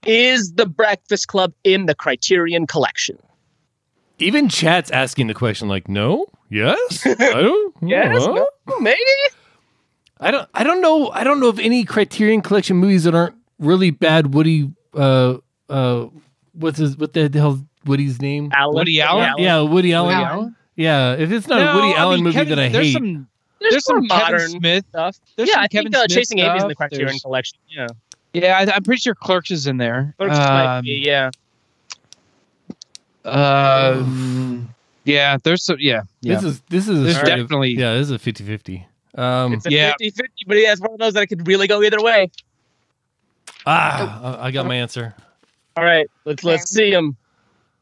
Is 0.06 0.52
The 0.54 0.66
Breakfast 0.66 1.28
Club 1.28 1.52
in 1.64 1.86
the 1.86 1.94
Criterion 1.94 2.66
Collection? 2.66 3.18
Even 4.18 4.48
chat's 4.48 4.90
asking 4.90 5.26
the 5.28 5.34
question 5.34 5.68
like, 5.68 5.88
no? 5.88 6.26
Yes? 6.50 7.04
I 7.06 7.14
don't 7.18 7.74
Yes? 7.82 8.24
Huh? 8.24 8.44
No? 8.68 8.78
Maybe? 8.80 9.00
I 10.20 10.30
don't 10.30 10.48
I 10.54 10.62
don't 10.64 10.80
know 10.80 11.10
I 11.10 11.24
don't 11.24 11.40
know 11.40 11.48
of 11.48 11.58
any 11.58 11.84
Criterion 11.84 12.40
collection 12.42 12.76
movies 12.76 13.04
that 13.04 13.14
aren't 13.14 13.34
really 13.58 13.90
bad 13.90 14.34
Woody 14.34 14.70
uh 14.94 15.38
uh 15.68 16.06
what's 16.52 16.78
his 16.78 16.96
what 16.96 17.12
the 17.14 17.30
hell 17.32 17.64
Woody's 17.86 18.20
name? 18.20 18.50
Alan? 18.54 18.74
Woody 18.74 19.00
Allen? 19.00 19.34
Yeah, 19.38 19.60
Woody 19.62 19.92
Allen. 19.94 20.08
Woody 20.14 20.20
Yeah. 20.20 20.30
Allen? 20.30 20.56
Yeah, 20.76 21.12
if 21.14 21.30
it's 21.32 21.46
not 21.46 21.60
a 21.60 21.64
No, 21.64 21.74
Woody 21.76 21.94
I 21.94 21.98
Allen 22.00 22.16
mean, 22.16 22.24
movie 22.24 22.34
Kevin- 22.34 22.56
that 22.56 22.64
I 22.64 22.68
there's 22.68 22.86
hate. 22.86 22.92
Some, 22.94 23.28
There's, 23.70 23.72
there's 23.72 23.84
some 23.84 23.96
more 24.06 24.18
Kevin 24.18 24.32
modern 24.32 24.48
Smith. 24.50 24.84
stuff. 24.90 25.16
There's 25.36 25.48
yeah, 25.48 25.54
some 25.56 25.62
I 25.64 25.68
Kevin 25.68 25.92
think 25.92 25.96
uh, 25.96 26.06
Smith 26.08 26.16
Chasing 26.18 26.38
Amy 26.40 26.56
is 26.56 26.62
in 26.62 26.68
the. 26.68 26.74
Criterion 26.74 27.06
There's- 27.06 27.22
Collection. 27.22 27.58
Yeah. 27.68 27.86
Yeah, 28.32 28.58
I, 28.58 28.74
I'm 28.74 28.82
pretty 28.82 28.98
sure 29.00 29.14
Clerks 29.14 29.50
is 29.52 29.66
in 29.68 29.76
there. 29.76 30.12
Clerks 30.18 30.36
might 30.36 30.78
Um, 30.78 30.84
be, 30.84 31.02
yeah. 31.06 31.30
um, 33.24 34.68
yeah, 35.04 35.36
there's 35.42 35.64
some. 35.64 35.76
Yeah, 35.78 36.02
yeah. 36.20 36.34
This 36.34 36.44
is 36.44 36.60
this 36.68 36.88
is 36.88 36.98
a 36.98 37.02
There's 37.02 37.16
straight 37.16 37.36
definitely. 37.36 37.70
Yeah, 37.70 37.94
this 37.94 38.10
is 38.10 38.12
a 38.12 38.18
50-50. 38.18 38.84
Um 39.16 39.52
It's 39.54 39.66
a 39.66 39.70
yeah. 39.70 39.90
50 40.00 40.10
50, 40.10 40.32
but 40.46 40.56
yeah, 40.56 40.72
it's 40.72 40.80
one 40.80 40.92
of 40.92 40.98
those 40.98 41.12
that 41.14 41.28
could 41.28 41.46
really 41.46 41.66
go 41.68 41.82
either 41.82 42.00
way. 42.02 42.30
ah 43.66 44.38
I 44.42 44.46
I 44.46 44.50
got 44.50 44.66
my 44.66 44.74
answer. 44.74 45.14
All 45.76 45.84
right, 45.84 46.08
let's 46.24 46.42
let's 46.44 46.70
see 46.70 46.90
them. 46.90 47.16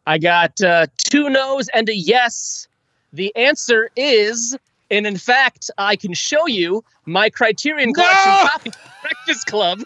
I 0.07 0.19
got 0.19 0.61
uh, 0.63 0.87
two 0.99 1.31
no's 1.31 1.69
and 1.69 1.89
a 1.89 1.95
yes. 1.97 2.67
The 3.15 3.35
answer 3.37 3.89
is, 3.95 4.57
and 4.93 5.07
in 5.07 5.17
fact, 5.17 5.71
I 5.79 5.97
can 5.97 6.15
show 6.15 6.47
you 6.47 6.85
my 7.07 7.29
Criterion 7.31 7.93
No! 7.97 8.03
Collection 8.03 8.49
copy 8.49 8.69
of 8.71 8.77
Breakfast 9.03 9.47
Club. 9.47 9.81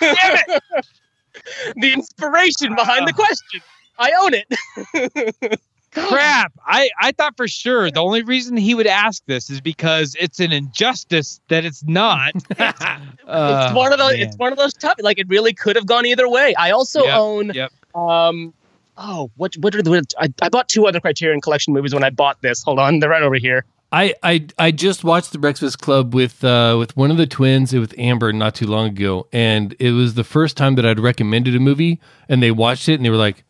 Damn 0.00 0.38
it! 0.48 0.62
the 1.76 1.92
inspiration 1.92 2.74
behind 2.74 3.06
the 3.06 3.12
question. 3.12 3.60
I 3.98 4.12
own 4.22 4.32
it. 4.34 5.60
Crap! 5.92 6.52
I 6.66 6.90
I 7.00 7.12
thought 7.12 7.36
for 7.36 7.48
sure 7.48 7.90
the 7.90 8.00
only 8.00 8.22
reason 8.22 8.56
he 8.56 8.74
would 8.74 8.86
ask 8.86 9.24
this 9.26 9.48
is 9.50 9.60
because 9.60 10.14
it's 10.20 10.38
an 10.38 10.52
injustice 10.52 11.40
that 11.48 11.64
it's 11.64 11.82
not. 11.84 12.32
Uh, 12.60 13.00
it's 13.26 13.74
one 13.76 13.92
of 13.92 13.98
those. 13.98 14.12
man. 14.12 14.20
It's 14.20 14.36
one 14.36 14.52
of 14.52 14.58
those 14.58 14.74
tough. 14.74 14.96
Like 15.00 15.18
it 15.18 15.28
really 15.28 15.52
could 15.54 15.76
have 15.76 15.86
gone 15.86 16.06
either 16.06 16.28
way. 16.28 16.54
I 16.56 16.70
also 16.70 17.04
Yep, 17.04 17.16
own. 17.18 17.52
yep. 17.54 17.72
Um. 17.94 18.52
Oh, 18.98 19.30
what? 19.36 19.56
What 19.56 19.74
are 19.74 19.82
the? 19.82 20.04
I, 20.18 20.32
I 20.42 20.48
bought 20.48 20.68
two 20.68 20.86
other 20.86 21.00
Criterion 21.00 21.40
Collection 21.40 21.72
movies 21.72 21.94
when 21.94 22.04
I 22.04 22.10
bought 22.10 22.42
this. 22.42 22.62
Hold 22.62 22.78
on, 22.78 22.98
they're 23.00 23.10
right 23.10 23.22
over 23.22 23.36
here. 23.36 23.64
I, 23.90 24.14
I 24.22 24.46
I 24.58 24.70
just 24.70 25.02
watched 25.02 25.32
the 25.32 25.38
Breakfast 25.38 25.78
Club 25.78 26.14
with 26.14 26.44
uh, 26.44 26.76
with 26.78 26.96
one 26.96 27.10
of 27.10 27.16
the 27.16 27.26
twins 27.26 27.72
with 27.72 27.94
Amber 27.98 28.32
not 28.32 28.54
too 28.54 28.66
long 28.66 28.88
ago, 28.88 29.26
and 29.32 29.74
it 29.78 29.92
was 29.92 30.14
the 30.14 30.24
first 30.24 30.56
time 30.56 30.74
that 30.74 30.84
I'd 30.84 31.00
recommended 31.00 31.56
a 31.56 31.58
movie, 31.60 31.98
and 32.28 32.42
they 32.42 32.50
watched 32.50 32.88
it 32.88 32.94
and 32.94 33.04
they 33.04 33.10
were 33.10 33.16
like, 33.16 33.44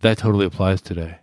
"That 0.00 0.16
totally 0.16 0.46
applies 0.46 0.80
today." 0.80 1.18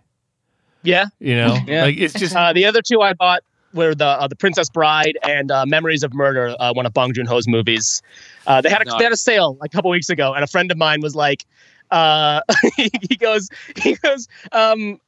Yeah. 0.84 1.06
You 1.18 1.34
know, 1.34 1.58
Yeah. 1.66 1.82
like 1.82 1.96
it's 1.98 2.14
just 2.14 2.36
Uh, 2.36 2.52
the 2.52 2.64
other 2.64 2.80
two 2.80 3.00
I 3.00 3.12
bought 3.12 3.42
were 3.74 3.94
the 3.94 4.06
uh, 4.06 4.28
the 4.28 4.36
Princess 4.36 4.68
Bride 4.70 5.18
and 5.26 5.50
uh, 5.50 5.66
Memories 5.66 6.04
of 6.04 6.14
Murder, 6.14 6.54
uh, 6.60 6.72
one 6.72 6.86
of 6.86 6.94
Bong 6.94 7.12
Joon 7.12 7.26
Ho's 7.26 7.48
movies. 7.48 8.02
Uh, 8.46 8.60
they 8.60 8.70
had 8.70 8.86
a, 8.86 8.90
they 8.98 9.04
had 9.04 9.12
a 9.12 9.16
sale 9.16 9.56
like, 9.60 9.72
a 9.72 9.76
couple 9.76 9.90
weeks 9.90 10.08
ago, 10.10 10.32
and 10.32 10.44
a 10.44 10.46
friend 10.46 10.70
of 10.70 10.78
mine 10.78 11.00
was 11.00 11.16
like, 11.16 11.44
uh, 11.90 12.40
he, 12.76 13.16
goes 13.16 13.48
he 13.76 13.94
goes. 13.96 14.28
Um, 14.52 15.00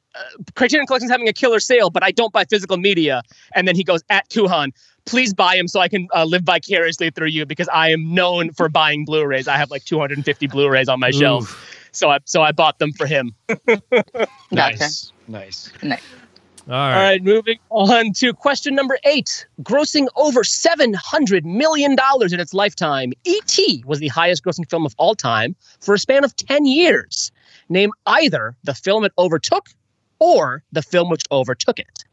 Criterion 0.55 0.87
Collection's 0.87 1.11
having 1.11 1.27
a 1.27 1.33
killer 1.33 1.59
sale, 1.59 1.89
but 1.89 2.03
I 2.03 2.11
don't 2.11 2.33
buy 2.33 2.45
physical 2.45 2.77
media. 2.77 3.23
And 3.55 3.67
then 3.67 3.75
he 3.75 3.83
goes 3.83 4.01
at 4.09 4.29
Kuhan, 4.29 4.71
please 5.05 5.33
buy 5.33 5.55
him 5.55 5.67
so 5.67 5.79
I 5.79 5.87
can 5.87 6.07
uh, 6.13 6.25
live 6.25 6.43
vicariously 6.43 7.09
through 7.09 7.27
you 7.27 7.45
because 7.45 7.67
I 7.69 7.91
am 7.91 8.13
known 8.13 8.51
for 8.51 8.69
buying 8.69 9.05
Blu-rays. 9.05 9.47
I 9.47 9.57
have 9.57 9.71
like 9.71 9.83
250 9.85 10.47
Blu-rays 10.47 10.87
on 10.89 10.99
my 10.99 11.11
shelf, 11.11 11.87
so 11.91 12.09
I 12.09 12.19
so 12.25 12.41
I 12.41 12.51
bought 12.51 12.79
them 12.79 12.91
for 12.93 13.05
him. 13.05 13.33
Gotcha. 14.53 14.77
nice, 14.79 15.11
nice. 15.27 15.71
all 15.83 15.91
All 16.73 16.77
right. 16.77 16.93
right, 17.03 17.23
moving 17.23 17.57
on 17.69 18.13
to 18.13 18.33
question 18.33 18.75
number 18.75 18.99
eight. 19.05 19.45
Grossing 19.63 20.07
over 20.15 20.43
$700 20.43 21.43
million 21.43 21.93
in 21.93 22.39
its 22.39 22.53
lifetime, 22.53 23.13
E.T. 23.23 23.83
was 23.85 23.99
the 23.99 24.09
highest 24.09 24.43
grossing 24.43 24.69
film 24.69 24.85
of 24.85 24.93
all 24.97 25.15
time 25.15 25.55
for 25.79 25.93
a 25.95 25.99
span 25.99 26.23
of 26.23 26.35
10 26.35 26.65
years. 26.65 27.31
Name 27.69 27.91
either 28.05 28.55
the 28.63 28.73
film 28.73 29.05
it 29.05 29.13
overtook 29.17 29.69
or 30.21 30.63
the 30.71 30.81
film 30.81 31.09
which 31.09 31.23
overtook 31.31 31.79
it. 31.79 32.05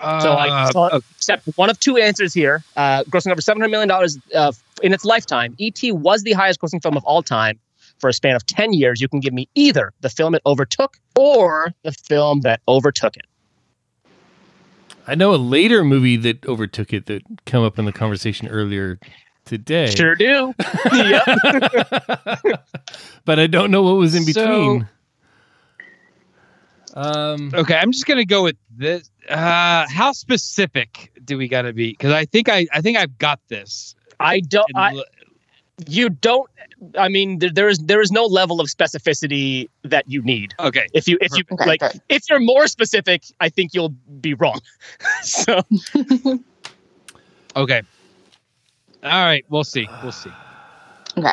So 0.00 0.06
I 0.32 0.48
Uh, 0.48 0.70
so 0.70 0.84
accept 0.96 1.46
one 1.56 1.68
of 1.70 1.78
two 1.80 1.96
answers 1.98 2.32
here. 2.32 2.62
Uh, 2.76 3.02
grossing 3.04 3.32
over 3.32 3.40
$700 3.42 3.70
million 3.70 3.90
uh, 4.34 4.52
in 4.82 4.94
its 4.94 5.04
lifetime, 5.04 5.54
E.T. 5.58 5.92
was 5.92 6.22
the 6.22 6.32
highest 6.32 6.60
grossing 6.60 6.80
film 6.82 6.96
of 6.96 7.04
all 7.04 7.22
time 7.22 7.58
for 7.98 8.08
a 8.08 8.12
span 8.12 8.34
of 8.34 8.46
10 8.46 8.72
years. 8.72 9.00
You 9.00 9.08
can 9.08 9.20
give 9.20 9.34
me 9.34 9.46
either 9.54 9.92
the 10.00 10.08
film 10.08 10.34
it 10.34 10.40
overtook 10.46 10.96
or 11.18 11.72
the 11.82 11.92
film 11.92 12.40
that 12.42 12.60
overtook 12.66 13.16
it. 13.16 13.26
I 15.06 15.14
know 15.16 15.34
a 15.34 15.36
later 15.36 15.84
movie 15.84 16.16
that 16.18 16.46
overtook 16.46 16.92
it 16.94 17.06
that 17.06 17.22
came 17.44 17.62
up 17.62 17.78
in 17.78 17.84
the 17.84 17.92
conversation 17.92 18.48
earlier 18.48 18.98
today. 19.44 19.90
Sure 19.90 20.14
do. 20.14 20.54
yep. 20.94 21.24
but 23.26 23.38
I 23.38 23.46
don't 23.48 23.70
know 23.70 23.82
what 23.82 23.96
was 23.96 24.14
in 24.14 24.22
So- 24.24 24.32
between. 24.42 24.88
Um, 26.94 27.50
Okay, 27.54 27.74
I'm 27.76 27.92
just 27.92 28.06
gonna 28.06 28.24
go 28.24 28.42
with 28.42 28.56
this. 28.76 29.10
Uh, 29.28 29.86
how 29.88 30.12
specific 30.12 31.12
do 31.24 31.36
we 31.38 31.46
got 31.48 31.62
to 31.62 31.72
be? 31.72 31.90
Because 31.92 32.12
I 32.12 32.24
think 32.24 32.48
I 32.48 32.66
I 32.72 32.80
think 32.80 32.98
I've 32.98 33.16
got 33.18 33.40
this. 33.48 33.94
I 34.18 34.40
don't. 34.40 34.66
And 34.70 34.78
I, 34.78 34.92
l- 34.94 35.04
you 35.86 36.08
don't. 36.10 36.48
I 36.98 37.08
mean, 37.08 37.38
there, 37.38 37.50
there 37.50 37.68
is 37.68 37.78
there 37.78 38.00
is 38.00 38.10
no 38.10 38.24
level 38.24 38.60
of 38.60 38.66
specificity 38.68 39.68
that 39.84 40.04
you 40.10 40.22
need. 40.22 40.54
okay, 40.60 40.86
If 40.94 41.06
you 41.08 41.16
if 41.20 41.30
you 41.36 41.44
Okay, 41.52 41.64
like, 41.66 41.80
good. 41.80 42.00
if 42.08 42.22
you're 42.28 42.40
more 42.40 42.66
specific, 42.66 43.22
I 43.40 43.48
think 43.50 43.72
you'll 43.74 43.94
be 44.20 44.34
wrong. 44.34 44.60
so 45.22 45.60
okay. 47.56 47.82
All 49.02 49.24
right, 49.24 49.44
we'll 49.48 49.64
see. 49.64 49.88
We'll 50.02 50.12
see. 50.12 50.30
Okay. 51.16 51.32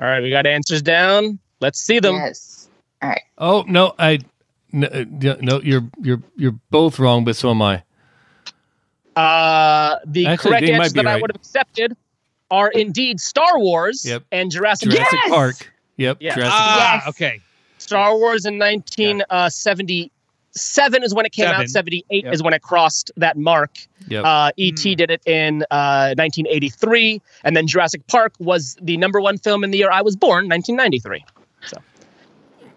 all 0.00 0.08
right, 0.08 0.22
we 0.22 0.30
got 0.30 0.46
answers 0.46 0.82
down. 0.82 1.38
Let's 1.60 1.80
see 1.80 1.98
them. 2.00 2.14
Yes. 2.16 2.68
All 3.02 3.10
right. 3.10 3.22
oh 3.38 3.64
no, 3.68 3.94
I 3.98 4.18
no, 4.72 4.86
uh, 4.88 5.04
no, 5.40 5.60
you're 5.62 5.88
you're 6.02 6.22
you're 6.36 6.58
both 6.70 6.98
wrong, 6.98 7.24
but 7.24 7.36
so 7.36 7.50
am 7.50 7.62
I. 7.62 7.82
Uh, 9.16 9.96
the 10.06 10.26
Actually, 10.26 10.50
correct 10.50 10.66
they 10.66 10.72
might 10.72 10.78
answers 10.84 10.92
be 10.92 11.02
that 11.02 11.06
I 11.08 11.20
would 11.20 11.30
have 11.30 11.36
accepted 11.36 11.96
are 12.50 12.70
indeed 12.70 13.20
Star 13.20 13.58
Wars 13.58 14.04
Yep. 14.04 14.24
and 14.32 14.50
Jurassic. 14.50 14.90
Jurassic 14.90 15.18
Yes! 15.24 15.28
Park. 15.30 15.72
Yep. 15.96 16.16
Yeah. 16.20 16.34
Jurassic 16.34 16.52
Ah, 16.54 16.94
Yes. 16.94 17.06
okay. 17.08 17.40
Star 17.78 18.16
Wars 18.16 18.44
in 18.46 18.58
1977 18.58 21.02
is 21.02 21.14
when 21.14 21.26
it 21.26 21.32
came 21.32 21.46
Seven. 21.46 21.60
out. 21.62 21.68
78 21.68 22.24
Yep. 22.24 22.34
is 22.34 22.42
when 22.42 22.54
it 22.54 22.62
crossed 22.62 23.10
that 23.16 23.36
mark. 23.36 23.76
Yep. 24.08 24.24
Uh, 24.24 24.50
E.T. 24.56 24.94
did 24.94 25.10
it 25.10 25.20
in 25.26 25.62
uh, 25.70 26.14
1983, 26.16 27.20
and 27.44 27.56
then 27.56 27.66
Jurassic 27.66 28.06
Park 28.06 28.32
was 28.38 28.76
the 28.80 28.96
number 28.96 29.20
one 29.20 29.36
film 29.38 29.64
in 29.64 29.70
the 29.70 29.78
year 29.78 29.90
I 29.90 30.02
was 30.02 30.16
born, 30.16 30.48
1993. 30.48 31.24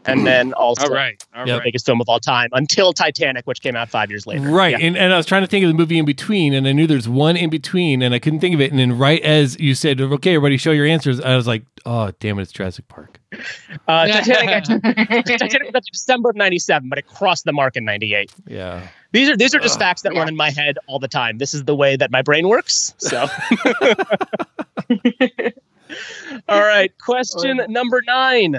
So, 0.06 0.12
and 0.12 0.26
then 0.26 0.54
also 0.54 0.86
All 0.88 0.94
right. 0.94 1.24
All 1.36 1.48
Yep. 1.48 1.60
the 1.60 1.64
biggest 1.64 1.86
film 1.86 2.02
of 2.02 2.10
all 2.10 2.20
time 2.20 2.50
until 2.54 2.92
Titanic, 2.92 3.46
which 3.46 3.62
came 3.62 3.76
out 3.76 3.88
five 3.90 4.10
years 4.10 4.26
later. 4.26 4.50
Right. 4.50 4.72
Yeah. 4.80 4.86
And, 4.88 4.98
and 4.98 5.14
I 5.14 5.18
was 5.18 5.26
trying 5.28 5.44
to 5.44 5.48
think 5.48 5.64
of 5.64 5.68
the 5.70 5.76
movie 5.76 5.98
in 6.00 6.06
between, 6.06 6.54
and 6.54 6.68
I 6.68 6.72
knew 6.72 6.88
there's 6.88 7.08
one 7.08 7.38
in 7.38 7.50
between, 7.52 8.02
and 8.02 8.14
I 8.14 8.20
couldn't 8.20 8.40
think 8.40 8.56
of 8.56 8.62
it. 8.62 8.72
And 8.72 8.80
then, 8.80 8.98
right 8.98 9.22
as 9.22 9.60
you 9.60 9.76
said, 9.76 10.02
okay, 10.02 10.36
everybody 10.36 10.58
show 10.58 10.72
your 10.72 10.86
answers, 10.88 11.20
I 11.22 11.36
was 11.36 11.46
like, 11.48 11.64
oh, 11.86 12.12
damn 12.20 12.40
it, 12.40 12.44
it's 12.44 12.52
Jurassic 12.52 12.88
Park. 12.88 13.20
Uh, 13.88 14.08
Titanic, 14.12 14.50
actually- 14.50 14.80
Titanic 15.38 15.72
was 15.74 15.86
December 15.92 16.32
of 16.32 16.36
97, 16.36 16.90
but 16.90 16.98
it 16.98 17.06
crossed 17.08 17.46
the 17.46 17.54
mark 17.54 17.76
in 17.76 17.86
98. 17.86 18.34
Yeah. 18.48 18.88
These 19.14 19.30
are 19.30 19.36
these 19.38 19.54
are 19.54 19.60
just 19.60 19.76
Ugh. 19.76 19.82
facts 19.82 20.02
that 20.04 20.14
Yeah. 20.14 20.20
run 20.20 20.30
in 20.30 20.36
my 20.38 20.50
head 20.52 20.78
all 20.88 20.98
the 20.98 21.08
time. 21.10 21.38
This 21.38 21.54
is 21.54 21.66
the 21.66 21.76
way 21.76 21.96
that 21.98 22.12
my 22.12 22.22
brain 22.22 22.48
works. 22.48 22.94
So, 22.98 23.28
all 26.50 26.62
right. 26.62 26.92
Question 27.00 27.62
number 27.68 28.02
nine. 28.08 28.58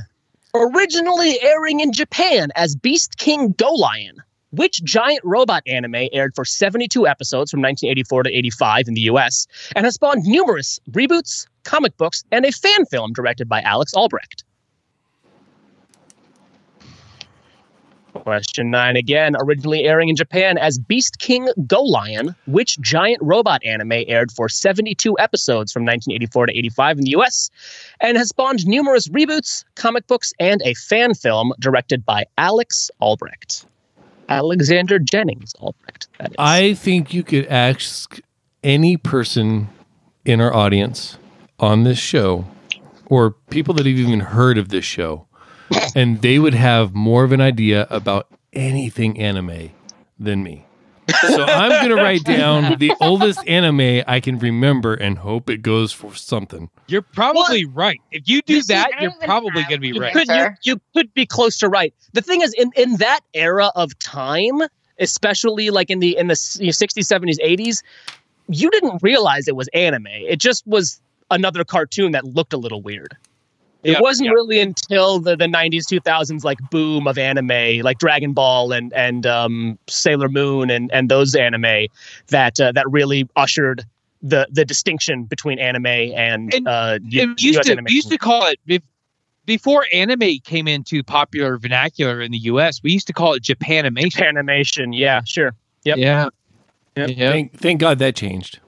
Originally 0.55 1.41
airing 1.41 1.81
in 1.81 1.93
Japan 1.93 2.51
as 2.57 2.77
Beast 2.77 3.17
King 3.17 3.53
Go 3.53 3.73
Lion, 3.73 4.23
which 4.51 4.85
giant 4.85 5.21
robot 5.25 5.63
anime 5.67 6.09
aired 6.13 6.35
for 6.35 6.45
72 6.45 7.07
episodes 7.07 7.51
from 7.51 7.63
1984 7.63 8.25
to 8.25 8.31
85 8.31 8.89
in 8.89 8.93
the 8.93 9.01
US 9.03 9.47
and 9.75 9.87
has 9.87 9.95
spawned 9.95 10.25
numerous 10.25 10.79
reboots, 10.91 11.47
comic 11.65 11.97
books, 11.97 12.23
and 12.31 12.45
a 12.45 12.53
fan 12.53 12.85
film 12.85 13.15
directed 13.15 13.49
by 13.49 13.63
Alex 13.63 13.95
Albrecht? 13.95 14.45
Question 18.15 18.71
nine 18.71 18.97
again. 18.97 19.35
Originally 19.41 19.85
airing 19.85 20.09
in 20.09 20.17
Japan 20.17 20.59
as 20.59 20.79
Beast 20.79 21.19
King 21.19 21.49
Go 21.67 21.83
Lion, 21.83 22.35
which 22.47 22.79
giant 22.81 23.19
robot 23.23 23.65
anime 23.65 23.93
aired 24.07 24.31
for 24.31 24.49
72 24.49 25.19
episodes 25.19 25.73
from 25.73 25.83
1984 25.83 26.47
to 26.47 26.59
85 26.59 26.99
in 26.99 27.05
the 27.05 27.11
US 27.11 27.51
and 28.01 28.17
has 28.17 28.29
spawned 28.29 28.67
numerous 28.67 29.09
reboots, 29.09 29.65
comic 29.75 30.07
books, 30.07 30.33
and 30.39 30.61
a 30.65 30.75
fan 30.75 31.15
film 31.15 31.53
directed 31.59 32.05
by 32.05 32.25
Alex 32.39 32.91
Albrecht. 33.01 33.65
Alexander 34.29 34.99
Jennings 34.99 35.55
Albrecht. 35.61 36.09
That 36.19 36.31
is. 36.31 36.37
I 36.39 36.75
think 36.75 37.13
you 37.13 37.23
could 37.23 37.47
ask 37.47 38.21
any 38.63 38.97
person 38.97 39.69
in 40.25 40.41
our 40.41 40.55
audience 40.55 41.19
on 41.59 41.85
this 41.85 41.99
show 41.99 42.47
or 43.07 43.33
people 43.51 43.75
that 43.75 43.87
have 43.87 43.95
even 43.95 44.21
heard 44.21 44.57
of 44.57 44.71
this 44.71 44.85
show, 44.85 45.27
and 45.95 46.23
they 46.23 46.39
would 46.39 46.55
have 46.55 46.95
more 46.95 47.25
of 47.25 47.33
an 47.33 47.41
idea 47.41 47.87
about 47.91 48.29
anything 48.53 49.19
anime 49.19 49.71
than 50.19 50.43
me. 50.43 50.67
So 51.21 51.45
I'm 51.45 51.71
going 51.71 51.97
to 51.97 52.03
write 52.03 52.25
down 52.25 52.79
the 52.79 52.93
oldest 53.01 53.47
anime 53.47 54.03
I 54.07 54.21
can 54.21 54.39
remember 54.39 54.95
and 54.95 55.19
hope 55.19 55.51
it 55.51 55.59
goes 55.59 55.93
for 55.93 56.15
something. 56.15 56.71
You're 56.87 57.03
probably 57.03 57.65
right. 57.65 58.01
If 58.13 58.29
you 58.29 58.41
do 58.43 58.57
You 58.57 58.63
that, 58.65 58.91
I 58.99 59.03
you're 59.03 59.13
probably 59.25 59.63
going 59.65 59.69
to 59.75 59.79
be 59.79 59.91
an 59.91 59.99
right. 59.99 60.13
could, 60.13 60.29
you, 60.29 60.47
you 60.63 60.81
could 60.95 61.13
be 61.15 61.27
close 61.27 61.59
to 61.59 61.69
right. 61.69 61.93
The 62.13 62.23
thing 62.23 62.41
is, 62.41 62.55
in, 62.55 62.71
in 62.77 62.97
that 62.97 63.21
era 63.35 63.71
of 63.75 63.99
time, 63.99 64.63
especially 64.99 65.71
like 65.71 65.91
in 65.91 65.99
the 65.99 66.17
in 66.17 66.29
the 66.29 66.33
s- 66.33 66.59
60s, 66.61 66.99
70s, 66.99 67.39
80s, 67.45 67.83
you 68.49 68.71
didn't 68.71 69.03
realize 69.03 69.49
it 69.49 69.57
was 69.57 69.69
anime. 69.75 70.07
It 70.09 70.39
just 70.39 70.67
was 70.67 71.01
another 71.31 71.65
cartoon 71.65 72.13
that 72.13 72.25
looked 72.25 72.53
a 72.53 72.59
little 72.59 72.83
weird. 72.83 73.17
It 73.85 73.93
Yeah, 73.93 74.01
wasn't 74.01 74.27
yeah. 74.29 74.33
really 74.33 74.61
until 74.61 75.19
the, 75.19 75.35
the 75.37 75.47
90s, 75.47 75.87
2000s, 75.93 76.45
like 76.45 76.59
boom 76.71 77.07
of 77.09 77.19
anime, 77.19 77.81
like 77.83 77.99
Dragon 77.99 78.33
Ball 78.33 78.73
and 78.73 78.93
and 78.93 79.27
um, 79.27 79.79
Sailor 79.89 80.29
Moon 80.29 80.71
and 80.71 80.91
and 80.93 81.09
those 81.11 81.35
anime 81.35 81.87
that 82.29 82.61
uh, 82.61 82.71
that 82.73 82.89
really 82.91 83.29
ushered 83.37 83.85
the 84.23 84.47
the 84.53 84.65
distinction 84.65 85.25
between 85.25 85.59
anime 85.59 85.87
and, 85.87 86.55
And- 86.55 86.69
uh, 86.69 86.99
U- 87.03 87.23
And 87.23 87.41
used 87.43 87.59
US 87.59 87.67
to 87.67 87.71
we 87.71 87.73
animation. 87.73 87.97
used 87.97 88.09
to 88.11 88.19
call 88.19 88.47
it 88.47 88.59
bef- 88.69 88.83
before 89.47 89.85
anime 89.93 90.39
came 90.45 90.69
into 90.69 91.03
popular 91.03 91.59
vernacular 91.59 92.21
in 92.21 92.31
the 92.31 92.39
U.S. 92.39 92.81
We 92.85 92.93
used 92.93 93.09
to 93.09 93.13
call 93.13 93.35
it 93.35 93.43
Japanimation. 93.43 94.23
animation. 94.29 94.93
Yeah, 94.93 95.23
sure. 95.25 95.57
Yep. 95.85 95.99
Yeah. 95.99 96.29
Yep. 96.97 97.11
Yeah. 97.17 97.31
Thank, 97.33 97.59
thank 97.59 97.81
God 97.81 97.99
that 97.99 98.15
changed. 98.15 98.61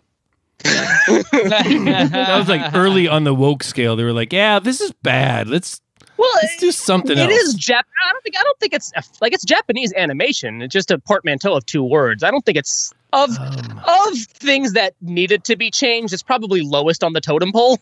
That 0.65 2.37
was 2.39 2.49
like 2.49 2.75
early 2.75 3.09
on 3.09 3.25
the 3.25 3.35
woke 3.35 3.63
scale. 3.63 3.97
They 3.97 4.05
were 4.05 4.13
like, 4.13 4.33
"Yeah, 4.33 4.59
this 4.59 4.81
is 4.81 4.93
bad. 5.03 5.49
Let's 5.49 5.81
Well, 6.17 6.31
let's 6.43 6.57
do 6.59 6.73
something 6.73 7.13
It 7.19 7.31
else." 7.31 7.33
is 7.33 7.57
Jap. 7.57 7.83
I 8.07 8.13
don't 8.13 8.23
think. 8.23 8.37
I 8.39 8.43
don't 8.43 8.59
think 8.61 8.73
it's 8.75 8.93
like 9.21 9.33
it's 9.33 9.45
Japanese 9.45 9.93
animation. 9.97 10.63
It's 10.63 10.73
just 10.73 10.91
a 10.91 10.99
portmanteau 10.99 11.55
of 11.55 11.67
two 11.67 11.83
words. 11.83 12.23
I 12.23 12.31
don't 12.31 12.45
think 12.45 12.59
it's 12.59 12.93
of 13.13 13.31
Um, 13.39 13.81
of 13.87 14.19
things 14.19 14.73
that 14.73 14.95
needed 15.01 15.45
to 15.45 15.57
be 15.57 15.71
changed. 15.71 16.13
It's 16.13 16.23
probably 16.23 16.63
lowest 16.63 17.05
on 17.05 17.13
the 17.13 17.21
totem 17.21 17.53
pole. 17.53 17.79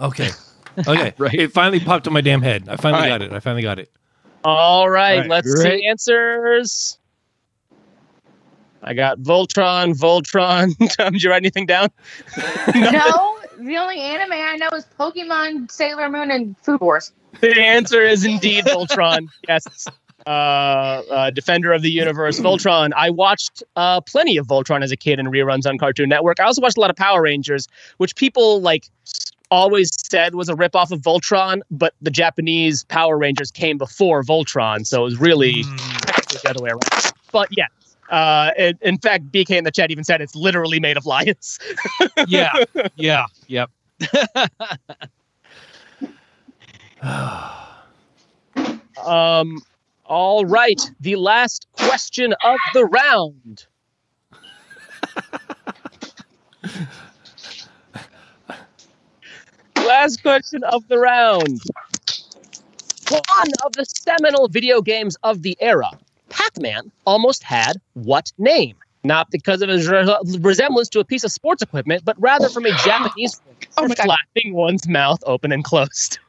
okay, 0.00 0.30
okay. 0.86 1.12
Right. 1.18 1.34
It 1.34 1.52
finally 1.52 1.80
popped 1.80 2.06
in 2.06 2.12
my 2.12 2.20
damn 2.20 2.42
head. 2.42 2.68
I 2.68 2.76
finally 2.76 3.02
All 3.04 3.08
right. 3.10 3.18
got 3.20 3.22
it. 3.22 3.32
I 3.32 3.40
finally 3.40 3.62
got 3.62 3.78
it. 3.78 3.90
All 4.44 4.88
right, 4.88 5.14
All 5.14 5.20
right, 5.20 5.28
let's 5.30 5.46
you 5.48 5.56
see 5.56 5.86
answers. 5.86 6.98
I 8.82 8.94
got 8.94 9.18
Voltron, 9.18 9.94
Voltron. 9.94 10.74
Tom, 10.96 11.12
did 11.12 11.22
you 11.22 11.30
write 11.30 11.42
anything 11.42 11.66
down? 11.66 11.88
no, 12.74 13.38
the 13.58 13.76
only 13.76 14.00
anime 14.00 14.32
I 14.32 14.56
know 14.56 14.68
is 14.76 14.86
Pokemon, 14.98 15.70
Sailor 15.70 16.08
Moon, 16.08 16.30
and 16.30 16.56
Food 16.58 16.80
Wars. 16.80 17.12
The 17.40 17.60
answer 17.60 18.02
is 18.02 18.24
indeed 18.24 18.64
Voltron. 18.64 19.28
yes. 19.48 19.86
Uh, 20.26 20.28
uh, 21.10 21.30
Defender 21.30 21.72
of 21.72 21.80
the 21.80 21.90
Universe, 21.90 22.38
Voltron. 22.40 22.90
I 22.94 23.08
watched 23.08 23.62
uh, 23.76 24.02
plenty 24.02 24.36
of 24.36 24.46
Voltron 24.46 24.82
as 24.82 24.92
a 24.92 24.96
kid 24.96 25.18
in 25.18 25.26
reruns 25.26 25.66
on 25.66 25.78
Cartoon 25.78 26.10
Network. 26.10 26.40
I 26.40 26.44
also 26.44 26.60
watched 26.60 26.76
a 26.76 26.80
lot 26.80 26.90
of 26.90 26.96
Power 26.96 27.22
Rangers, 27.22 27.66
which 27.96 28.14
people 28.16 28.60
like 28.60 28.90
always 29.50 29.90
said 30.10 30.34
was 30.34 30.48
a 30.48 30.54
ripoff 30.54 30.90
of 30.90 31.00
Voltron, 31.00 31.60
but 31.70 31.94
the 32.02 32.10
Japanese 32.10 32.84
Power 32.84 33.16
Rangers 33.16 33.50
came 33.50 33.78
before 33.78 34.22
Voltron, 34.22 34.86
so 34.86 35.00
it 35.00 35.04
was 35.04 35.18
really 35.18 35.62
technically 35.62 36.38
the 36.42 36.50
other 36.50 36.62
way 36.62 36.70
around. 36.70 37.12
But 37.32 37.48
yeah. 37.56 37.66
Uh, 38.10 38.50
in, 38.58 38.78
in 38.82 38.98
fact, 38.98 39.30
BK 39.32 39.56
in 39.56 39.64
the 39.64 39.70
chat 39.70 39.90
even 39.90 40.04
said 40.04 40.20
it's 40.20 40.34
literally 40.34 40.80
made 40.80 40.96
of 40.96 41.06
lions. 41.06 41.58
yeah. 42.26 42.52
Yeah. 42.96 43.26
Yep. 43.46 43.70
Um, 49.06 49.62
all 50.04 50.44
right, 50.44 50.78
the 51.00 51.16
last 51.16 51.66
question 51.72 52.34
of 52.44 52.58
the 52.74 52.84
round. 52.84 53.66
last 59.76 60.22
question 60.22 60.62
of 60.64 60.86
the 60.88 60.98
round. 60.98 61.60
One 63.08 63.48
of 63.64 63.72
the 63.72 63.84
seminal 63.84 64.48
video 64.48 64.82
games 64.82 65.16
of 65.22 65.42
the 65.42 65.56
era, 65.60 65.90
Pac-Man, 66.30 66.90
almost 67.06 67.42
had 67.42 67.80
what 67.94 68.32
name? 68.38 68.76
Not 69.04 69.30
because 69.30 69.62
of 69.62 69.68
his 69.68 69.88
re- 69.88 70.16
resemblance 70.40 70.88
to 70.90 71.00
a 71.00 71.04
piece 71.04 71.24
of 71.24 71.32
sports 71.32 71.62
equipment, 71.62 72.04
but 72.04 72.20
rather 72.20 72.48
from 72.48 72.66
a 72.66 72.72
Japanese 72.84 73.40
Oh 73.76 73.86
for 73.88 73.94
flapping 73.94 74.54
one's 74.54 74.88
mouth 74.88 75.22
open 75.26 75.52
and 75.52 75.64
closed. 75.64 76.18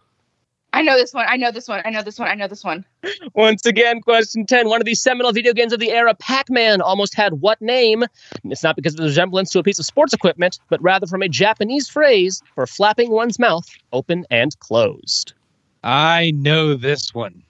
I 0.74 0.84
know 0.84 0.96
this 0.96 1.14
one. 1.14 1.26
I 1.28 1.36
know 1.36 1.52
this 1.52 1.68
one. 1.68 1.82
I 1.84 1.90
know 1.90 2.02
this 2.02 2.18
one. 2.18 2.30
I 2.30 2.36
know 2.36 2.48
this 2.48 2.64
one. 2.64 2.86
Once 3.34 3.66
again, 3.66 4.00
question 4.00 4.46
10. 4.46 4.70
One 4.70 4.80
of 4.80 4.86
these 4.86 5.02
seminal 5.02 5.34
video 5.34 5.54
games 5.54 5.74
of 5.74 5.82
the 5.82 5.92
era, 5.92 6.16
Pac 6.16 6.50
Man, 6.50 6.80
almost 6.80 7.14
had 7.14 7.42
what 7.42 7.62
name? 7.62 8.06
It's 8.46 8.64
not 8.64 8.78
because 8.78 8.94
of 8.94 9.00
the 9.00 9.04
resemblance 9.04 9.50
to 9.50 9.60
a 9.60 9.64
piece 9.64 9.80
of 9.80 9.86
sports 9.86 10.14
equipment, 10.14 10.60
but 10.70 10.82
rather 10.82 11.08
from 11.08 11.24
a 11.24 11.28
Japanese 11.28 11.90
phrase 11.90 12.42
for 12.56 12.66
flapping 12.66 13.12
one's 13.12 13.38
mouth 13.38 13.68
open 13.92 14.26
and 14.32 14.58
closed. 14.60 15.34
I 15.84 16.32
know 16.32 16.76
this 16.76 17.14
one. 17.14 17.44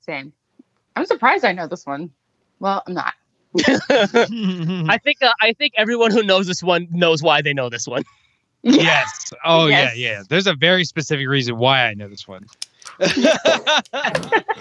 Same. 0.00 0.34
I'm 1.00 1.06
surprised 1.06 1.44
I 1.46 1.52
know 1.52 1.66
this 1.66 1.86
one. 1.86 2.10
Well, 2.58 2.82
I'm 2.86 2.92
not. 2.92 3.14
I 3.64 4.98
think 5.02 5.22
uh, 5.22 5.32
I 5.40 5.54
think 5.54 5.72
everyone 5.76 6.10
who 6.12 6.22
knows 6.22 6.46
this 6.46 6.62
one 6.62 6.86
knows 6.90 7.22
why 7.22 7.40
they 7.42 7.52
know 7.54 7.68
this 7.70 7.86
one. 7.88 8.02
yes. 8.62 9.32
Oh 9.44 9.66
Yes. 9.66 9.96
yeah, 9.96 10.10
yeah. 10.12 10.22
There's 10.28 10.46
a 10.46 10.52
very 10.54 10.84
specific 10.84 11.26
reason 11.26 11.56
why 11.56 11.86
I 11.86 11.94
know 11.94 12.08
this 12.08 12.28
one. 12.28 12.46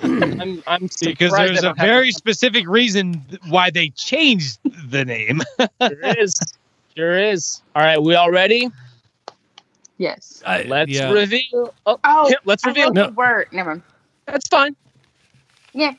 I'm, 0.02 0.64
I'm 0.66 0.90
because 1.02 1.34
there's 1.34 1.60
a 1.60 1.62
don't 1.64 1.78
very 1.78 2.12
specific 2.12 2.68
reason 2.68 3.22
why 3.50 3.70
they 3.70 3.90
changed 3.90 4.60
the 4.90 5.04
name. 5.04 5.42
it. 5.60 5.72
Sure 5.82 6.16
is. 6.24 6.36
Sure 6.96 7.20
is. 7.20 7.62
All 7.76 7.84
right, 7.84 8.02
we 8.02 8.16
all 8.16 8.32
ready? 8.32 8.70
Yes. 9.98 10.42
I- 10.46 10.64
Let's 10.64 10.92
yeah. 10.92 11.12
reveal. 11.12 11.74
Oh, 11.86 12.00
Oh, 12.06 12.28
yeah, 12.30 12.38
let's 12.46 12.66
reveal. 12.66 12.86
wrote 12.88 12.96
No. 12.96 13.08
the 13.08 13.14
word. 13.14 13.48
Never 13.52 13.72
mind. 13.72 13.84
That's 14.26 14.48
fine. 14.48 14.76
Yeah. 15.74 15.94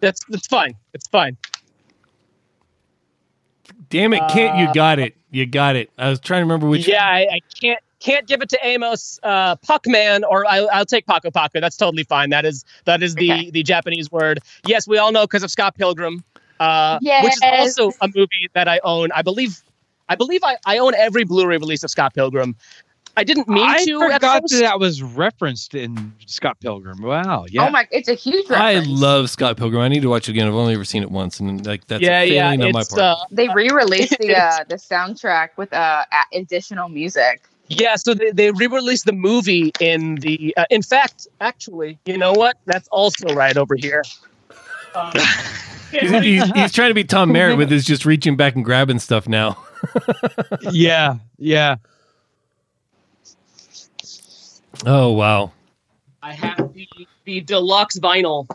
That's 0.00 0.24
that's 0.28 0.46
fine. 0.46 0.74
It's 0.94 1.06
fine. 1.08 1.36
Damn 3.90 4.12
it, 4.12 4.22
Kent, 4.30 4.56
you 4.58 4.66
Uh, 4.66 4.72
got 4.72 4.98
it. 4.98 5.16
You 5.30 5.46
got 5.46 5.76
it. 5.76 5.90
I 5.98 6.08
was 6.10 6.20
trying 6.20 6.40
to 6.40 6.44
remember 6.44 6.66
which. 6.68 6.88
yeah, 6.88 7.04
I, 7.04 7.26
I 7.32 7.40
can't 7.60 7.80
can't 8.00 8.26
give 8.26 8.40
it 8.40 8.48
to 8.48 8.58
Amos 8.62 9.20
uh, 9.22 9.56
Puckman, 9.56 10.22
or 10.28 10.46
I, 10.46 10.58
I'll 10.72 10.86
take 10.86 11.06
Paku 11.06 11.30
Paku. 11.30 11.60
That's 11.60 11.76
totally 11.76 12.04
fine. 12.04 12.30
That 12.30 12.44
is 12.46 12.64
that 12.86 13.02
is 13.02 13.14
the 13.14 13.30
Okay. 13.30 13.50
the 13.50 13.62
Japanese 13.62 14.10
word. 14.10 14.40
Yes, 14.66 14.88
we 14.88 14.98
all 14.98 15.12
know 15.12 15.24
because 15.24 15.42
of 15.42 15.50
Scott 15.50 15.76
Pilgrim, 15.76 16.24
uh, 16.58 16.98
which 17.24 17.34
is 17.34 17.40
also 17.78 17.92
a 18.00 18.08
movie 18.14 18.48
that 18.54 18.68
I 18.68 18.80
own. 18.82 19.10
I 19.12 19.22
believe 19.22 19.62
I 20.08 20.16
believe 20.16 20.42
I, 20.42 20.56
I 20.66 20.78
own 20.78 20.94
every 20.94 21.24
Blu-ray 21.24 21.58
release 21.58 21.84
of 21.84 21.90
Scott 21.90 22.14
Pilgrim. 22.14 22.56
I 23.16 23.24
didn't 23.24 23.48
mean 23.48 23.68
I 23.68 23.84
to. 23.84 24.00
I 24.00 24.14
forgot 24.14 24.42
that 24.42 24.58
that 24.60 24.80
was 24.80 25.02
referenced 25.02 25.74
in 25.74 26.12
Scott 26.26 26.58
Pilgrim. 26.60 27.02
Wow. 27.02 27.46
Yeah. 27.50 27.66
Oh 27.66 27.70
my! 27.70 27.86
It's 27.90 28.08
a 28.08 28.14
huge. 28.14 28.50
I 28.50 28.78
love 28.80 29.30
Scott 29.30 29.56
Pilgrim. 29.56 29.82
I 29.82 29.88
need 29.88 30.02
to 30.02 30.08
watch 30.08 30.28
it 30.28 30.32
again. 30.32 30.46
I've 30.46 30.54
only 30.54 30.74
ever 30.74 30.84
seen 30.84 31.02
it 31.02 31.10
once, 31.10 31.40
and 31.40 31.66
like 31.66 31.86
that's 31.86 32.02
yeah, 32.02 32.20
a 32.20 32.24
yeah. 32.26 32.50
failing 32.50 32.62
on 32.62 32.72
my 32.72 32.84
part. 32.84 33.00
uh, 33.00 33.16
They 33.30 33.48
re-released 33.48 34.16
the 34.18 34.36
uh, 34.40 34.64
the 34.68 34.76
soundtrack 34.76 35.50
with 35.56 35.72
uh, 35.72 36.04
additional 36.32 36.88
music. 36.88 37.42
Yeah, 37.68 37.94
so 37.94 38.14
they, 38.14 38.32
they 38.32 38.50
re-released 38.50 39.06
the 39.06 39.12
movie 39.12 39.72
in 39.80 40.16
the. 40.16 40.54
Uh, 40.56 40.64
in 40.70 40.82
fact, 40.82 41.28
actually, 41.40 41.98
you 42.04 42.18
know 42.18 42.32
what? 42.32 42.58
That's 42.66 42.88
also 42.88 43.32
right 43.34 43.56
over 43.56 43.76
here. 43.76 44.02
Um, 44.94 45.12
he's, 45.92 46.10
he's, 46.10 46.50
he's 46.52 46.72
trying 46.72 46.90
to 46.90 46.94
be 46.94 47.04
Tom 47.04 47.32
Merritt 47.32 47.58
with 47.58 47.70
his 47.70 47.84
just 47.84 48.04
reaching 48.04 48.36
back 48.36 48.56
and 48.56 48.64
grabbing 48.64 48.98
stuff 48.98 49.28
now. 49.28 49.56
yeah. 50.72 51.16
Yeah. 51.38 51.76
Oh 54.86 55.12
wow. 55.12 55.52
I 56.22 56.32
have 56.32 56.72
the, 56.74 56.88
the 57.24 57.40
deluxe 57.40 57.98
vinyl 57.98 58.46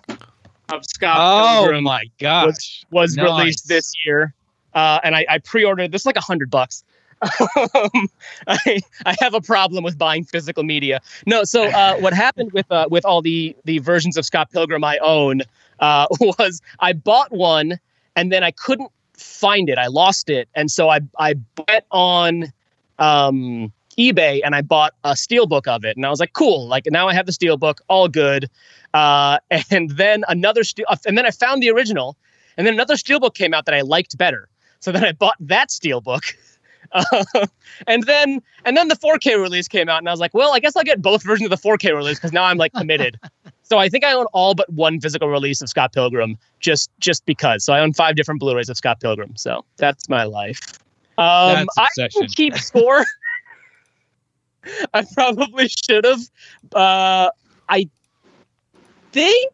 of 0.71 0.86
Scott 0.86 1.17
Oh 1.19 1.61
Pilgrim 1.63 1.84
my 1.84 2.05
gosh. 2.19 2.86
was 2.91 3.15
Nice. 3.15 3.26
released 3.26 3.67
this 3.67 3.93
year, 4.05 4.34
uh, 4.73 4.99
and 5.03 5.15
I, 5.15 5.26
I 5.30 5.38
pre-ordered. 5.39 5.91
This 5.91 6.03
is 6.03 6.05
like 6.05 6.15
a 6.15 6.21
hundred 6.21 6.49
bucks. 6.49 6.84
um, 7.21 8.09
I, 8.47 8.80
I 9.05 9.15
have 9.19 9.34
a 9.34 9.41
problem 9.41 9.84
with 9.84 9.97
buying 9.97 10.26
physical 10.26 10.63
media. 10.63 10.99
No, 11.26 11.43
so 11.43 11.65
uh, 11.65 11.95
what 11.97 12.13
happened 12.13 12.51
with 12.51 12.69
uh, 12.71 12.88
with 12.89 13.05
all 13.05 13.21
the 13.21 13.55
the 13.65 13.80
versions 13.80 14.17
of 14.17 14.26
Scott 14.26 14.51
Pilgrim 14.51 14.84
I 14.84 14.97
own 14.99 15.41
uh, 15.80 16.07
was 16.19 16.61
I 16.80 16.93
bought 16.93 17.32
one 17.32 17.80
and 18.15 18.32
then 18.32 18.43
I 18.43 18.51
couldn't 18.51 18.91
find 19.13 19.69
it. 19.69 19.78
I 19.78 19.88
lost 19.88 20.30
it, 20.30 20.49
and 20.55 20.69
so 20.69 20.89
I 20.89 20.99
I 21.17 21.36
went 21.67 21.86
on 21.91 22.51
um, 22.99 23.71
eBay 23.98 24.41
and 24.43 24.56
I 24.56 24.62
bought 24.62 24.93
a 25.04 25.12
steelbook 25.12 25.68
of 25.68 25.86
it, 25.86 25.96
and 25.96 26.06
I 26.06 26.10
was 26.10 26.20
like, 26.20 26.34
cool. 26.34 26.68
Like 26.68 26.86
now 26.88 27.08
I 27.08 27.14
have 27.14 27.26
the 27.26 27.32
steelbook, 27.32 27.80
all 27.88 28.08
good. 28.08 28.50
Uh, 28.93 29.39
and 29.70 29.89
then 29.91 30.24
another 30.28 30.64
steel, 30.64 30.86
and 31.06 31.18
then 31.18 31.26
I 31.26 31.32
found 31.32 31.62
the 31.62 31.70
original, 31.70 32.18
and 32.58 32.66
then 32.66 32.74
another 32.74 32.96
steelbook 32.96 33.34
came 33.34 33.54
out 33.54 33.66
that 33.66 33.76
I 33.76 33.82
liked 33.82 34.18
better. 34.18 34.50
So 34.80 34.91
then 34.91 35.04
I 35.04 35.12
bought 35.14 35.38
that 35.39 35.70
steelbook. 35.70 36.36
Uh, 36.91 37.26
and 37.88 38.04
then 38.04 38.41
and 38.64 38.78
then 38.78 38.88
the 38.88 38.96
4K 38.96 39.41
release 39.41 39.68
came 39.68 39.89
out, 39.89 39.98
and 39.98 40.08
I 40.08 40.12
was 40.12 40.20
like, 40.20 40.36
well, 40.36 40.54
I 40.54 40.60
guess 40.60 40.76
I'll 40.76 40.84
get 40.84 41.02
both 41.02 41.24
versions 41.24 41.52
of 41.52 41.62
the 41.62 41.68
4K 41.68 41.93
release 41.93 42.20
because 42.20 42.32
now 42.32 42.43
I'm 42.43 42.58
like 42.58 42.74
committed. 42.74 43.20
so 43.64 43.80
I 43.80 43.89
think 43.89 44.06
I 44.06 44.14
own 44.14 44.28
all 44.34 44.54
but 44.54 44.72
one 44.72 45.02
physical 45.02 45.28
release 45.28 45.62
of 45.64 45.68
Scott 45.68 45.93
Pilgrim, 45.93 46.38
just 46.60 46.91
just 47.00 47.26
because. 47.26 47.66
So 47.66 47.74
I 47.74 47.80
own 47.80 47.91
five 47.91 48.16
different 48.16 48.39
Blu-rays 48.39 48.70
of 48.70 48.78
Scott 48.78 49.02
Pilgrim. 49.02 49.36
So 49.36 49.66
that's 49.78 50.08
my 50.08 50.26
life. 50.26 50.62
Um, 51.18 51.68
That's 51.76 51.98
I 51.98 52.08
keep 52.28 52.56
score. 52.56 53.06
I 54.93 55.03
probably 55.13 55.68
should 55.68 56.05
have. 56.05 56.22
Uh, 56.74 57.30
I 57.70 57.89
think. 59.11 59.51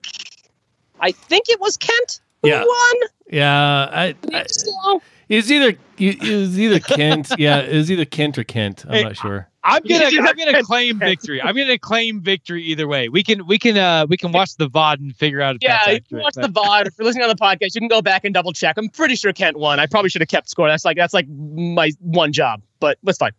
I 0.99 1.11
think 1.11 1.45
it 1.49 1.59
was 1.59 1.77
Kent 1.77 2.21
who 2.41 2.49
Yeah. 2.49 2.63
won. 2.63 2.95
Yeah, 3.31 3.89
I, 3.91 4.15
I, 4.33 4.45
So, 4.47 5.01
it 5.29 5.37
was 5.37 5.51
either 5.51 5.77
it 5.97 6.19
was 6.21 6.59
either 6.59 6.79
Kent. 6.79 7.31
yeah, 7.37 7.59
it 7.59 7.75
was 7.75 7.89
either 7.89 8.05
Kent 8.05 8.37
or 8.37 8.43
Kent. 8.43 8.83
I'm 8.85 8.93
Hey, 8.93 9.03
not 9.03 9.17
sure. 9.17 9.47
I'm 9.63 9.83
gonna 9.83 10.05
I'm 10.05 10.35
gonna 10.35 10.63
claim 10.63 10.97
victory. 10.99 11.41
I'm 11.41 11.55
gonna 11.55 11.77
claim 11.77 12.21
victory 12.21 12.63
either 12.63 12.87
way. 12.87 13.09
We 13.09 13.23
can 13.23 13.45
we 13.45 13.59
can 13.59 13.77
uh 13.77 14.05
we 14.09 14.17
can 14.17 14.31
watch 14.31 14.55
the 14.57 14.67
VOD 14.67 14.99
and 14.99 15.15
figure 15.15 15.39
out 15.41 15.55
if 15.55 15.63
yeah, 15.63 15.77
that's 15.85 15.87
if 15.87 15.91
you 16.11 16.17
accurate. 16.17 16.23
watch 16.23 16.33
the 16.33 16.49
VOD, 16.49 16.87
if 16.87 16.93
you're 16.97 17.05
listening 17.05 17.23
on 17.23 17.29
the 17.29 17.35
podcast, 17.35 17.75
you 17.75 17.81
can 17.81 17.87
go 17.87 18.01
back 18.01 18.25
and 18.25 18.33
double 18.33 18.53
check. 18.53 18.75
I'm 18.77 18.89
pretty 18.89 19.15
sure 19.15 19.31
Kent 19.33 19.57
won. 19.57 19.79
I 19.79 19.85
probably 19.85 20.09
should 20.09 20.21
have 20.21 20.29
kept 20.29 20.49
score. 20.49 20.67
That's 20.67 20.83
like 20.83 20.97
that's 20.97 21.13
like 21.13 21.27
my 21.29 21.91
one 21.99 22.33
job, 22.33 22.63
but 22.79 22.97
that's 23.03 23.19
fine. 23.19 23.31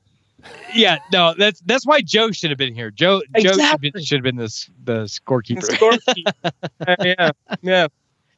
Yeah, 0.75 0.99
no, 1.13 1.35
that's 1.37 1.61
that's 1.61 1.87
why 1.87 2.01
Joe 2.01 2.31
should 2.33 2.51
have 2.51 2.59
been 2.59 2.75
here. 2.75 2.91
Joe 2.91 3.23
Joe 3.37 3.53
should, 3.53 3.61
Exactly. 3.61 3.91
be, 3.95 4.05
should 4.05 4.17
have 4.19 4.25
been 4.25 4.37
this 4.37 4.71
the 4.85 5.05
scorekeeper. 5.05 5.63
Scorekeep- 5.63 6.53
Uh, 6.87 6.97
yeah, 7.05 7.31
yeah. 7.63 7.87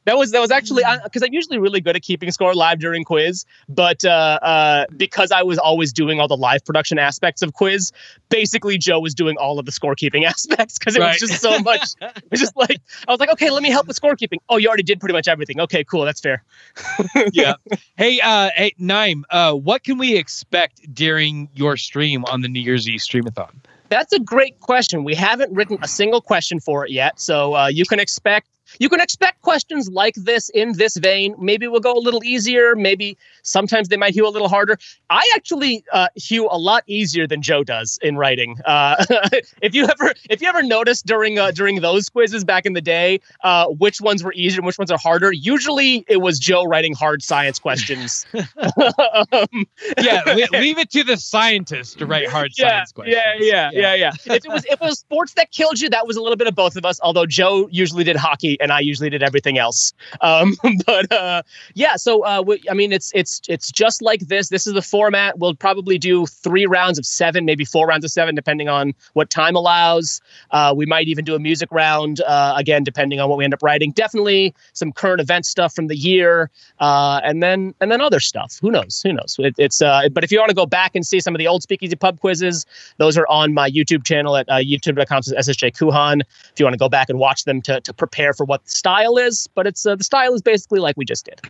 That 0.05 0.17
was 0.17 0.31
that 0.31 0.39
was 0.39 0.51
actually 0.51 0.83
because 1.03 1.23
I'm 1.23 1.33
usually 1.33 1.57
really 1.57 1.81
good 1.81 1.95
at 1.95 2.01
keeping 2.03 2.29
score 2.31 2.53
live 2.53 2.79
during 2.79 3.03
quiz, 3.03 3.45
but 3.67 4.05
uh, 4.05 4.39
uh, 4.41 4.85
because 4.95 5.31
I 5.31 5.41
was 5.43 5.57
always 5.57 5.91
doing 5.91 6.19
all 6.19 6.27
the 6.27 6.37
live 6.37 6.63
production 6.63 6.99
aspects 6.99 7.41
of 7.41 7.53
quiz, 7.53 7.91
basically 8.29 8.77
Joe 8.77 8.99
was 8.99 9.13
doing 9.15 9.35
all 9.37 9.57
of 9.59 9.65
the 9.65 9.71
scorekeeping 9.71 10.23
aspects 10.27 10.77
because 10.77 10.95
it 10.95 10.99
Right. 11.01 11.19
was 11.19 11.29
just 11.29 11.41
so 11.41 11.59
much. 11.59 11.81
It 12.01 12.23
was 12.31 12.39
just 12.39 12.55
like 12.55 12.79
I 13.07 13.11
was 13.11 13.19
like, 13.19 13.29
okay, 13.31 13.49
let 13.49 13.63
me 13.63 13.69
help 13.71 13.87
with 13.87 13.99
scorekeeping. 13.99 14.37
Oh, 14.49 14.57
you 14.57 14.67
already 14.67 14.83
did 14.83 14.99
pretty 14.99 15.13
much 15.13 15.27
everything. 15.27 15.59
Okay, 15.59 15.83
cool, 15.83 16.05
that's 16.05 16.21
fair. 16.21 16.43
yeah. 17.33 17.55
Hey, 17.97 18.19
uh, 18.21 18.49
hey, 18.55 18.73
Naim, 18.77 19.25
uh, 19.31 19.53
what 19.53 19.83
can 19.83 19.97
we 19.97 20.15
expect 20.15 20.81
during 20.93 21.49
your 21.53 21.77
stream 21.77 22.25
on 22.25 22.41
the 22.41 22.47
New 22.47 22.61
Year's 22.61 22.87
Eve 22.87 22.99
streamathon? 22.99 23.51
That's 23.89 24.13
a 24.13 24.19
great 24.19 24.59
question. 24.61 25.03
We 25.03 25.13
haven't 25.15 25.53
written 25.53 25.77
a 25.81 25.87
single 25.87 26.21
question 26.21 26.59
for 26.59 26.85
it 26.85 26.91
yet, 26.91 27.19
so 27.19 27.55
uh, 27.55 27.67
you 27.67 27.85
can 27.85 27.99
expect 27.99 28.47
you 28.79 28.89
can 28.89 28.99
expect 29.01 29.41
questions 29.41 29.89
like 29.89 30.15
this 30.15 30.49
in 30.49 30.73
this 30.73 30.97
vein. 30.97 31.35
Maybe 31.39 31.67
we'll 31.67 31.79
go 31.79 31.93
a 31.93 31.99
little 31.99 32.23
easier. 32.23 32.75
Maybe 32.75 33.17
sometimes 33.43 33.89
they 33.89 33.97
might 33.97 34.13
hew 34.13 34.27
a 34.27 34.29
little 34.29 34.49
harder. 34.49 34.77
I 35.09 35.23
actually 35.35 35.83
uh, 35.91 36.07
hew 36.15 36.47
a 36.49 36.57
lot 36.57 36.83
easier 36.87 37.27
than 37.27 37.41
Joe 37.41 37.63
does 37.63 37.99
in 38.01 38.17
writing. 38.17 38.57
Uh, 38.65 39.03
if 39.61 39.73
you 39.73 39.85
ever 39.85 40.13
if 40.29 40.41
you 40.41 40.47
ever 40.47 40.63
noticed 40.63 41.05
during 41.05 41.39
uh, 41.39 41.51
during 41.51 41.81
those 41.81 42.09
quizzes 42.09 42.43
back 42.43 42.65
in 42.65 42.73
the 42.73 42.81
day, 42.81 43.19
uh, 43.43 43.67
which 43.67 44.01
ones 44.01 44.23
were 44.23 44.33
easier 44.33 44.59
and 44.59 44.65
which 44.65 44.77
ones 44.77 44.91
are 44.91 44.97
harder, 44.97 45.31
usually 45.31 46.05
it 46.07 46.17
was 46.17 46.39
Joe 46.39 46.65
writing 46.65 46.93
hard 46.93 47.23
science 47.23 47.59
questions. 47.59 48.25
um, 48.33 49.65
Yeah, 50.01 50.21
le- 50.25 50.47
leave 50.59 50.77
it 50.77 50.89
to 50.91 51.03
the 51.03 51.17
scientist 51.17 51.99
to 51.99 52.05
write 52.05 52.27
hard 52.27 52.51
yeah, 52.57 52.69
science 52.69 52.91
questions. 52.91 53.17
Yeah, 53.39 53.69
yeah, 53.71 53.71
yeah, 53.73 53.93
yeah. 53.95 54.11
if 54.25 54.45
it 54.45 54.51
was 54.51 54.65
if 54.65 54.73
it 54.73 54.81
was 54.81 54.99
sports 54.99 55.33
that 55.33 55.51
killed 55.51 55.79
you, 55.79 55.89
that 55.89 56.07
was 56.07 56.17
a 56.17 56.21
little 56.21 56.37
bit 56.37 56.47
of 56.47 56.55
both 56.55 56.75
of 56.75 56.85
us. 56.85 56.99
Although 57.01 57.25
Joe 57.25 57.67
usually 57.71 58.03
did 58.03 58.15
hockey 58.15 58.57
and 58.65 58.73
I 58.73 58.79
usually 58.79 59.11
did 59.11 59.21
everything 59.21 59.59
else. 59.59 59.93
Um, 60.21 60.55
but 60.87 61.11
uh, 61.11 61.43
yeah, 61.75 61.95
so 61.95 62.25
uh, 62.25 62.43
we, 62.45 62.61
I 62.69 62.73
mean, 62.73 62.91
it's 62.91 63.11
it's 63.13 63.41
it's 63.47 63.71
just 63.71 64.01
like 64.01 64.21
this. 64.21 64.49
This 64.49 64.65
is 64.65 64.73
the 64.73 64.81
format. 64.81 65.37
We'll 65.37 65.55
probably 65.55 65.99
do 65.99 66.25
three 66.25 66.65
rounds 66.65 66.97
of 66.97 67.05
seven, 67.05 67.45
maybe 67.45 67.63
four 67.63 67.85
rounds 67.85 68.03
of 68.03 68.11
seven, 68.11 68.33
depending 68.33 68.67
on 68.67 68.93
what 69.13 69.29
time 69.29 69.55
allows. 69.55 70.19
Uh, 70.49 70.73
we 70.75 70.87
might 70.87 71.07
even 71.07 71.23
do 71.23 71.35
a 71.35 71.39
music 71.39 71.69
round 71.71 72.21
uh, 72.21 72.55
again, 72.57 72.83
depending 72.83 73.19
on 73.19 73.29
what 73.29 73.37
we 73.37 73.43
end 73.43 73.53
up 73.53 73.61
writing. 73.61 73.91
Definitely 73.91 74.55
some 74.73 74.91
current 74.91 75.21
event 75.21 75.45
stuff 75.45 75.75
from 75.75 75.87
the 75.87 75.95
year, 75.95 76.49
uh, 76.79 77.21
and 77.23 77.43
then 77.43 77.75
and 77.79 77.91
then 77.91 78.01
other 78.01 78.19
stuff. 78.19 78.57
Who 78.61 78.71
knows? 78.71 79.01
Who 79.03 79.13
knows? 79.13 79.35
It, 79.37 79.53
it's 79.59 79.81
uh, 79.81 80.09
but 80.11 80.23
if 80.23 80.31
you 80.31 80.39
want 80.39 80.49
to 80.49 80.55
go 80.55 80.65
back 80.65 80.95
and 80.95 81.05
see 81.05 81.19
some 81.19 81.35
of 81.35 81.39
the 81.39 81.47
old 81.47 81.61
Speakeasy 81.61 81.95
Pub 81.95 82.19
quizzes, 82.19 82.65
those 82.97 83.15
are 83.15 83.27
on 83.27 83.53
my 83.53 83.69
YouTube 83.69 84.03
channel 84.03 84.35
at 84.35 84.49
uh, 84.49 84.55
youtube.com 84.55 85.21
slash 85.21 85.63
If 85.63 85.79
you 85.79 86.65
want 86.65 86.73
to 86.73 86.79
go 86.79 86.89
back 86.89 87.09
and 87.09 87.19
watch 87.19 87.43
them 87.43 87.61
to, 87.63 87.81
to 87.81 87.93
prepare 87.93 88.33
for 88.33 88.45
what 88.45 88.54
the 88.63 88.69
style 88.71 89.17
is, 89.17 89.47
but 89.55 89.67
it's 89.67 89.85
uh, 89.85 89.95
the 89.95 90.03
style 90.03 90.33
is 90.33 90.41
basically 90.41 90.79
like 90.79 90.95
we 90.97 91.05
just 91.05 91.25
did. 91.25 91.41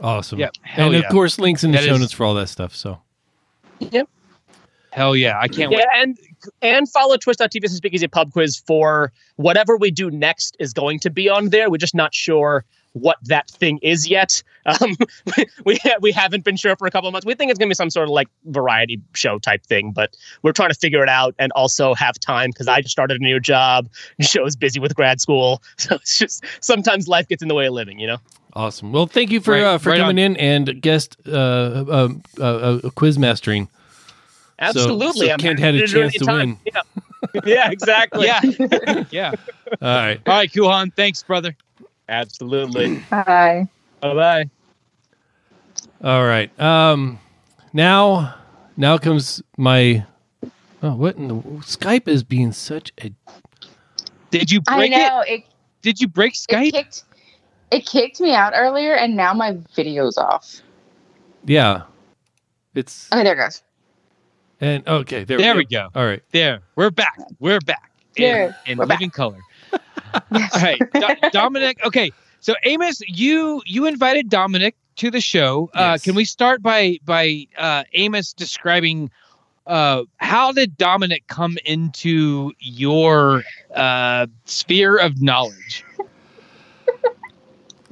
Awesome. 0.00 0.38
Yep. 0.40 0.52
Hell 0.62 0.86
and 0.86 0.94
yeah. 0.94 1.00
of 1.00 1.12
course, 1.12 1.38
links 1.38 1.62
in 1.62 1.70
the 1.70 1.78
That 1.78 1.84
show 1.86 1.94
is- 1.94 2.00
notes 2.00 2.12
for 2.12 2.24
all 2.24 2.34
that 2.34 2.48
stuff. 2.48 2.74
So 2.74 2.98
Yep. 3.78 4.08
Hell 4.90 5.16
yeah. 5.16 5.38
I 5.40 5.48
can't 5.48 5.72
Yeah, 5.72 5.78
wait. 5.78 5.86
and 5.94 6.18
and 6.60 6.88
follow 6.90 7.16
twitch.tv 7.16 7.66
slash 7.68 7.76
Speakeasy 7.76 8.08
Pub 8.08 8.32
Quiz 8.32 8.56
for 8.66 9.12
whatever 9.36 9.76
we 9.76 9.90
do 9.90 10.10
next 10.10 10.56
is 10.58 10.72
going 10.72 10.98
to 11.00 11.10
be 11.10 11.28
on 11.28 11.48
there. 11.48 11.70
We're 11.70 11.76
just 11.78 11.94
not 11.94 12.14
sure 12.14 12.64
what 12.92 13.16
that 13.24 13.48
thing 13.50 13.78
is 13.82 14.08
yet. 14.08 14.42
Um, 14.66 14.96
we 15.64 15.78
we 16.00 16.12
haven't 16.12 16.44
been 16.44 16.56
sure 16.56 16.76
for 16.76 16.86
a 16.86 16.90
couple 16.90 17.08
of 17.08 17.12
months. 17.12 17.26
We 17.26 17.34
think 17.34 17.50
it's 17.50 17.58
gonna 17.58 17.68
be 17.68 17.74
some 17.74 17.90
sort 17.90 18.04
of 18.08 18.10
like 18.10 18.28
variety 18.46 19.00
show 19.14 19.38
type 19.38 19.64
thing, 19.64 19.92
but 19.92 20.16
we're 20.42 20.52
trying 20.52 20.70
to 20.70 20.74
figure 20.74 21.02
it 21.02 21.08
out 21.08 21.34
and 21.38 21.52
also 21.52 21.94
have 21.94 22.18
time 22.20 22.50
because 22.50 22.68
I 22.68 22.80
just 22.80 22.92
started 22.92 23.20
a 23.20 23.24
new 23.24 23.40
job. 23.40 23.88
Joe's 24.20 24.56
busy 24.56 24.78
with 24.80 24.94
grad 24.94 25.20
school, 25.20 25.62
so 25.78 25.96
it's 25.96 26.18
just 26.18 26.44
sometimes 26.60 27.08
life 27.08 27.28
gets 27.28 27.42
in 27.42 27.48
the 27.48 27.54
way 27.54 27.66
of 27.66 27.72
living. 27.74 27.98
You 27.98 28.06
know. 28.08 28.18
awesome. 28.54 28.92
Well, 28.92 29.06
thank 29.06 29.30
you 29.30 29.40
for 29.40 29.52
Right- 29.52 29.62
uh, 29.62 29.78
for 29.78 29.90
right 29.90 29.98
coming 29.98 30.18
in 30.18 30.36
and 30.36 30.80
guest 30.82 31.16
uh, 31.26 31.30
uh, 31.32 32.08
uh, 32.38 32.42
uh, 32.42 32.90
quiz 32.90 33.18
mastering. 33.18 33.68
Absolutely, 34.58 35.26
so 35.26 35.32
I'm 35.32 35.38
Kent 35.38 35.58
had 35.58 35.74
a 35.74 35.86
chance 35.86 36.12
to 36.14 36.30
anytime. 36.30 36.58
Yeah, 36.64 36.82
yeah, 37.44 37.70
exactly. 37.70 38.26
Yeah. 38.26 38.40
yeah. 39.10 39.32
All 39.80 39.88
right. 39.96 40.20
All 40.26 40.34
right, 40.34 40.52
Kuhan. 40.52 40.94
Thanks, 40.94 41.22
brother. 41.22 41.56
Absolutely. 42.08 42.96
Hi. 43.10 43.68
Bye 44.00 44.14
bye. 44.14 44.50
All 46.02 46.24
right. 46.24 46.58
Um, 46.60 47.18
now, 47.72 48.34
now 48.76 48.98
comes 48.98 49.42
my. 49.56 50.04
Oh, 50.82 50.94
what 50.96 51.16
in 51.16 51.28
the 51.28 51.34
Skype 51.34 52.08
is 52.08 52.24
being 52.24 52.52
such 52.52 52.92
a. 53.02 53.12
Did 54.30 54.50
you 54.50 54.60
break 54.62 54.90
it? 54.92 54.96
know 54.96 55.20
it. 55.26 55.44
Did 55.82 56.00
you 56.00 56.08
break 56.08 56.32
It 56.34 56.36
Skype? 56.36 56.72
kicked. 56.72 57.04
It 57.70 57.86
kicked 57.86 58.20
me 58.20 58.34
out 58.34 58.52
earlier, 58.54 58.94
and 58.94 59.16
now 59.16 59.32
my 59.32 59.56
video's 59.74 60.18
off. 60.18 60.60
Yeah, 61.44 61.82
it's 62.74 63.08
Okay, 63.12 63.22
there 63.24 63.32
it 63.34 63.36
goes. 63.36 63.62
and 64.60 64.86
okay 64.86 65.24
there, 65.24 65.38
There 65.38 65.56
we 65.56 65.64
go. 65.64 65.88
All 65.94 66.04
right. 66.04 66.22
There. 66.32 66.60
We're 66.76 66.90
back. 66.90 67.18
We're 67.40 67.60
back. 67.60 67.90
In, 68.16 68.22
There. 68.22 68.56
in 68.66 68.78
We're 68.78 68.86
back. 68.86 69.00
living 69.00 69.10
color. 69.10 69.38
Yes. 70.32 70.54
All 70.54 70.62
right, 70.62 70.80
Do- 70.94 71.28
Dominic. 71.30 71.84
Okay, 71.84 72.10
so 72.40 72.54
Amos, 72.64 73.00
you 73.06 73.62
you 73.66 73.86
invited 73.86 74.28
Dominic 74.28 74.74
to 74.96 75.10
the 75.10 75.20
show. 75.20 75.70
Uh, 75.74 75.92
Yes. 75.92 76.04
Can 76.04 76.14
we 76.14 76.24
start 76.24 76.62
by 76.62 76.98
by 77.04 77.46
uh, 77.58 77.84
Amos 77.94 78.32
describing 78.32 79.10
uh, 79.66 80.02
how 80.16 80.52
did 80.52 80.76
Dominic 80.76 81.26
come 81.28 81.56
into 81.64 82.52
your 82.58 83.42
uh, 83.74 84.26
sphere 84.44 84.96
of 84.96 85.22
knowledge? 85.22 85.84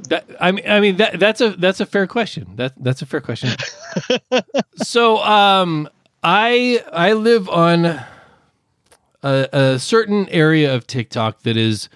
That, 0.09 0.25
I 0.41 0.51
mean, 0.51 0.64
I 0.68 0.81
mean 0.81 0.97
that 0.97 1.21
that's 1.21 1.41
a 1.41 1.51
that's 1.51 1.79
a 1.81 1.87
fair 1.87 2.07
question. 2.07 2.57
That 2.57 2.73
that's 2.83 3.03
a 3.03 3.07
fair 3.07 3.21
question. 3.21 3.51
so, 4.77 5.18
um, 5.18 5.89
I 6.23 6.83
I 6.93 7.12
live 7.12 7.49
on 7.49 7.85
a, 7.85 8.05
a 9.23 9.79
certain 9.79 10.29
area 10.31 10.75
of 10.75 10.87
TikTok 10.87 11.43
that 11.43 11.57
is 11.57 11.89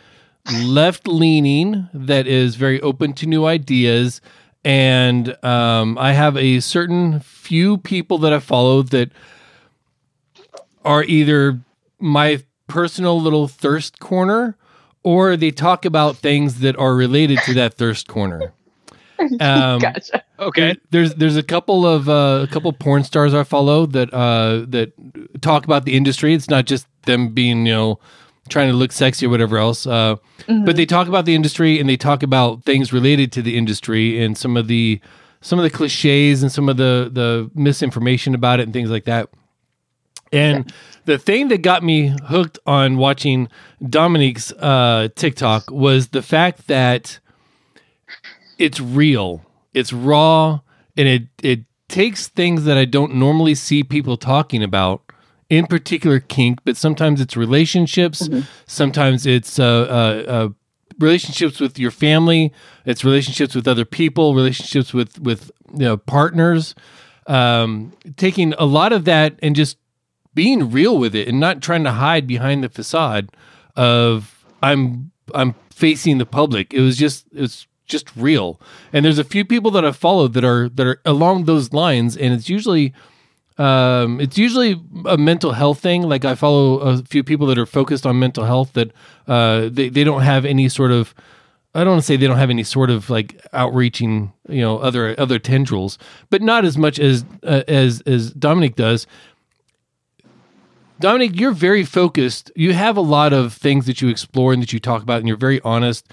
left 0.52 1.06
leaning, 1.08 1.88
that 1.94 2.26
is 2.26 2.56
very 2.56 2.80
open 2.80 3.12
to 3.14 3.26
new 3.26 3.46
ideas, 3.46 4.20
and 4.64 5.42
um, 5.44 5.98
I 5.98 6.12
have 6.12 6.36
a 6.36 6.60
certain 6.60 7.20
few 7.20 7.78
people 7.78 8.18
that 8.18 8.32
I 8.32 8.38
follow 8.38 8.82
that 8.82 9.10
are 10.84 11.04
either 11.04 11.60
my 11.98 12.42
personal 12.66 13.20
little 13.20 13.48
thirst 13.48 14.00
corner 14.00 14.56
or 15.02 15.36
they 15.36 15.50
talk 15.50 15.84
about 15.84 16.16
things 16.16 16.60
that 16.60 16.76
are 16.78 16.94
related 16.94 17.38
to 17.44 17.54
that 17.54 17.74
thirst 17.74 18.08
corner. 18.08 18.52
Um, 19.40 19.78
gotcha. 19.78 20.24
Okay. 20.40 20.76
There's 20.90 21.14
there's 21.14 21.36
a 21.36 21.42
couple 21.42 21.86
of 21.86 22.08
uh, 22.08 22.40
a 22.42 22.48
couple 22.50 22.72
porn 22.72 23.04
stars 23.04 23.32
I 23.32 23.44
follow 23.44 23.86
that 23.86 24.12
uh, 24.12 24.66
that 24.68 24.92
talk 25.40 25.64
about 25.64 25.84
the 25.84 25.94
industry. 25.96 26.34
It's 26.34 26.50
not 26.50 26.66
just 26.66 26.86
them 27.02 27.28
being 27.28 27.64
you 27.64 27.72
know 27.72 28.00
trying 28.48 28.68
to 28.68 28.74
look 28.74 28.92
sexy 28.92 29.26
or 29.26 29.30
whatever 29.30 29.58
else. 29.58 29.86
Uh, 29.86 30.16
Mm-hmm. 30.48 30.64
But 30.64 30.76
they 30.76 30.86
talk 30.86 31.08
about 31.08 31.24
the 31.24 31.34
industry 31.34 31.80
and 31.80 31.88
they 31.88 31.96
talk 31.96 32.22
about 32.22 32.64
things 32.64 32.92
related 32.92 33.32
to 33.32 33.42
the 33.42 33.56
industry 33.56 34.22
and 34.22 34.36
some 34.36 34.56
of 34.56 34.68
the 34.68 35.00
some 35.40 35.58
of 35.58 35.62
the 35.62 35.70
cliches 35.70 36.42
and 36.42 36.52
some 36.52 36.68
of 36.68 36.76
the 36.76 37.10
the 37.12 37.50
misinformation 37.54 38.34
about 38.34 38.60
it 38.60 38.64
and 38.64 38.72
things 38.72 38.90
like 38.90 39.04
that. 39.04 39.30
And 40.32 40.72
the 41.04 41.16
thing 41.16 41.48
that 41.48 41.62
got 41.62 41.82
me 41.82 42.14
hooked 42.26 42.58
on 42.66 42.96
watching 42.96 43.48
Dominique's 43.88 44.52
uh, 44.52 45.08
TikTok 45.14 45.70
was 45.70 46.08
the 46.08 46.22
fact 46.22 46.66
that 46.66 47.20
it's 48.58 48.80
real, 48.80 49.44
it's 49.72 49.92
raw, 49.92 50.60
and 50.96 51.08
it 51.08 51.22
it 51.42 51.60
takes 51.88 52.28
things 52.28 52.64
that 52.64 52.76
I 52.76 52.84
don't 52.84 53.14
normally 53.14 53.54
see 53.54 53.82
people 53.82 54.16
talking 54.16 54.62
about. 54.62 55.03
In 55.54 55.66
particular, 55.66 56.18
kink, 56.18 56.60
but 56.64 56.76
sometimes 56.76 57.20
it's 57.20 57.36
relationships. 57.36 58.28
Sometimes 58.66 59.24
it's 59.24 59.58
uh, 59.58 59.64
uh, 59.64 60.30
uh, 60.30 60.48
relationships 60.98 61.60
with 61.60 61.78
your 61.78 61.92
family. 61.92 62.52
It's 62.84 63.04
relationships 63.04 63.54
with 63.54 63.68
other 63.68 63.84
people. 63.84 64.34
Relationships 64.34 64.92
with 64.92 65.20
with 65.20 65.52
you 65.72 65.84
know, 65.84 65.96
partners. 65.96 66.74
Um, 67.26 67.92
taking 68.16 68.52
a 68.54 68.64
lot 68.64 68.92
of 68.92 69.04
that 69.04 69.38
and 69.42 69.54
just 69.54 69.78
being 70.34 70.70
real 70.70 70.98
with 70.98 71.14
it 71.14 71.28
and 71.28 71.38
not 71.38 71.62
trying 71.62 71.84
to 71.84 71.92
hide 71.92 72.26
behind 72.26 72.64
the 72.64 72.68
facade 72.68 73.30
of 73.76 74.44
I'm 74.62 75.12
I'm 75.34 75.54
facing 75.70 76.18
the 76.18 76.26
public. 76.26 76.74
It 76.74 76.80
was 76.80 76.96
just 76.96 77.26
it's 77.32 77.66
just 77.86 78.14
real. 78.16 78.60
And 78.92 79.04
there's 79.04 79.18
a 79.18 79.24
few 79.24 79.44
people 79.44 79.70
that 79.72 79.84
I've 79.84 79.96
followed 79.96 80.32
that 80.34 80.44
are 80.44 80.68
that 80.70 80.86
are 80.86 81.00
along 81.04 81.44
those 81.44 81.72
lines 81.72 82.16
and 82.16 82.34
it's 82.34 82.48
usually 82.48 82.92
um 83.58 84.20
it's 84.20 84.36
usually 84.36 84.80
a 85.06 85.16
mental 85.16 85.52
health 85.52 85.78
thing 85.78 86.02
like 86.02 86.24
i 86.24 86.34
follow 86.34 86.78
a 86.78 86.98
few 87.04 87.22
people 87.22 87.46
that 87.46 87.58
are 87.58 87.66
focused 87.66 88.04
on 88.04 88.18
mental 88.18 88.44
health 88.44 88.72
that 88.72 88.90
uh 89.28 89.68
they, 89.70 89.88
they 89.88 90.02
don't 90.02 90.22
have 90.22 90.44
any 90.44 90.68
sort 90.68 90.90
of 90.90 91.14
i 91.74 91.84
don't 91.84 91.92
want 91.92 92.00
to 92.02 92.06
say 92.06 92.16
they 92.16 92.26
don't 92.26 92.38
have 92.38 92.50
any 92.50 92.64
sort 92.64 92.90
of 92.90 93.08
like 93.10 93.40
outreaching 93.52 94.32
you 94.48 94.60
know 94.60 94.78
other 94.78 95.14
other 95.18 95.38
tendrils 95.38 95.98
but 96.30 96.42
not 96.42 96.64
as 96.64 96.76
much 96.76 96.98
as 96.98 97.24
uh, 97.44 97.62
as 97.68 98.00
as 98.02 98.32
dominic 98.32 98.74
does 98.74 99.06
Dominic, 101.00 101.38
you're 101.38 101.52
very 101.52 101.84
focused. 101.84 102.52
You 102.54 102.72
have 102.72 102.96
a 102.96 103.00
lot 103.00 103.32
of 103.32 103.52
things 103.52 103.86
that 103.86 104.00
you 104.00 104.08
explore 104.08 104.52
and 104.52 104.62
that 104.62 104.72
you 104.72 104.78
talk 104.78 105.02
about, 105.02 105.18
and 105.18 105.26
you're 105.28 105.36
very 105.36 105.60
honest. 105.62 106.06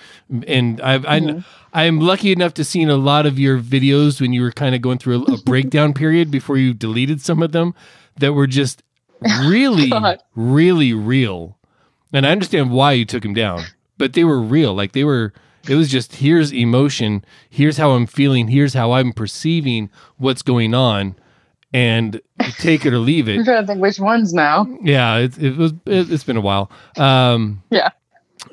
And 0.47 0.81
I've, 0.81 1.05
I, 1.05 1.43
I'm 1.73 1.99
lucky 1.99 2.31
enough 2.31 2.53
to 2.55 2.63
seen 2.63 2.89
a 2.89 2.97
lot 2.97 3.25
of 3.25 3.39
your 3.39 3.59
videos 3.59 4.19
when 4.19 4.33
you 4.33 4.41
were 4.41 4.51
kind 4.51 4.75
of 4.75 4.81
going 4.81 4.97
through 4.97 5.25
a, 5.25 5.33
a 5.33 5.37
breakdown 5.45 5.93
period 5.93 6.29
before 6.31 6.57
you 6.57 6.73
deleted 6.73 7.21
some 7.21 7.41
of 7.41 7.51
them 7.51 7.73
that 8.19 8.33
were 8.33 8.47
just 8.47 8.83
really, 9.45 9.91
really 10.35 10.93
real. 10.93 11.57
And 12.13 12.25
I 12.25 12.31
understand 12.31 12.71
why 12.71 12.91
you 12.93 13.05
took 13.05 13.23
them 13.23 13.33
down, 13.33 13.63
but 13.97 14.13
they 14.13 14.23
were 14.23 14.41
real. 14.41 14.73
Like 14.73 14.91
they 14.93 15.03
were. 15.03 15.33
It 15.69 15.75
was 15.75 15.89
just 15.91 16.15
here's 16.15 16.51
emotion, 16.51 17.23
here's 17.47 17.77
how 17.77 17.91
I'm 17.91 18.07
feeling, 18.07 18.47
here's 18.47 18.73
how 18.73 18.93
I'm 18.93 19.13
perceiving 19.13 19.91
what's 20.17 20.41
going 20.41 20.73
on, 20.73 21.15
and 21.71 22.19
take 22.57 22.83
it 22.83 22.93
or 22.93 22.97
leave 22.97 23.29
it. 23.29 23.37
I'm 23.37 23.45
trying 23.45 23.61
to 23.61 23.67
think 23.67 23.79
which 23.79 23.99
ones 23.99 24.33
now. 24.33 24.65
Yeah, 24.81 25.17
it, 25.17 25.37
it 25.37 25.55
was. 25.55 25.73
It, 25.85 26.11
it's 26.11 26.23
been 26.23 26.35
a 26.37 26.41
while. 26.41 26.71
Um, 26.97 27.61
Yeah. 27.69 27.89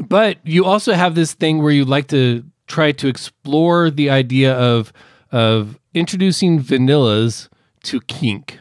but 0.07 0.37
you 0.45 0.67
also 0.67 0.93
have 0.93 1.15
this 1.15 1.33
thing 1.33 1.63
where 1.63 1.73
you 1.73 1.87
like 1.87 2.09
to 2.09 2.45
try 2.69 2.93
to 2.93 3.09
explore 3.09 3.91
the 3.91 4.09
idea 4.11 4.55
of 4.55 4.93
of 5.33 5.79
introducing 5.95 6.61
vanillas 6.61 7.49
to 7.85 8.01
kink, 8.03 8.59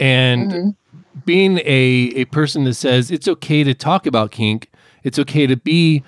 and 0.00 0.74
being 1.24 1.58
a 1.58 2.12
a 2.14 2.24
person 2.26 2.64
that 2.64 2.74
says 2.74 3.10
it's 3.10 3.28
okay 3.28 3.64
to 3.64 3.74
talk 3.74 4.06
about 4.06 4.30
kink. 4.30 4.70
It's 5.02 5.18
okay 5.18 5.46
to 5.46 5.56
be 5.56 6.02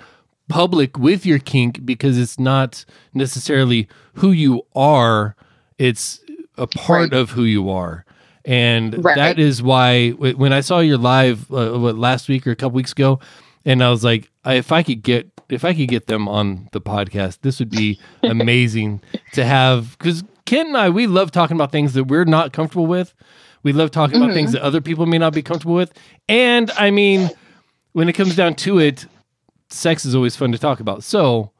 public 0.49 0.97
with 0.97 1.25
your 1.25 1.39
kink 1.39 1.85
because 1.85 2.17
it's 2.17 2.39
not 2.39 2.83
necessarily 3.13 3.87
who 4.15 4.31
you 4.31 4.63
are. 4.75 5.35
It's 5.77 6.19
a 6.57 6.67
part 6.67 7.11
Right. 7.11 7.13
of 7.13 7.31
who 7.31 7.43
you 7.43 7.69
are. 7.69 8.03
And 8.45 9.03
Right. 9.03 9.15
that 9.15 9.39
is 9.39 9.61
why 9.61 10.09
when 10.11 10.51
I 10.51 10.61
saw 10.61 10.79
your 10.79 10.97
live 10.97 11.49
uh, 11.51 11.77
what, 11.79 11.97
last 11.97 12.27
week 12.27 12.45
or 12.47 12.51
a 12.51 12.55
couple 12.55 12.75
weeks 12.75 12.91
ago, 12.91 13.19
and 13.65 13.83
I 13.83 13.89
was 13.89 14.03
like, 14.03 14.29
I, 14.43 14.55
if 14.55 14.71
I 14.71 14.83
could 14.83 15.03
get 15.03 15.29
if 15.49 15.65
I 15.65 15.73
could 15.73 15.87
get 15.87 16.07
them 16.07 16.27
on 16.27 16.69
the 16.71 16.81
podcast, 16.81 17.39
this 17.41 17.59
would 17.59 17.69
be 17.69 17.99
amazing 18.23 19.01
to 19.33 19.45
have. 19.45 19.97
Because 19.97 20.23
Ken 20.45 20.67
and 20.67 20.77
I, 20.77 20.89
we 20.89 21.07
love 21.07 21.31
talking 21.31 21.55
about 21.55 21.71
things 21.71 21.93
that 21.93 22.05
we're 22.05 22.25
not 22.25 22.53
comfortable 22.53 22.87
with. 22.87 23.13
We 23.63 23.73
love 23.73 23.91
talking 23.91 24.17
about 24.21 24.33
things 24.33 24.51
mm-hmm. 24.51 24.61
that 24.61 24.63
other 24.63 24.81
people 24.81 25.05
may 25.05 25.17
not 25.17 25.33
be 25.33 25.41
comfortable 25.41 25.75
with. 25.75 25.93
And 26.29 26.71
I 26.71 26.91
mean, 26.91 27.29
when 27.91 28.07
it 28.07 28.13
comes 28.13 28.35
down 28.35 28.55
to 28.55 28.79
it, 28.79 29.05
sex 29.69 30.05
is 30.05 30.15
always 30.15 30.35
fun 30.35 30.51
to 30.51 30.57
talk 30.57 30.79
about. 30.79 31.03
So 31.03 31.51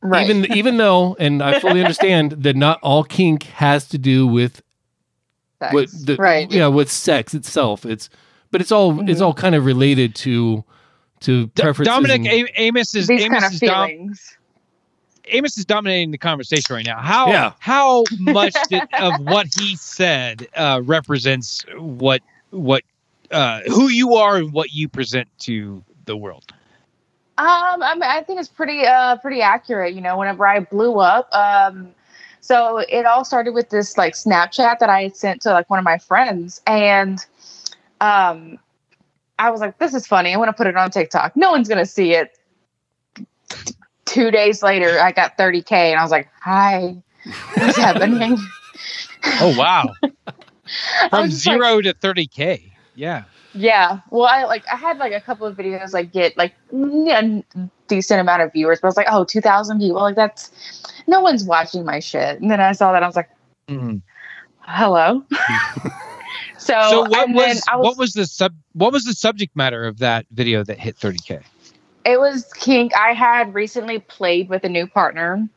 Right. 0.00 0.30
even 0.30 0.52
even 0.56 0.76
though, 0.76 1.16
and 1.18 1.42
I 1.42 1.58
fully 1.58 1.80
understand 1.80 2.32
that 2.32 2.54
not 2.54 2.78
all 2.82 3.02
kink 3.02 3.44
has 3.44 3.88
to 3.88 3.98
do 3.98 4.28
with 4.28 4.62
Sex. 5.58 5.74
what 5.74 5.88
the 5.90 6.16
right. 6.16 6.50
yeah 6.52 6.68
with 6.68 6.88
sex 6.88 7.34
itself. 7.34 7.84
It's 7.84 8.08
but 8.52 8.60
it's 8.60 8.70
all 8.70 9.00
it's 9.00 9.10
mm-hmm. 9.10 9.24
all 9.24 9.34
kind 9.34 9.56
of 9.56 9.64
related 9.64 10.14
to 10.16 10.64
to 11.20 11.46
D- 11.46 11.62
preferences. 11.62 11.94
Dominic 11.94 12.26
and- 12.26 12.48
A- 12.48 12.60
Amos 12.62 12.94
is 12.94 13.06
These 13.06 13.22
Amos 13.24 13.40
kind 13.40 13.44
of 13.44 13.52
is 13.54 13.60
dom- 13.60 14.14
Amos 15.30 15.58
is 15.58 15.64
dominating 15.66 16.10
the 16.10 16.18
conversation 16.18 16.74
right 16.74 16.86
now. 16.86 16.98
How 17.00 17.28
Yeah. 17.28 17.52
how 17.58 18.04
much 18.18 18.54
did, 18.70 18.82
of 18.98 19.14
what 19.20 19.46
he 19.58 19.76
said 19.76 20.48
uh, 20.56 20.80
represents 20.84 21.64
what 21.76 22.22
what 22.50 22.82
uh, 23.30 23.60
who 23.66 23.88
you 23.88 24.14
are 24.14 24.36
and 24.36 24.52
what 24.52 24.72
you 24.72 24.88
present 24.88 25.28
to 25.40 25.84
the 26.06 26.16
world? 26.16 26.44
Um, 27.36 27.82
I 27.82 27.92
mean, 27.94 28.02
I 28.02 28.22
think 28.22 28.40
it's 28.40 28.48
pretty, 28.48 28.84
uh, 28.84 29.16
pretty 29.18 29.42
accurate. 29.42 29.94
You 29.94 30.00
know, 30.00 30.16
whenever 30.18 30.44
I 30.46 30.58
blew 30.60 30.98
up, 30.98 31.32
um, 31.32 31.90
so 32.40 32.78
it 32.78 33.04
all 33.06 33.24
started 33.24 33.52
with 33.54 33.68
this 33.70 33.96
like 33.98 34.14
Snapchat 34.14 34.78
that 34.80 34.88
I 34.90 35.08
sent 35.10 35.42
to 35.42 35.50
like 35.52 35.68
one 35.70 35.78
of 35.78 35.84
my 35.84 35.98
friends, 35.98 36.60
and 36.66 37.24
um, 38.00 38.58
I 39.38 39.50
was 39.50 39.60
like, 39.60 39.78
"This 39.78 39.94
is 39.94 40.06
funny. 40.06 40.32
I'm 40.32 40.38
gonna 40.40 40.52
put 40.52 40.66
it 40.66 40.76
on 40.76 40.90
TikTok. 40.90 41.36
No 41.36 41.50
one's 41.52 41.68
gonna 41.68 41.86
see 41.86 42.14
it." 42.14 42.36
Two 44.04 44.30
days 44.30 44.62
later, 44.62 44.98
I 45.00 45.12
got 45.12 45.36
30k, 45.36 45.72
and 45.72 45.98
I 46.00 46.02
was 46.02 46.10
like, 46.10 46.28
"Hi, 46.42 46.96
what's 47.54 47.76
happening?" 47.86 48.38
Oh 49.40 49.54
wow, 49.58 49.92
from 51.10 51.22
was 51.22 51.30
just 51.34 51.46
like, 51.46 51.60
zero 51.60 51.80
to 51.82 51.92
thirty 51.94 52.26
k. 52.26 52.72
Yeah, 52.94 53.24
Yeah. 53.52 54.00
Well, 54.10 54.26
I 54.26 54.44
like 54.44 54.64
I 54.72 54.76
had 54.76 54.98
like 54.98 55.12
a 55.12 55.20
couple 55.20 55.46
of 55.46 55.56
videos 55.56 55.92
like 55.92 56.12
get 56.12 56.36
like 56.36 56.54
a 56.72 57.42
decent 57.86 58.20
amount 58.20 58.42
of 58.42 58.52
viewers, 58.52 58.80
but 58.80 58.88
I 58.88 58.90
was 58.90 58.96
like, 58.96 59.06
oh, 59.10 59.24
2,000 59.24 59.78
people. 59.78 60.00
Like 60.00 60.16
that's 60.16 60.50
no 61.06 61.20
one's 61.20 61.44
watching 61.44 61.84
my 61.84 62.00
shit. 62.00 62.40
And 62.40 62.50
then 62.50 62.60
I 62.60 62.72
saw 62.72 62.92
that 62.92 63.02
I 63.02 63.06
was 63.06 63.14
like, 63.16 63.30
Mhm. 63.68 64.02
hello. 64.60 65.24
so, 66.68 66.90
So 66.90 67.00
what 67.08 67.28
and 67.28 67.38
then 67.38 67.56
was, 67.56 67.64
I 67.66 67.76
was, 67.76 67.86
what 67.86 67.98
was 67.98 68.12
the 68.12 68.26
sub 68.26 68.54
what 68.74 68.92
was 68.92 69.04
the 69.04 69.14
subject 69.14 69.56
matter 69.56 69.84
of 69.84 69.98
that 69.98 70.26
video 70.32 70.62
that 70.64 70.78
hit 70.78 70.96
thirty 70.96 71.18
k? 71.18 71.40
it 72.04 72.20
was 72.20 72.52
kink. 72.54 72.92
I 72.94 73.12
had 73.12 73.54
recently 73.54 73.98
played 74.00 74.48
with 74.48 74.64
a 74.64 74.68
new 74.68 74.86
partner. 74.86 75.48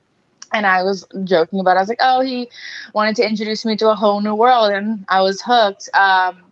And 0.53 0.65
I 0.65 0.83
was 0.83 1.07
joking 1.23 1.61
about. 1.61 1.77
It. 1.77 1.77
I 1.77 1.81
was 1.81 1.87
like, 1.87 2.01
"Oh, 2.01 2.19
he 2.19 2.49
wanted 2.93 3.15
to 3.17 3.25
introduce 3.25 3.63
me 3.63 3.77
to 3.77 3.89
a 3.89 3.95
whole 3.95 4.19
new 4.19 4.35
world, 4.35 4.73
and 4.73 5.05
I 5.07 5.21
was 5.21 5.41
hooked." 5.41 5.87
Um, 5.93 6.43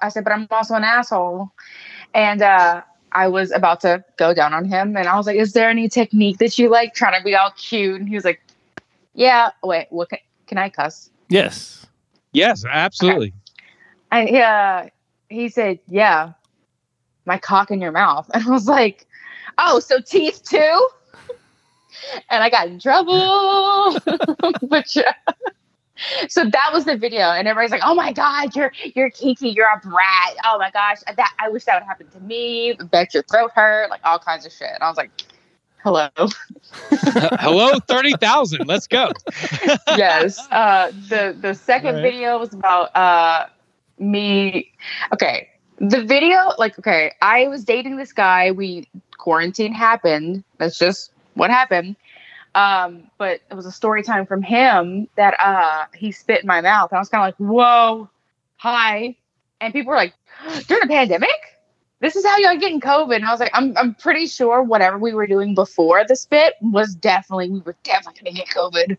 I 0.00 0.08
said, 0.08 0.24
"But 0.24 0.32
I'm 0.32 0.48
also 0.50 0.74
an 0.74 0.82
asshole," 0.82 1.52
and 2.14 2.42
uh, 2.42 2.82
I 3.12 3.28
was 3.28 3.52
about 3.52 3.80
to 3.82 4.02
go 4.16 4.34
down 4.34 4.54
on 4.54 4.64
him, 4.64 4.96
and 4.96 5.06
I 5.06 5.16
was 5.16 5.28
like, 5.28 5.36
"Is 5.36 5.52
there 5.52 5.70
any 5.70 5.88
technique 5.88 6.38
that 6.38 6.58
you 6.58 6.68
like?" 6.68 6.94
Trying 6.94 7.16
to 7.16 7.24
be 7.24 7.36
all 7.36 7.52
cute, 7.56 8.00
and 8.00 8.08
he 8.08 8.16
was 8.16 8.24
like, 8.24 8.40
"Yeah." 9.14 9.50
Wait, 9.62 9.86
what? 9.90 10.08
Can, 10.08 10.18
can 10.48 10.58
I 10.58 10.68
cuss? 10.68 11.10
yes, 11.28 11.86
Yes, 12.32 12.64
absolutely. 12.68 13.32
I 14.10 14.26
uh, 14.40 14.88
he 15.28 15.48
said, 15.48 15.78
"Yeah, 15.88 16.32
my 17.24 17.38
cock 17.38 17.70
in 17.70 17.80
your 17.80 17.92
mouth," 17.92 18.30
and 18.34 18.44
I 18.46 18.50
was 18.50 18.66
like, 18.66 19.06
"Oh, 19.58 19.80
so 19.80 20.00
teeth 20.00 20.42
too?" 20.44 20.88
and 22.30 22.42
I 22.42 22.50
got 22.50 22.68
in 22.68 22.78
trouble. 22.78 23.96
but 24.68 24.94
yeah. 24.96 25.12
So 26.28 26.44
that 26.44 26.70
was 26.72 26.84
the 26.86 26.96
video, 26.96 27.22
and 27.22 27.46
everybody's 27.46 27.70
like, 27.70 27.82
"Oh 27.84 27.94
my 27.94 28.12
god, 28.12 28.54
you're 28.56 28.72
you're 28.96 29.10
kinky, 29.10 29.50
you're 29.50 29.68
a 29.68 29.78
brat. 29.80 30.34
Oh 30.44 30.58
my 30.58 30.70
gosh, 30.72 30.98
that 31.16 31.34
I 31.38 31.48
wish 31.48 31.64
that 31.64 31.80
would 31.80 31.86
happen 31.86 32.08
to 32.10 32.20
me. 32.20 32.74
Bet 32.90 33.14
your 33.14 33.22
throat 33.22 33.52
hurt, 33.54 33.90
like 33.90 34.00
all 34.04 34.18
kinds 34.18 34.44
of 34.44 34.52
shit." 34.52 34.70
And 34.74 34.82
I 34.82 34.88
was 34.88 34.96
like, 34.96 35.10
"Hello." 35.84 36.08
Hello, 37.40 37.78
thirty 37.86 38.12
thousand. 38.14 38.66
Let's 38.66 38.88
go. 38.88 39.12
yes. 39.96 40.44
Uh, 40.50 40.90
the 41.08 41.36
the 41.40 41.54
second 41.54 41.94
Right. 41.96 42.02
video 42.02 42.38
was 42.38 42.52
about 42.52 42.94
uh, 42.96 43.46
me. 43.98 44.72
Okay, 45.12 45.48
the 45.78 46.04
video, 46.04 46.52
like, 46.58 46.78
okay, 46.78 47.12
I 47.20 47.48
was 47.48 47.64
dating 47.64 47.96
this 47.96 48.12
guy. 48.12 48.50
We 48.50 48.88
quarantine 49.18 49.72
happened. 49.72 50.44
That's 50.58 50.78
just 50.78 51.12
what 51.34 51.50
happened. 51.50 51.96
Um, 52.54 53.10
but 53.18 53.40
it 53.50 53.54
was 53.54 53.66
a 53.66 53.72
story 53.72 54.02
time 54.02 54.26
from 54.26 54.42
him 54.42 55.08
that 55.16 55.34
uh 55.40 55.86
he 55.94 56.12
spit 56.12 56.42
in 56.42 56.46
my 56.46 56.60
mouth. 56.60 56.92
And 56.92 56.98
I 56.98 57.00
was 57.00 57.08
kind 57.08 57.22
of 57.22 57.26
like, 57.26 57.50
whoa, 57.50 58.08
hi. 58.56 59.16
And 59.60 59.72
people 59.72 59.90
were 59.90 59.96
like, 59.96 60.14
during 60.66 60.84
a 60.84 60.86
pandemic? 60.86 61.30
This 62.00 62.16
is 62.16 62.24
how 62.26 62.36
y'all 62.36 62.58
getting 62.58 62.80
COVID. 62.80 63.16
And 63.16 63.24
I 63.24 63.30
was 63.30 63.40
like, 63.40 63.50
I'm 63.54 63.76
I'm 63.76 63.94
pretty 63.94 64.26
sure 64.26 64.62
whatever 64.62 64.98
we 64.98 65.14
were 65.14 65.26
doing 65.26 65.54
before 65.54 66.04
the 66.06 66.14
spit 66.14 66.54
was 66.60 66.94
definitely 66.94 67.50
we 67.50 67.60
were 67.60 67.76
definitely 67.82 68.30
gonna 68.30 68.36
get 68.36 68.48
COVID. 68.48 68.98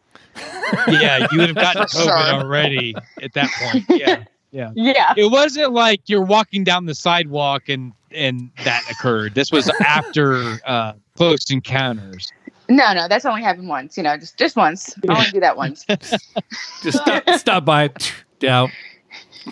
yeah, 1.01 1.27
you 1.31 1.39
would 1.39 1.49
have 1.49 1.55
gotten 1.55 1.83
COVID 1.83 2.03
sure. 2.03 2.11
already 2.11 2.95
at 3.21 3.33
that 3.33 3.49
point. 3.51 3.85
Yeah. 3.89 4.23
Yeah. 4.55 4.71
Yeah. 4.73 5.13
It 5.17 5.31
wasn't 5.31 5.73
like 5.73 6.01
you're 6.05 6.23
walking 6.23 6.63
down 6.63 6.85
the 6.85 6.95
sidewalk 6.95 7.67
and 7.67 7.91
and 8.11 8.49
that 8.63 8.83
occurred. 8.89 9.35
This 9.35 9.51
was 9.51 9.69
after 9.85 10.59
uh 10.65 10.93
close 11.17 11.51
encounters. 11.51 12.31
No, 12.69 12.93
no, 12.93 13.07
that's 13.09 13.25
only 13.25 13.43
happened 13.43 13.67
once, 13.67 13.97
you 13.97 14.03
know, 14.03 14.15
just 14.15 14.37
just 14.37 14.55
once. 14.55 14.95
I 15.09 15.17
only 15.17 15.31
do 15.31 15.39
that 15.41 15.57
once. 15.57 15.85
Just 16.81 16.99
stop, 16.99 17.29
stop 17.31 17.65
by. 17.65 17.91
Down. 18.39 18.71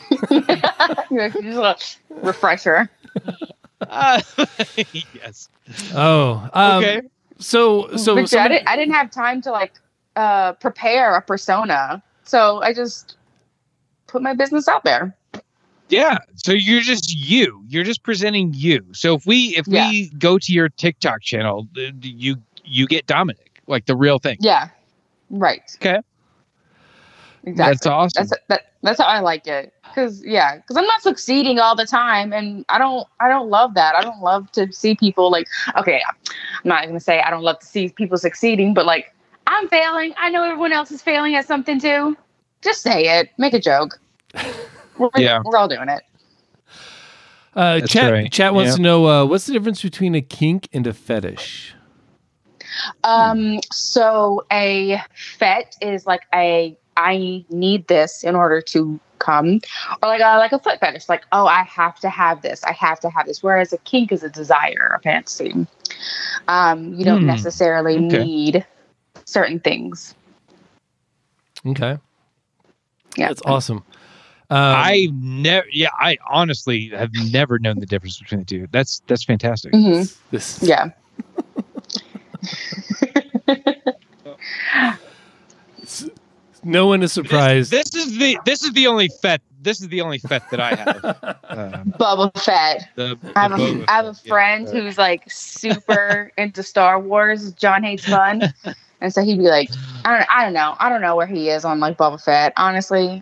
You 0.10 0.42
just 1.12 1.36
a 1.36 1.42
little 1.42 1.76
refresher. 2.10 2.90
Uh, 3.82 4.22
yes. 5.14 5.50
Oh, 5.94 6.50
um, 6.54 6.84
Okay. 6.84 7.02
So, 7.40 7.96
so 7.98 8.16
Victor, 8.16 8.40
I, 8.40 8.48
didn't, 8.48 8.70
I 8.70 8.76
didn't 8.76 8.94
have 8.94 9.12
time 9.12 9.42
to 9.42 9.52
like 9.52 9.74
uh 10.16 10.54
prepare 10.54 11.16
a 11.16 11.22
persona. 11.22 12.02
So 12.24 12.62
I 12.62 12.74
just 12.74 13.18
put 14.14 14.22
my 14.22 14.34
business 14.34 14.68
out 14.70 14.84
there. 14.86 15.14
Yeah. 15.90 16.20
So 16.36 16.54
you're 16.54 16.82
just 16.82 17.14
you. 17.14 17.64
You're 17.68 17.84
just 17.84 18.04
presenting 18.04 18.54
you. 18.54 18.86
So 18.94 19.16
if 19.16 19.26
we 19.26 19.58
if 19.58 19.68
Yeah. 19.68 19.90
we 19.90 20.10
go 20.12 20.38
to 20.38 20.54
your 20.54 20.70
TikTok 20.70 21.22
channel, 21.22 21.68
uh, 21.78 21.92
you 22.02 22.38
you 22.64 22.88
get 22.88 23.06
Dominic, 23.08 23.62
like 23.68 23.86
the 23.88 23.96
real 23.96 24.20
thing. 24.20 24.38
Yeah. 24.40 24.70
Right. 25.30 25.64
Okay. 25.76 26.00
Exactly. 27.46 27.74
That's 27.74 27.86
awesome. 27.86 28.28
That's 28.30 28.42
that, 28.48 28.62
that's 28.84 29.02
how 29.02 29.08
I 29.08 29.20
like 29.20 29.48
it. 29.48 29.74
Cause 29.94 30.24
yeah, 30.26 30.58
cause 30.60 30.78
I'm 30.78 30.86
not 30.86 31.02
succeeding 31.02 31.60
all 31.60 31.76
the 31.76 31.86
time, 31.86 32.34
and 32.34 32.66
I 32.70 32.78
don't 32.78 33.06
I 33.20 33.28
don't 33.28 33.50
love 33.50 33.74
that. 33.76 33.96
I 33.96 34.02
don't 34.02 34.22
love 34.22 34.52
to 34.54 34.72
see 34.72 34.96
people 34.96 35.30
like 35.30 35.48
okay, 35.78 36.02
I'm 36.08 36.16
not 36.64 36.86
gonna 36.86 37.00
say 37.00 37.20
I 37.22 37.30
don't 37.30 37.44
love 37.44 37.60
to 37.60 37.66
see 37.66 37.90
people 37.90 38.18
succeeding, 38.18 38.74
but 38.74 38.86
like 38.86 39.14
I'm 39.46 39.68
failing. 39.68 40.14
I 40.18 40.30
know 40.30 40.44
everyone 40.44 40.72
else 40.72 40.92
is 40.92 41.02
failing 41.02 41.36
at 41.36 41.46
something 41.46 41.80
too. 41.80 42.16
Just 42.62 42.82
say 42.82 43.20
it. 43.20 43.30
Make 43.38 43.54
a 43.54 43.60
joke. 43.60 44.00
We're, 44.98 45.10
Yeah. 45.16 45.42
we're 45.44 45.58
all 45.58 45.68
doing 45.68 45.90
it. 45.90 46.04
uh, 47.56 47.80
That's 47.80 47.94
chat 47.94 48.12
right. 48.14 48.32
chat 48.32 48.54
wants 48.54 48.72
Yeah. 48.72 48.76
to 48.76 48.82
know 48.82 49.08
uh, 49.08 49.26
what's 49.26 49.46
the 49.48 49.54
difference 49.54 49.82
between 49.82 50.16
a 50.16 50.22
kink 50.22 50.70
and 50.74 50.88
a 50.88 50.94
fetish. 50.94 51.76
Um, 53.04 53.60
so 53.72 54.46
a 54.52 55.02
fet 55.16 55.76
is 55.82 56.06
like 56.06 56.22
a 56.34 56.78
I 56.98 57.46
need 57.50 57.88
this 57.88 58.24
in 58.24 58.36
order 58.36 58.62
to 58.62 59.00
come, 59.20 59.62
or 60.02 60.10
like 60.10 60.22
a 60.22 60.38
like 60.38 60.52
a 60.52 60.60
foot 60.60 60.80
fetish, 60.80 61.10
like 61.10 61.24
oh 61.32 61.48
I 61.48 61.64
have 61.64 62.00
to 62.02 62.10
have 62.10 62.42
this, 62.42 62.64
I 62.64 62.74
have 62.74 63.00
to 63.02 63.10
have 63.10 63.26
this. 63.28 63.44
Whereas 63.44 63.74
a 63.74 63.78
kink 63.80 64.12
is 64.12 64.24
a 64.24 64.30
desire, 64.30 64.94
a 64.98 65.02
fantasy. 65.02 65.68
Um, 66.48 66.94
you 66.94 67.06
don't 67.06 67.22
Hmm. 67.22 67.28
necessarily 67.28 67.98
Okay. 67.98 68.24
need 68.26 68.66
certain 69.26 69.60
things. 69.60 70.16
Okay, 71.66 71.98
Yeah, 73.18 73.30
that's 73.30 73.42
awesome. 73.46 73.84
Um, 74.50 74.58
I 74.60 75.08
never. 75.14 75.66
Yeah, 75.72 75.90
I 76.00 76.18
honestly 76.30 76.90
have 76.90 77.12
never 77.32 77.60
known 77.60 77.80
the 77.80 77.86
difference 77.86 78.20
between 78.20 78.42
the 78.42 78.46
two. 78.46 78.68
That's 78.72 79.02
that's 79.08 79.24
fantastic. 79.24 79.74
Mm-hmm. 79.74 80.14
this 80.32 80.62
Yeah. 80.62 80.90
no 86.64 86.88
one 86.88 87.04
is 87.04 87.12
surprised. 87.12 87.72
This 87.72 87.94
is 87.96 88.18
the 88.18 88.38
this 88.46 88.64
is 88.64 88.74
the 88.74 88.88
only 88.88 89.10
fet. 89.22 89.42
This 89.62 89.82
is 89.82 89.88
the 89.88 90.02
only 90.02 90.20
fet 90.20 90.44
that 90.52 90.60
I 90.60 90.76
have. 90.76 91.40
Um, 91.54 91.94
Boba 92.00 92.34
Fett. 92.42 92.90
the, 92.96 93.16
I 93.36 93.42
have, 93.42 93.52
the 93.52 93.58
a, 93.58 93.60
Boba 93.60 93.86
I 93.88 93.92
have 93.92 94.06
a 94.06 94.14
Fett, 94.16 94.26
yeah. 94.26 94.30
friend 94.30 94.70
who's 94.70 94.98
like 94.98 95.30
super 95.30 96.32
into 96.38 96.64
Star 96.64 97.00
Wars. 97.00 97.52
John 97.52 97.84
hates 97.84 98.06
fun, 98.06 98.52
and 99.02 99.14
so 99.14 99.24
he'd 99.24 99.38
be 99.38 99.44
like, 99.44 99.70
I 100.04 100.18
don't, 100.18 100.30
I 100.32 100.44
don't 100.44 100.54
know, 100.54 100.76
I 100.80 100.90
don't 100.90 101.02
know 101.02 101.16
where 101.16 101.28
he 101.28 101.50
is 101.50 101.64
on 101.64 101.80
like 101.80 101.98
Boba 101.98 102.20
Fett. 102.20 102.54
Honestly, 102.58 103.22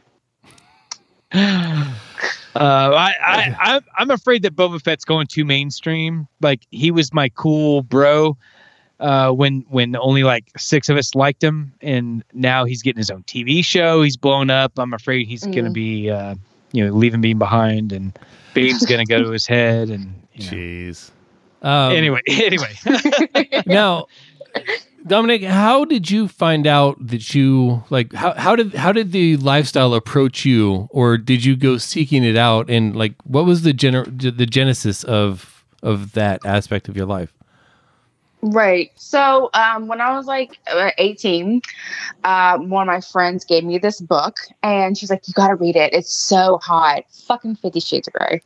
Uh, 2.53 2.91
I, 2.93 3.13
I, 3.21 3.55
I'm, 3.61 3.85
I'm 3.97 4.11
afraid 4.11 4.41
that 4.43 4.57
Boba 4.57 4.81
Fett's 4.81 5.05
going 5.05 5.25
too 5.27 5.45
mainstream. 5.45 6.27
Like 6.41 6.67
he 6.69 6.91
was 6.91 7.13
my 7.13 7.29
cool 7.29 7.81
bro 7.81 8.35
uh, 8.99 9.31
when 9.31 9.61
when 9.69 9.95
only 9.95 10.23
like 10.23 10.43
six 10.57 10.89
of 10.89 10.97
us 10.97 11.15
liked 11.15 11.41
him, 11.41 11.71
and 11.81 12.25
now 12.33 12.65
he's 12.65 12.81
getting 12.81 12.97
his 12.97 13.09
own 13.09 13.23
TV 13.23 13.63
show. 13.63 14.01
He's 14.01 14.17
blown 14.17 14.49
up. 14.49 14.73
I'm 14.77 14.93
afraid 14.93 15.27
he's 15.27 15.43
going 15.45 15.63
to 15.63 15.69
Mm. 15.69 15.73
be, 15.73 16.09
uh, 16.09 16.35
you 16.73 16.85
know, 16.85 16.93
leaving 16.93 17.21
Beam 17.21 17.39
behind, 17.39 17.93
and 17.93 18.19
Beam's 18.53 18.85
going 18.85 18.99
to 19.05 19.09
go 19.09 19.23
to 19.23 19.29
his 19.31 19.47
head. 19.47 19.89
And 19.89 20.13
you 20.35 20.45
know. 20.45 20.57
Jeez. 20.57 21.09
Um, 21.61 21.93
anyway, 21.93 22.19
anyway, 22.27 22.75
now 23.65 24.07
dominic 25.07 25.43
how 25.43 25.85
did 25.85 26.09
you 26.11 26.27
find 26.27 26.67
out 26.67 26.95
that 27.05 27.33
you 27.33 27.83
like 27.89 28.13
how, 28.13 28.33
how 28.33 28.55
did 28.55 28.73
how 28.73 28.91
did 28.91 29.11
the 29.11 29.37
lifestyle 29.37 29.93
approach 29.93 30.45
you 30.45 30.87
or 30.91 31.17
did 31.17 31.43
you 31.43 31.55
go 31.55 31.77
seeking 31.77 32.23
it 32.23 32.37
out 32.37 32.69
and 32.69 32.95
like 32.95 33.13
what 33.23 33.45
was 33.45 33.63
the 33.63 33.73
gener- 33.73 34.37
the 34.37 34.45
genesis 34.45 35.03
of 35.03 35.65
of 35.81 36.13
that 36.13 36.45
aspect 36.45 36.87
of 36.87 36.95
your 36.95 37.05
life 37.05 37.33
right. 38.41 38.91
So 38.95 39.49
um, 39.53 39.87
when 39.87 40.01
I 40.01 40.15
was 40.15 40.25
like 40.25 40.57
uh, 40.67 40.91
18, 40.97 41.61
uh, 42.23 42.57
one 42.57 42.87
of 42.87 42.87
my 42.87 43.01
friends 43.01 43.45
gave 43.45 43.63
me 43.63 43.77
this 43.77 44.01
book, 44.01 44.37
and 44.63 44.97
she's 44.97 45.09
like, 45.09 45.27
"You 45.27 45.33
got 45.33 45.49
to 45.49 45.55
read 45.55 45.75
it. 45.75 45.93
It's 45.93 46.13
so 46.13 46.57
hot. 46.57 47.03
Fucking 47.11 47.57
Fifty 47.57 47.79
Shades 47.79 48.07
of 48.07 48.13
Grey." 48.13 48.41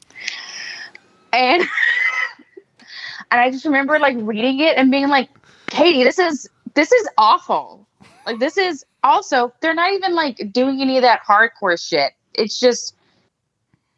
And 1.34 1.62
and 3.32 3.42
I 3.42 3.52
just 3.52 3.66
remember 3.66 4.00
like 4.00 4.18
reading 4.20 4.60
it 4.60 4.78
and 4.78 4.92
being 4.92 5.10
like, 5.10 5.30
Katie, 5.68 6.04
this 6.04 6.20
is 6.20 6.50
this 6.74 6.92
is 6.92 7.10
awful. 7.18 7.88
Like 8.26 8.40
this 8.40 8.58
is 8.58 8.86
also 9.04 9.54
they're 9.62 9.74
not 9.74 9.94
even 9.94 10.14
like 10.14 10.52
doing 10.52 10.82
any 10.82 10.98
of 10.98 11.04
that 11.04 11.22
hardcore 11.28 11.80
shit. 11.82 12.14
It's 12.34 12.60
just 12.60 12.96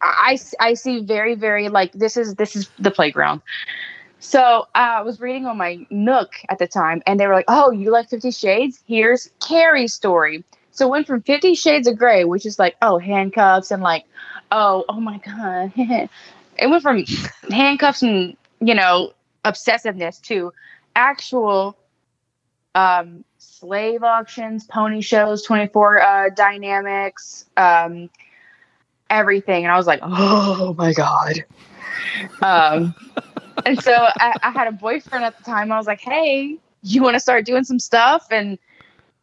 I 0.01 0.37
I 0.59 0.73
see 0.75 1.01
very 1.01 1.35
very 1.35 1.69
like 1.69 1.91
this 1.93 2.17
is 2.17 2.35
this 2.35 2.55
is 2.55 2.69
the 2.79 2.91
playground. 2.91 3.41
So 4.19 4.67
uh, 4.75 4.97
I 4.97 5.01
was 5.01 5.19
reading 5.19 5.45
on 5.45 5.57
my 5.57 5.85
Nook 5.89 6.33
at 6.49 6.57
the 6.57 6.67
time, 6.67 7.03
and 7.05 7.19
they 7.19 7.27
were 7.27 7.35
like, 7.35 7.45
"Oh, 7.47 7.71
you 7.71 7.91
like 7.91 8.09
Fifty 8.09 8.31
Shades? 8.31 8.83
Here's 8.87 9.29
Carrie's 9.39 9.93
story." 9.93 10.43
So 10.71 10.87
it 10.87 10.89
went 10.89 11.07
from 11.07 11.21
Fifty 11.21 11.55
Shades 11.55 11.87
of 11.87 11.97
Grey, 11.97 12.23
which 12.23 12.45
is 12.45 12.59
like, 12.59 12.75
oh, 12.81 12.97
handcuffs 12.97 13.71
and 13.71 13.81
like, 13.83 14.05
oh, 14.51 14.85
oh 14.89 14.99
my 14.99 15.19
god, 15.19 15.71
it 16.57 16.67
went 16.67 16.83
from 16.83 17.03
handcuffs 17.51 18.01
and 18.01 18.35
you 18.59 18.73
know 18.73 19.13
obsessiveness 19.45 20.21
to 20.23 20.51
actual 20.97 21.77
um, 22.75 23.23
slave 23.37 24.03
auctions, 24.03 24.65
pony 24.65 24.99
shows, 25.01 25.43
24 25.43 26.01
uh, 26.01 26.29
dynamics, 26.35 27.45
um, 27.55 28.09
everything. 29.09 29.63
And 29.63 29.71
I 29.71 29.77
was 29.77 29.87
like, 29.87 29.99
oh 30.03 30.75
my 30.77 30.91
God. 30.91 31.45
Um, 32.41 32.93
and 33.65 33.81
so 33.81 33.93
I, 33.93 34.33
I 34.41 34.51
had 34.51 34.67
a 34.67 34.71
boyfriend 34.71 35.23
at 35.23 35.37
the 35.37 35.43
time. 35.43 35.71
I 35.71 35.77
was 35.77 35.87
like, 35.87 36.01
hey, 36.01 36.57
you 36.83 37.03
want 37.03 37.13
to 37.13 37.19
start 37.19 37.45
doing 37.45 37.63
some 37.63 37.79
stuff? 37.79 38.27
And 38.31 38.57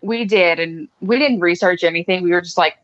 we 0.01 0.25
did. 0.25 0.59
And 0.59 0.89
we 1.01 1.19
didn't 1.19 1.41
research 1.41 1.85
anything. 1.85 2.23
We 2.23 2.31
were 2.31 2.41
just 2.41 2.59
like 2.59 2.79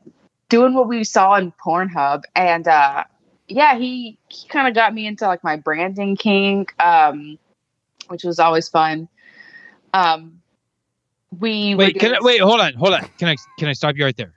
doing 0.48 0.74
what 0.74 0.88
we 0.88 1.04
saw 1.04 1.36
in 1.36 1.52
Pornhub. 1.52 2.24
And 2.34 2.66
uh, 2.66 3.04
yeah, 3.48 3.78
he, 3.78 4.18
he 4.28 4.48
kind 4.48 4.68
of 4.68 4.74
got 4.74 4.94
me 4.94 5.06
into 5.06 5.26
like 5.26 5.44
my 5.44 5.56
branding 5.56 6.16
kink, 6.16 6.74
um, 6.82 7.38
which 8.10 8.24
was 8.24 8.38
always 8.38 8.68
fun. 8.68 9.08
Um, 9.94 10.42
we 11.38 11.74
wait, 11.76 11.98
can 11.98 12.14
I, 12.14 12.18
wait, 12.20 12.40
hold 12.40 12.60
on, 12.60 12.74
hold 12.74 12.92
on. 12.92 13.08
Can 13.18 13.28
I 13.28 13.36
can 13.58 13.68
I 13.68 13.72
stop 13.72 13.96
you 13.96 14.04
right 14.04 14.16
there? 14.16 14.34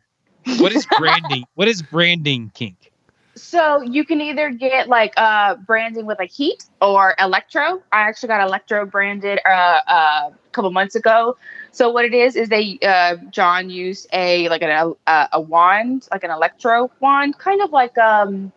What 0.60 0.72
is 0.72 0.86
branding? 0.98 1.46
what 1.56 1.68
is 1.68 1.82
branding 1.82 2.52
kink? 2.54 2.92
So 3.36 3.82
you 3.82 4.06
can 4.06 4.22
either 4.22 4.52
get 4.52 4.90
like 4.90 5.14
uh 5.18 5.56
branding 5.56 6.06
with 6.06 6.20
like 6.20 6.32
heat 6.32 6.66
or 6.82 7.16
electro. 7.20 7.82
I 7.92 8.02
actually 8.02 8.28
got 8.28 8.42
electro 8.46 8.86
branded 8.86 9.40
uh, 9.44 9.80
uh, 9.88 10.30
a 10.32 10.50
couple 10.52 10.70
months 10.70 10.94
ago. 10.94 11.36
So 11.72 11.90
what 11.90 12.06
it 12.06 12.14
is 12.14 12.36
is 12.36 12.50
they 12.50 12.78
uh, 12.84 13.16
John 13.32 13.72
used 13.72 14.08
a 14.14 14.50
like 14.50 14.62
an, 14.62 14.96
a 15.08 15.30
a 15.34 15.42
wand, 15.42 16.08
like 16.12 16.24
an 16.24 16.30
electro 16.30 16.92
wand, 17.00 17.40
kind 17.40 17.64
of 17.64 17.72
like 17.72 17.98
um 17.98 18.52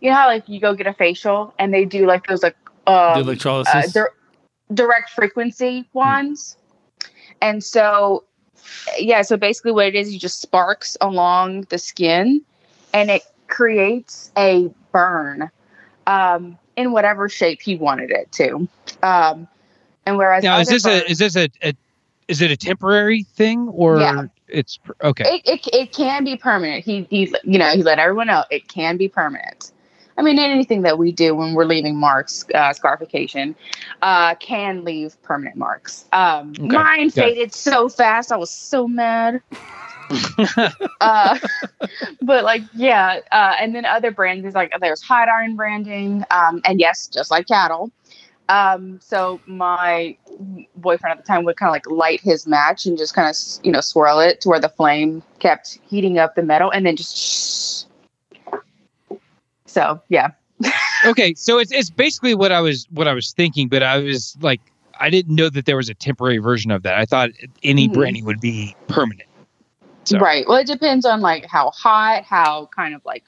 you 0.00 0.08
know 0.08 0.16
how 0.16 0.26
like 0.26 0.48
you 0.48 0.58
go 0.58 0.74
get 0.74 0.86
a 0.86 0.94
facial 0.94 1.52
and 1.58 1.72
they 1.72 1.84
do 1.84 2.06
like 2.06 2.26
those 2.26 2.42
like 2.42 2.56
the 2.86 2.92
um, 2.92 3.20
electrolysis 3.20 3.74
uh, 3.74 3.88
dir- 3.92 4.13
direct 4.72 5.10
frequency 5.10 5.88
wands. 5.92 6.56
And 7.40 7.62
so, 7.62 8.24
yeah, 8.98 9.22
so 9.22 9.36
basically 9.36 9.72
what 9.72 9.86
it 9.86 9.94
is, 9.94 10.12
you 10.12 10.18
just 10.18 10.40
sparks 10.40 10.96
along 11.00 11.62
the 11.68 11.78
skin 11.78 12.42
and 12.92 13.10
it 13.10 13.22
creates 13.48 14.30
a 14.36 14.70
burn 14.92 15.50
um, 16.06 16.58
in 16.76 16.92
whatever 16.92 17.28
shape 17.28 17.60
he 17.60 17.76
wanted 17.76 18.10
it 18.10 18.30
to. 18.32 18.68
Um, 19.02 19.48
and 20.06 20.16
whereas 20.16 20.44
Now, 20.44 20.58
is 20.58 20.68
this 20.68 20.86
a 20.86 21.10
is 21.10 21.18
this 21.18 21.36
a, 21.36 21.48
a 21.62 21.74
is 22.28 22.42
it 22.42 22.50
a 22.50 22.56
temporary 22.56 23.22
thing 23.22 23.68
or 23.68 24.00
Yeah. 24.00 24.26
it's 24.48 24.78
okay? 25.02 25.24
It, 25.24 25.42
it 25.44 25.74
it 25.74 25.92
can 25.92 26.24
be 26.24 26.36
permanent. 26.36 26.84
He 26.84 27.06
he 27.10 27.34
you 27.44 27.58
know 27.58 27.70
he 27.70 27.82
let 27.82 27.98
everyone 27.98 28.26
know 28.26 28.44
it 28.50 28.68
can 28.68 28.96
be 28.96 29.08
permanent. 29.08 29.72
I 30.16 30.22
mean 30.22 30.38
anything 30.38 30.82
that 30.82 30.98
we 30.98 31.12
do 31.12 31.34
when 31.34 31.54
we're 31.54 31.64
leaving 31.64 31.96
marks, 31.96 32.44
uh, 32.54 32.72
scarification, 32.72 33.56
uh, 34.02 34.34
can 34.36 34.84
leave 34.84 35.20
permanent 35.22 35.56
marks. 35.56 36.04
Um, 36.12 36.52
Okay. 36.58 36.66
Mine 36.68 37.06
it. 37.08 37.12
faded 37.14 37.54
so 37.54 37.88
fast. 37.88 38.30
I 38.32 38.36
was 38.36 38.50
so 38.50 38.86
mad. 38.86 39.40
uh, 41.00 41.38
but 42.22 42.44
like 42.44 42.62
yeah, 42.74 43.20
uh, 43.32 43.54
and 43.58 43.74
then 43.74 43.84
other 43.84 44.10
brands 44.10 44.46
is 44.46 44.54
like 44.54 44.72
there's 44.80 45.02
hot 45.02 45.28
iron 45.28 45.56
branding, 45.56 46.24
um, 46.30 46.60
and 46.64 46.78
yes, 46.78 47.08
just 47.08 47.30
like 47.30 47.48
cattle. 47.48 47.90
Um, 48.50 49.00
so 49.02 49.40
my 49.46 50.16
boyfriend 50.76 51.18
at 51.18 51.24
the 51.24 51.26
time 51.26 51.44
would 51.44 51.56
kind 51.56 51.68
of 51.68 51.72
like 51.72 51.86
light 51.90 52.20
his 52.20 52.46
match 52.46 52.84
and 52.84 52.98
just 52.98 53.14
kind 53.14 53.28
of 53.28 53.36
you 53.64 53.72
know 53.72 53.80
swirl 53.80 54.20
it 54.20 54.40
to 54.42 54.50
where 54.50 54.60
the 54.60 54.68
flame 54.68 55.22
kept 55.38 55.78
heating 55.88 56.18
up 56.18 56.34
the 56.34 56.42
metal, 56.42 56.70
and 56.70 56.86
then 56.86 56.96
just. 56.96 57.83
So 59.74 60.00
yeah, 60.08 60.28
okay, 61.04 61.34
so 61.34 61.58
it's 61.58 61.72
it's 61.72 61.90
basically 61.90 62.36
what 62.36 62.52
I 62.52 62.60
was 62.60 62.86
what 62.90 63.08
I 63.08 63.12
was 63.12 63.32
thinking, 63.32 63.66
but 63.68 63.82
I 63.82 63.98
was 63.98 64.36
like 64.40 64.60
I 65.00 65.10
didn't 65.10 65.34
know 65.34 65.50
that 65.50 65.66
there 65.66 65.76
was 65.76 65.88
a 65.88 65.94
temporary 65.94 66.38
version 66.38 66.70
of 66.70 66.84
that. 66.84 66.94
I 66.94 67.04
thought 67.04 67.30
any 67.64 67.88
Mhm. 67.88 67.92
branding 67.94 68.24
would 68.24 68.40
be 68.40 68.76
permanent. 68.86 69.28
So- 70.04 70.18
right. 70.18 70.46
Well, 70.46 70.58
it 70.58 70.68
depends 70.68 71.04
on 71.04 71.20
like 71.20 71.46
how 71.46 71.72
hot, 71.72 72.22
how 72.22 72.68
kind 72.74 72.94
of 72.94 73.04
like. 73.04 73.24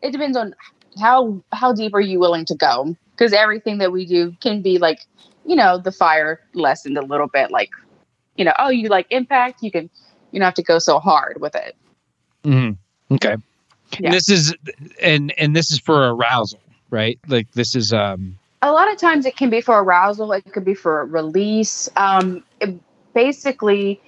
It 0.00 0.12
depends 0.12 0.38
on 0.38 0.54
how 0.98 1.42
how 1.52 1.74
deep 1.74 1.92
are 1.92 2.00
you 2.00 2.18
willing 2.18 2.46
to 2.46 2.54
go 2.54 2.96
because 3.10 3.34
everything 3.34 3.76
that 3.78 3.92
we 3.92 4.06
do 4.06 4.34
can 4.40 4.62
be 4.62 4.78
like 4.78 5.00
you 5.44 5.56
know 5.56 5.76
the 5.76 5.92
fire 5.92 6.40
lessened 6.54 6.96
a 6.96 7.02
little 7.02 7.26
bit 7.28 7.50
like 7.50 7.68
you 8.36 8.46
know 8.46 8.54
oh 8.58 8.70
you 8.70 8.88
like 8.88 9.06
impact 9.10 9.62
you 9.62 9.70
can 9.70 9.90
you 10.32 10.40
don't 10.40 10.46
have 10.46 10.54
to 10.54 10.62
go 10.62 10.78
so 10.78 10.98
hard 10.98 11.38
with 11.40 11.54
it 11.54 11.76
mm-hmm. 12.44 13.14
Okay. 13.14 13.36
Yeah. 13.92 14.08
And 14.08 14.14
this 14.14 14.28
is 14.28 14.54
and 15.00 15.32
and 15.38 15.56
this 15.56 15.70
is 15.70 15.78
for 15.78 16.10
arousal, 16.10 16.60
right? 16.90 17.18
Like 17.26 17.50
this 17.52 17.74
is 17.74 17.92
um 17.92 18.38
a 18.62 18.72
lot 18.72 18.90
of 18.92 18.98
times 18.98 19.26
it 19.26 19.36
can 19.36 19.50
be 19.50 19.60
for 19.60 19.80
arousal 19.82 20.32
it 20.32 20.44
could 20.52 20.64
be 20.64 20.74
for 20.74 21.04
release 21.06 21.88
um 21.96 22.42
it- 22.60 22.80
basically 23.14 24.00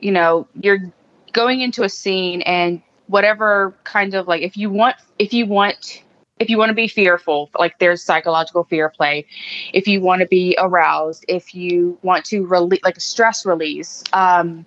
you 0.00 0.10
know 0.10 0.48
you're 0.60 0.92
going 1.32 1.60
into 1.60 1.84
a 1.84 1.88
scene 1.88 2.42
and 2.42 2.82
whatever 3.06 3.74
kind 3.84 4.14
of 4.14 4.26
like 4.26 4.42
if 4.42 4.56
you 4.56 4.70
want 4.70 4.96
if 5.18 5.32
you 5.32 5.46
want 5.46 6.02
if 6.38 6.48
you 6.48 6.56
want 6.56 6.70
to 6.70 6.74
be 6.74 6.88
fearful 6.88 7.50
like 7.58 7.78
there's 7.78 8.02
psychological 8.02 8.64
fear 8.64 8.88
play 8.88 9.26
if 9.72 9.86
you 9.86 10.00
want 10.00 10.20
to 10.20 10.26
be 10.26 10.56
aroused 10.58 11.24
if 11.28 11.54
you 11.54 11.98
want 12.02 12.24
to 12.24 12.44
release 12.46 12.80
like 12.82 12.96
a 12.96 13.00
stress 13.00 13.44
release 13.44 14.02
um 14.12 14.64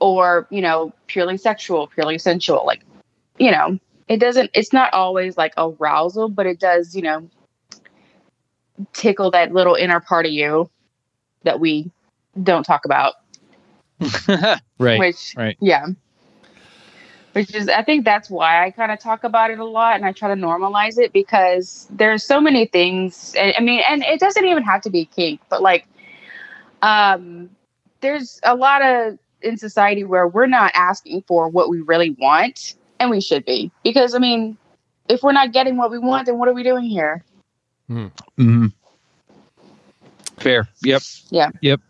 or 0.00 0.46
you 0.50 0.60
know 0.60 0.92
purely 1.06 1.36
sexual 1.36 1.86
purely 1.86 2.18
sensual 2.18 2.64
like 2.66 2.80
you 3.38 3.50
know 3.50 3.78
it 4.08 4.18
doesn't 4.18 4.50
it's 4.54 4.72
not 4.72 4.92
always 4.92 5.36
like 5.36 5.52
arousal 5.56 6.28
but 6.28 6.46
it 6.46 6.60
does 6.60 6.94
you 6.94 7.02
know 7.02 7.28
tickle 8.92 9.30
that 9.30 9.52
little 9.52 9.74
inner 9.74 10.00
part 10.00 10.26
of 10.26 10.32
you 10.32 10.68
that 11.44 11.60
we 11.60 11.90
don't 12.42 12.64
talk 12.64 12.84
about. 12.84 13.14
right. 14.78 14.98
Which, 14.98 15.34
right. 15.36 15.56
yeah. 15.60 15.86
Which 17.32 17.54
is, 17.54 17.68
I 17.68 17.82
think 17.82 18.04
that's 18.04 18.30
why 18.30 18.64
I 18.64 18.70
kind 18.70 18.92
of 18.92 19.00
talk 19.00 19.24
about 19.24 19.50
it 19.50 19.58
a 19.58 19.64
lot 19.64 19.96
and 19.96 20.04
I 20.04 20.12
try 20.12 20.28
to 20.28 20.40
normalize 20.40 20.98
it 20.98 21.12
because 21.12 21.86
there's 21.90 22.24
so 22.24 22.40
many 22.40 22.66
things. 22.66 23.34
and- 23.36 23.54
I 23.56 23.60
mean, 23.60 23.82
and 23.88 24.02
it 24.04 24.20
doesn't 24.20 24.44
even 24.44 24.62
have 24.62 24.82
to 24.82 24.90
be 24.90 25.04
kink, 25.06 25.40
but 25.48 25.62
like, 25.62 25.86
um, 26.82 27.50
there's 28.00 28.40
a 28.42 28.54
lot 28.54 28.82
of 28.82 29.18
in 29.42 29.56
society 29.56 30.04
where 30.04 30.26
we're 30.28 30.46
not 30.46 30.70
asking 30.74 31.22
for 31.26 31.48
what 31.48 31.68
we 31.68 31.80
really 31.80 32.10
want, 32.10 32.74
and 33.00 33.10
we 33.10 33.20
should 33.20 33.44
be 33.44 33.70
because 33.82 34.14
I 34.14 34.18
mean, 34.18 34.56
if 35.08 35.22
we're 35.22 35.32
not 35.32 35.52
getting 35.52 35.76
what 35.76 35.90
we 35.90 35.98
want, 35.98 36.26
then 36.26 36.38
what 36.38 36.48
are 36.48 36.54
we 36.54 36.62
doing 36.62 36.84
here? 36.84 37.24
hmm 37.88 38.66
Fair. 40.38 40.68
Yep. 40.82 41.02
Yeah. 41.30 41.50
Yep. 41.60 41.80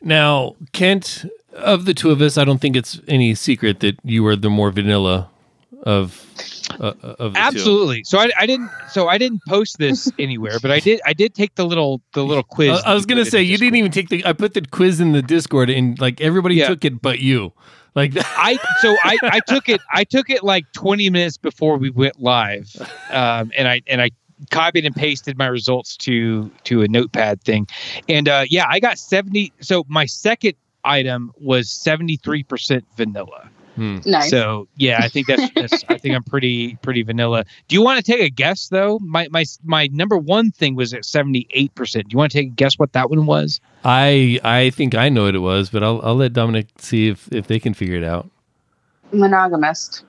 Now, 0.00 0.54
Kent, 0.72 1.26
of 1.52 1.84
the 1.84 1.94
two 1.94 2.10
of 2.10 2.20
us, 2.22 2.38
I 2.38 2.44
don't 2.44 2.60
think 2.60 2.76
it's 2.76 3.00
any 3.08 3.34
secret 3.34 3.80
that 3.80 3.98
you 4.04 4.26
are 4.26 4.36
the 4.36 4.48
more 4.50 4.70
vanilla 4.70 5.28
of 5.82 6.24
uh, 6.80 6.92
of 7.02 7.34
the 7.34 7.38
Absolutely. 7.38 8.04
So 8.04 8.18
I, 8.18 8.30
I 8.38 8.46
didn't 8.46 8.70
so 8.90 9.08
I 9.08 9.18
didn't 9.18 9.42
post 9.46 9.78
this 9.78 10.10
anywhere, 10.18 10.58
but 10.60 10.70
I 10.70 10.80
did 10.80 11.00
I 11.04 11.12
did 11.12 11.34
take 11.34 11.54
the 11.56 11.64
little 11.66 12.00
the 12.12 12.24
little 12.24 12.42
quiz. 12.42 12.80
I, 12.84 12.90
I 12.92 12.94
was 12.94 13.06
gonna 13.06 13.24
say 13.24 13.40
in 13.40 13.46
you 13.46 13.58
didn't 13.58 13.76
even 13.76 13.90
take 13.90 14.08
the. 14.08 14.24
I 14.24 14.32
put 14.32 14.54
the 14.54 14.62
quiz 14.62 15.00
in 15.00 15.12
the 15.12 15.22
Discord, 15.22 15.70
and 15.70 15.98
like 16.00 16.20
everybody 16.20 16.56
Yeah. 16.56 16.68
took 16.68 16.84
it, 16.84 17.00
but 17.02 17.18
you. 17.20 17.52
Like 17.98 18.12
I 18.16 18.56
so 18.80 18.96
I, 19.02 19.18
I 19.24 19.40
took 19.40 19.68
it 19.68 19.80
I 19.92 20.04
took 20.04 20.30
it 20.30 20.44
like 20.44 20.70
20 20.72 21.10
minutes 21.10 21.36
before 21.36 21.76
we 21.78 21.90
went 21.90 22.20
live, 22.20 22.70
um, 23.10 23.50
and 23.56 23.66
I 23.66 23.82
and 23.88 24.00
I 24.00 24.12
copied 24.52 24.86
and 24.86 24.94
pasted 24.94 25.36
my 25.36 25.48
results 25.48 25.96
to 25.98 26.48
to 26.62 26.82
a 26.82 26.88
notepad 26.88 27.42
thing, 27.42 27.66
and 28.08 28.28
uh, 28.28 28.44
yeah, 28.48 28.66
I 28.68 28.78
got 28.78 29.00
70. 29.00 29.52
So 29.60 29.84
my 29.88 30.06
second 30.06 30.54
item 30.84 31.32
was 31.40 31.68
73 31.70 32.44
percent 32.44 32.84
vanilla. 32.96 33.50
Hmm. 33.78 33.98
Nice. 34.04 34.30
So 34.30 34.68
yeah, 34.76 34.98
I 35.00 35.08
think 35.08 35.26
that's, 35.26 35.50
that's 35.54 35.84
I 35.88 35.98
think 35.98 36.14
I'm 36.14 36.22
pretty 36.22 36.76
pretty 36.76 37.02
vanilla. 37.02 37.44
Do 37.68 37.76
you 37.76 37.82
want 37.82 38.04
to 38.04 38.12
take 38.12 38.20
a 38.20 38.30
guess 38.30 38.68
though? 38.68 38.98
My 39.00 39.28
my 39.30 39.44
my 39.64 39.88
number 39.92 40.16
one 40.16 40.50
thing 40.50 40.74
was 40.74 40.92
at 40.92 41.04
78 41.04 41.74
percent. 41.74 42.08
Do 42.08 42.14
you 42.14 42.18
want 42.18 42.32
to 42.32 42.38
take 42.38 42.48
a 42.48 42.54
guess 42.54 42.74
what 42.78 42.92
that 42.92 43.10
one 43.10 43.26
was? 43.26 43.60
I 43.84 44.40
I 44.44 44.70
think 44.70 44.94
I 44.94 45.08
know 45.08 45.24
what 45.24 45.34
it 45.34 45.40
was, 45.40 45.70
but 45.70 45.82
I'll 45.82 46.00
I'll 46.02 46.16
let 46.16 46.32
Dominic 46.32 46.66
see 46.78 47.08
if 47.08 47.28
if 47.32 47.46
they 47.46 47.58
can 47.58 47.74
figure 47.74 47.96
it 47.96 48.04
out. 48.04 48.28
Monogamist. 49.12 50.04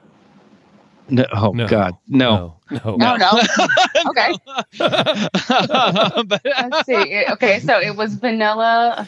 No, 1.12 1.26
oh 1.34 1.52
No. 1.52 1.68
God, 1.68 1.96
no. 2.08 2.56
no, 2.70 2.80
no. 2.86 2.96
No, 2.98 3.16
no. 3.16 3.32
okay. 4.10 4.36
but, 4.78 6.42
Let's 6.46 6.86
see. 6.86 7.24
Okay, 7.32 7.60
so 7.60 7.80
it 7.80 7.96
was 7.96 8.16
vanilla. 8.16 9.08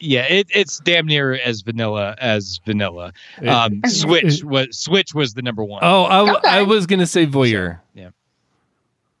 Yeah, 0.00 0.22
it, 0.22 0.48
it's 0.54 0.80
damn 0.80 1.06
near 1.06 1.34
as 1.34 1.60
vanilla 1.60 2.14
as 2.18 2.58
vanilla. 2.64 3.12
It- 3.40 3.48
Um, 3.48 3.80
Switch 3.86 4.42
was 4.42 4.76
Switch 4.78 5.14
was 5.14 5.34
the 5.34 5.42
number 5.42 5.62
one. 5.64 5.80
oh, 5.84 6.04
I, 6.04 6.18
w- 6.18 6.36
Okay. 6.38 6.48
I 6.48 6.62
was 6.62 6.86
gonna 6.86 7.06
say 7.06 7.26
voyeur. 7.26 7.78
Yeah, 7.94 8.10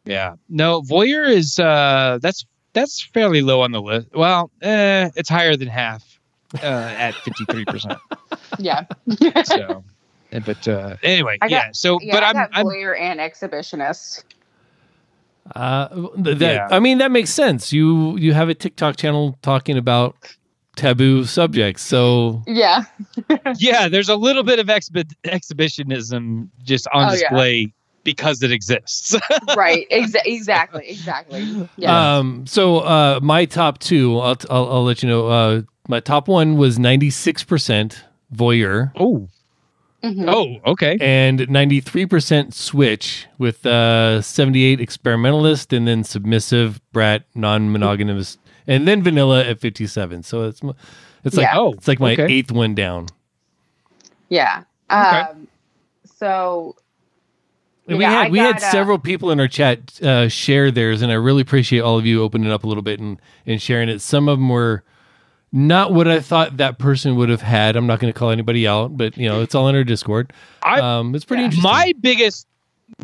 yeah. 0.04 0.34
no, 0.48 0.82
voyeur 0.82 1.28
is 1.28 1.58
uh, 1.58 2.18
that's 2.22 2.44
that's 2.72 3.02
fairly 3.02 3.42
low 3.42 3.60
on 3.62 3.72
the 3.72 3.82
list. 3.82 4.08
Well, 4.14 4.50
eh, 4.62 5.10
it's 5.16 5.28
higher 5.28 5.56
than 5.56 5.68
half 5.68 6.02
uh, 6.62 6.66
at 6.66 7.14
53 7.16 7.64
percent. 7.66 7.98
Yeah. 8.58 8.84
So, 9.44 9.84
eh, 10.32 10.40
but 10.44 10.66
uh, 10.66 10.96
anyway, 11.04 11.38
I 11.40 11.46
got- 11.48 11.50
yeah. 11.50 11.68
So, 11.72 11.98
Yeah, 12.02 12.14
but 12.14 12.22
I 12.24 12.28
I'm, 12.28 12.34
got 12.34 12.50
I'm 12.52 12.66
voyeur 12.66 12.98
and 12.98 13.20
exhibitionist. 13.20 14.24
Uh, 15.54 15.88
that 16.16 16.40
Yeah. 16.40 16.68
I 16.70 16.78
mean 16.80 16.98
that 16.98 17.10
makes 17.10 17.30
sense. 17.30 17.72
You 17.72 18.16
you 18.18 18.32
have 18.34 18.48
a 18.48 18.54
TikTok 18.54 18.96
channel 18.96 19.38
talking 19.42 19.76
about 19.78 20.16
taboo 20.80 21.24
subjects, 21.24 21.82
so 21.82 22.42
Yeah. 22.46 22.84
yeah. 23.58 23.88
There's 23.88 24.08
a 24.08 24.16
little 24.16 24.42
bit 24.42 24.58
of 24.58 24.66
exhi- 24.66 25.12
exhibitionism 25.24 26.50
just 26.62 26.86
on 26.92 27.10
Oh, 27.10 27.12
yeah. 27.12 27.18
display 27.28 27.72
because 28.02 28.42
it 28.42 28.50
exists. 28.50 29.14
right. 29.56 29.86
Exa- 29.90 30.24
exactly. 30.24 30.88
Exactly. 30.88 31.68
Yeah. 31.76 32.16
Um, 32.18 32.46
so 32.46 32.78
uh, 32.78 33.20
my 33.22 33.44
top 33.44 33.78
two, 33.78 34.18
I'll, 34.18 34.36
I'll, 34.48 34.72
I'll 34.72 34.84
let 34.84 35.02
you 35.02 35.08
know. 35.08 35.28
Uh, 35.28 35.62
my 35.88 36.00
top 36.00 36.26
one 36.28 36.56
was 36.56 36.78
96% 36.78 37.96
voyeur 38.34 38.92
oh, 38.96 39.28
Mhm. 40.02 40.24
oh, 40.32 40.70
okay. 40.72 40.96
and 41.00 41.40
93% 41.40 42.54
switch 42.54 43.26
with 43.38 43.66
uh, 43.66 44.22
78 44.22 44.80
experimentalist 44.80 45.72
and 45.74 45.86
then 45.86 46.04
submissive, 46.04 46.80
brat, 46.92 47.24
non-monogamous, 47.34 48.38
and 48.70 48.88
then 48.88 49.02
vanilla 49.02 49.44
at 49.44 49.60
57. 49.60 50.22
So 50.22 50.44
it's 50.44 50.60
it's 51.24 51.36
like 51.36 51.44
Yeah. 51.44 51.58
Oh, 51.58 51.72
it's 51.72 51.88
like 51.88 52.00
my 52.00 52.12
okay. 52.12 52.32
eighth 52.32 52.50
one 52.52 52.74
down. 52.74 53.06
Yeah. 54.28 54.62
Okay. 54.90 54.98
Um, 55.20 55.48
so 56.04 56.76
And 57.88 57.98
we 57.98 58.04
Yeah, 58.04 58.10
had 58.10 58.26
I 58.26 58.30
we 58.30 58.38
had 58.38 58.54
got, 58.54 58.62
uh, 58.62 58.70
several 58.72 58.98
people 58.98 59.30
in 59.30 59.40
our 59.40 59.48
chat 59.48 60.00
uh, 60.02 60.28
share 60.28 60.70
theirs, 60.70 61.02
and 61.02 61.10
I 61.10 61.16
really 61.16 61.42
appreciate 61.42 61.80
all 61.80 61.98
of 61.98 62.06
you 62.06 62.22
opening 62.22 62.50
up 62.50 62.64
a 62.64 62.66
little 62.68 62.82
bit 62.82 63.00
and, 63.00 63.20
and 63.46 63.60
sharing 63.60 63.88
it. 63.88 64.00
Some 64.00 64.28
of 64.28 64.38
them 64.38 64.48
were 64.48 64.84
not 65.52 65.92
what 65.92 66.06
I 66.06 66.20
thought 66.20 66.58
that 66.58 66.78
person 66.78 67.16
would 67.16 67.28
have 67.28 67.42
had. 67.42 67.74
I'm 67.74 67.86
not 67.88 67.98
going 67.98 68.12
to 68.12 68.16
call 68.18 68.30
anybody 68.30 68.68
out, 68.68 68.96
but 68.96 69.16
you 69.18 69.28
know 69.28 69.42
it's 69.42 69.54
all 69.54 69.68
in 69.68 69.74
our 69.74 69.84
Discord. 69.84 70.32
I- 70.62 70.80
um, 70.80 71.14
it's 71.14 71.24
pretty 71.24 71.42
Yeah. 71.42 71.46
interesting. 71.46 71.70
my 71.70 71.92
biggest 72.00 72.46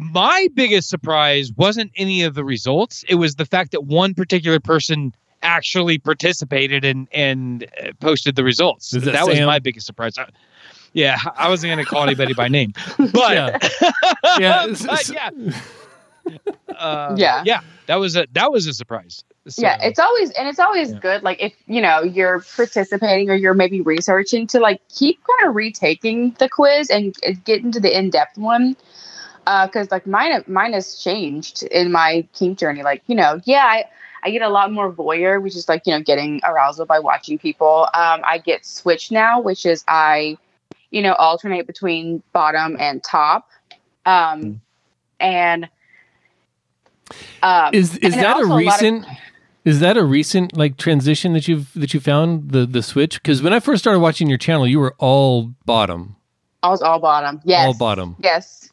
my 0.01 0.49
biggest 0.55 0.89
surprise 0.91 1.53
wasn't 1.57 1.91
any 1.97 2.23
of 2.23 2.35
the 2.35 2.45
results 2.45 3.05
it 3.09 3.15
was 3.15 3.37
the 3.37 3.47
fact 3.47 3.71
that 3.71 3.85
one 3.85 4.15
particular 4.15 4.59
person 4.59 5.15
actually 5.47 5.99
participated 5.99 6.85
and 6.85 7.09
and 7.13 7.65
uh, 7.83 7.93
posted 8.01 8.37
the 8.37 8.45
results 8.45 8.91
that 8.91 9.05
that 9.05 9.27
was 9.27 9.39
my 9.41 9.59
biggest 9.59 9.87
surprise 9.87 10.19
I, 10.19 10.27
yeah 10.93 11.19
i 11.37 11.49
wasn't 11.49 11.71
going 11.73 11.85
to 11.85 11.91
call 11.91 12.03
anybody 12.03 12.35
by 12.35 12.49
name 12.49 12.73
but 12.99 13.35
Yeah. 13.35 13.59
yeah, 14.39 14.67
but 14.87 15.09
yeah 15.09 15.31
uh, 16.79 17.15
Yeah. 17.17 17.43
yeah, 17.45 17.61
that 17.87 17.97
was 17.97 18.17
a 18.17 18.27
that 18.33 18.51
was 18.51 18.67
a 18.67 18.75
surprise. 18.75 19.23
So, 19.49 19.63
yeah 19.63 19.77
it's 19.81 20.01
always 20.01 20.31
and 20.33 20.49
it's 20.49 20.59
always 20.59 20.91
Yeah. 20.91 20.99
good 20.99 21.23
like 21.23 21.41
if 21.41 21.55
you 21.67 21.81
know 21.81 22.03
you're 22.03 22.41
participating 22.57 23.31
or 23.31 23.35
you're 23.37 23.55
maybe 23.55 23.81
researching 23.81 24.49
to 24.49 24.59
like 24.59 24.81
keep 24.89 25.21
kind 25.25 25.49
of 25.49 25.55
retaking 25.55 26.35
the 26.41 26.49
quiz 26.49 26.91
and 26.91 27.15
uh, 27.25 27.31
get 27.45 27.63
into 27.63 27.79
the 27.79 27.97
in-depth 27.97 28.39
one 28.39 28.77
because 29.45 29.93
like 29.93 30.05
mine 30.05 30.43
mine 30.49 30.73
has 30.73 30.97
changed 30.97 31.63
in 31.63 31.93
my 31.93 32.27
kink 32.35 32.59
journey 32.59 32.83
like 32.83 33.03
you 33.07 33.15
know 33.15 33.41
yeah 33.45 33.65
i 33.67 33.85
i 34.27 34.31
get 34.31 34.43
a 34.43 34.49
lot 34.49 34.73
more 34.73 34.93
voyeur 34.93 35.41
which 35.43 35.55
is 35.57 35.69
like 35.69 35.83
you 35.87 35.93
know 35.93 36.01
getting 36.03 36.41
arousal 36.45 36.85
by 36.85 36.99
watching 36.99 37.39
people 37.39 37.89
um 37.95 38.21
i 38.25 38.37
get 38.39 38.67
switched 38.67 39.11
now 39.13 39.41
which 39.41 39.65
is 39.65 39.85
i 39.89 40.37
you 40.91 41.01
know 41.01 41.15
alternate 41.15 41.67
between 41.67 42.23
bottom 42.33 42.77
and 42.81 43.03
top 43.03 43.49
um 44.05 44.43
Mm. 44.43 44.61
and 45.21 45.69
um 47.43 47.71
Is 47.73 47.97
is 47.99 48.15
and 48.15 48.23
that 48.23 48.37
a 48.37 48.41
also 48.41 48.51
a 48.51 48.53
of- 48.55 48.59
recent? 48.59 49.07
Is 49.65 49.81
that 49.81 49.97
a 49.97 50.05
recent 50.05 50.57
like 50.57 50.77
transition 50.77 51.33
that 51.33 51.49
you've 51.49 51.73
that 51.75 51.93
you 51.95 51.99
found 52.01 52.51
the 52.51 52.67
the 52.67 52.83
switch? 52.83 53.21
Because 53.23 53.43
when 53.43 53.53
I 53.53 53.59
first 53.61 53.83
started 53.83 53.99
watching 54.01 54.29
your 54.29 54.39
channel, 54.39 54.67
you 54.67 54.79
were 54.79 54.95
all 54.99 55.53
bottom, 55.65 56.15
I 56.63 56.69
was 56.69 56.83
all 56.83 56.99
bottom. 57.01 57.41
Yes. 57.45 57.67
all 57.67 57.75
bottom. 57.75 58.15
Yes. 58.21 58.66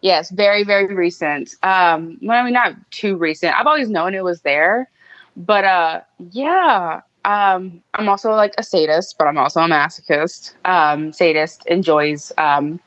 Yes. 0.00 0.30
Very, 0.30 0.64
very 0.64 0.94
recent. 0.94 1.54
Um, 1.62 2.18
well, 2.22 2.40
I 2.40 2.44
mean, 2.44 2.54
not 2.54 2.74
too 2.90 3.16
recent. 3.16 3.58
I've 3.58 3.66
always 3.66 3.90
known 3.90 4.14
it 4.14 4.24
was 4.24 4.40
there, 4.42 4.90
but 5.36 5.64
uh, 5.64 6.00
yeah. 6.30 7.02
Um, 7.24 7.82
I'm 7.94 8.08
also 8.08 8.32
like 8.32 8.54
a 8.56 8.62
sadist, 8.62 9.16
but 9.18 9.26
I'm 9.26 9.36
also 9.36 9.60
a 9.60 9.68
masochist. 9.68 10.54
Um, 10.64 11.12
sadist 11.12 11.66
enjoys 11.66 12.32
um, 12.38 12.80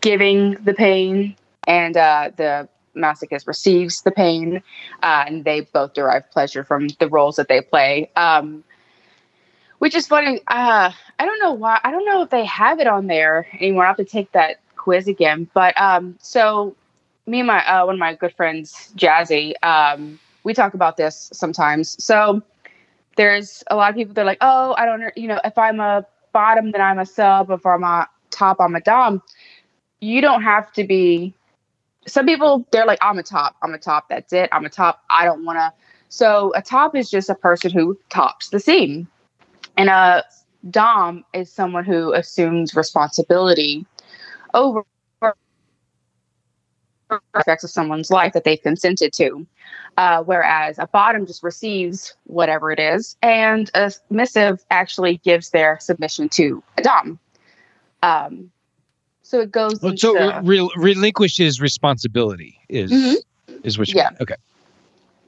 giving 0.00 0.54
the 0.64 0.74
pain, 0.74 1.36
and 1.68 1.96
uh, 1.96 2.30
the 2.36 2.68
masochist 2.96 3.46
receives 3.46 4.02
the 4.02 4.10
pain, 4.10 4.62
uh, 5.02 5.24
and 5.26 5.44
they 5.44 5.60
both 5.60 5.94
derive 5.94 6.28
pleasure 6.32 6.64
from 6.64 6.88
the 6.98 7.08
roles 7.08 7.36
that 7.36 7.48
they 7.48 7.60
play. 7.60 8.10
Um, 8.16 8.64
which 9.78 9.94
is 9.96 10.06
funny. 10.06 10.40
Uh, 10.46 10.92
I 11.18 11.24
don't 11.24 11.40
know 11.40 11.52
why. 11.52 11.80
I 11.82 11.90
don't 11.90 12.04
know 12.04 12.22
if 12.22 12.30
they 12.30 12.44
have 12.44 12.78
it 12.80 12.86
on 12.86 13.06
there 13.08 13.46
anymore. 13.54 13.84
I 13.84 13.88
have 13.88 13.96
to 13.96 14.04
take 14.04 14.30
that 14.32 14.61
quiz 14.82 15.06
again. 15.06 15.48
But 15.54 15.80
um, 15.80 16.18
so 16.20 16.74
me 17.26 17.40
and 17.40 17.46
my 17.46 17.64
uh, 17.66 17.86
one 17.86 17.94
of 17.94 17.98
my 18.00 18.14
good 18.14 18.34
friends, 18.34 18.92
Jazzy, 18.96 19.54
um, 19.62 20.18
we 20.42 20.54
talk 20.54 20.74
about 20.74 20.96
this 20.96 21.30
sometimes. 21.32 22.02
So 22.02 22.42
there's 23.16 23.62
a 23.70 23.76
lot 23.76 23.90
of 23.90 23.96
people 23.96 24.14
that 24.14 24.22
are 24.22 24.24
like, 24.24 24.38
oh, 24.40 24.74
I 24.76 24.86
don't, 24.86 25.02
you 25.16 25.28
know, 25.28 25.40
if 25.44 25.56
I'm 25.56 25.78
a 25.78 26.04
bottom, 26.32 26.72
then 26.72 26.80
I'm 26.80 26.98
a 26.98 27.06
sub. 27.06 27.50
If 27.50 27.64
I'm 27.64 27.84
a 27.84 28.08
top, 28.30 28.56
I'm 28.60 28.74
a 28.74 28.80
dom. 28.80 29.22
You 30.00 30.20
don't 30.20 30.42
have 30.42 30.72
to 30.72 30.84
be. 30.84 31.34
Some 32.06 32.26
people 32.26 32.66
they're 32.72 32.86
like, 32.86 32.98
I'm 33.00 33.18
a 33.18 33.22
top. 33.22 33.54
I'm 33.62 33.72
a 33.72 33.78
top. 33.78 34.08
That's 34.08 34.32
it. 34.32 34.48
I'm 34.50 34.64
a 34.64 34.70
top. 34.70 35.02
I 35.10 35.24
don't 35.24 35.44
want 35.44 35.58
to. 35.58 35.72
So 36.08 36.52
a 36.56 36.62
top 36.62 36.96
is 36.96 37.08
just 37.08 37.30
a 37.30 37.36
person 37.36 37.70
who 37.70 37.96
tops 38.10 38.48
the 38.48 38.58
scene. 38.58 39.06
And 39.76 39.88
a 39.88 40.24
dom 40.70 41.24
is 41.32 41.50
someone 41.50 41.84
who 41.84 42.12
assumes 42.12 42.74
responsibility 42.74 43.86
over 44.54 44.84
aspects 47.34 47.64
of 47.64 47.70
someone's 47.70 48.10
life 48.10 48.32
that 48.32 48.44
they've 48.44 48.62
consented 48.62 49.12
to. 49.12 49.46
Uh, 49.98 50.22
whereas 50.22 50.78
a 50.78 50.86
bottom 50.86 51.26
just 51.26 51.42
receives 51.42 52.14
whatever 52.24 52.70
it 52.70 52.78
is, 52.78 53.16
and 53.22 53.70
a 53.74 53.90
submissive 53.90 54.64
actually 54.70 55.18
gives 55.18 55.50
their 55.50 55.78
submission 55.80 56.28
to 56.30 56.62
a 56.78 56.82
dom. 56.82 57.18
Um, 58.02 58.50
so 59.22 59.40
it 59.40 59.50
goes 59.52 59.82
Well, 59.82 59.92
into 59.92 60.08
so 60.08 60.40
re- 60.42 60.70
relinquishes 60.76 61.60
responsibility 61.60 62.58
is 62.68 62.90
Mhm. 62.90 63.16
is 63.64 63.78
what 63.78 63.88
you 63.88 63.96
Yeah. 63.96 64.10
mean. 64.10 64.18
Okay. 64.22 64.34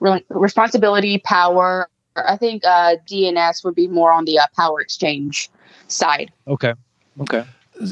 re- 0.00 0.24
responsibility, 0.30 1.18
power. 1.18 1.88
I 2.16 2.36
think 2.36 2.64
uh, 2.64 2.96
DNS 3.08 3.64
would 3.64 3.74
be 3.74 3.88
more 3.88 4.12
on 4.12 4.24
the 4.24 4.38
uh, 4.38 4.46
power 4.56 4.80
exchange 4.80 5.50
side. 5.88 6.32
Okay. 6.46 6.74
Okay. 7.20 7.44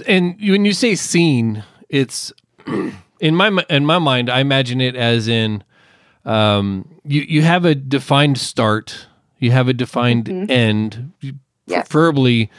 And 0.07 0.37
when 0.41 0.65
you 0.65 0.73
say 0.73 0.95
scene, 0.95 1.65
it's 1.89 2.33
in 3.21 3.35
my 3.37 3.65
in 3.69 3.85
my 3.87 3.99
mind. 3.99 4.31
I 4.31 4.41
imagine 4.41 4.81
it 4.81 4.95
as 4.97 5.29
in 5.29 5.65
um, 6.25 6.89
you 7.05 7.23
you 7.23 7.43
have 7.43 7.65
a 7.65 7.75
defined 7.75 8.39
start, 8.39 9.07
you 9.39 9.51
have 9.51 9.69
a 9.69 9.73
defined 9.73 10.27
Mhm. 10.27 10.51
end, 10.51 11.13
Yes. 11.67 11.89
preferably 11.89 12.51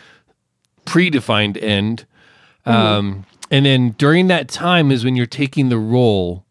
predefined 0.85 1.61
end, 1.61 2.05
Mhm. 2.65 2.71
um, 2.73 3.25
and 3.51 3.65
then 3.65 3.91
during 3.97 4.27
that 4.27 4.47
time 4.49 4.91
is 4.91 5.05
when 5.05 5.15
you're 5.15 5.25
taking 5.25 5.69
the 5.69 5.77
role. 5.77 6.45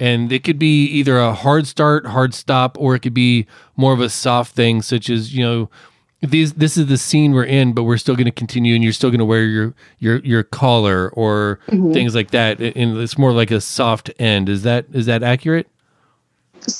And 0.00 0.30
it 0.30 0.44
could 0.44 0.60
be 0.60 0.84
either 0.84 1.18
a 1.18 1.32
hard 1.34 1.66
start, 1.66 2.06
hard 2.06 2.32
stop, 2.32 2.76
or 2.78 2.94
it 2.94 3.00
could 3.00 3.14
be 3.14 3.46
more 3.76 3.92
of 3.92 4.00
a 4.00 4.08
soft 4.08 4.54
thing, 4.54 4.80
such 4.80 5.10
as 5.10 5.34
you 5.34 5.42
know, 5.44 5.70
these 6.20 6.54
this 6.54 6.76
is 6.76 6.86
the 6.86 6.98
scene 6.98 7.32
we're 7.32 7.44
in, 7.44 7.72
but 7.72 7.84
we're 7.84 7.96
still 7.96 8.16
going 8.16 8.24
to 8.26 8.32
continue, 8.32 8.74
and 8.74 8.82
you're 8.82 8.92
still 8.92 9.10
going 9.10 9.20
to 9.20 9.24
wear 9.24 9.44
your 9.44 9.74
your 9.98 10.16
your 10.18 10.42
collar 10.42 11.10
or 11.10 11.60
Mhm. 11.68 11.92
things 11.92 12.14
like 12.14 12.30
that. 12.32 12.60
And 12.60 12.98
it's 12.98 13.16
more 13.16 13.32
like 13.32 13.50
a 13.50 13.60
soft 13.60 14.10
end. 14.18 14.48
Is 14.48 14.62
that 14.62 14.86
is 14.92 15.06
that 15.06 15.22
accurate? 15.22 15.68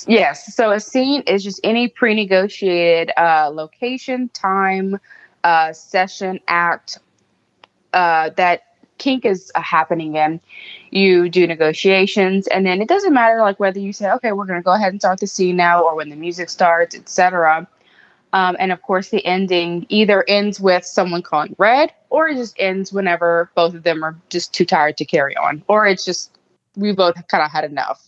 Yes. 0.07 0.53
So 0.53 0.71
a 0.71 0.79
scene 0.79 1.21
is 1.21 1.43
just 1.43 1.59
any 1.63 1.87
pre-negotiated 1.87 3.11
uh, 3.17 3.49
location, 3.51 4.29
time, 4.33 4.99
uh, 5.43 5.71
session, 5.73 6.39
act 6.47 6.99
uh, 7.93 8.29
that 8.35 8.63
kink 8.97 9.25
is 9.25 9.51
uh, 9.55 9.61
happening 9.61 10.15
in. 10.15 10.41
You 10.91 11.29
do 11.29 11.47
negotiations, 11.47 12.45
and 12.47 12.65
then 12.65 12.81
it 12.81 12.89
doesn't 12.89 13.13
matter 13.13 13.39
like 13.39 13.59
whether 13.59 13.79
you 13.79 13.93
say, 13.93 14.11
"Okay, 14.11 14.33
we're 14.33 14.45
going 14.45 14.59
to 14.59 14.63
go 14.63 14.73
ahead 14.73 14.91
and 14.91 15.01
start 15.01 15.21
the 15.21 15.27
scene 15.27 15.55
now," 15.55 15.81
or 15.81 15.95
when 15.95 16.09
the 16.09 16.17
music 16.17 16.49
starts, 16.49 16.93
etc. 16.93 17.65
Um, 18.31 18.55
and 18.59 18.71
of 18.71 18.81
course, 18.83 19.09
the 19.09 19.25
ending 19.25 19.85
either 19.89 20.23
ends 20.27 20.59
with 20.59 20.85
someone 20.85 21.23
calling 21.23 21.55
red, 21.57 21.91
or 22.11 22.27
it 22.29 22.35
just 22.35 22.55
ends 22.59 22.93
whenever 22.93 23.49
both 23.55 23.73
of 23.73 23.83
them 23.83 24.03
are 24.03 24.15
just 24.29 24.53
too 24.53 24.65
tired 24.65 24.97
to 24.97 25.05
carry 25.05 25.35
on, 25.35 25.63
or 25.67 25.87
it's 25.87 26.05
just 26.05 26.37
we 26.75 26.91
both 26.93 27.15
kind 27.27 27.43
of 27.43 27.51
had 27.51 27.63
enough. 27.63 28.01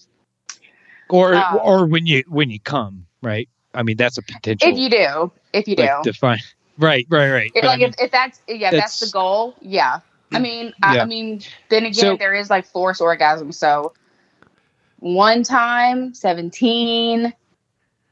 Or 1.09 1.33
Um, 1.33 1.59
or 1.63 1.85
when 1.87 2.05
you 2.05 2.23
when 2.27 2.51
you 2.51 2.59
come, 2.59 3.07
right? 3.23 3.49
I 3.73 3.83
mean, 3.83 3.97
that's 3.97 4.17
a 4.17 4.21
potential. 4.21 4.69
If 4.69 4.77
you 4.77 4.89
do, 4.89 5.31
if 5.53 5.67
you 5.67 5.75
do, 5.75 5.83
like, 5.83 6.03
define. 6.03 6.39
Right. 6.77 7.05
Right. 7.09 7.31
Right. 7.31 7.51
It- 7.55 7.61
But 7.61 7.63
I 7.65 7.67
like 7.67 7.79
mean, 7.79 7.89
if, 7.89 7.95
if 8.05 8.11
that's 8.11 8.41
yeah, 8.47 8.67
if 8.67 8.73
that's 8.73 8.99
the 8.99 9.09
goal. 9.11 9.55
Yeah, 9.59 10.01
I 10.31 10.39
mean, 10.39 10.73
I, 10.83 10.95
Yeah. 10.95 11.01
I 11.01 11.05
mean, 11.05 11.41
then 11.69 11.83
again, 11.85 11.93
So- 11.93 12.17
there 12.17 12.35
is 12.35 12.49
like 12.49 12.65
forced 12.65 13.01
orgasm. 13.01 13.51
So 13.51 13.93
one 14.99 15.41
time, 15.43 16.13
seventeen. 16.13 17.33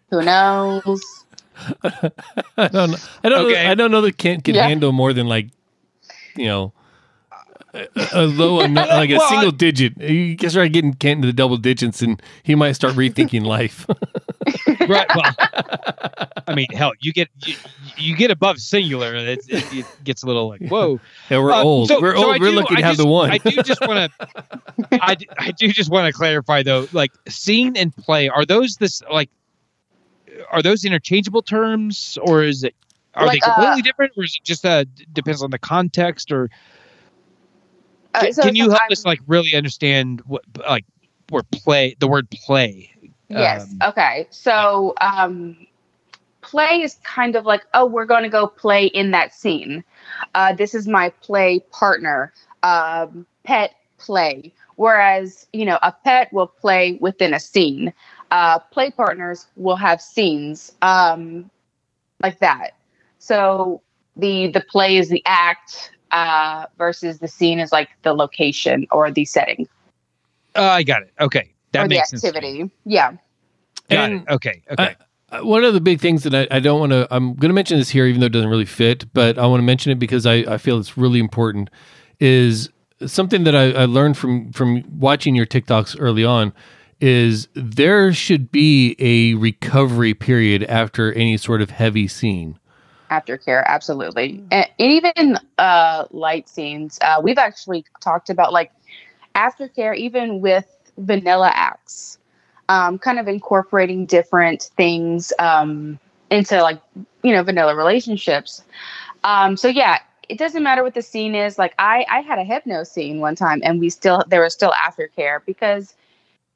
Who 0.09 0.23
knows? 0.23 1.01
I 2.57 2.67
don't 2.67 2.91
know. 2.91 2.97
I 3.23 3.29
don't. 3.29 3.45
Okay. 3.45 3.63
Know, 3.63 3.71
I 3.71 3.75
don't 3.75 3.91
know 3.91 4.01
that 4.01 4.17
Kent 4.17 4.43
can 4.43 4.55
Yeah. 4.55 4.67
handle 4.67 4.91
more 4.91 5.13
than 5.13 5.27
like, 5.27 5.49
you 6.35 6.45
know, 6.45 6.73
a, 7.73 7.87
a 8.13 8.25
low, 8.25 8.65
no- 8.65 8.81
like 8.87 9.09
a 9.09 9.13
Well, 9.17 9.23
I- 9.23 9.29
single 9.29 9.51
digit. 9.51 9.97
You 10.01 10.35
can 10.37 10.49
start 10.49 10.71
getting 10.71 10.93
Kent 10.93 11.17
into 11.17 11.27
the 11.27 11.33
double 11.33 11.57
digits, 11.57 12.01
and 12.01 12.21
he 12.43 12.55
might 12.55 12.71
start 12.73 12.93
rethinking 12.95 13.43
life. 13.45 13.85
right. 14.87 15.07
Well, 15.15 15.35
I 16.47 16.55
mean, 16.55 16.67
hell, 16.73 16.93
you 16.99 17.13
get 17.13 17.29
you, 17.45 17.55
you 17.97 18.15
get 18.15 18.31
above 18.31 18.57
singular, 18.59 19.15
it, 19.15 19.39
it, 19.47 19.73
it 19.73 19.85
gets 20.03 20.23
a 20.23 20.25
little 20.25 20.47
like 20.49 20.61
whoa. 20.67 20.99
yeah, 21.29 21.37
we're 21.39 21.51
Uh, 21.51 21.61
old. 21.63 21.89
so- 21.89 22.01
we're 22.01 22.15
so 22.15 22.25
old. 22.25 22.35
I 22.35 22.39
we're 22.39 22.49
do- 22.51 22.55
lucky 22.57 22.75
to 22.75 22.81
I 22.83 22.85
have 22.87 22.97
the 22.97 23.05
one. 23.05 23.29
I 23.29 23.37
do 23.37 23.61
just 23.61 23.81
want 23.81 24.11
to. 24.19 24.27
I, 24.93 25.15
I 25.37 25.51
do 25.51 25.67
just 25.71 25.91
want 25.91 26.07
to 26.07 26.13
clarify 26.13 26.63
though, 26.63 26.87
like 26.91 27.11
scene 27.27 27.77
and 27.77 27.95
play 27.95 28.29
are 28.29 28.45
those 28.45 28.77
this 28.77 29.03
like 29.11 29.29
are 30.51 30.61
those 30.61 30.85
interchangeable 30.85 31.41
terms 31.41 32.17
or 32.21 32.43
is 32.43 32.63
it 32.63 32.75
are 33.15 33.25
Like, 33.25 33.35
they 33.35 33.39
completely 33.39 33.81
uh, 33.81 33.83
different 33.83 34.13
or 34.17 34.23
is 34.23 34.35
it 34.39 34.43
just 34.45 34.65
uh 34.65 34.85
depends 35.13 35.41
on 35.43 35.51
the 35.51 35.59
context 35.59 36.31
or 36.31 36.49
Uh, 38.13 38.21
can, 38.21 38.33
so 38.33 38.41
can 38.43 38.55
you 38.55 38.63
help 38.69 38.73
sometimes- 38.73 38.99
us 38.99 39.05
like 39.05 39.19
really 39.27 39.55
understand 39.55 40.21
what 40.25 40.43
like 40.67 40.85
where 41.29 41.43
play 41.43 41.95
the 41.99 42.07
word 42.07 42.29
play 42.29 42.91
Yes. 43.29 43.71
um, 43.71 43.89
okay. 43.89 44.27
So 44.31 44.95
um, 45.01 45.67
play 46.41 46.81
is 46.81 46.95
kind 47.03 47.35
of 47.35 47.45
like, 47.45 47.61
oh, 47.75 47.85
we're 47.85 48.05
going 48.05 48.23
to 48.23 48.29
go 48.29 48.47
play 48.47 48.87
in 48.87 49.11
that 49.11 49.33
scene. 49.35 49.83
Uh, 50.33 50.53
this 50.53 50.73
is 50.73 50.87
my 50.87 51.09
play 51.21 51.59
partner. 51.71 52.33
Um, 52.63 53.27
pet 53.43 53.75
play. 53.99 54.51
Whereas, 54.77 55.45
you 55.53 55.65
know, 55.65 55.77
a 55.83 55.91
pet 55.91 56.33
will 56.33 56.47
play 56.47 56.97
within 57.01 57.33
a 57.35 57.39
scene. 57.39 57.93
Uh, 58.31 58.59
play 58.59 58.91
partners 58.91 59.47
will 59.55 59.75
have 59.75 60.01
scenes 60.01 60.71
um, 60.81 61.49
like 62.21 62.39
that. 62.39 62.71
So 63.19 63.81
the 64.17 64.47
the 64.47 64.61
play 64.61 64.97
is 64.97 65.09
the 65.09 65.23
act 65.25 65.91
uh, 66.11 66.65
versus 66.77 67.19
the 67.19 67.27
scene 67.27 67.59
is 67.59 67.71
like 67.71 67.89
the 68.03 68.13
location 68.13 68.87
or 68.91 69.11
the 69.11 69.25
setting 69.25 69.67
uh, 70.55 70.63
I 70.63 70.83
got 70.83 71.03
it 71.03 71.13
okay 71.19 71.53
that 71.71 71.85
or 71.85 71.87
the 71.87 71.95
makes 71.95 72.09
sense 72.09 72.27
to 72.29 72.39
me. 72.39 72.47
activity. 72.47 72.71
Yeah. 72.85 73.13
got 73.89 74.11
And 74.11 74.13
it 74.13 74.23
okay 74.29 74.63
okay 74.71 74.95
Uh, 75.31 75.41
one 75.41 75.63
of 75.63 75.73
the 75.75 75.81
big 75.81 76.01
things 76.01 76.23
that 76.23 76.33
I, 76.33 76.47
I 76.57 76.59
don't 76.59 76.79
want 76.79 76.91
to, 76.91 77.07
I'm 77.11 77.35
going 77.35 77.49
to 77.49 77.53
mention 77.53 77.77
this 77.77 77.89
here, 77.89 78.07
even 78.07 78.19
though 78.19 78.25
it 78.25 78.31
doesn't 78.31 78.49
really 78.49 78.65
fit, 78.65 79.13
but 79.13 79.37
I 79.37 79.45
want 79.45 79.59
to 79.59 79.65
mention 79.65 79.91
it 79.91 79.99
because 79.99 80.25
I, 80.25 80.37
I 80.37 80.57
feel 80.57 80.79
it's 80.79 80.97
really 80.97 81.19
important. 81.19 81.69
Is 82.19 82.69
something 83.05 83.43
that 83.43 83.55
I, 83.55 83.71
I 83.71 83.85
learned 83.85 84.17
from 84.17 84.51
from 84.51 84.83
watching 84.99 85.35
your 85.35 85.45
TikToks 85.45 85.95
early 85.99 86.25
on 86.25 86.51
is 87.01 87.47
there 87.53 88.13
should 88.13 88.51
be 88.51 88.95
a 88.99 89.33
recovery 89.35 90.13
period 90.13 90.63
after 90.63 91.13
any 91.13 91.37
sort 91.37 91.61
of 91.61 91.69
heavy 91.69 92.07
scene. 92.07 92.57
aftercare 93.09 93.65
absolutely. 93.65 94.43
And, 94.51 94.67
even 94.77 95.37
uh 95.57 96.05
light 96.11 96.47
scenes 96.49 96.99
uh 97.01 97.19
we've 97.23 97.37
actually 97.37 97.85
talked 98.01 98.29
about 98.29 98.53
like 98.53 98.71
aftercare 99.35 99.95
even 99.95 100.41
with 100.41 100.65
vanilla 100.97 101.51
acts 101.53 102.17
um 102.67 102.99
kind 102.99 103.17
of 103.19 103.27
incorporating 103.27 104.05
different 104.05 104.63
things 104.75 105.31
um 105.39 105.97
into 106.29 106.61
like 106.61 106.79
you 107.23 107.31
know 107.31 107.43
vanilla 107.43 107.75
relationships. 107.75 108.63
Um 109.23 109.57
so 109.57 109.67
yeah 109.67 109.99
it 110.27 110.37
doesn't 110.37 110.61
matter 110.61 110.83
what 110.83 110.93
the 110.93 111.01
scene 111.01 111.33
is. 111.33 111.57
Like 111.57 111.73
i 111.79 112.05
i 112.09 112.19
had 112.19 112.37
a 112.39 112.43
hypno 112.43 112.83
scene 112.83 113.19
one 113.19 113.35
time 113.35 113.61
and 113.63 113.79
we 113.79 113.89
still 113.89 114.23
there 114.27 114.41
was 114.41 114.53
still 114.53 114.71
aftercare 114.71 115.39
because 115.45 115.95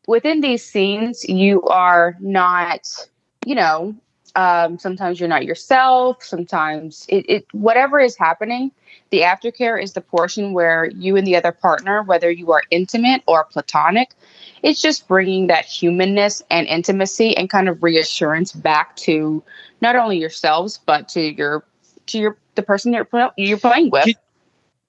within 0.08 0.42
these 0.42 0.64
scenes 0.64 1.24
you 1.26 1.62
are 1.64 2.16
not 2.20 3.08
you 3.46 3.56
know 3.56 3.96
um, 4.36 4.80
sometimes 4.80 5.20
you're 5.20 5.30
not 5.30 5.46
yourself 5.46 6.24
sometimes 6.24 7.06
it, 7.10 7.26
it 7.30 7.46
whatever 7.52 8.00
is 8.00 8.16
happening 8.18 8.72
the 9.12 9.22
aftercare 9.22 9.82
is 9.82 9.94
the 9.94 10.02
portion 10.02 10.54
where 10.54 10.86
you 10.86 11.16
and 11.16 11.28
the 11.28 11.36
other 11.36 11.52
partner 11.52 12.04
whether 12.04 12.32
you 12.32 12.52
are 12.52 12.64
intimate 12.72 13.22
or 13.28 13.44
platonic 13.46 14.16
it's 14.64 14.82
just 14.82 15.08
bringing 15.08 15.48
that 15.48 15.66
humanness 15.66 16.42
and 16.50 16.68
intimacy 16.68 17.36
and 17.38 17.50
kind 17.50 17.70
of 17.70 17.84
reassurance 17.84 18.52
back 18.52 18.96
to 18.96 19.44
not 19.82 19.96
only 19.96 20.18
yourselves 20.18 20.80
but 20.86 21.08
to 21.10 21.22
your 21.22 21.64
to 22.08 22.18
your 22.20 22.38
the 22.56 22.64
person 22.64 22.94
you're 22.94 23.08
you're 23.38 23.58
playing 23.58 23.90
with. 23.90 24.06
Can- 24.06 24.14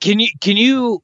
Can 0.01 0.20
you 0.20 0.28
can 0.41 0.57
you 0.57 1.03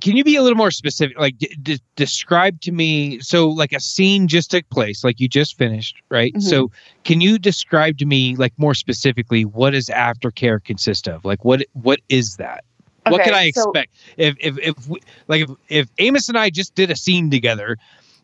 can 0.00 0.16
you 0.16 0.24
be 0.24 0.36
a 0.36 0.42
little 0.42 0.56
more 0.56 0.70
specific? 0.70 1.18
Like, 1.18 1.38
d- 1.38 1.54
d- 1.62 1.80
describe 1.96 2.60
to 2.62 2.72
me. 2.72 3.20
So, 3.20 3.48
like 3.48 3.72
a 3.72 3.80
scene 3.80 4.28
just 4.28 4.50
took 4.50 4.68
place, 4.70 5.04
like 5.04 5.20
you 5.20 5.28
just 5.28 5.56
finished, 5.58 5.96
right? 6.08 6.32
Mhm. 6.34 6.42
So, 6.42 6.70
can 7.04 7.20
you 7.20 7.38
describe 7.38 7.98
to 7.98 8.06
me, 8.06 8.36
like 8.36 8.52
more 8.56 8.74
specifically, 8.74 9.44
what 9.44 9.70
does 9.70 9.86
aftercare 9.86 10.62
consist 10.62 11.08
of? 11.08 11.24
Like, 11.24 11.44
what 11.44 11.64
what 11.72 12.00
is 12.08 12.36
that? 12.36 12.64
what 13.08 13.24
can 13.24 13.34
I 13.34 13.50
so- 13.50 13.70
expect 13.70 13.94
if 14.18 14.36
if 14.40 14.58
if 14.58 14.88
we, 14.88 15.00
like 15.26 15.42
if, 15.42 15.50
if 15.68 15.88
Amos 15.98 16.28
and 16.28 16.38
I 16.38 16.50
just 16.50 16.74
did 16.74 16.90
a 16.90 16.96
scene 16.96 17.30
together, 17.30 17.76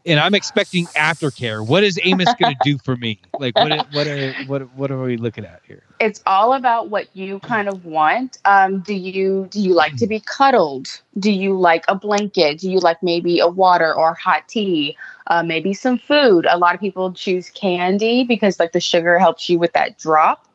and 0.07 0.21
I'm 0.21 0.35
expecting 0.35 0.89
aftercare, 0.97 1.67
what 1.67 1.85
is 1.85 1.99
Amos 2.05 2.35
going 2.35 2.49
to 2.51 2.55
do 2.55 2.79
for 2.79 2.97
me? 2.97 3.21
Like, 3.39 3.59
what 3.59 3.73
are- 3.73 3.85
what 3.91 4.07
are 4.07 4.33
what 4.35 4.71
what 4.75 4.91
are 4.91 5.03
we 5.03 5.17
looking 5.17 5.45
at 5.45 5.63
here? 5.67 5.83
it's 5.99 6.23
all 6.27 6.53
about 6.53 6.91
what 6.91 7.09
you 7.17 7.41
kind 7.41 7.69
of 7.69 7.85
want. 7.87 8.37
Um, 8.45 8.81
do 8.81 8.93
you 8.95 9.49
do 9.51 9.61
you 9.61 9.73
like 9.75 9.97
to 9.97 10.07
be 10.07 10.21
cuddled? 10.21 10.89
Do 11.19 11.33
you 11.33 11.59
like 11.59 11.85
a 11.89 11.95
blanket? 11.95 12.59
Do 12.61 12.71
you 12.71 12.81
like 12.81 13.03
maybe 13.03 13.41
a 13.41 13.49
water 13.49 13.95
or 13.95 14.15
hot 14.15 14.47
tea? 14.49 14.97
Uh, 15.27 15.43
maybe 15.43 15.73
some 15.73 15.99
food. 15.99 16.47
A 16.49 16.59
lot 16.59 16.75
of 16.75 16.81
people 16.83 17.13
choose 17.13 17.51
candy 17.51 18.25
because 18.25 18.61
like 18.61 18.73
the 18.73 18.81
sugar 18.81 19.19
helps 19.19 19.49
you 19.49 19.59
with 19.59 19.73
that 19.73 19.99
drop. 19.99 20.47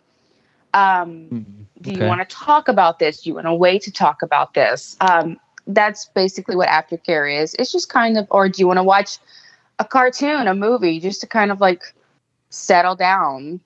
Um, 0.73 1.34
do 1.82 1.91
Okay. 1.91 2.03
you 2.03 2.07
want 2.07 2.22
to 2.28 2.36
talk 2.36 2.68
about 2.68 2.99
this? 2.99 3.23
Do 3.23 3.30
you 3.32 3.36
want 3.36 3.48
a 3.48 3.56
way 3.56 3.80
to 3.80 3.91
talk 3.91 4.22
about 4.22 4.53
this? 4.53 4.95
Um, 5.02 5.40
that's 5.68 6.06
basically 6.14 6.56
what 6.56 6.69
aftercare 6.69 7.41
is. 7.41 7.56
It's 7.57 7.72
just 7.72 7.90
kind 7.90 8.18
of, 8.18 8.28
or 8.30 8.48
do 8.49 8.61
you 8.61 8.68
want 8.68 8.78
to 8.78 8.84
watch 8.84 9.18
a 9.81 9.85
cartoon, 9.85 10.47
a 10.47 10.53
movie, 10.53 10.99
just 10.99 11.21
to 11.21 11.27
kind 11.27 11.51
of 11.51 11.59
like 11.59 11.81
settle 12.49 12.95
down? 12.95 13.59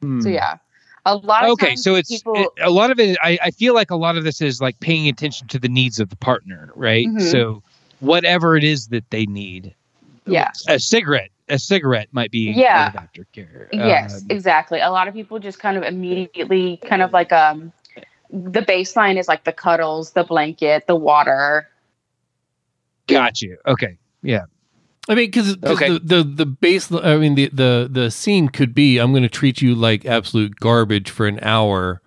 Hmm. 0.00 0.20
So 0.20 0.28
yeah, 0.28 0.56
a 1.04 1.16
lot 1.16 1.44
of 1.44 1.50
okay 1.52 1.76
so 1.76 1.94
it's 1.96 2.08
people. 2.08 2.36
it- 2.36 2.48
a 2.62 2.70
lot 2.70 2.90
of 2.90 3.00
it 3.00 3.18
I, 3.22 3.38
I 3.42 3.50
feel 3.50 3.74
like 3.74 3.90
a 3.90 3.96
lot 3.96 4.16
of 4.16 4.24
this 4.24 4.40
is 4.40 4.60
like 4.60 4.78
paying 4.80 5.08
attention 5.08 5.48
to 5.48 5.58
the 5.58 5.68
needs 5.68 5.98
of 5.98 6.08
the 6.10 6.16
partner 6.16 6.70
right 6.76 7.06
Mhm. 7.06 7.22
so 7.22 7.62
whatever 8.00 8.56
it 8.56 8.64
is 8.64 8.88
that 8.88 9.08
they 9.10 9.24
need 9.26 9.74
Yeah. 10.26 10.50
a 10.68 10.78
cigarette 10.78 11.30
a 11.48 11.58
cigarette 11.58 12.08
might 12.12 12.30
be 12.30 12.52
Yeah. 12.52 12.88
of 12.88 12.94
aftercare 12.94 13.68
Yes, 13.72 14.20
Um, 14.22 14.26
exactly. 14.30 14.78
A 14.80 14.90
lot 14.90 15.08
of 15.08 15.14
people 15.14 15.38
just 15.38 15.58
kind 15.58 15.76
of 15.76 15.82
immediately 15.82 16.76
kind 16.84 17.02
of 17.02 17.12
like 17.12 17.32
um 17.32 17.72
the 18.30 18.60
baseline 18.62 19.18
is 19.18 19.26
like 19.26 19.42
the 19.44 19.52
cuddles, 19.52 20.12
the 20.12 20.22
blanket, 20.24 20.86
the 20.86 20.94
water. 20.96 21.66
got 23.08 23.40
you 23.42 23.56
okay 23.66 23.98
I 25.10 25.14
mean, 25.16 25.26
because 25.28 25.56
Okay. 25.62 25.90
the, 25.90 25.98
the 25.98 26.22
the 26.22 26.46
base, 26.46 26.90
I 26.92 27.16
mean, 27.16 27.34
the 27.34 27.48
the 27.52 27.88
the 27.90 28.10
scene 28.10 28.48
could 28.48 28.72
be, 28.74 28.98
I'm 28.98 29.10
going 29.12 29.24
to 29.24 29.28
treat 29.28 29.60
you 29.60 29.74
like 29.74 30.06
absolute 30.06 30.56
garbage 30.60 31.10
for 31.10 31.26
an 31.26 31.40
hour. 31.42 32.00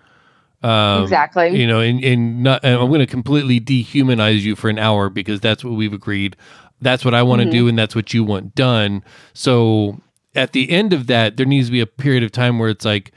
Um, 0.64 1.04
exactly. 1.04 1.50
You 1.60 1.68
know, 1.68 1.82
and, 1.82 2.02
and 2.02 2.42
not, 2.42 2.64
and 2.64 2.80
I'm 2.80 2.88
going 2.88 3.02
to 3.02 3.06
completely 3.06 3.60
dehumanize 3.60 4.40
you 4.40 4.56
for 4.56 4.70
an 4.70 4.80
hour 4.80 5.10
because 5.10 5.42
that's 5.42 5.64
what 5.66 5.74
we've 5.74 5.92
agreed. 5.92 6.38
That's 6.82 7.04
what 7.04 7.14
I 7.14 7.22
want 7.24 7.42
to 7.42 7.48
Mhm. 7.48 7.52
do, 7.52 7.68
and 7.68 7.78
that's 7.78 7.94
what 7.96 8.14
you 8.14 8.24
want 8.24 8.56
done. 8.56 9.04
So 9.34 10.00
at 10.34 10.54
the 10.54 10.70
end 10.72 10.94
of 10.94 11.08
that, 11.08 11.36
there 11.36 11.46
needs 11.46 11.68
to 11.68 11.72
be 11.74 11.82
a 11.82 11.86
period 11.86 12.24
of 12.24 12.32
time 12.32 12.58
where 12.60 12.70
it's 12.70 12.86
like, 12.86 13.12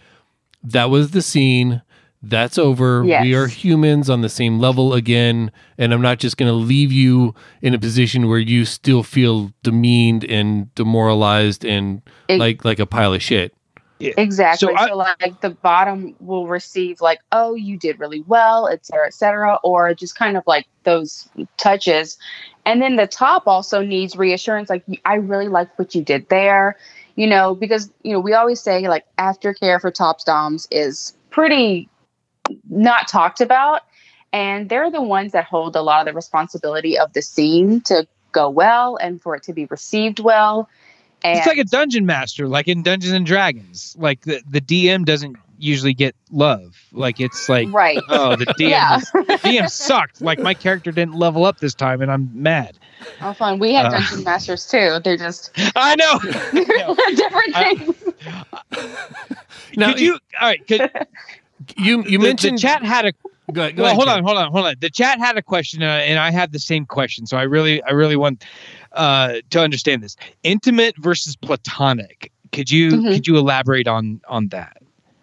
that 0.65 0.91
was 0.91 1.13
the 1.13 1.23
scene. 1.23 1.83
That's 2.29 2.59
over. 2.59 3.05
Yes. 3.05 3.23
We 3.23 3.35
are 3.35 3.47
humans 3.47 4.11
on 4.11 4.21
the 4.23 4.29
same 4.29 4.59
level 4.59 4.95
again. 4.95 5.51
And 5.79 5.93
I'm 5.93 6.03
not 6.03 6.19
just 6.19 6.37
going 6.37 6.49
to 6.51 6.55
leave 6.57 6.93
you 6.93 7.35
in 7.63 7.75
a 7.75 7.79
position 7.79 8.29
where 8.29 8.39
you 8.39 8.65
still 8.65 9.03
feel 9.03 9.53
demeaned 9.63 10.25
and 10.25 10.75
demoralized 10.75 11.65
and 11.65 12.03
Ex- 12.29 12.39
like 12.41 12.65
like 12.65 12.79
a 12.79 12.87
pile 12.87 13.15
of 13.15 13.23
shit. 13.23 13.53
Exactly. 14.01 14.69
So 14.69 14.77
So, 14.87 15.01
I- 15.01 15.15
like 15.19 15.41
the 15.41 15.51
bottom 15.51 16.15
will 16.21 16.47
receive 16.47 17.01
like, 17.01 17.21
oh, 17.33 17.55
you 17.55 17.79
did 17.79 17.99
really 17.99 18.23
well, 18.27 18.69
et 18.69 18.85
cetera, 18.85 19.07
et 19.07 19.15
cetera, 19.15 19.59
or 19.63 19.95
just 19.95 20.17
kind 20.17 20.37
of 20.37 20.43
like 20.47 20.67
those 20.85 21.29
touches. 21.57 22.19
And 22.67 22.83
then 22.83 22.97
the 22.97 23.07
top 23.07 23.47
also 23.47 23.83
needs 23.83 24.17
reassurance, 24.17 24.69
like 24.69 24.85
I 25.05 25.15
really 25.15 25.49
like 25.49 25.79
what 25.79 25.95
you 25.95 26.03
did 26.03 26.29
there. 26.29 26.77
You 27.15 27.27
know, 27.27 27.55
because 27.55 27.91
you 28.03 28.13
know, 28.13 28.21
we 28.21 28.35
always 28.35 28.61
say 28.61 28.87
like 28.89 29.07
aftercare 29.17 29.81
for 29.81 29.91
top 29.91 30.23
doms 30.27 30.69
is 30.71 31.15
pretty 31.31 31.89
not 32.69 33.09
talked 33.09 33.41
about. 33.41 33.83
And 34.33 34.69
they're 34.69 34.91
the 34.91 35.03
ones 35.03 35.33
that 35.33 35.45
hold 35.45 35.77
a 35.77 35.83
lot 35.83 36.01
of 36.01 36.07
the 36.07 36.13
responsibility 36.13 36.99
of 36.99 37.13
the 37.13 37.23
scene 37.23 37.81
to 37.83 38.07
go 38.33 38.51
well 38.51 38.97
and 38.97 39.21
for 39.23 39.35
it 39.35 39.43
to 39.45 39.53
be 39.53 39.65
received 39.67 40.21
well. 40.21 40.69
And 41.25 41.39
it's 41.39 41.47
like 41.47 41.59
a 41.59 41.65
dungeon 41.65 42.05
master 42.05 42.47
like 42.47 42.69
in 42.69 42.83
dungeons 42.83 43.13
and 43.15 43.25
dragons 43.25 43.97
like 43.99 44.21
the, 44.23 44.43
the 44.49 44.61
dm 44.61 45.07
doesn't 45.07 45.37
usually 45.59 45.95
get 45.95 46.15
love 46.31 46.77
like 46.93 47.19
it's 47.19 47.49
like 47.49 47.67
right. 47.73 47.99
oh 48.11 48.37
the 48.37 48.45
dm 48.45 48.59
Yeah. 48.69 48.97
is- 48.99 49.11
dm 49.41 49.71
sucked 49.71 50.21
like 50.21 50.39
my 50.39 50.53
character 50.53 50.93
didn't 50.93 51.15
level 51.15 51.47
up 51.47 51.59
this 51.61 51.75
time 51.75 52.03
and 52.03 52.13
i'm 52.13 52.29
mad 52.35 52.79
Oh, 53.23 53.33
fun. 53.33 53.59
We 53.59 53.73
had 53.73 53.87
Uh, 53.87 53.91
dungeon 53.93 54.25
masters 54.25 54.67
too. 54.69 54.99
They're 55.03 55.17
just 55.17 55.51
i 55.75 55.97
know 55.97 56.19
different 57.17 57.57
I- 57.57 57.75
things. 57.77 58.05
Now, 59.77 59.93
could 59.93 60.01
you 60.01 60.15
all 60.41 60.49
right 60.49 60.67
could 60.67 60.91
You 61.77 62.05
you 62.05 62.19
the, 62.19 62.25
mentioned 62.25 62.59
the 62.59 62.63
chat 62.63 62.83
had 62.85 63.07
a 63.07 63.13
Go, 63.53 63.63
ahead- 63.63 63.77
go 63.77 63.83
well, 63.85 63.93
ahead, 63.93 63.97
hold 63.97 64.09
Jay. 64.09 64.15
on, 64.15 64.25
hold 64.25 64.39
on, 64.39 64.51
hold 64.53 64.67
on. 64.67 64.75
The 64.81 64.91
chat 64.91 65.19
had 65.21 65.39
a 65.39 65.43
question, 65.43 65.81
uh, 65.83 65.87
and 65.87 66.19
I 66.19 66.33
had 66.33 66.51
the 66.51 66.59
same 66.59 66.85
question. 66.85 67.27
So 67.27 67.37
I 67.37 67.43
really, 67.43 67.81
I 67.85 67.93
really 67.93 68.17
want 68.17 68.45
uh, 68.93 69.35
to 69.51 69.61
understand 69.61 70.03
this: 70.03 70.17
intimate 70.43 70.97
versus 70.99 71.37
platonic. 71.37 72.33
Could 72.53 72.71
you 72.71 72.91
Mhm. 73.03 73.15
could 73.15 73.27
you 73.27 73.37
elaborate 73.37 73.87
on 73.87 74.21
on 74.29 74.49
that? 74.49 74.79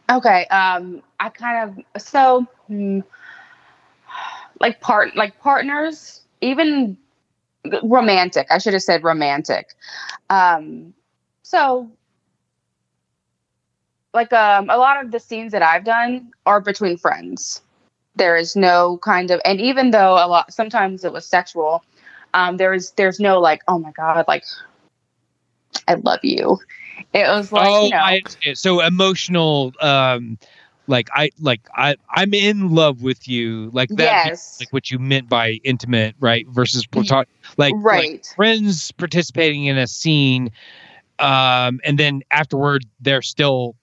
Okay. 0.09 0.45
Um, 0.47 1.03
I 1.19 1.29
kind 1.29 1.69
of 1.95 2.01
so 2.01 2.47
hmm, 2.67 3.01
like 4.61 4.79
part 4.79 5.15
like 5.17 5.37
partners, 5.41 6.21
even 6.39 6.95
romantic. 7.83 8.47
I 8.49 8.57
should 8.57 8.73
have 8.73 8.83
said 8.83 9.03
romantic. 9.03 9.73
Um, 10.29 10.93
so 11.43 11.89
like 14.13 14.31
um, 14.33 14.69
a 14.69 14.77
lot 14.77 15.03
of 15.03 15.11
the 15.11 15.19
scenes 15.19 15.51
that 15.51 15.61
I've 15.61 15.83
done 15.83 16.31
are 16.45 16.61
between 16.61 16.97
friends. 16.97 17.61
There 18.15 18.37
is 18.37 18.55
no 18.55 18.99
kind 18.99 19.31
of, 19.31 19.41
and 19.43 19.59
even 19.59 19.91
though 19.91 20.13
a 20.13 20.27
lot 20.27 20.53
sometimes 20.53 21.03
it 21.03 21.11
was 21.11 21.25
sexual, 21.25 21.83
um, 22.33 22.57
there 22.57 22.73
is 22.73 22.91
there's 22.91 23.19
no 23.19 23.39
like, 23.39 23.61
oh 23.67 23.79
my 23.79 23.91
god, 23.91 24.25
like 24.27 24.43
I 25.87 25.95
love 25.95 26.19
you. 26.23 26.59
It 27.13 27.27
was 27.27 27.51
like, 27.51 27.67
oh, 27.67 27.85
you 27.85 27.89
know, 27.89 27.97
I 27.97 28.21
so 28.53 28.81
emotional. 28.81 29.73
Um, 29.81 30.37
like 30.87 31.09
I 31.13 31.31
like 31.39 31.61
I 31.75 31.95
I'm 32.09 32.33
in 32.33 32.69
love 32.73 33.01
with 33.01 33.27
you. 33.27 33.69
Like 33.71 33.89
that. 33.89 34.27
yes, 34.27 34.59
Like 34.59 34.71
what 34.71 34.91
you 34.91 34.99
meant 34.99 35.29
by 35.29 35.59
intimate, 35.63 36.15
right? 36.19 36.47
Versus 36.49 36.85
platonic. 36.85 37.29
Like 37.57 37.73
like 37.73 37.83
right. 37.83 38.33
friends 38.35 38.91
participating 38.91 39.65
in 39.65 39.77
a 39.77 39.87
scene, 39.87 40.51
um, 41.19 41.79
and 41.83 41.97
then 41.97 42.21
afterward 42.31 42.85
they're 42.99 43.21
still 43.21 43.75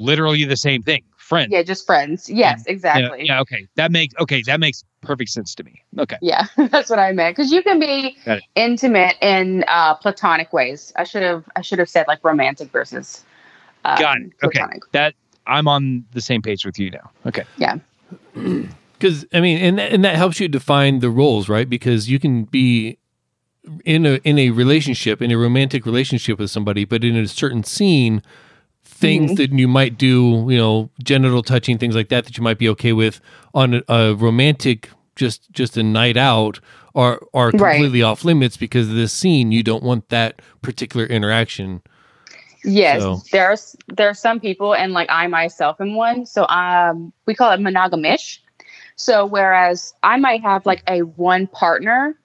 literally 0.00 0.44
the 0.44 0.56
same 0.56 0.82
thing. 0.82 1.02
Friends. 1.16 1.48
yeah, 1.50 1.62
just 1.62 1.84
friends. 1.84 2.30
Yes, 2.30 2.64
Yeah, 2.66 2.72
exactly. 2.72 3.26
Yeah, 3.26 3.40
okay. 3.40 3.66
That 3.74 3.92
makes 3.92 4.14
okay. 4.18 4.42
That 4.46 4.60
makes 4.60 4.82
perfect 5.02 5.28
sense 5.28 5.54
to 5.56 5.62
me. 5.64 5.82
Okay. 5.98 6.16
Yeah, 6.22 6.46
that's 6.56 6.88
what 6.88 6.98
I 6.98 7.12
meant. 7.12 7.36
Because 7.36 7.52
you 7.52 7.62
can 7.62 7.78
be 7.78 8.16
intimate 8.54 9.16
in 9.20 9.62
uh, 9.68 9.94
platonic 9.94 10.54
ways. 10.54 10.90
I 10.96 11.04
should 11.04 11.22
have 11.22 11.44
I 11.54 11.60
should 11.60 11.78
have 11.80 11.88
said 11.90 12.06
like 12.08 12.24
romantic 12.24 12.70
versus. 12.70 13.24
Um, 13.84 13.98
Got 13.98 14.16
it. 14.18 14.32
Okay. 14.42 14.58
platonic. 14.58 14.82
That 14.92 15.14
I'm 15.46 15.68
on 15.68 16.04
the 16.12 16.20
same 16.22 16.40
page 16.40 16.64
with 16.64 16.78
you 16.78 16.90
now. 16.90 17.10
Okay. 17.26 17.44
Yeah. 17.58 17.76
Because 18.98 19.24
I 19.32 19.40
mean, 19.40 19.58
and 19.58 19.78
and 19.78 20.04
that 20.04 20.16
helps 20.16 20.40
you 20.40 20.48
define 20.48 20.98
the 20.98 21.08
roles, 21.08 21.48
right? 21.48 21.70
Because 21.70 22.10
you 22.10 22.18
can 22.18 22.44
be 22.44 22.98
in 23.84 24.06
a 24.06 24.14
in 24.24 24.40
a 24.40 24.50
relationship, 24.50 25.22
in 25.22 25.30
a 25.30 25.38
romantic 25.38 25.86
relationship 25.86 26.40
with 26.40 26.50
somebody, 26.50 26.84
but 26.84 27.04
in 27.04 27.16
a 27.16 27.28
certain 27.28 27.62
scene, 27.62 28.22
things 28.98 29.36
that 29.36 29.52
you 29.52 29.68
might 29.68 29.96
do, 29.98 30.46
you 30.48 30.56
know, 30.58 30.90
genital 31.02 31.42
touching, 31.42 31.78
things 31.78 31.94
like 31.94 32.08
that, 32.08 32.24
that 32.24 32.36
you 32.36 32.42
might 32.42 32.58
be 32.58 32.68
okay 32.70 32.92
with 32.92 33.20
on 33.54 33.74
a, 33.74 33.82
a 33.88 34.14
romantic, 34.14 34.90
just 35.16 35.50
just 35.52 35.76
a 35.76 35.82
night 35.82 36.16
out, 36.16 36.60
are 36.94 37.20
are 37.34 37.50
Right. 37.50 37.74
completely 37.76 38.02
off 38.02 38.24
limits 38.24 38.56
because 38.56 38.88
of 38.88 38.94
this 38.94 39.12
scene. 39.12 39.52
You 39.52 39.62
don't 39.62 39.82
want 39.82 40.08
that 40.08 40.42
particular 40.62 41.06
interaction. 41.06 41.80
Yes, 42.64 43.02
So- 43.02 43.22
there's 43.32 43.76
there 43.88 44.08
are 44.08 44.14
some 44.14 44.40
people, 44.40 44.74
and 44.74 44.92
like 44.92 45.08
I 45.10 45.26
myself 45.28 45.80
am 45.80 45.94
one. 45.94 46.26
So 46.26 46.46
um, 46.48 47.12
we 47.26 47.34
call 47.34 47.52
it 47.52 47.60
monogamish. 47.60 48.38
So 48.96 49.24
whereas 49.24 49.94
I 50.02 50.16
might 50.16 50.42
have 50.42 50.66
like 50.66 50.82
a 50.88 51.02
one 51.02 51.46
partner, 51.46 52.18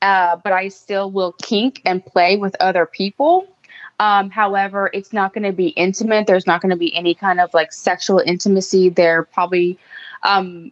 uh, 0.00 0.36
but 0.42 0.54
I 0.54 0.68
still 0.68 1.10
will 1.10 1.32
kink 1.42 1.82
and 1.84 2.04
play 2.04 2.38
with 2.38 2.56
other 2.60 2.86
people. 2.86 3.46
Um, 4.00 4.30
however, 4.30 4.90
it's 4.92 5.12
not 5.12 5.34
going 5.34 5.44
to 5.44 5.52
be 5.52 5.68
intimate. 5.68 6.26
There's 6.26 6.46
not 6.46 6.60
going 6.60 6.70
to 6.70 6.76
be 6.76 6.94
any 6.94 7.14
kind 7.14 7.40
of 7.40 7.52
like 7.52 7.72
sexual 7.72 8.20
intimacy. 8.20 8.88
There 8.88 9.24
probably, 9.24 9.78
um, 10.22 10.70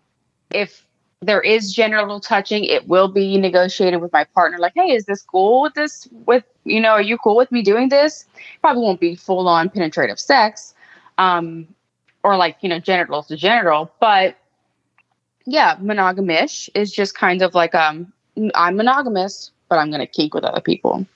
if 0.50 0.86
there 1.20 1.40
is 1.40 1.72
genital 1.72 2.20
touching, 2.20 2.64
it 2.64 2.86
will 2.86 3.08
be 3.08 3.36
negotiated 3.36 4.00
with 4.00 4.12
my 4.12 4.24
partner. 4.24 4.58
Like, 4.58 4.74
hey, 4.76 4.92
is 4.92 5.06
this 5.06 5.22
cool 5.22 5.62
with 5.62 5.74
this? 5.74 6.08
With 6.26 6.44
you 6.64 6.80
know, 6.80 6.90
are 6.90 7.02
you 7.02 7.18
cool 7.18 7.36
with 7.36 7.50
me 7.50 7.62
doing 7.62 7.88
this? 7.88 8.26
Probably 8.60 8.82
won't 8.82 9.00
be 9.00 9.16
full 9.16 9.48
on 9.48 9.70
penetrative 9.70 10.20
sex, 10.20 10.74
um, 11.18 11.66
or 12.22 12.36
like 12.36 12.58
you 12.60 12.68
know, 12.68 12.78
genital 12.78 13.24
to 13.24 13.36
genital. 13.36 13.90
But 13.98 14.36
yeah, 15.46 15.76
monogamish 15.76 16.68
is 16.74 16.92
just 16.92 17.16
kind 17.16 17.42
of 17.42 17.54
like 17.54 17.74
um, 17.74 18.12
I'm 18.54 18.76
monogamous, 18.76 19.50
but 19.68 19.78
I'm 19.78 19.90
gonna 19.90 20.06
kink 20.06 20.32
with 20.32 20.44
other 20.44 20.60
people. 20.60 21.06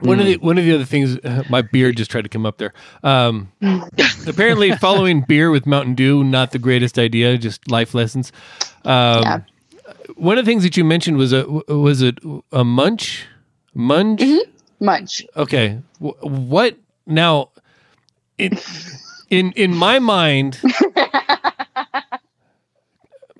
One 0.00 0.20
of 0.20 0.26
the 0.26 0.36
one 0.38 0.58
of 0.58 0.64
the 0.64 0.74
other 0.74 0.84
things, 0.84 1.16
uh, 1.24 1.42
my 1.48 1.62
beard 1.62 1.96
just 1.96 2.10
tried 2.10 2.22
to 2.22 2.28
come 2.28 2.44
up 2.46 2.58
there. 2.58 2.72
Um, 3.02 3.50
apparently, 4.26 4.72
following 4.76 5.22
beer 5.26 5.50
with 5.50 5.66
Mountain 5.66 5.94
Dew 5.94 6.22
not 6.24 6.50
the 6.52 6.58
greatest 6.58 6.98
idea. 6.98 7.38
Just 7.38 7.70
life 7.70 7.94
lessons. 7.94 8.32
Um, 8.84 9.22
Yeah. 9.22 9.40
One 10.16 10.38
of 10.38 10.44
the 10.44 10.50
things 10.50 10.62
that 10.62 10.76
you 10.76 10.84
mentioned 10.84 11.16
was 11.16 11.32
a 11.32 11.44
was 11.68 12.02
it 12.02 12.18
a 12.52 12.64
munch, 12.64 13.26
munch. 13.74 14.22
Munch. 14.80 15.24
Okay, 15.36 15.78
Wh- 15.98 16.22
what 16.22 16.76
now? 17.06 17.50
In 18.38 18.58
in 19.30 19.52
in 19.52 19.74
my 19.74 19.98
mind, 19.98 20.60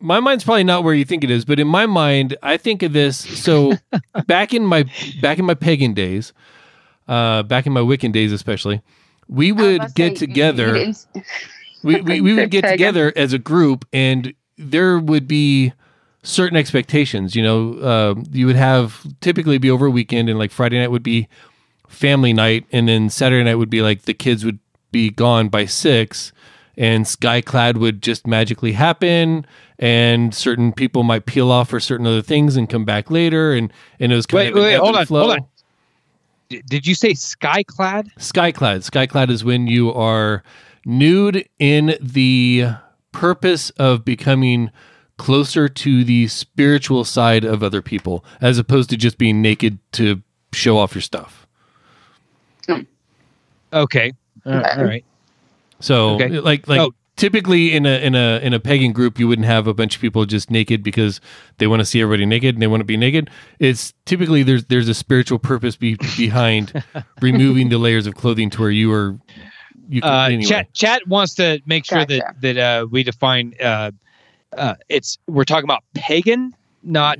my 0.06 0.20
mind's 0.20 0.44
probably 0.44 0.64
not 0.64 0.84
where 0.84 0.94
you 0.94 1.04
think 1.04 1.24
it 1.24 1.30
is, 1.30 1.44
but 1.44 1.58
in 1.58 1.66
my 1.66 1.86
mind, 1.86 2.36
I 2.42 2.56
think 2.56 2.82
of 2.82 2.92
this. 2.92 3.18
So 3.18 3.72
back 4.26 4.54
in 4.54 4.64
my 4.64 4.84
back 5.20 5.38
in 5.38 5.44
my 5.44 5.54
pagan 5.54 5.94
days, 5.94 6.32
uh, 7.08 7.42
back 7.42 7.66
in 7.66 7.72
my 7.72 7.80
Wiccan 7.80 8.12
days, 8.12 8.32
especially, 8.32 8.82
we 9.28 9.52
would 9.52 9.94
get 9.94 9.94
say, 9.94 10.02
you- 10.02 10.08
you 10.08 10.14
together. 10.14 10.92
we, 11.82 12.00
we, 12.00 12.20
we 12.20 12.34
would 12.34 12.50
get 12.56 12.62
Pagan. 12.64 12.78
together 12.78 13.12
as 13.16 13.32
a 13.32 13.38
group 13.38 13.84
and 13.92 14.32
there 14.58 14.98
would 14.98 15.28
be 15.28 15.72
certain 16.22 16.56
expectations 16.56 17.36
you 17.36 17.42
know 17.42 17.74
uh, 17.78 18.14
you 18.32 18.46
would 18.46 18.56
have 18.56 19.06
typically 19.20 19.58
be 19.58 19.70
over 19.70 19.86
a 19.86 19.90
weekend 19.90 20.28
and 20.28 20.38
like 20.38 20.50
friday 20.50 20.76
night 20.78 20.90
would 20.90 21.02
be 21.04 21.28
family 21.88 22.32
night 22.32 22.66
and 22.72 22.88
then 22.88 23.08
saturday 23.08 23.44
night 23.44 23.54
would 23.54 23.70
be 23.70 23.80
like 23.82 24.02
the 24.02 24.14
kids 24.14 24.44
would 24.44 24.58
be 24.90 25.08
gone 25.10 25.48
by 25.48 25.64
six 25.66 26.32
and 26.76 27.04
skyclad 27.04 27.76
would 27.76 28.02
just 28.02 28.26
magically 28.26 28.72
happen 28.72 29.46
and 29.78 30.34
certain 30.34 30.72
people 30.72 31.02
might 31.02 31.26
peel 31.26 31.50
off 31.50 31.68
for 31.70 31.80
certain 31.80 32.06
other 32.06 32.22
things 32.22 32.56
and 32.56 32.68
come 32.68 32.84
back 32.84 33.10
later 33.10 33.52
and 33.52 33.72
and 34.00 34.12
it 34.12 34.16
was 34.16 34.26
kind 34.26 34.44
Wait, 34.44 34.50
of 34.52 34.56
an 34.56 34.62
wait, 34.62 34.76
hold 34.76 34.96
on, 34.96 35.06
flow. 35.06 35.20
hold 35.20 35.32
on. 35.32 35.46
D- 36.48 36.62
Did 36.66 36.86
you 36.86 36.94
say 36.94 37.10
skyclad? 37.12 38.08
Skyclad. 38.18 38.88
Skyclad 38.88 39.30
is 39.30 39.44
when 39.44 39.66
you 39.66 39.92
are 39.92 40.42
nude 40.84 41.48
in 41.58 41.96
the 42.00 42.66
purpose 43.12 43.70
of 43.70 44.04
becoming 44.04 44.70
closer 45.18 45.68
to 45.68 46.04
the 46.04 46.28
spiritual 46.28 47.02
side 47.04 47.42
of 47.44 47.62
other 47.62 47.82
people, 47.82 48.24
as 48.40 48.58
opposed 48.58 48.90
to 48.90 48.96
just 48.96 49.18
being 49.18 49.40
naked 49.42 49.78
to 49.92 50.22
show 50.52 50.78
off 50.78 50.94
your 50.94 51.02
stuff. 51.02 51.46
Okay. 53.72 54.12
Uh, 54.44 54.62
all 54.76 54.84
right. 54.84 55.04
So, 55.80 56.10
Okay. 56.14 56.28
like, 56.40 56.68
like 56.68 56.80
Oh. 56.80 56.92
Typically 57.16 57.74
in 57.74 57.86
a 57.86 57.98
in 57.98 58.14
a 58.14 58.38
in 58.42 58.52
a 58.52 58.60
pagan 58.60 58.92
group, 58.92 59.18
you 59.18 59.26
wouldn't 59.28 59.46
have 59.46 59.66
a 59.66 59.74
bunch 59.74 59.94
of 59.96 60.00
people 60.00 60.24
just 60.26 60.50
naked 60.50 60.82
because 60.82 61.20
they 61.58 61.66
want 61.66 61.80
to 61.80 61.84
see 61.84 62.00
everybody 62.00 62.26
naked 62.26 62.54
and 62.54 62.62
they 62.62 62.66
want 62.66 62.80
to 62.80 62.84
be 62.84 62.96
naked. 62.96 63.30
It's 63.58 63.92
typically 64.04 64.42
there's 64.42 64.64
there's 64.66 64.88
a 64.88 64.94
spiritual 64.94 65.38
purpose 65.38 65.76
be, 65.76 65.96
behind 66.16 66.84
removing 67.20 67.68
the 67.68 67.78
layers 67.78 68.06
of 68.06 68.14
clothing 68.14 68.50
to 68.50 68.60
where 68.60 68.70
you 68.70 68.92
are. 68.92 69.18
You 69.88 70.00
can, 70.00 70.12
Uh, 70.12 70.24
anyway. 70.24 70.42
Chat 70.42 70.72
Chat 70.74 71.06
wants 71.06 71.34
to 71.34 71.60
make 71.66 71.84
sure 71.84 71.98
Gotcha. 71.98 72.34
that 72.40 72.56
that 72.56 72.58
uh, 72.58 72.86
we 72.90 73.02
define. 73.02 73.54
Uh, 73.62 73.92
uh, 74.56 74.74
it's 74.88 75.18
we're 75.26 75.44
talking 75.44 75.64
about 75.64 75.84
pagan, 75.94 76.54
not 76.82 77.18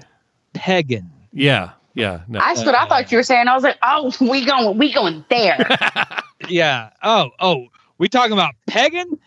pagan. 0.54 1.10
Yeah, 1.32 1.72
yeah. 1.94 2.20
No. 2.28 2.38
That's 2.40 2.64
what 2.64 2.74
I 2.74 2.88
thought 2.88 3.12
you 3.12 3.18
were 3.18 3.22
saying. 3.22 3.46
I 3.46 3.54
was 3.54 3.62
like, 3.62 3.76
oh, 3.82 4.12
we 4.20 4.44
going, 4.44 4.78
we 4.78 4.92
going 4.92 5.24
there. 5.30 5.58
Yeah. 6.48 6.90
Oh, 7.02 7.30
oh, 7.40 7.66
we 7.98 8.08
talking 8.08 8.32
about 8.32 8.54
pagan? 8.66 9.18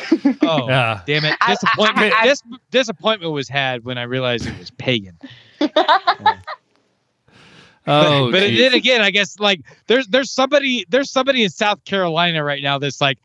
Oh, 0.42 0.68
Yeah. 0.68 1.00
damn 1.06 1.24
it! 1.24 1.36
Disappointment. 1.46 2.12
I- 2.14 2.20
I- 2.22 2.26
dis- 2.26 2.42
disappointment 2.70 3.32
was 3.32 3.48
had 3.48 3.84
when 3.84 3.98
I 3.98 4.02
realized 4.04 4.46
it 4.46 4.58
was 4.58 4.70
pagan. 4.70 5.18
Oh, 7.84 8.30
but 8.30 8.40
geez. 8.46 8.58
then 8.60 8.74
again, 8.74 9.00
I 9.02 9.10
guess 9.10 9.40
like 9.40 9.60
there's 9.88 10.06
there's 10.06 10.30
somebody 10.30 10.86
there's 10.88 11.10
somebody 11.10 11.42
in 11.42 11.50
South 11.50 11.84
Carolina 11.84 12.44
right 12.44 12.62
now 12.62 12.78
that's 12.78 13.00
like, 13.00 13.18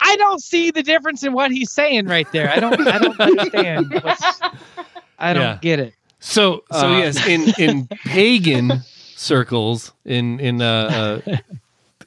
I 0.00 0.14
don't 0.16 0.40
see 0.40 0.70
the 0.70 0.82
difference 0.84 1.24
in 1.24 1.32
what 1.32 1.50
he's 1.50 1.72
saying 1.72 2.06
right 2.06 2.30
there. 2.30 2.48
I 2.48 2.60
don't 2.60 2.86
I 2.86 2.98
don't 2.98 3.18
understand. 3.18 3.92
I 5.18 5.32
don't 5.32 5.42
Yeah. 5.42 5.58
get 5.60 5.80
it. 5.80 5.94
so 6.20 6.62
so 6.70 6.92
Uh, 6.94 6.98
yes, 6.98 7.26
in 7.26 7.52
in 7.58 7.88
pagan 8.04 8.80
circles, 9.16 9.90
in 10.04 10.38
in 10.38 10.62
uh, 10.62 11.20
uh 11.26 11.36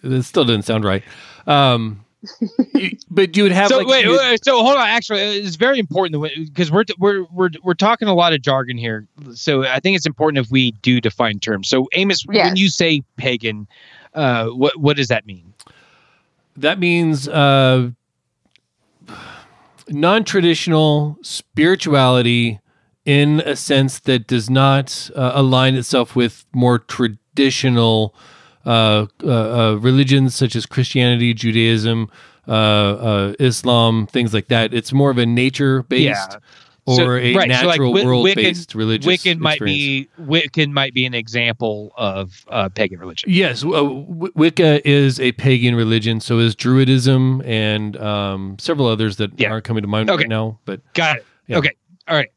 it 0.02 0.24
still 0.24 0.46
doesn't 0.46 0.62
sound 0.64 0.86
right. 0.86 1.04
Um, 1.48 2.06
you- 2.74 2.98
but 3.10 3.36
you 3.38 3.44
would 3.44 3.52
have 3.52 3.70
so 3.70 3.78
like 3.78 3.88
wait, 3.88 4.06
wait, 4.08 4.44
so 4.46 4.62
hold 4.64 4.78
on. 4.78 4.88
Actually, 4.88 5.22
it's 5.22 5.56
very 5.56 5.80
important 5.80 6.22
because 6.46 6.72
we're 6.72 6.84
we're 6.98 7.24
we're 7.32 7.50
we're 7.64 7.74
talking 7.74 8.08
a 8.08 8.14
lot 8.14 8.34
of 8.34 8.42
jargon 8.42 8.78
here. 8.78 9.08
So 9.34 9.64
I 9.64 9.80
think 9.80 9.96
it's 9.96 10.06
important 10.06 10.44
if 10.46 10.52
we 10.52 10.72
do 10.82 11.00
define 11.02 11.40
terms. 11.40 11.70
So 11.70 11.88
Amos, 11.94 12.26
when 12.26 12.56
you 12.56 12.70
say 12.70 13.04
pagan, 13.18 13.68
uh, 14.14 14.48
what 14.48 14.78
what 14.78 14.98
does 14.98 15.08
that 15.08 15.26
mean? 15.26 15.54
that 16.58 16.78
means 16.78 17.26
uh, 17.30 17.90
non-traditional 19.88 21.18
spirituality 21.22 22.60
in 23.06 23.40
a 23.46 23.56
sense 23.56 24.00
that 24.00 24.28
does 24.28 24.50
not 24.50 25.10
uh, 25.16 25.32
align 25.34 25.76
itself 25.76 26.16
with 26.16 26.46
more 26.54 26.78
traditional 26.80 28.14
uh, 28.66 29.06
uh, 29.24 29.28
uh, 29.28 29.76
religions 29.76 30.36
such 30.36 30.56
as 30.56 30.66
Christianity, 30.66 31.34
Judaism, 31.34 32.10
uh, 32.48 32.52
uh, 32.52 33.34
Islam, 33.40 34.08
things 34.08 34.34
like 34.34 34.48
that. 34.48 34.74
It's 34.74 34.92
more 34.94 35.10
of 35.12 35.18
a 35.18 35.26
nature-based 35.26 36.04
Yeah. 36.04 36.38
or 36.86 36.96
So- 36.96 37.04
a 37.04 37.08
right, 37.08 37.34
so, 37.34 37.38
like, 37.40 37.48
natural 37.50 37.92
Wi- 37.92 38.06
world-based 38.06 38.74
religious. 38.74 39.06
Wiccan 39.08 39.38
might 39.38 39.54
experience. 39.62 40.08
be 40.18 40.24
Wiccan 40.24 40.72
might 40.72 40.94
be 40.94 41.06
an 41.06 41.14
example 41.14 41.94
of 41.98 42.44
uh, 42.50 42.70
pagan 42.70 43.00
religion. 43.00 43.30
Yes, 43.32 43.64
uh, 43.64 43.68
W- 43.70 44.32
Wicca 44.36 44.88
is 44.88 45.20
a 45.20 45.32
pagan 45.34 45.76
religion. 45.76 46.20
So 46.20 46.40
is 46.40 46.56
Druidism 46.56 47.46
and 47.46 47.96
um, 47.98 48.58
several 48.60 48.88
others 48.88 49.18
that 49.18 49.32
Yeah. 49.40 49.52
aren't 49.52 49.66
coming 49.66 49.84
to 49.84 49.88
mind 49.88 50.10
Okay. 50.10 50.24
right 50.24 50.30
now. 50.30 50.58
But 50.66 50.82
Got 50.94 51.18
it. 51.18 51.26
Yeah. 51.48 51.58
Okay. 51.60 51.72
All 52.08 52.16
right. 52.16 52.30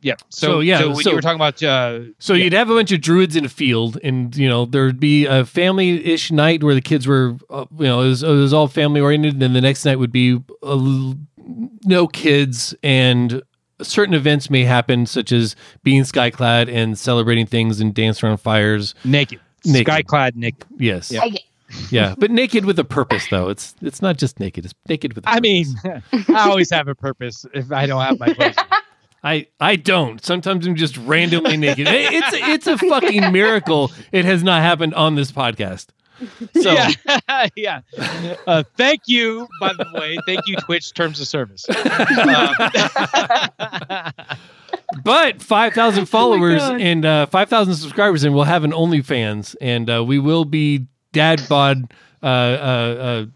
Yeah. 0.00 0.14
So, 0.28 0.46
So, 0.46 0.60
yeah, 0.60 0.78
So 0.78 0.88
when 0.90 1.02
so- 1.04 1.10
you 1.10 1.16
were 1.16 1.22
talking 1.22 1.36
about 1.40 1.62
uh, 1.62 2.00
So 2.18 2.34
Yeah. 2.34 2.44
you'd 2.44 2.52
have 2.52 2.70
a 2.70 2.74
bunch 2.74 2.92
of 2.92 3.00
druids 3.00 3.34
in 3.36 3.44
a 3.44 3.48
field, 3.48 3.98
and 4.04 4.34
you 4.36 4.48
know 4.48 4.64
there'd 4.64 5.00
be 5.00 5.26
a 5.26 5.44
family-ish 5.44 6.30
night 6.30 6.62
where 6.62 6.74
the 6.74 6.80
kids 6.80 7.06
were, 7.06 7.36
uh, 7.50 7.64
you 7.78 7.86
know, 7.86 8.00
it 8.02 8.08
was, 8.08 8.22
it 8.22 8.28
was 8.28 8.52
all 8.52 8.68
family-oriented. 8.68 9.32
And 9.34 9.42
then 9.42 9.52
the 9.54 9.60
next 9.60 9.84
night 9.84 9.98
would 9.98 10.12
be 10.12 10.34
a 10.62 10.66
l- 10.66 11.16
no 11.84 12.06
kids, 12.06 12.74
and 12.82 13.42
certain 13.82 14.14
events 14.14 14.50
may 14.50 14.64
happen, 14.64 15.06
such 15.06 15.32
as 15.32 15.56
being 15.82 16.02
skyclad 16.02 16.72
and 16.72 16.98
celebrating 16.98 17.46
things 17.46 17.80
and 17.80 17.92
dancing 17.94 18.28
around 18.28 18.38
fires. 18.38 18.94
naked, 19.04 19.40
Naked. 19.64 19.86
skyclad 19.92 20.34
naked. 20.36 20.64
Yes, 20.78 21.10
Yeah. 21.10 21.20
I- 21.24 21.38
yeah, 21.90 22.14
but 22.16 22.30
naked 22.30 22.64
with 22.64 22.78
a 22.78 22.84
purpose, 22.84 23.26
though. 23.30 23.48
It's 23.50 23.74
it's 23.82 24.00
not 24.00 24.16
just 24.16 24.40
naked; 24.40 24.64
it's 24.64 24.74
naked 24.88 25.12
with. 25.14 25.26
a 25.26 25.30
I 25.30 25.40
mean, 25.40 25.66
purpose. 25.82 26.28
I 26.30 26.48
always 26.48 26.70
have 26.70 26.88
a 26.88 26.94
purpose 26.94 27.44
if 27.52 27.70
I 27.72 27.84
don't 27.86 28.00
have 28.00 28.18
my 28.18 28.32
clothes. 28.34 28.54
on. 28.56 28.64
I 29.22 29.48
I 29.60 29.76
don't. 29.76 30.24
Sometimes 30.24 30.66
I'm 30.66 30.76
just 30.76 30.96
randomly 30.96 31.56
naked. 31.56 31.86
It's 31.88 32.28
it's 32.32 32.66
a 32.66 32.78
fucking 32.78 33.32
miracle. 33.32 33.90
It 34.12 34.24
has 34.24 34.42
not 34.42 34.62
happened 34.62 34.94
on 34.94 35.14
this 35.14 35.32
podcast. 35.32 35.88
So 36.60 36.72
yeah, 36.72 36.90
yeah. 37.56 37.80
Uh, 38.46 38.62
thank 38.76 39.02
you, 39.06 39.48
by 39.60 39.72
the 39.72 39.86
way. 39.94 40.18
Thank 40.26 40.46
you, 40.46 40.56
Twitch 40.56 40.92
terms 40.94 41.20
of 41.20 41.28
service. 41.28 41.66
Um, 41.68 42.54
but 45.04 45.42
5,000 45.42 46.06
followers 46.08 46.60
God. 46.60 46.80
and 46.80 47.04
uh, 47.04 47.26
5,000 47.26 47.74
subscribers, 47.74 48.24
and 48.24 48.34
we'll 48.34 48.44
have 48.44 48.64
an 48.64 48.72
OnlyFans, 48.72 49.54
and 49.60 49.88
uh, 49.88 50.04
we 50.04 50.18
will 50.18 50.44
be 50.44 50.86
dad 51.12 51.42
bod. 51.48 51.92
Uh, 52.20 52.26
uh, 52.26 52.28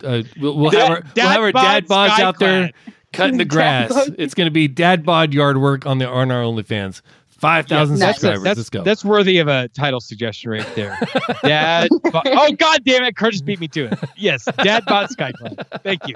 uh, 0.03 0.07
uh, 0.07 0.23
we'll, 0.41 0.59
we'll 0.59 0.71
have 0.73 0.91
our, 0.91 1.03
we'll 1.15 1.29
have 1.29 1.41
our 1.41 1.53
dad 1.53 1.87
bods 1.87 2.19
out 2.19 2.39
there 2.41 2.69
Skyclad. 2.69 2.73
Cutting 3.13 3.39
the 3.39 3.45
grass. 3.47 4.11
It's 4.19 4.35
going 4.35 4.47
to 4.47 4.51
be 4.53 4.69
dad 4.69 5.05
bod 5.05 5.33
yard 5.35 5.59
work 5.59 5.87
on 5.87 5.99
the 5.99 6.09
on 6.09 6.31
our 6.31 6.43
OnlyFans. 6.43 7.03
5,000 7.29 7.99
Nice. 7.99 8.15
subscribers. 8.21 8.43
that's 8.45 8.57
Let's 8.59 8.71
go. 8.71 8.83
that's 8.85 9.05
worthy 9.05 9.39
of 9.39 9.49
a 9.49 9.67
title 9.69 10.01
suggestion 10.01 10.51
right 10.53 10.75
there. 10.77 10.97
Dad. 11.43 11.89
bo- 12.05 12.23
oh 12.25 12.53
God 12.53 12.85
damn 12.85 13.03
it! 13.03 13.17
Curtis 13.17 13.43
beat 13.43 13.59
me 13.59 13.67
to 13.67 13.87
it. 13.87 13.99
Yes, 14.17 14.45
Dad 14.63 14.85
bought 14.87 15.11
Skyclad. 15.11 15.83
Thank 15.83 16.07
you. 16.07 16.15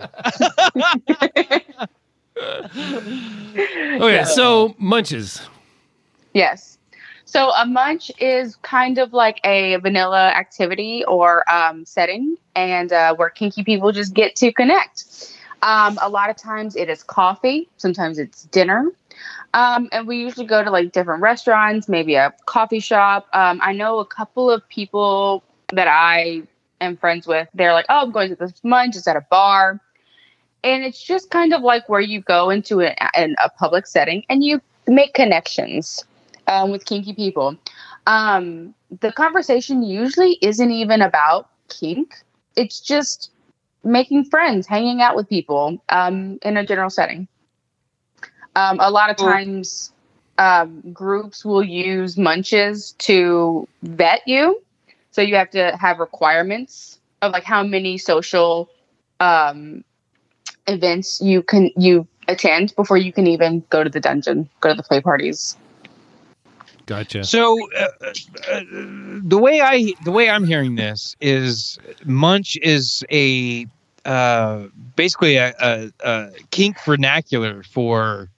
okay, 4.05 4.25
so 4.25 4.75
munches. 4.79 5.41
Yes. 6.33 6.79
So 7.25 7.51
a 7.51 7.67
munch 7.67 8.13
is 8.21 8.55
kind 8.63 8.99
of 8.99 9.13
like 9.13 9.41
a 9.45 9.77
vanilla 9.77 10.29
activity 10.29 11.05
or 11.07 11.49
um, 11.53 11.85
setting, 11.85 12.37
and 12.55 12.93
uh, 12.93 13.15
where 13.17 13.31
kinky 13.31 13.65
people 13.65 13.91
just 13.91 14.15
get 14.15 14.37
to 14.37 14.53
connect. 14.53 15.33
Um, 15.67 15.99
a 16.01 16.09
lot 16.09 16.31
of 16.31 16.37
times 16.37 16.77
it 16.77 16.89
is 16.89 17.03
coffee. 17.03 17.69
Sometimes 17.77 18.21
it's 18.21 18.45
dinner. 18.45 18.93
Um, 19.53 19.89
and 19.91 20.07
we 20.07 20.19
usually 20.19 20.47
go 20.47 20.63
to 20.63 20.71
like 20.71 20.93
different 20.93 21.23
restaurants, 21.23 21.89
maybe 21.89 22.15
a 22.15 22.33
coffee 22.47 22.79
shop. 22.79 23.27
Um, 23.33 23.59
I 23.61 23.73
know 23.73 23.99
a 23.99 24.05
couple 24.05 24.49
of 24.49 24.67
people 24.69 25.43
that 25.73 25.89
I 25.89 26.45
am 26.81 26.97
friends 26.97 27.27
with. 27.27 27.49
They're 27.53 27.73
like, 27.73 27.87
"Oh, 27.89 28.03
I'm 28.03 28.13
going 28.13 28.29
to 28.29 28.37
this 28.37 28.53
munch. 28.63 28.95
It's 28.95 29.09
at 29.09 29.17
a 29.17 29.27
bar," 29.29 29.81
and 30.63 30.85
it's 30.85 31.03
just 31.03 31.31
kind 31.31 31.53
of 31.53 31.63
like 31.63 31.89
where 31.89 32.01
you 32.01 32.21
go 32.21 32.49
into 32.51 32.83
a, 32.83 32.95
in 33.19 33.35
a 33.43 33.51
public 33.51 33.89
setting 33.89 34.25
and 34.29 34.45
you 34.45 34.61
make 34.87 35.15
connections 35.15 36.05
um, 36.47 36.71
with 36.71 36.85
kinky 36.85 37.13
people. 37.13 37.57
Um, 38.07 38.73
the 39.01 39.11
conversation 39.11 39.83
usually 39.83 40.39
isn't 40.43 40.71
even 40.71 41.03
about 41.03 41.49
kink. 41.69 42.15
It's 42.55 42.79
just 42.79 43.33
making 43.87 44.25
friends, 44.25 44.67
hanging 44.67 45.01
out 45.01 45.17
with 45.17 45.29
people 45.29 45.83
um, 45.89 46.39
in 46.43 46.57
a 46.57 46.67
general 46.67 46.91
setting. 46.91 47.29
Um, 48.55 48.79
a 48.81 48.91
lot 48.91 49.11
of 49.11 49.17
times, 49.17 49.93
um, 50.39 50.83
groups 50.93 51.45
will 51.45 51.65
use 51.65 52.17
munches 52.17 52.93
to 52.99 53.69
vet 53.83 54.23
you. 54.27 54.63
So 55.11 55.23
you 55.23 55.37
have 55.37 55.51
to 55.51 55.77
have 55.81 55.99
requirements 55.99 56.99
of 57.23 57.33
like 57.33 57.45
how 57.45 57.63
many 57.63 57.99
social 57.99 58.69
um, 59.21 59.85
events 60.67 61.21
you 61.23 61.43
can 61.43 61.71
you 61.77 62.07
attend 62.29 62.75
before 62.77 62.97
you 62.97 63.13
can 63.13 63.27
even 63.27 63.65
go 63.71 63.85
to 63.85 63.91
the 63.91 64.01
dungeon, 64.01 64.49
go 64.61 64.71
to 64.71 64.75
the 64.75 64.83
play 64.83 65.01
parties. 65.01 65.57
Gotcha. 66.87 67.25
So 67.25 67.59
uh, 67.75 67.89
uh, 68.49 68.61
the 69.23 69.39
way 69.39 69.61
I 69.61 69.93
the 70.05 70.13
way 70.13 70.31
I'm 70.31 70.45
hearing 70.45 70.77
this 70.77 71.17
is 71.21 71.79
Munch 72.05 72.57
is 72.63 73.05
a 73.11 73.67
uh, 74.07 74.69
basically 74.95 75.37
a, 75.37 75.53
a, 75.61 75.91
a 76.01 76.31
kink 76.51 76.77
vernacular 76.85 77.63
for 77.65 78.31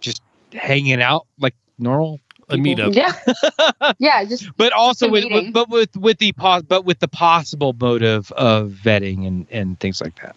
just 0.00 0.22
hanging 0.52 1.00
out 1.00 1.26
like 1.38 1.54
normal, 1.78 2.20
A 2.50 2.56
meetup. 2.56 2.94
Yeah, 2.94 3.92
yeah, 3.98 4.24
just 4.24 4.50
but 4.56 4.72
also 4.72 5.06
a 5.08 5.10
with, 5.10 5.24
with 5.30 5.52
but 5.52 5.68
with 5.70 5.96
with 5.96 6.18
the 6.18 6.32
pos- 6.32 6.62
but 6.62 6.84
with 6.84 6.98
the 7.00 7.08
possible 7.08 7.74
motive 7.80 8.30
of 8.32 8.72
vetting 8.84 9.26
and 9.26 9.46
and 9.50 9.80
things 9.80 10.00
like 10.00 10.20
that. 10.20 10.36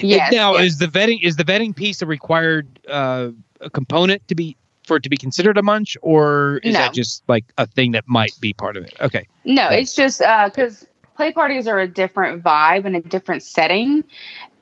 yes. 0.00 0.30
now 0.32 0.52
yes. 0.54 0.64
is 0.66 0.78
the 0.78 0.86
vetting 0.86 1.22
is 1.22 1.36
the 1.36 1.44
vetting 1.44 1.74
piece 1.74 2.02
a 2.02 2.06
required 2.06 2.66
uh, 2.88 3.30
a 3.60 3.70
component 3.70 4.26
to 4.28 4.34
be 4.34 4.56
for 4.86 4.96
it 4.98 5.02
to 5.02 5.08
be 5.08 5.16
considered 5.16 5.56
a 5.56 5.62
munch, 5.62 5.96
or 6.02 6.58
is 6.62 6.74
No. 6.74 6.80
that 6.80 6.92
just 6.92 7.22
like 7.28 7.44
a 7.56 7.66
thing 7.66 7.92
that 7.92 8.04
might 8.06 8.38
be 8.40 8.52
part 8.52 8.76
of 8.76 8.84
it? 8.84 8.92
Okay. 9.00 9.26
No, 9.46 9.68
it's 9.70 9.94
just 9.94 10.18
because 10.18 10.86
play 11.16 11.32
parties 11.32 11.66
are 11.66 11.78
a 11.80 11.88
different 11.88 12.42
vibe 12.42 12.84
and 12.84 12.96
a 12.96 13.00
different 13.00 13.42
setting, 13.42 14.04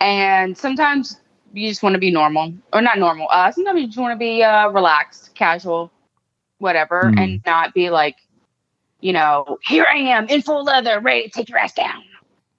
and 0.00 0.56
sometimes 0.56 1.20
you 1.52 1.68
just 1.68 1.82
want 1.82 1.94
to 1.94 1.98
be 1.98 2.10
normal 2.10 2.52
or 2.72 2.80
not 2.80 2.98
normal. 2.98 3.28
Uh, 3.30 3.50
sometimes 3.52 3.80
you 3.80 3.86
just 3.86 3.98
want 3.98 4.12
to 4.12 4.18
be 4.18 4.42
uh, 4.42 4.68
relaxed, 4.68 5.34
casual, 5.34 5.90
whatever, 6.58 7.10
Hmm. 7.10 7.18
and 7.18 7.42
not 7.44 7.74
be 7.74 7.90
like, 7.90 8.16
you 9.00 9.12
know, 9.12 9.58
here 9.62 9.84
I 9.90 9.96
am 9.96 10.28
in 10.28 10.42
full 10.42 10.64
leather, 10.64 11.00
ready 11.00 11.24
to 11.24 11.30
take 11.30 11.48
your 11.48 11.58
ass 11.58 11.72
down. 11.72 12.02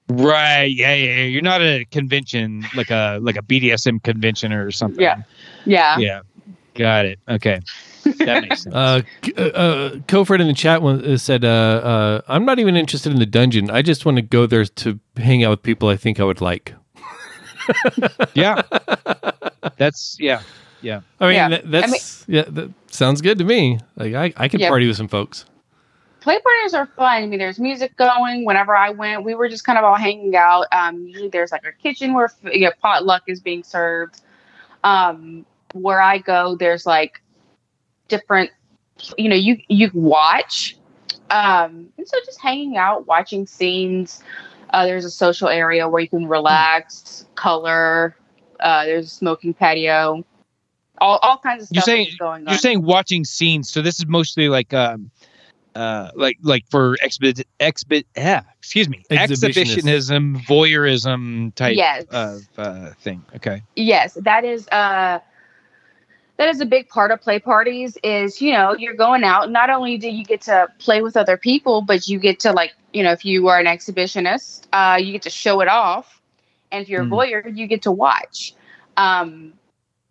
Right. 0.10 0.66
Yeah, 0.66 0.94
yeah. 0.94 1.16
yeah. 1.16 1.24
You're 1.24 1.42
not 1.42 1.62
at 1.62 1.82
a 1.82 1.86
convention 1.86 2.66
like 2.76 2.92
a 2.92 3.20
like 3.22 3.38
a 3.38 3.42
BDSM 3.42 4.04
convention 4.04 4.52
or 4.52 4.70
something. 4.70 5.02
Yeah. 5.02 5.24
Yeah. 5.66 5.98
Yeah. 5.98 6.22
Got 6.76 7.06
it. 7.06 7.20
Okay. 7.30 7.62
That 8.04 8.44
makes 8.44 8.62
sense. 8.64 8.76
Uh, 8.76 9.02
uh, 9.38 9.42
uh, 9.42 9.90
Kofred 10.08 10.40
in 10.42 10.48
the 10.48 10.54
chat 10.54 10.82
one 10.82 11.04
uh, 11.04 11.18
said, 11.18 11.44
uh, 11.46 11.48
uh, 11.48 12.22
"I'm 12.28 12.46
not 12.46 12.60
even 12.60 12.76
interested 12.76 13.12
in 13.12 13.20
the 13.20 13.26
dungeon. 13.26 13.70
I 13.70 13.82
just 13.82 14.06
want 14.06 14.18
to 14.18 14.22
go 14.22 14.46
there 14.46 14.66
to 14.66 15.00
hang 15.18 15.44
out 15.44 15.50
with 15.52 15.64
people 15.64 15.90
I 15.90 15.96
think 15.98 16.20
I 16.20 16.24
would 16.24 16.42
like." 16.42 16.74
yeah. 18.34 18.62
That's 19.78 20.18
yeah. 20.20 20.42
Yeah. 20.82 21.02
I 21.20 21.26
mean, 21.28 21.36
Yeah. 21.36 21.50
that, 21.50 21.72
that's 21.72 22.26
yeah, 22.28 22.44
that 22.50 22.72
sounds 22.88 23.22
good 23.22 23.38
to 23.38 23.46
me. 23.46 23.80
Like 23.96 24.14
I, 24.14 24.34
I 24.36 24.48
could 24.50 24.60
Yeah. 24.60 24.70
party 24.70 24.88
with 24.88 24.98
some 24.98 25.08
folks. 25.08 25.46
play 26.20 26.40
parties 26.40 26.74
are 26.74 26.86
fun. 26.98 27.24
I 27.24 27.26
mean, 27.26 27.40
there's 27.40 27.60
music 27.60 27.96
going. 27.96 28.44
Whenever 28.46 28.76
I 28.76 28.90
went, 28.90 29.24
we 29.24 29.34
were 29.36 29.48
just 29.48 29.64
kind 29.66 29.78
of 29.78 29.86
all 29.86 29.96
hanging 29.96 30.36
out. 30.36 30.66
Um, 30.74 31.06
usually, 31.08 31.30
there's 31.30 31.52
like 31.54 31.64
a 31.66 31.72
kitchen 31.72 32.14
where 32.14 32.26
f- 32.26 32.54
you 32.54 32.66
know, 32.66 32.72
potluck 32.82 33.24
is 33.28 33.40
being 33.40 33.64
served. 33.64 34.22
Um, 34.84 35.46
where 35.74 36.02
I 36.02 36.18
go, 36.18 36.56
there's 36.60 36.86
like 36.86 37.22
different, 38.08 38.52
you 39.18 39.30
know, 39.30 39.36
you 39.36 39.58
you 39.68 39.90
watch, 39.94 40.78
um, 41.30 41.88
and 41.98 42.08
so 42.08 42.18
just 42.26 42.40
hanging 42.42 42.78
out, 42.78 43.08
watching 43.08 43.46
scenes. 43.48 44.24
Uh, 44.72 44.86
there's 44.86 45.06
a 45.06 45.12
social 45.12 45.50
area 45.50 45.88
where 45.88 46.02
you 46.02 46.10
can 46.10 46.28
relax, 46.28 47.26
color. 47.36 48.16
Uh, 48.60 48.86
there's 48.86 49.06
a 49.08 49.10
smoking 49.10 49.54
patio. 49.54 50.24
All, 51.00 51.18
all 51.22 51.38
kinds 51.38 51.64
of 51.64 51.70
You're 51.72 51.82
stuff 51.82 51.94
saying- 51.94 52.08
going 52.20 52.44
on. 52.48 52.50
You're 52.54 52.58
saying 52.60 52.82
watching 52.84 53.24
scenes, 53.26 53.70
so 53.70 53.82
this 53.82 54.00
is 54.00 54.08
mostly 54.08 54.48
like 54.50 54.74
um 54.74 55.12
uh 55.76 56.12
like 56.16 56.38
like 56.44 56.64
for 56.70 56.96
exhibit 57.02 57.46
exhibit 57.60 58.06
yeah, 58.16 58.44
excuse 58.60 58.88
me. 58.88 59.04
Exhibitionist. 59.10 59.48
Exhibitionism, 59.48 60.40
voyeurism 60.48 61.54
type 61.56 61.76
Yes. 61.76 62.06
of 62.12 62.42
uh 62.58 62.92
thing. 63.02 63.24
Okay. 63.36 63.64
yes 63.76 64.14
that 64.22 64.46
is 64.46 64.68
uh 64.70 65.20
that 66.38 66.50
is 66.50 66.60
a 66.62 66.66
big 66.66 66.88
part 66.90 67.12
of 67.12 67.22
play 67.22 67.40
parties 67.40 67.98
is 68.04 68.42
you 68.42 68.52
know 68.52 68.76
you're 68.76 68.94
going 68.96 69.24
out 69.24 69.52
not 69.52 69.70
only 69.70 69.98
do 69.98 70.10
you 70.10 70.24
get 70.26 70.42
to 70.42 70.68
play 70.80 71.02
with 71.02 71.16
other 71.16 71.38
people 71.38 71.82
but 71.82 72.08
you 72.08 72.20
get 72.20 72.40
to 72.40 72.52
like 72.52 72.74
you 72.94 73.04
know 73.04 73.12
if 73.12 73.24
you 73.26 73.48
are 73.48 73.60
an 73.60 73.66
exhibitionist 73.66 74.68
uh 74.74 74.98
you 75.00 75.12
get 75.12 75.22
to 75.22 75.30
show 75.30 75.62
it 75.62 75.68
off 75.68 76.22
and 76.72 76.82
if 76.84 76.90
you're 76.90 77.04
Mm. 77.04 77.08
a 77.08 77.16
voyeur 77.16 77.58
you 77.58 77.68
get 77.68 77.82
to 77.84 77.92
watch 77.92 78.54
um 78.98 79.54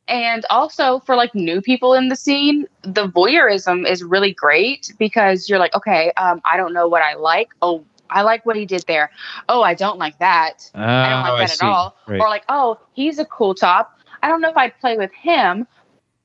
and 0.08 0.44
also 0.50 0.98
for 1.00 1.14
like 1.16 1.34
new 1.34 1.60
people 1.60 1.94
in 1.94 2.08
the 2.08 2.16
scene 2.16 2.66
the 2.82 3.06
voyeurism 3.08 3.86
is 3.88 4.02
really 4.02 4.32
great 4.32 4.92
because 4.98 5.48
you're 5.48 5.58
like 5.58 5.74
okay 5.74 6.12
um 6.16 6.40
i 6.44 6.56
don't 6.56 6.72
know 6.72 6.88
what 6.88 7.02
i 7.02 7.14
like 7.14 7.50
oh 7.62 7.84
i 8.10 8.22
like 8.22 8.44
what 8.46 8.56
he 8.56 8.64
did 8.66 8.84
there 8.86 9.10
oh 9.48 9.62
i 9.62 9.74
don't 9.74 9.98
like 9.98 10.18
that 10.18 10.70
I 10.74 11.08
don't 11.10 11.26
Oh, 11.26 11.34
like 11.36 11.48
that 11.48 11.56
see. 11.58 11.66
at 11.66 11.68
all. 11.68 11.96
Right. 12.06 12.20
Or 12.20 12.28
like, 12.28 12.44
oh, 12.48 12.78
he's 12.92 13.18
a 13.18 13.24
cool 13.24 13.54
top. 13.54 13.98
I 14.22 14.28
don't 14.28 14.40
know 14.40 14.50
if 14.50 14.56
I'd 14.56 14.78
play 14.80 14.96
with 14.96 15.12
him. 15.12 15.66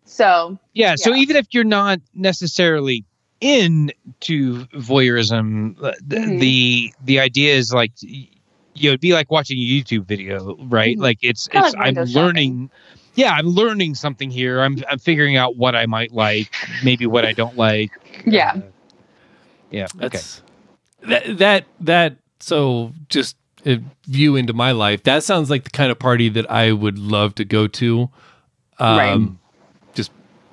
So 0.07 0.57
Yeah, 0.73 0.95
so 0.95 1.13
even 1.13 1.35
if 1.35 1.47
you're 1.51 1.63
not 1.63 1.99
necessarily 2.15 3.03
into 3.41 4.65
voyeurism, 4.73 5.75
uh, 5.83 5.91
th- 6.09 6.21
Mhm. 6.23 6.39
the 6.39 6.93
the 7.05 7.19
idea 7.19 7.53
is 7.55 7.73
like 7.73 7.91
you 8.01 8.27
know, 8.83 8.89
it'd 8.89 9.01
be 9.01 9.13
like 9.13 9.31
watching 9.31 9.57
a 9.57 9.61
YouTube 9.61 10.05
video, 10.05 10.55
right? 10.69 10.97
Mhm. 10.97 11.01
Like 11.01 11.17
it's 11.21 11.47
Kinda 11.47 11.67
it's 11.67 11.75
like 11.75 11.81
I'm 11.81 11.95
window 11.95 12.05
shopping. 12.05 12.23
learning. 12.23 12.69
Yeah, 13.15 13.31
I'm 13.33 13.47
learning 13.47 13.95
something 13.95 14.29
here. 14.31 14.61
I'm 14.61 14.77
I'm 14.89 14.99
figuring 14.99 15.35
out 15.35 15.57
what 15.57 15.75
I 15.75 15.85
might 15.87 16.11
like, 16.13 16.49
maybe 16.83 17.05
what 17.05 17.25
I 17.25 17.33
don't 17.33 17.57
like. 17.57 17.91
Yeah. 18.25 18.53
Uh, 18.55 18.61
yeah. 19.71 19.87
Okay. 19.95 20.17
That's 20.17 20.41
that 21.03 21.37
that 21.37 21.65
that. 21.81 22.15
So 22.39 22.93
just 23.09 23.35
a 23.65 23.81
view 24.07 24.35
into 24.35 24.53
my 24.53 24.71
life. 24.71 25.03
That 25.03 25.23
sounds 25.23 25.49
like 25.49 25.63
the 25.63 25.69
kind 25.71 25.91
of 25.91 25.97
party 25.99 26.29
that 26.29 26.49
I 26.51 26.71
would 26.71 26.97
love 26.99 27.35
to 27.35 27.45
go 27.45 27.67
to. 27.67 28.09
Um, 28.79 28.97
Right. 28.97 29.29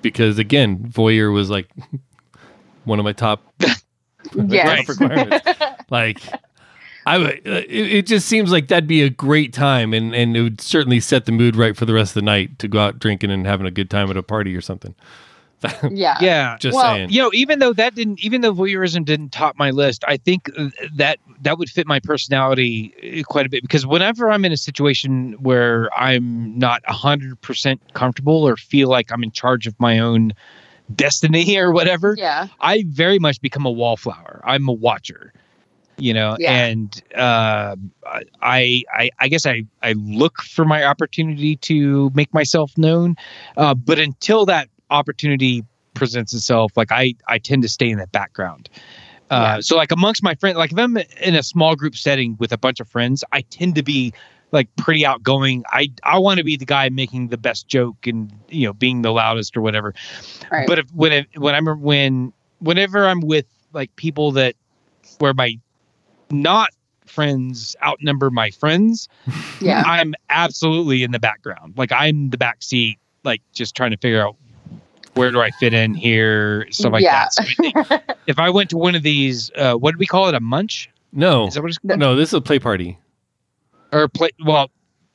Because, 0.04 0.38
again, 0.38 0.78
voyeur 0.78 1.32
was 1.32 1.50
like 1.50 1.68
one 2.84 2.98
of 2.98 3.04
my 3.04 3.12
top 3.12 3.42
yes. 4.34 4.88
requirements. 4.88 5.48
like 5.90 6.20
I 7.06 7.18
would, 7.18 7.46
uh, 7.46 7.62
it, 7.68 7.92
it 7.92 8.06
just 8.06 8.28
seems 8.28 8.52
like 8.52 8.68
that'd 8.68 8.86
be 8.86 9.02
a 9.02 9.10
great 9.10 9.52
time 9.52 9.92
and 9.92 10.14
and 10.14 10.36
it 10.36 10.42
would 10.42 10.60
certainly 10.60 11.00
set 11.00 11.26
the 11.26 11.32
mood 11.32 11.56
right 11.56 11.76
for 11.76 11.84
the 11.84 11.94
rest 11.94 12.10
of 12.10 12.14
the 12.14 12.22
night 12.22 12.58
to 12.58 12.68
go 12.68 12.78
out 12.78 12.98
drinking 12.98 13.30
and 13.30 13.46
having 13.46 13.66
a 13.66 13.70
good 13.70 13.90
time 13.90 14.10
at 14.10 14.16
a 14.16 14.22
party 14.22 14.54
or 14.54 14.60
something. 14.60 14.94
Yeah. 15.90 16.16
Yeah. 16.20 16.56
Just 16.58 16.74
Well, 16.74 16.94
saying. 16.94 17.10
you 17.10 17.20
know, 17.22 17.30
even 17.34 17.58
though 17.58 17.72
that 17.72 17.94
didn't, 17.94 18.20
even 18.24 18.40
though 18.40 18.52
voyeurism 18.54 19.04
didn't 19.04 19.30
top 19.30 19.56
my 19.58 19.70
list, 19.70 20.04
I 20.06 20.16
think 20.16 20.50
uh, 20.58 20.68
that 20.96 21.18
that 21.42 21.58
would 21.58 21.68
fit 21.70 21.86
my 21.86 22.00
personality 22.00 22.94
uh, 23.20 23.22
quite 23.24 23.46
a 23.46 23.48
bit 23.48 23.62
because 23.62 23.86
whenever 23.86 24.30
I'm 24.30 24.44
in 24.44 24.52
a 24.52 24.56
situation 24.56 25.32
where 25.40 25.92
I'm 25.98 26.58
not 26.58 26.82
hundred 26.86 27.40
percent 27.40 27.80
comfortable 27.94 28.46
or 28.46 28.56
feel 28.56 28.88
like 28.88 29.12
I'm 29.12 29.22
in 29.22 29.30
charge 29.30 29.66
of 29.66 29.78
my 29.78 29.98
own 29.98 30.32
destiny 30.94 31.56
or 31.58 31.72
whatever, 31.72 32.14
Yeah. 32.18 32.48
I 32.60 32.84
very 32.88 33.18
much 33.18 33.40
become 33.40 33.64
a 33.66 33.70
wallflower. 33.70 34.42
I'm 34.44 34.68
a 34.68 34.72
watcher, 34.72 35.32
you 35.96 36.12
know, 36.12 36.36
Yeah. 36.38 36.52
and 36.66 37.02
uh, 37.14 37.76
I, 38.42 38.82
I, 38.92 39.10
I 39.18 39.28
guess 39.28 39.46
I, 39.46 39.64
I 39.82 39.92
look 39.92 40.42
for 40.42 40.64
my 40.64 40.84
opportunity 40.84 41.56
to 41.56 42.10
make 42.14 42.32
myself 42.34 42.76
known, 42.76 43.16
uh, 43.56 43.74
but 43.74 43.98
until 43.98 44.44
that 44.46 44.68
opportunity 44.90 45.64
presents 45.94 46.34
itself, 46.34 46.72
like 46.76 46.92
I, 46.92 47.14
I 47.28 47.38
tend 47.38 47.62
to 47.62 47.68
stay 47.68 47.90
in 47.90 47.98
the 47.98 48.06
background. 48.08 48.68
Uh, 49.30 49.54
Yeah. 49.56 49.60
So 49.60 49.76
like 49.76 49.92
amongst 49.92 50.22
my 50.22 50.34
friends, 50.34 50.56
like 50.56 50.72
if 50.72 50.78
I'm 50.78 50.96
in 50.96 51.34
a 51.34 51.42
small 51.42 51.76
group 51.76 51.96
setting 51.96 52.36
with 52.38 52.52
a 52.52 52.58
bunch 52.58 52.80
of 52.80 52.88
friends, 52.88 53.24
I 53.32 53.42
tend 53.42 53.74
to 53.76 53.82
be 53.82 54.12
like 54.52 54.68
pretty 54.76 55.04
outgoing. 55.04 55.64
I, 55.68 55.90
I 56.02 56.18
want 56.18 56.38
to 56.38 56.44
be 56.44 56.56
the 56.56 56.66
guy 56.66 56.88
making 56.88 57.28
the 57.28 57.36
best 57.36 57.66
joke 57.66 58.06
and 58.06 58.32
you 58.48 58.66
know 58.66 58.72
being 58.72 59.02
the 59.02 59.12
loudest 59.12 59.56
or 59.56 59.62
whatever. 59.62 59.94
Right. 60.50 60.66
But 60.66 60.78
if 60.78 60.90
when 60.92 61.12
it, 61.12 61.26
when 61.36 61.54
I'm 61.54 61.66
when 61.80 62.32
whenever 62.60 63.06
I'm 63.06 63.20
with 63.20 63.46
like 63.72 63.94
people 63.96 64.32
that 64.32 64.54
where 65.18 65.34
my 65.34 65.58
not 66.30 66.70
friends 67.06 67.76
outnumber 67.82 68.30
my 68.30 68.50
friends, 68.50 69.08
yeah. 69.60 69.82
I'm 69.86 70.14
absolutely 70.30 71.02
in 71.02 71.10
the 71.10 71.18
background. 71.18 71.74
Like 71.76 71.92
I'm 71.92 72.30
the 72.30 72.38
back 72.38 72.62
seat, 72.62 72.98
like 73.24 73.42
just 73.52 73.74
trying 73.74 73.90
to 73.90 73.96
figure 73.96 74.24
out 74.24 74.36
where 75.14 75.30
do 75.30 75.40
I 75.40 75.50
fit 75.52 75.74
in 75.74 75.94
here, 75.94 76.66
stuff 76.70 76.92
like 76.92 77.02
Yeah. 77.02 77.26
that. 77.26 77.32
So 77.34 77.42
I 77.90 78.14
if 78.26 78.38
I 78.38 78.50
went 78.50 78.70
to 78.70 78.76
one 78.76 78.94
of 78.94 79.02
these, 79.02 79.50
uh, 79.56 79.74
what 79.74 79.92
do 79.92 79.98
we 79.98 80.06
call 80.06 80.28
it? 80.28 80.34
A 80.34 80.40
munch? 80.40 80.90
No, 81.12 81.46
Is 81.46 81.54
that 81.54 81.62
what 81.62 81.68
it's 81.70 81.78
The- 81.84 81.96
no, 81.96 82.16
this 82.16 82.30
is 82.30 82.34
a 82.34 82.40
play 82.40 82.58
party. 82.58 82.98
or 83.92 84.08
play? 84.08 84.30
Well, 84.44 84.70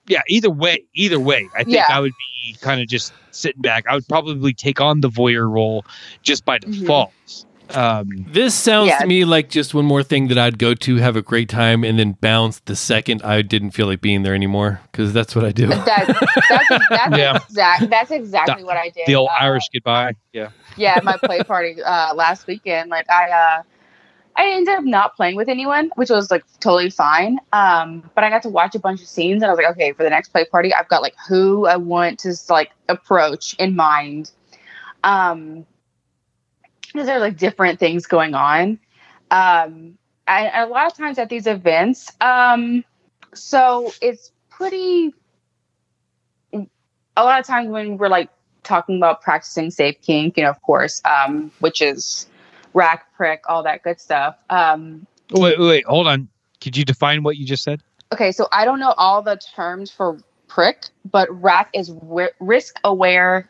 yeah. 0.07 0.21
Either 0.29 0.49
way, 0.49 0.83
either 0.95 1.19
way, 1.19 1.49
I 1.53 1.63
think 1.63 1.75
Yeah. 1.75 1.85
I 1.89 1.99
would 1.99 2.13
be 2.45 2.55
kind 2.61 2.79
of 2.81 2.87
just 2.87 3.11
sitting 3.31 3.61
back. 3.61 3.85
I 3.87 3.95
would 3.95 4.07
probably 4.07 4.53
take 4.53 4.79
on 4.79 5.01
the 5.01 5.09
voyeur 5.09 5.49
role 5.51 5.85
just 6.23 6.45
by 6.45 6.59
Mhm. 6.59 6.79
default. 6.79 7.11
Um, 7.75 8.09
This 8.31 8.53
sounds 8.55 8.87
Yeah. 8.89 8.99
to 8.99 9.07
me 9.07 9.25
like 9.25 9.49
just 9.49 9.73
one 9.73 9.85
more 9.85 10.03
thing 10.03 10.27
that 10.29 10.37
I'd 10.37 10.57
go 10.57 10.73
to, 10.73 10.95
have 10.97 11.15
a 11.15 11.21
great 11.21 11.49
time, 11.49 11.83
and 11.83 11.99
then 11.99 12.13
bounce 12.21 12.59
the 12.61 12.75
second 12.75 13.21
I 13.23 13.41
didn't 13.41 13.71
feel 13.71 13.87
like 13.87 14.01
being 14.01 14.23
there 14.23 14.33
anymore 14.35 14.81
because 14.91 15.13
that's 15.13 15.35
what 15.35 15.45
I 15.45 15.51
do. 15.51 15.67
that, 15.67 15.85
that's 15.85 16.87
that's 16.89 17.17
Yeah. 17.17 17.35
exact. 17.37 17.89
That's 17.89 18.11
exactly 18.11 18.63
what 18.63 18.77
I 18.77 18.89
did. 18.89 19.05
the 19.05 19.15
old 19.15 19.29
uh, 19.29 19.43
Irish 19.43 19.63
goodbye. 19.73 20.13
Yeah. 20.33 20.49
yeah, 20.77 20.99
my 21.03 21.17
play 21.17 21.43
party 21.43 21.81
uh, 21.81 22.13
last 22.15 22.47
weekend. 22.47 22.89
Like 22.89 23.09
I, 23.09 23.29
uh, 23.29 23.63
I 24.35 24.51
ended 24.51 24.73
up 24.75 24.83
not 24.85 25.15
playing 25.15 25.35
with 25.35 25.49
anyone, 25.49 25.91
which 25.95 26.09
was 26.09 26.31
like 26.31 26.43
totally 26.59 26.89
fine. 26.89 27.39
Um, 27.51 28.09
but 28.15 28.23
I 28.23 28.29
got 28.29 28.41
to 28.43 28.49
watch 28.49 28.73
a 28.75 28.79
bunch 28.79 29.01
of 29.01 29.07
scenes, 29.07 29.41
and 29.43 29.45
I 29.45 29.53
was 29.53 29.57
like, 29.57 29.71
okay, 29.71 29.91
for 29.91 30.03
the 30.03 30.09
next 30.09 30.29
play 30.29 30.45
party, 30.45 30.73
I've 30.73 30.87
got 30.87 31.01
like 31.01 31.15
who 31.27 31.65
I 31.67 31.75
want 31.75 32.19
to 32.19 32.33
like 32.49 32.71
approach 32.87 33.53
in 33.55 33.75
mind. 33.75 34.31
Um, 35.03 35.65
because 36.91 37.07
there 37.07 37.19
like 37.19 37.37
different 37.37 37.79
things 37.79 38.05
going 38.05 38.33
on. 38.33 38.79
Um, 39.31 39.97
and 40.27 40.51
a 40.55 40.67
lot 40.67 40.87
of 40.91 40.97
times 40.97 41.17
at 41.17 41.29
these 41.29 41.47
events, 41.47 42.11
um, 42.21 42.83
so 43.33 43.91
it's 44.01 44.31
pretty. 44.49 45.13
A 46.53 47.23
lot 47.23 47.39
of 47.39 47.45
times 47.45 47.69
when 47.69 47.97
we're 47.97 48.07
like 48.07 48.29
talking 48.63 48.97
about 48.97 49.21
practicing 49.21 49.71
safe 49.71 49.95
kink, 50.01 50.37
you 50.37 50.43
know, 50.43 50.49
of 50.49 50.61
course, 50.61 51.01
um, 51.05 51.51
which 51.59 51.81
is 51.81 52.27
rack, 52.73 53.11
prick, 53.15 53.43
all 53.49 53.63
that 53.63 53.83
good 53.83 53.99
stuff. 53.99 54.37
Um, 54.49 55.05
Wait, 55.31 55.59
wait, 55.59 55.67
wait, 55.67 55.85
hold 55.85 56.07
on. 56.07 56.27
Could 56.59 56.75
you 56.75 56.83
define 56.83 57.21
what 57.23 57.37
you 57.37 57.45
just 57.45 57.63
said? 57.63 57.81
okay, 58.11 58.31
so 58.31 58.47
I 58.51 58.65
don't 58.65 58.79
know 58.79 58.93
all 58.97 59.21
the 59.21 59.37
terms 59.55 59.91
for 59.91 60.19
prick, 60.47 60.85
but 61.09 61.29
rack 61.41 61.69
is 61.73 61.89
wi- 61.89 62.31
risk 62.39 62.79
aware 62.83 63.49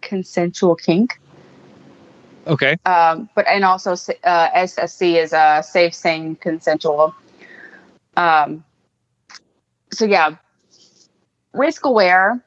consensual 0.00 0.76
kink. 0.76 1.20
Okay. 2.46 2.76
Um, 2.84 3.28
but 3.34 3.46
and 3.46 3.64
also 3.64 3.92
uh, 3.92 4.50
SSC 4.50 5.22
is 5.22 5.32
uh, 5.32 5.62
safe, 5.62 5.94
sane, 5.94 6.36
consensual. 6.36 7.14
Um, 8.16 8.64
so 9.92 10.04
yeah, 10.04 10.36
risk 11.52 11.84
aware 11.84 12.44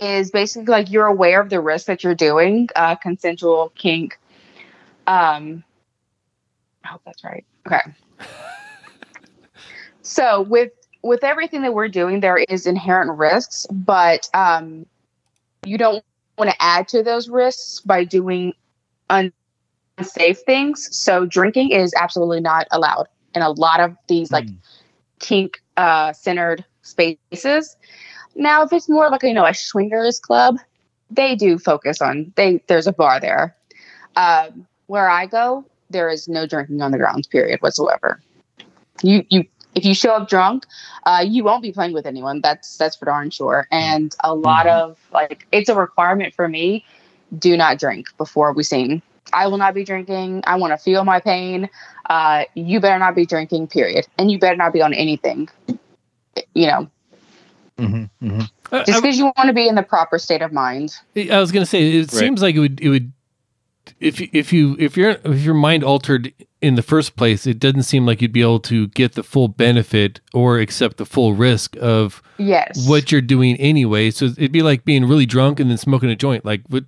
is 0.00 0.30
basically 0.30 0.66
like 0.66 0.90
you're 0.90 1.06
aware 1.06 1.40
of 1.40 1.50
the 1.50 1.60
risk 1.60 1.86
that 1.86 2.04
you're 2.04 2.14
doing. 2.14 2.68
Uh, 2.76 2.94
consensual 2.96 3.72
kink. 3.74 4.18
Um, 5.06 5.64
I 6.84 6.88
hope 6.88 7.02
that's 7.04 7.24
right. 7.24 7.44
Okay. 7.66 7.80
so 10.02 10.42
with 10.42 10.72
with 11.02 11.24
everything 11.24 11.62
that 11.62 11.72
we're 11.74 11.88
doing, 11.88 12.20
there 12.20 12.36
is 12.36 12.66
inherent 12.66 13.18
risks, 13.18 13.66
but 13.70 14.28
um, 14.34 14.84
you 15.64 15.78
don't 15.78 16.04
want 16.36 16.50
to 16.50 16.62
add 16.62 16.88
to 16.88 17.02
those 17.02 17.28
risks 17.28 17.80
by 17.80 18.04
doing 18.04 18.52
unsafe 19.08 19.64
things. 19.88 20.18
So 20.36 20.64
drinking 20.64 21.12
is 21.18 21.32
absolutely 21.40 22.40
not 22.40 22.66
allowed 22.70 23.06
in 23.34 23.42
a 23.42 23.50
lot 23.50 23.80
of 23.80 23.96
these 24.08 24.32
like 24.32 24.48
Mm. 24.48 24.56
kink 25.20 25.62
uh, 25.76 26.12
centered 26.12 26.64
spaces. 26.82 27.76
Now, 28.34 28.62
if 28.62 28.72
it's 28.72 28.88
more 28.88 29.08
like 29.10 29.22
you 29.22 29.34
know 29.34 29.46
a 29.46 29.54
swingers 29.54 30.18
club, 30.20 30.56
they 31.10 31.34
do 31.34 31.58
focus 31.58 32.00
on 32.00 32.32
they. 32.36 32.62
There's 32.66 32.86
a 32.86 32.92
bar 32.92 33.20
there. 33.20 33.56
Um, 34.16 34.66
where 34.86 35.08
I 35.08 35.26
go, 35.26 35.64
there 35.90 36.08
is 36.08 36.28
no 36.28 36.46
drinking 36.46 36.80
on 36.82 36.90
the 36.92 36.98
grounds. 36.98 37.26
Period 37.26 37.60
whatsoever. 37.60 38.20
You 39.02 39.24
you 39.30 39.44
if 39.74 39.84
you 39.84 39.94
show 39.94 40.12
up 40.14 40.28
drunk, 40.28 40.64
uh, 41.04 41.24
you 41.26 41.44
won't 41.44 41.62
be 41.62 41.72
playing 41.72 41.92
with 41.92 42.06
anyone. 42.06 42.40
That's 42.42 42.76
that's 42.76 42.96
for 42.96 43.06
darn 43.06 43.30
sure. 43.30 43.66
And 43.70 44.14
a 44.22 44.34
lot 44.34 44.66
Mhm. 44.66 44.68
of 44.68 44.98
like 45.12 45.46
it's 45.52 45.68
a 45.68 45.74
requirement 45.74 46.34
for 46.34 46.48
me. 46.48 46.84
Do 47.36 47.56
not 47.56 47.78
drink 47.78 48.06
before 48.16 48.52
we 48.52 48.62
sing. 48.62 49.02
I 49.32 49.46
will 49.46 49.58
not 49.58 49.74
be 49.74 49.84
drinking. 49.84 50.42
I 50.46 50.56
want 50.56 50.72
to 50.72 50.78
feel 50.78 51.04
my 51.04 51.20
pain. 51.20 51.68
Uh, 52.08 52.44
you 52.54 52.80
better 52.80 52.98
not 52.98 53.14
be 53.14 53.26
drinking. 53.26 53.66
Period. 53.66 54.06
And 54.16 54.30
you 54.30 54.38
better 54.38 54.56
not 54.56 54.72
be 54.72 54.80
on 54.80 54.94
anything. 54.94 55.48
You 56.54 56.66
know, 56.68 56.90
Mm-hmm, 57.78 58.26
mm-hmm. 58.26 58.76
Just 58.86 59.00
because 59.02 59.16
you 59.18 59.26
want 59.26 59.46
to 59.46 59.52
be 59.52 59.68
in 59.68 59.76
the 59.76 59.84
proper 59.84 60.18
state 60.18 60.42
of 60.42 60.52
mind. 60.52 60.96
I- 61.14 61.28
I 61.30 61.38
was 61.38 61.52
gonna 61.52 61.64
say 61.66 61.92
it 61.92 61.98
Right. 62.00 62.10
seems 62.10 62.42
like 62.42 62.56
it 62.56 62.58
would 62.58 62.80
it 62.80 62.88
would 62.88 63.12
if 64.00 64.20
you- 64.20 64.28
if 64.32 64.52
you 64.52 64.74
if 64.80 64.96
you're 64.96 65.16
if 65.24 65.44
your 65.44 65.54
mind 65.54 65.84
altered 65.84 66.32
in 66.60 66.74
the 66.74 66.82
first 66.82 67.14
place, 67.14 67.46
it 67.46 67.60
doesn't 67.60 67.84
seem 67.84 68.04
like 68.04 68.20
you'd 68.20 68.32
be 68.32 68.40
able 68.40 68.58
to 68.60 68.88
get 68.88 69.12
the 69.14 69.22
full 69.22 69.46
benefit 69.46 70.20
or 70.34 70.58
accept 70.58 70.96
the 70.96 71.06
full 71.06 71.34
risk 71.34 71.76
of 71.80 72.20
Yes. 72.36 72.84
what 72.88 73.12
you're 73.12 73.20
doing 73.20 73.54
anyway. 73.58 74.10
So 74.10 74.24
it'd 74.24 74.50
be 74.50 74.62
like 74.62 74.84
being 74.84 75.04
really 75.04 75.26
drunk 75.26 75.60
and 75.60 75.70
then 75.70 75.78
smoking 75.78 76.10
a 76.10 76.16
joint. 76.16 76.44
Like 76.44 76.62
what, 76.68 76.82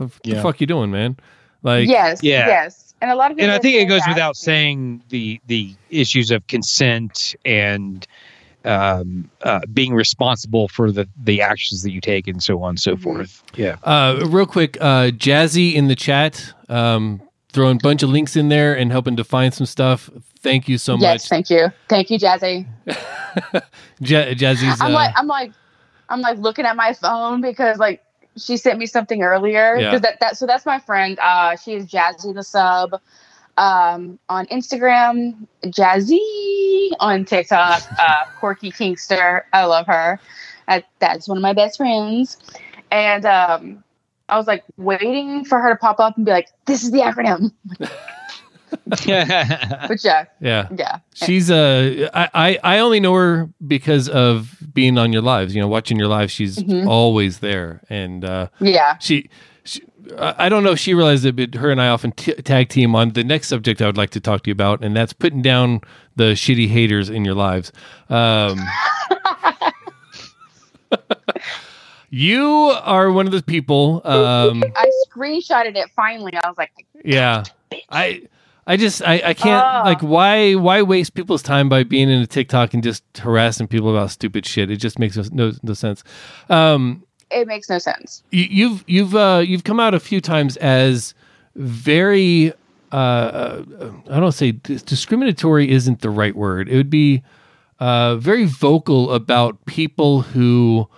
what 0.00 0.22
the 0.22 0.30
Yeah. 0.30 0.42
fuck 0.42 0.60
you 0.60 0.66
doing, 0.66 0.90
man? 0.90 1.16
Like 1.62 1.88
yes. 1.88 2.22
Yeah. 2.22 2.46
Yes. 2.48 2.94
And 3.02 3.10
a 3.10 3.14
lot 3.14 3.30
of 3.30 3.36
people 3.36 3.50
and 3.50 3.58
I 3.58 3.60
think 3.62 3.76
it 3.76 3.86
goes 3.86 4.00
that. 4.00 4.08
without 4.10 4.36
saying 4.36 5.02
the 5.08 5.40
the 5.46 5.74
issues 5.90 6.30
of 6.30 6.46
consent 6.48 7.34
and 7.44 8.06
um, 8.66 9.30
uh, 9.42 9.60
being 9.72 9.94
responsible 9.94 10.68
for 10.68 10.92
the 10.92 11.08
the 11.24 11.40
actions 11.40 11.82
that 11.82 11.92
you 11.92 12.00
take 12.00 12.28
and 12.28 12.42
so 12.42 12.62
on 12.62 12.70
and 12.70 12.80
so 12.80 12.94
Mhm. 12.96 13.02
forth. 13.02 13.42
Yeah. 13.56 13.76
Uh, 13.84 14.20
real 14.26 14.44
quick, 14.46 14.76
uh, 14.82 15.10
Jazzy 15.12 15.72
in 15.74 15.88
the 15.88 15.94
chat, 15.96 16.52
um, 16.68 17.22
throwing 17.50 17.76
a 17.76 17.80
bunch 17.82 18.02
of 18.02 18.10
links 18.10 18.36
in 18.36 18.50
there 18.50 18.74
and 18.76 18.92
helping 18.92 19.16
to 19.16 19.24
find 19.24 19.54
some 19.54 19.64
stuff. 19.66 20.10
Thank 20.40 20.68
you 20.68 20.76
so 20.78 20.92
yes. 20.94 21.00
much, 21.00 21.08
Yes, 21.10 21.28
Thank 21.28 21.50
you. 21.50 21.72
Thank 21.88 22.10
you, 22.10 22.18
Jazzy. 22.18 22.66
Ja- 24.00 24.34
Jazzy's. 24.34 24.80
I'm 24.80 24.90
uh, 24.90 24.94
like 24.94 25.14
I'm 25.16 25.26
like 25.26 25.52
I'm 26.08 26.20
like 26.20 26.38
looking 26.38 26.64
at 26.66 26.76
my 26.76 26.92
phone 26.92 27.40
because 27.40 27.78
like 27.78 28.02
she 28.36 28.56
sent 28.56 28.78
me 28.78 28.86
something 28.86 29.22
earlier. 29.22 29.76
Yeah. 29.76 29.98
That, 29.98 30.20
that 30.20 30.36
so 30.36 30.46
that's 30.46 30.66
my 30.66 30.78
friend. 30.78 31.18
Uh 31.20 31.56
she 31.56 31.74
is 31.74 31.86
Jazzy 31.86 32.34
the 32.34 32.42
sub. 32.42 33.00
Um 33.56 34.18
on 34.28 34.46
Instagram, 34.46 35.46
Jazzy 35.64 36.90
on 37.00 37.24
TikTok, 37.24 37.82
uh 37.98 38.24
Corky 38.40 38.70
Kingster. 38.70 39.42
I 39.52 39.64
love 39.64 39.86
her. 39.86 40.20
That, 40.68 40.84
that's 41.00 41.26
one 41.26 41.38
of 41.38 41.42
my 41.42 41.52
best 41.52 41.78
friends. 41.78 42.38
And 42.90 43.24
um 43.26 43.84
I 44.28 44.36
was 44.36 44.46
like 44.46 44.64
waiting 44.76 45.44
for 45.44 45.58
her 45.58 45.70
to 45.70 45.76
pop 45.76 45.98
up 45.98 46.16
and 46.16 46.24
be 46.24 46.32
like, 46.32 46.48
this 46.66 46.84
is 46.84 46.92
the 46.92 47.00
acronym. 47.00 47.52
But 48.86 49.06
yeah, 50.04 50.24
yeah. 50.40 50.68
yeah. 50.76 50.98
She's 51.14 51.50
uh 51.50 52.08
I, 52.14 52.58
I 52.62 52.78
only 52.78 53.00
know 53.00 53.14
her 53.14 53.48
because 53.66 54.08
of 54.08 54.56
being 54.72 54.98
on 54.98 55.12
your 55.12 55.22
lives. 55.22 55.54
You 55.54 55.60
know, 55.60 55.68
watching 55.68 55.98
your 55.98 56.08
lives. 56.08 56.32
She's 56.32 56.58
Mhm. 56.58 56.86
always 56.86 57.38
there, 57.40 57.80
and 57.90 58.24
uh, 58.24 58.48
Yeah. 58.60 58.96
she. 58.98 59.28
she 59.64 59.82
I 60.18 60.48
don't 60.48 60.64
know 60.64 60.72
if 60.72 60.78
she 60.80 60.92
realized 60.94 61.24
it, 61.24 61.36
but 61.36 61.54
her 61.54 61.70
and 61.70 61.80
I 61.80 61.88
often 61.88 62.10
t- 62.12 62.32
tag 62.34 62.68
team 62.68 62.96
on 62.96 63.10
the 63.12 63.22
next 63.22 63.46
subject 63.48 63.80
I 63.80 63.86
would 63.86 63.96
like 63.96 64.10
to 64.10 64.20
talk 64.20 64.42
to 64.42 64.50
you 64.50 64.52
about, 64.52 64.82
and 64.84 64.96
that's 64.96 65.12
putting 65.12 65.40
down 65.42 65.82
the 66.16 66.32
shitty 66.34 66.68
haters 66.68 67.08
in 67.10 67.24
your 67.24 67.34
lives. 67.36 67.70
Um, 68.08 68.58
You 72.12 72.44
are 72.82 73.12
one 73.12 73.26
of 73.26 73.32
those 73.32 73.42
people. 73.42 74.02
Um, 74.04 74.64
I 74.74 74.90
screenshotted 75.08 75.76
it 75.76 75.88
finally. 75.94 76.32
I 76.34 76.48
was 76.48 76.58
like, 76.58 76.72
yeah, 77.04 77.44
I, 77.88 78.22
I 78.70 78.76
just, 78.76 79.02
I, 79.02 79.14
I 79.24 79.34
can't. 79.34 79.64
Ah. 79.64 79.82
Like, 79.84 80.00
why, 80.00 80.54
why 80.54 80.82
waste 80.82 81.14
people's 81.14 81.42
time 81.42 81.68
by 81.68 81.82
being 81.82 82.08
in 82.08 82.22
a 82.22 82.26
TikTok 82.26 82.72
and 82.72 82.84
just 82.84 83.02
harassing 83.18 83.66
people 83.66 83.90
about 83.90 84.12
stupid 84.12 84.46
shit? 84.46 84.70
It 84.70 84.76
just 84.76 84.96
makes 84.96 85.16
no, 85.32 85.50
no 85.64 85.74
sense. 85.74 86.04
Um, 86.48 87.04
it 87.32 87.48
makes 87.48 87.68
no 87.68 87.78
sense. 87.78 88.22
you, 88.30 88.46
you've, 88.48 88.84
you've, 88.86 89.16
uh, 89.16 89.42
you've 89.44 89.64
come 89.64 89.80
out 89.80 89.92
a 89.92 89.98
few 89.98 90.20
times 90.20 90.56
as 90.58 91.14
very. 91.56 92.52
Uh, 92.92 92.94
uh, 92.96 93.92
I 94.08 94.20
don't 94.20 94.30
say 94.30 94.52
dis- 94.52 94.82
discriminatory 94.82 95.68
isn't 95.68 96.00
the 96.00 96.10
right 96.10 96.36
word. 96.36 96.68
It 96.68 96.76
would 96.76 96.90
be 96.90 97.24
uh, 97.80 98.16
very 98.18 98.44
vocal 98.44 99.12
about 99.12 99.64
people 99.66 100.22
who 100.22 100.88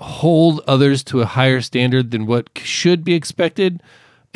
hold 0.00 0.60
others 0.66 1.04
to 1.04 1.20
a 1.20 1.24
higher 1.24 1.60
standard 1.60 2.10
than 2.10 2.26
what 2.26 2.50
should 2.58 3.04
be 3.04 3.14
expected 3.14 3.80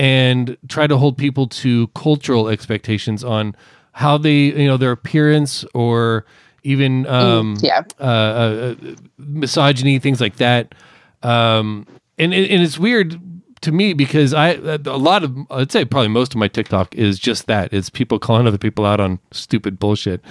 and 0.00 0.56
try 0.66 0.86
to 0.86 0.96
hold 0.96 1.18
people 1.18 1.46
to 1.46 1.86
cultural 1.88 2.48
expectations 2.48 3.22
on 3.22 3.54
how 3.92 4.16
they 4.16 4.44
you 4.44 4.66
know 4.66 4.78
their 4.78 4.92
appearance 4.92 5.62
or 5.74 6.24
even 6.62 7.06
um 7.06 7.58
yeah. 7.60 7.82
uh, 8.00 8.02
uh, 8.02 8.74
uh, 8.82 8.94
misogyny 9.18 9.98
things 9.98 10.18
like 10.18 10.36
that 10.36 10.74
um 11.22 11.86
and, 12.18 12.32
and 12.32 12.46
and 12.46 12.62
it's 12.62 12.78
weird 12.78 13.20
to 13.60 13.72
me 13.72 13.92
because 13.92 14.32
I 14.32 14.52
a 14.52 14.78
lot 14.78 15.22
of 15.22 15.36
I'd 15.50 15.70
say 15.70 15.84
probably 15.84 16.08
most 16.08 16.32
of 16.32 16.38
my 16.38 16.48
TikTok 16.48 16.94
is 16.94 17.18
just 17.18 17.46
that 17.46 17.70
it's 17.74 17.90
people 17.90 18.18
calling 18.18 18.46
other 18.46 18.56
people 18.56 18.86
out 18.86 19.00
on 19.00 19.18
stupid 19.32 19.78
bullshit 19.78 20.22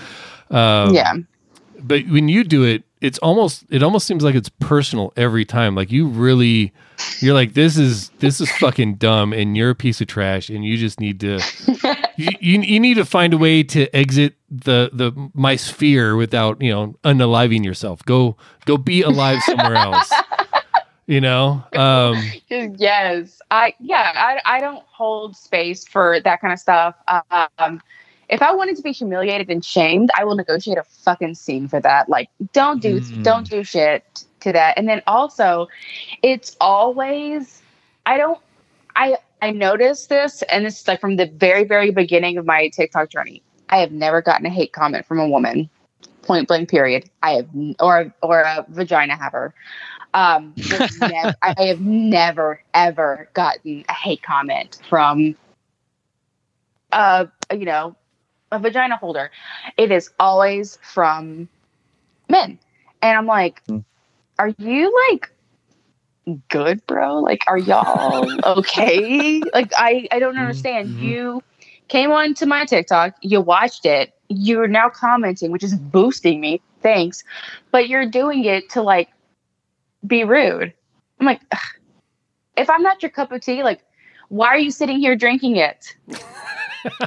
um, 0.50 0.96
yeah. 0.96 1.14
but 1.80 2.08
when 2.08 2.28
you 2.28 2.44
do 2.44 2.64
it 2.64 2.84
it's 3.02 3.18
almost 3.20 3.66
it 3.70 3.82
almost 3.82 4.06
seems 4.08 4.24
like 4.24 4.36
it's 4.36 4.50
personal 4.50 5.14
every 5.16 5.46
time. 5.46 5.76
Like 5.76 5.92
you 5.92 6.08
really 6.08 6.74
you're 7.20 7.34
like 7.34 7.54
this 7.54 7.78
is 7.78 8.10
this 8.20 8.42
is 8.42 8.52
fucking 8.54 8.96
dumb 8.96 9.32
and 9.32 9.56
you're 9.56 9.70
a 9.70 9.76
piece 9.76 10.02
of 10.02 10.08
trash 10.08 10.50
and 10.50 10.66
you 10.66 10.78
just 10.78 11.00
need 11.00 11.20
to 11.22 11.40
you, 12.18 12.30
you, 12.40 12.62
you 12.62 12.80
need 12.80 12.96
to 12.96 13.06
find 13.06 13.34
a 13.34 13.38
way 13.38 13.64
to 13.64 13.94
exit 13.96 14.36
the 14.50 14.90
the 14.92 15.14
my 15.34 15.56
sphere 15.56 16.16
without 16.16 16.62
you 16.62 16.72
know 16.72 16.96
unaliving 17.06 17.64
yourself. 17.64 18.04
Go 18.06 18.36
go 18.66 18.78
be 18.78 19.02
alive 19.02 19.42
somewhere 19.44 19.76
else. 19.76 20.12
You 21.08 21.22
know? 21.22 21.64
Um 21.74 22.22
yes. 22.50 23.42
I 23.50 23.74
yeah 23.80 24.12
I, 24.14 24.58
I 24.58 24.60
don't 24.60 24.84
hold 24.92 25.38
space 25.38 25.88
for 25.88 26.20
that 26.20 26.42
kind 26.42 26.52
of 26.52 26.60
stuff. 26.60 26.96
Um 27.60 27.82
if 28.30 28.42
i 28.42 28.54
wanted 28.54 28.76
to 28.76 28.82
be 28.84 28.92
humiliated 28.92 29.50
and 29.50 29.64
shamed 29.66 30.10
i 30.18 30.24
will 30.24 30.36
negotiate 30.36 30.78
a 30.78 30.84
fucking 30.84 31.36
scene 31.36 31.68
for 31.68 31.80
that. 31.82 32.08
Like 32.10 32.30
don't 32.54 32.82
do 32.82 33.00
Mm. 33.00 33.24
don't 33.24 33.50
do 33.50 33.64
shit 33.64 34.24
to 34.42 34.54
that. 34.54 34.78
And 34.78 34.88
then 34.88 35.02
also 35.08 35.68
it's 36.24 36.56
always 36.62 37.62
i 38.06 38.18
don't 38.18 38.40
i 38.96 39.18
i 39.42 39.52
noticed 39.52 40.10
this 40.10 40.42
and 40.44 40.66
this 40.66 40.82
is 40.82 40.88
like 40.88 41.02
from 41.02 41.16
the 41.18 41.26
very 41.28 41.64
very 41.64 41.92
beginning 41.92 42.38
of 42.38 42.46
my 42.46 42.70
tiktok 42.70 43.10
journey. 43.10 43.42
I 43.70 43.78
have 43.80 43.92
never 43.92 44.22
gotten 44.22 44.46
a 44.46 44.50
hate 44.50 44.74
comment 44.74 45.06
from 45.06 45.20
a 45.20 45.28
woman. 45.28 45.70
Point 46.24 46.48
blank 46.48 46.70
period. 46.70 47.10
I 47.24 47.32
have 47.34 47.50
or 47.80 48.14
or 48.22 48.42
a 48.42 48.66
vagina 48.70 49.16
haver. 49.18 49.54
Um 50.14 50.56
nev- 51.00 51.36
i 51.42 51.54
have 51.66 51.82
never 51.82 52.62
ever 52.74 53.30
gotten 53.34 53.86
a 53.90 53.94
hate 53.94 54.22
comment 54.24 54.80
from 54.90 55.36
uh 56.92 57.26
you 57.54 57.66
know 57.66 57.96
a 58.52 58.60
vagina 58.60 58.98
holder. 58.98 59.32
It 59.78 59.92
is 59.92 60.10
always 60.20 60.78
from 60.82 61.48
men. 62.30 62.60
And 63.02 63.18
i'm 63.18 63.26
like 63.26 63.62
Hmm. 63.68 63.80
are 64.38 64.50
you 64.58 64.94
like 65.12 65.32
good 66.50 66.86
bro? 66.88 67.20
Like 67.20 67.44
are 67.48 67.58
y'all 67.58 68.30
okay? 68.46 69.42
Like 69.54 69.72
i 69.78 70.08
i 70.12 70.20
don't 70.20 70.38
understand. 70.38 70.90
Mhm. 70.96 71.02
you 71.02 71.44
came 71.88 72.12
on 72.12 72.34
to 72.36 72.46
my 72.46 72.66
tiktok 72.66 73.16
you 73.22 73.42
watched 73.42 73.84
it 73.86 74.14
you're 74.28 74.68
now 74.68 74.90
commenting 74.90 75.52
which 75.52 75.64
is 75.64 75.74
boosting 75.74 76.40
me 76.40 76.62
thanks 76.82 77.24
but 77.72 77.90
you're 77.90 78.06
doing 78.06 78.46
it 78.46 78.70
to 78.70 78.82
like 78.84 79.10
be 80.06 80.24
rude. 80.24 80.72
I'm 81.20 81.26
like 81.26 81.42
ugh. 81.52 81.60
if 82.58 82.70
i'm 82.70 82.84
not 82.84 83.02
your 83.02 83.10
cup 83.10 83.32
of 83.32 83.42
tea 83.42 83.64
like 83.64 83.82
why 84.28 84.50
are 84.50 84.60
you 84.60 84.70
sitting 84.70 85.00
here 85.00 85.16
drinking 85.16 85.56
it 85.56 85.96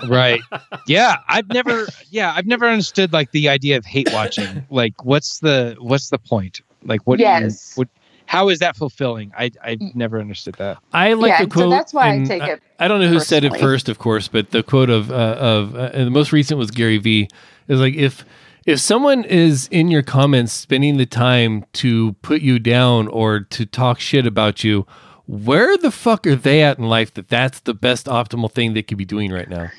right. 0.09 0.41
Yeah 0.87 1.17
i've 1.29 1.49
never 1.49 1.87
yeah 2.11 2.33
i've 2.37 2.47
never 2.47 2.67
understood 2.67 3.13
like 3.13 3.31
the 3.33 3.49
idea 3.49 3.77
of 3.77 3.85
hate 3.85 4.11
watching. 4.13 4.65
Like 4.71 5.05
what's 5.05 5.41
the 5.41 5.77
what's 5.81 6.11
the 6.11 6.19
point? 6.19 6.61
Like 6.85 7.01
what 7.05 7.19
do 7.19 7.25
you- 7.25 7.29
Yes. 7.31 7.77
what 7.77 7.89
how 8.27 8.49
is 8.49 8.61
that 8.61 8.77
fulfilling? 8.77 9.33
I 9.37 9.51
i 9.63 9.77
never 9.95 10.19
understood 10.21 10.55
that. 10.55 10.79
I 10.93 11.13
like 11.15 11.29
yeah 11.29 11.43
the 11.45 11.51
quote 11.51 11.65
so 11.65 11.71
that's 11.71 11.93
why 11.93 12.15
i 12.15 12.25
take 12.25 12.43
it 12.43 12.63
I 12.79 12.89
don't 12.89 13.01
know 13.01 13.09
who 13.09 13.21
said 13.21 13.45
it 13.45 13.57
first, 13.59 13.89
of 13.89 13.99
course, 13.99 14.27
but 14.29 14.51
the 14.51 14.63
quote 14.63 14.91
of 14.91 15.11
uh, 15.13 15.15
of 15.39 15.75
uh, 15.77 15.91
and 15.93 16.07
the 16.07 16.11
most 16.11 16.33
recent 16.33 16.59
was 16.59 16.71
Gary 16.71 16.99
Vee. 16.99 17.29
Is 17.69 17.79
like 17.81 17.95
if 17.95 18.25
if 18.67 18.81
someone 18.81 19.25
is 19.25 19.69
in 19.71 19.89
your 19.89 20.03
comments 20.03 20.53
spending 20.53 20.97
the 20.97 21.07
time 21.07 21.65
to 21.75 22.15
put 22.23 22.41
you 22.43 22.59
down 22.59 23.07
or 23.09 23.41
to 23.41 23.67
talk 23.67 24.01
shit 24.01 24.27
about 24.27 24.65
you, 24.65 24.87
where 25.27 25.77
the 25.77 25.91
fuck 25.91 26.27
are 26.27 26.37
they 26.37 26.63
at 26.63 26.79
in 26.79 26.89
life 26.89 27.15
that 27.15 27.29
that's 27.29 27.61
the 27.61 27.75
best 27.75 28.07
optimal 28.07 28.51
thing 28.51 28.75
they 28.75 28.83
could 28.83 28.99
be 28.99 29.05
doing 29.05 29.33
right 29.33 29.49
now? 29.49 29.71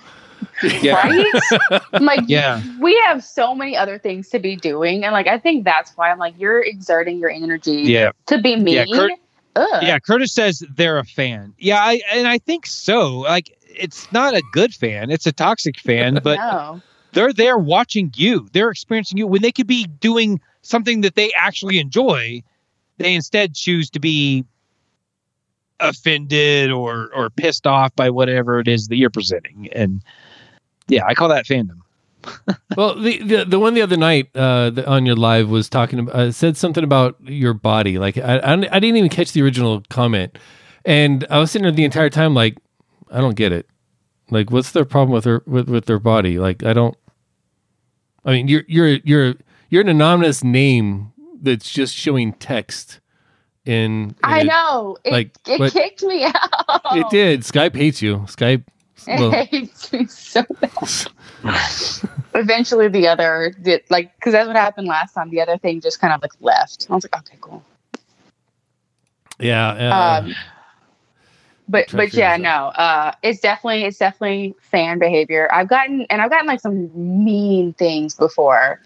yeah. 0.63 0.95
Right 0.95 1.81
like 2.01 2.21
yeah. 2.27 2.61
we 2.79 3.01
have 3.05 3.23
so 3.23 3.55
many 3.55 3.77
other 3.77 3.97
things 3.97 4.29
to 4.29 4.39
be 4.39 4.55
doing 4.55 5.03
and 5.03 5.13
like 5.13 5.27
i 5.27 5.37
think 5.37 5.63
that's 5.63 5.95
why 5.95 6.11
i'm 6.11 6.19
like 6.19 6.33
you're 6.37 6.61
exerting 6.61 7.19
your 7.19 7.29
energy 7.29 7.83
yeah. 7.83 8.11
to 8.27 8.41
be 8.41 8.55
mean. 8.55 8.75
Yeah, 8.75 8.85
Kurt- 8.91 9.19
yeah 9.55 9.99
curtis 9.99 10.33
says 10.33 10.63
they're 10.75 10.97
a 10.97 11.05
fan. 11.05 11.53
Yeah 11.57 11.81
i 11.81 12.01
and 12.11 12.27
i 12.27 12.37
think 12.37 12.65
so. 12.65 13.19
Like 13.19 13.57
it's 13.65 14.11
not 14.11 14.33
a 14.33 14.43
good 14.51 14.73
fan 14.73 15.11
it's 15.11 15.25
a 15.25 15.31
toxic 15.31 15.79
fan 15.79 16.19
but 16.23 16.37
no. 16.37 16.81
they're 17.13 17.33
there 17.33 17.57
watching 17.57 18.11
you. 18.15 18.47
They're 18.53 18.69
experiencing 18.69 19.17
you. 19.17 19.27
When 19.27 19.41
they 19.41 19.51
could 19.51 19.67
be 19.67 19.85
doing 19.85 20.41
something 20.61 21.01
that 21.01 21.15
they 21.15 21.31
actually 21.33 21.79
enjoy 21.79 22.43
they 22.97 23.15
instead 23.15 23.55
choose 23.55 23.89
to 23.89 23.99
be 23.99 24.45
offended 25.79 26.71
or 26.71 27.09
or 27.13 27.29
pissed 27.29 27.67
off 27.67 27.95
by 27.95 28.09
whatever 28.09 28.59
it 28.59 28.67
is 28.67 28.87
that 28.87 28.95
you're 28.95 29.09
presenting 29.09 29.67
and 29.73 30.01
yeah 30.87 31.03
i 31.07 31.13
call 31.13 31.27
that 31.27 31.45
fandom 31.45 31.79
well, 32.77 32.95
the, 32.95 33.21
the 33.23 33.45
the 33.45 33.59
one 33.59 33.73
the 33.73 33.81
other 33.81 33.97
night 33.97 34.29
uh, 34.35 34.69
the, 34.69 34.87
on 34.87 35.05
your 35.05 35.15
live 35.15 35.49
was 35.49 35.69
talking 35.69 35.99
about 35.99 36.15
uh, 36.15 36.31
said 36.31 36.57
something 36.57 36.83
about 36.83 37.17
your 37.21 37.53
body. 37.53 37.97
Like 37.97 38.17
I, 38.17 38.37
I 38.37 38.53
I 38.53 38.79
didn't 38.79 38.97
even 38.97 39.09
catch 39.09 39.33
the 39.33 39.41
original 39.41 39.83
comment, 39.89 40.37
and 40.85 41.25
I 41.29 41.39
was 41.39 41.51
sitting 41.51 41.63
there 41.63 41.71
the 41.71 41.83
entire 41.83 42.09
time 42.09 42.33
like 42.33 42.57
I 43.11 43.19
don't 43.19 43.35
get 43.35 43.51
it. 43.51 43.67
Like 44.29 44.51
what's 44.51 44.71
their 44.71 44.85
problem 44.85 45.13
with 45.13 45.25
their 45.25 45.41
with, 45.45 45.69
with 45.69 45.85
their 45.85 45.99
body? 45.99 46.39
Like 46.39 46.63
I 46.63 46.73
don't. 46.73 46.95
I 48.25 48.31
mean, 48.31 48.47
you're 48.47 48.63
you're 48.67 48.99
you're 49.03 49.35
you're 49.69 49.81
an 49.81 49.89
anonymous 49.89 50.43
name 50.43 51.11
that's 51.41 51.69
just 51.69 51.95
showing 51.95 52.33
text. 52.33 52.99
In, 53.65 54.13
i 54.23 54.41
a- 54.41 54.43
know. 54.43 54.97
It, 55.03 55.11
like, 55.13 55.37
it 55.47 55.59
what- 55.59 55.71
kicked 55.71 56.03
me 56.03 56.25
out. 56.25 56.81
It 56.91 57.09
did. 57.09 57.41
Skype 57.41 57.75
hates 57.75 58.01
you. 58.01 58.17
Skype. 58.27 58.63
Well, 59.05 59.33
it 59.33 59.49
hates 59.49 59.91
me 59.91 60.05
so 60.05 60.43
bad. 60.61 60.71
Eventually 62.35 62.87
the 62.87 63.05
other 63.09 63.53
did 63.61 63.81
like 63.89 64.15
because 64.15 64.31
that's 64.31 64.47
what 64.47 64.55
happened 64.55 64.87
last 64.87 65.13
time. 65.13 65.29
The 65.29 65.41
other 65.41 65.57
thing 65.57 65.81
just 65.81 65.99
kind 65.99 66.13
of 66.13 66.21
like 66.21 66.31
left. 66.39 66.87
I 66.89 66.95
was 66.95 67.03
like 67.03 67.17
okay 67.17 67.37
cool. 67.41 67.61
Yeah. 69.41 69.71
Uh, 69.71 70.21
um 70.23 70.35
but 71.67 71.91
but 71.91 72.13
yeah 72.13 72.37
no 72.37 72.67
uh 72.75 73.11
it's 73.23 73.41
definitely 73.41 73.83
it's 73.83 73.97
definitely 73.97 74.55
fan 74.61 74.99
behavior. 74.99 75.49
I've 75.51 75.67
gotten 75.67 76.05
and 76.09 76.21
i've 76.21 76.29
gotten 76.29 76.47
like 76.47 76.61
some 76.61 76.89
mean 77.25 77.73
things 77.73 78.15
before. 78.15 78.79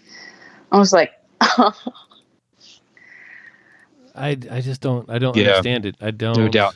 I 0.72 0.78
was 0.78 0.92
like 0.92 1.12
I 4.18 4.30
I 4.50 4.60
just 4.60 4.80
don't 4.80 5.08
I 5.10 5.18
don't 5.18 5.36
Yeah. 5.36 5.48
understand 5.50 5.86
it. 5.86 5.96
I 6.00 6.10
don't. 6.10 6.36
no 6.36 6.48
doubt 6.48 6.74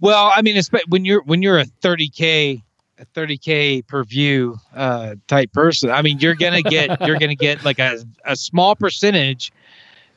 well 0.00 0.32
i 0.34 0.42
mean 0.42 0.56
it's 0.56 0.68
when 0.88 1.04
you're 1.04 1.22
when 1.22 1.42
you're 1.42 1.58
a 1.58 1.64
30k 1.80 2.62
a 2.98 3.04
30k 3.14 3.86
per 3.86 4.02
view 4.04 4.56
uh 4.74 5.14
type 5.28 5.52
person 5.52 5.90
i 5.90 6.02
mean 6.02 6.18
you're 6.18 6.34
gonna 6.34 6.62
get 6.62 7.00
you're 7.06 7.16
gonna 7.18 7.34
get 7.36 7.62
like 7.62 7.78
a, 7.78 7.98
a 8.24 8.34
small 8.36 8.74
percentage 8.74 9.52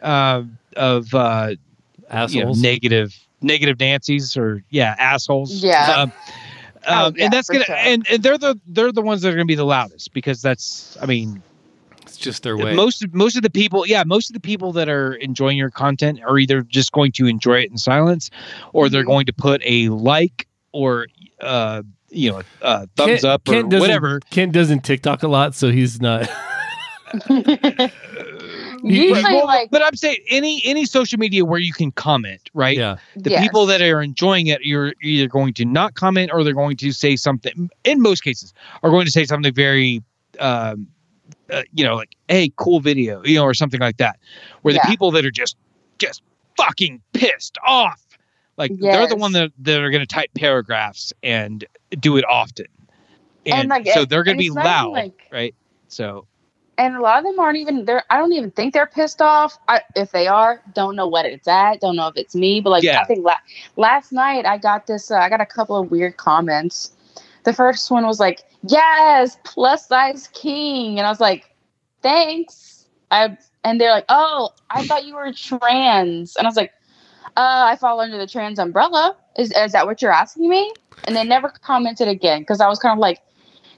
uh, 0.02 0.42
of 0.76 1.14
uh 1.14 1.50
you 1.50 1.58
know, 1.58 2.48
Assholes. 2.50 2.62
negative 2.62 3.16
negative 3.42 3.80
Nancy's 3.80 4.36
or 4.38 4.64
yeah 4.70 4.96
assholes. 4.98 5.64
Yeah. 5.64 5.94
Um, 6.04 6.14
Oh, 6.88 7.08
um, 7.08 7.16
yeah, 7.18 7.26
and 7.26 7.34
that's 7.34 7.50
gonna 7.50 7.64
sure. 7.66 7.76
and, 7.76 8.06
and 8.12 8.22
they're 8.22 8.38
the 8.38 8.60
they're 8.68 8.92
the 8.92 9.02
ones 9.02 9.22
that 9.24 9.30
are 9.30 9.36
gonna 9.36 9.46
be 9.46 9.56
the 9.56 9.66
loudest 9.66 10.14
because 10.14 10.42
that's 10.42 10.96
I 11.02 11.08
mean 11.08 11.42
it's 12.16 12.24
just 12.24 12.44
their 12.44 12.58
way. 12.58 12.74
most 12.76 13.06
most 13.14 13.36
of 13.36 13.42
the 13.44 13.50
people 13.50 13.86
yeah 13.86 14.04
most 14.06 14.30
of 14.30 14.34
the 14.34 14.40
people 14.40 14.72
that 14.74 14.90
are 14.90 15.14
enjoying 15.16 15.58
your 15.58 15.70
content 15.70 16.20
are 16.26 16.38
either 16.40 16.62
just 16.62 16.92
going 16.92 17.12
to 17.12 17.28
enjoy 17.28 17.60
it 17.60 17.70
in 17.72 17.78
silence 17.78 18.30
or 18.74 18.90
they're 18.90 19.04
Mhm. 19.04 19.08
going 19.08 19.26
to 19.28 19.34
put 19.34 19.62
a 19.66 19.90
like 19.90 20.48
or 20.72 21.08
uh 21.42 21.82
you 22.10 22.32
know 22.32 22.42
uh 22.62 22.86
thumbs 22.96 23.22
Kent- 23.22 23.24
up 23.26 23.48
or 23.48 23.52
Kent 23.54 23.74
whatever 23.74 24.20
Kent 24.30 24.52
doesn't 24.54 24.82
TikTok 24.84 25.24
a 25.24 25.28
lot, 25.28 25.54
so 25.56 25.72
he's 25.72 26.00
not. 26.02 26.30
Usually, 28.84 29.24
Well, 29.24 29.46
like, 29.46 29.72
but 29.72 29.82
I'm 29.82 29.96
saying 29.96 30.18
any 30.30 30.62
any 30.66 30.86
social 30.86 31.18
media 31.18 31.44
where 31.46 31.60
you 31.60 31.74
can 31.74 31.92
comment, 31.92 32.50
right? 32.54 32.78
Yeah. 32.78 32.98
The 33.16 33.32
yes. 33.32 33.42
people 33.44 33.66
that 33.68 33.82
are 33.82 34.02
enjoying 34.02 34.48
it, 34.48 34.62
you're 34.64 34.94
either 35.02 35.28
going 35.28 35.54
to 35.56 35.66
not 35.66 35.96
comment 35.96 36.30
or 36.34 36.44
they're 36.44 36.54
going 36.54 36.78
to 36.78 36.92
say 36.92 37.16
something. 37.16 37.70
In 37.84 38.02
most 38.02 38.22
cases, 38.24 38.54
are 38.84 38.90
going 38.92 39.06
to 39.06 39.12
say 39.12 39.26
something 39.26 39.54
very, 39.54 40.04
um, 40.40 40.88
uh, 41.52 41.64
you 41.74 41.84
know, 41.86 41.96
like 41.96 42.16
"Hey, 42.28 42.52
cool 42.56 42.80
video," 42.80 43.24
you 43.24 43.36
know, 43.36 43.44
or 43.44 43.54
something 43.54 43.80
like 43.80 43.98
that. 43.98 44.18
Where 44.62 44.74
the 44.74 44.80
Yeah. 44.84 44.90
people 44.90 45.12
that 45.12 45.26
are 45.26 45.32
just 45.32 45.58
just 46.00 46.22
fucking 46.58 47.02
pissed 47.14 47.58
off, 47.66 48.02
like 48.58 48.72
they're 48.80 49.08
the 49.08 49.16
one 49.16 49.32
that 49.34 49.52
that 49.60 49.82
are 49.82 49.90
going 49.90 50.02
to 50.02 50.08
type 50.08 50.30
paragraphs 50.36 51.14
and 51.24 51.66
do 52.00 52.18
it 52.18 52.26
often, 52.30 52.66
and, 53.46 53.54
And, 53.62 53.70
like, 53.70 53.88
so 53.88 54.06
they're 54.06 54.24
going 54.24 54.38
to 54.38 54.42
be 54.42 54.48
it's 54.48 54.56
not 54.56 54.66
even, 54.66 54.72
loud, 54.72 54.92
like- 54.94 55.28
right? 55.32 55.56
So 55.88 56.26
and 56.78 56.96
a 56.98 57.00
lot 57.02 57.20
of 57.20 57.24
them 57.24 57.40
aren't 57.40 57.58
even 57.58 57.86
there. 57.86 58.04
I 58.10 58.18
don't 58.18 58.34
even 58.34 58.52
think 58.52 58.74
they're 58.74 58.86
pissed 58.86 59.22
off. 59.22 59.58
I, 59.70 59.80
if 59.96 60.12
they 60.12 60.28
are, 60.28 60.62
don't 60.74 60.98
know 60.98 61.08
what 61.08 61.26
it's 61.26 61.48
at. 61.48 61.80
Don't 61.80 61.96
know 61.96 62.08
if 62.10 62.18
it's 62.18 62.36
me. 62.36 62.60
But 62.60 62.72
like, 62.72 62.84
Yeah. 62.84 63.00
I 63.00 63.06
think 63.06 63.24
la- 63.24 63.38
last 63.78 64.12
night 64.12 64.46
I 64.46 64.58
got 64.58 64.86
this. 64.86 65.10
Uh, 65.10 65.16
I 65.16 65.30
got 65.30 65.40
a 65.40 65.46
couple 65.46 65.78
of 65.78 65.90
weird 65.90 66.18
comments. 66.18 66.92
The 67.46 67.54
first 67.54 67.90
one 67.92 68.06
was 68.06 68.20
like, 68.20 68.44
"Yes, 68.68 69.38
plus 69.44 69.88
size 69.88 70.30
king," 70.34 70.98
and 71.00 71.08
I 71.08 71.10
was 71.10 71.20
like, 71.20 71.54
"Thanks." 72.02 72.88
I 73.12 73.38
and 73.64 73.80
they're 73.80 73.92
like, 73.92 74.06
"Oh, 74.10 74.50
I 74.70 74.86
thought 74.86 75.06
you 75.06 75.16
were 75.16 75.32
trans," 75.34 76.36
and 76.36 76.46
I 76.46 76.50
was 76.50 76.58
like, 76.58 76.72
"Uh, 77.38 77.64
I 77.72 77.76
fall 77.76 78.00
under 78.00 78.18
the 78.18 78.28
trans 78.28 78.60
umbrella. 78.60 79.16
Is 79.38 79.52
is 79.52 79.72
that 79.74 79.86
what 79.86 80.02
you're 80.02 80.12
asking 80.14 80.50
me?" 80.50 80.74
And 81.08 81.16
they 81.16 81.24
never 81.24 81.50
commented 81.50 82.08
again 82.08 82.42
because 82.42 82.62
I 82.62 82.68
was 82.68 82.80
kind 82.80 82.94
of 82.94 83.00
like, 83.00 83.22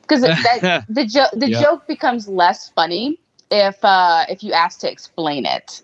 because 0.01 0.21
the 0.89 1.05
joke 1.05 1.31
the 1.33 1.49
Yeah. 1.49 1.61
joke 1.61 1.87
becomes 1.87 2.27
less 2.27 2.69
funny 2.69 3.19
if 3.51 3.83
uh 3.83 4.25
if 4.29 4.43
you 4.43 4.53
ask 4.53 4.79
to 4.81 4.91
explain 4.91 5.45
it. 5.45 5.81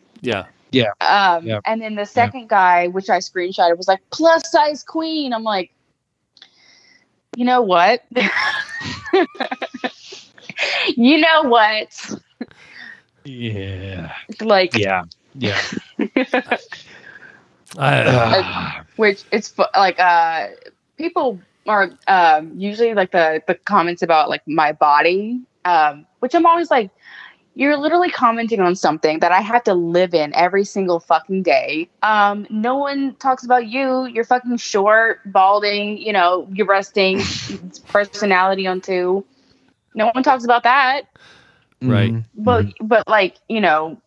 Yeah. 0.74 0.92
Um, 1.02 1.46
Yeah. 1.46 1.60
and 1.66 1.82
then 1.82 1.96
the 1.96 2.06
second 2.06 2.50
guy, 2.50 2.88
which 2.88 3.10
I 3.10 3.20
screenshotted, 3.20 3.78
was 3.78 3.88
like 3.88 4.02
plus 4.10 4.50
size 4.52 4.84
queen. 4.84 5.34
I'm 5.34 5.44
like, 5.44 5.72
you 7.36 7.46
know 7.46 7.62
what? 7.62 8.04
you 10.96 11.18
know 11.20 11.44
what? 11.44 11.90
yeah, 13.24 14.12
Like, 14.42 14.74
yeah, 14.74 15.04
yeah. 15.34 15.62
I, 17.78 18.44
Ah. 18.46 18.86
which 18.96 19.24
it's 19.32 19.54
like 19.76 20.00
uh 20.00 20.48
people 20.98 21.40
are 21.68 21.92
um 22.08 22.52
usually 22.58 22.94
like 22.94 23.12
the 23.12 23.42
the 23.48 23.56
comments 23.56 24.02
about 24.02 24.30
like 24.30 24.42
my 24.48 24.72
body 24.74 25.42
um 25.66 26.06
which 26.20 26.34
i'm 26.36 26.46
always 26.46 26.70
like 26.72 26.92
you're 27.56 27.78
literally 27.78 28.10
commenting 28.10 28.60
on 28.60 28.76
something 28.76 29.20
that 29.20 29.32
i 29.32 29.42
have 29.42 29.64
to 29.64 29.74
live 29.74 30.14
in 30.14 30.34
every 30.36 30.66
single 30.66 31.00
fucking 31.00 31.44
day. 31.44 31.90
Um 32.02 32.48
no 32.50 32.78
one 32.78 33.16
talks 33.16 33.44
about 33.46 33.68
you. 33.68 34.06
You're 34.06 34.24
fucking 34.24 34.58
short 34.58 35.20
balding 35.32 35.98
you 35.98 36.14
know 36.14 36.48
you're 36.52 36.68
resting. 36.68 37.22
Personality 37.88 38.68
on 38.68 38.82
two. 38.82 39.26
No 39.96 40.10
one 40.14 40.24
talks 40.24 40.44
about 40.44 40.64
that. 40.64 41.04
Right. 41.82 42.14
Mhm. 42.14 42.26
but 42.36 42.66
but 42.82 43.08
like 43.08 43.38
you 43.50 43.60
know 43.62 43.98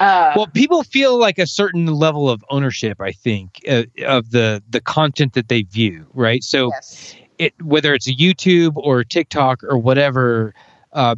uh 0.00 0.32
well 0.34 0.46
people 0.48 0.82
feel 0.82 1.18
like 1.18 1.38
a 1.38 1.46
certain 1.46 1.86
level 1.86 2.28
of 2.28 2.42
ownership 2.50 3.00
i 3.00 3.12
think 3.12 3.60
uh, 3.68 3.84
of 4.06 4.30
the 4.30 4.62
the 4.68 4.80
content 4.80 5.34
that 5.34 5.48
they 5.48 5.62
view 5.62 6.06
right? 6.14 6.42
So 6.42 6.70
yes. 6.70 7.14
it 7.38 7.52
whether 7.62 7.94
it's 7.94 8.08
a 8.08 8.14
youtube 8.14 8.72
or 8.76 9.04
tiktok 9.04 9.62
or 9.62 9.76
whatever 9.78 10.54
uh 10.94 11.16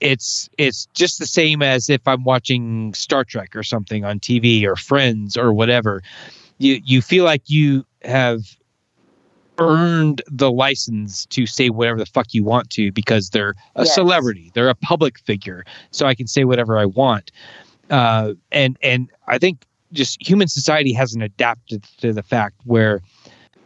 it's 0.00 0.48
it's 0.58 0.86
just 0.94 1.18
the 1.18 1.26
same 1.26 1.62
as 1.62 1.88
if 1.88 2.06
i'm 2.06 2.24
watching 2.24 2.92
star 2.94 3.24
trek 3.24 3.54
or 3.56 3.62
something 3.62 4.04
on 4.04 4.18
tv 4.20 4.64
or 4.64 4.76
friends 4.76 5.36
or 5.36 5.52
whatever 5.52 6.02
you 6.58 6.80
you 6.84 7.00
feel 7.00 7.24
like 7.24 7.42
you 7.48 7.84
have 8.02 8.40
earned 9.58 10.22
the 10.30 10.50
license 10.50 11.26
to 11.26 11.46
say 11.46 11.68
whatever 11.70 11.98
the 11.98 12.06
fuck 12.06 12.26
you 12.32 12.42
want 12.44 12.70
to 12.70 12.90
because 12.92 13.30
they're 13.30 13.54
a 13.76 13.84
Yes. 13.84 13.94
celebrity 13.94 14.50
they're 14.54 14.68
a 14.68 14.74
public 14.74 15.18
figure 15.20 15.64
so 15.90 16.06
i 16.06 16.14
can 16.14 16.26
say 16.26 16.44
whatever 16.44 16.78
i 16.78 16.84
want 16.86 17.30
uh, 17.90 18.32
and 18.50 18.76
and 18.82 19.10
I 19.28 19.38
think 19.38 19.66
just 19.92 20.20
human 20.26 20.48
society 20.48 20.92
hasn't 20.92 21.22
adapted 21.22 21.84
to 21.98 22.12
the 22.12 22.22
fact 22.22 22.56
where 22.64 23.00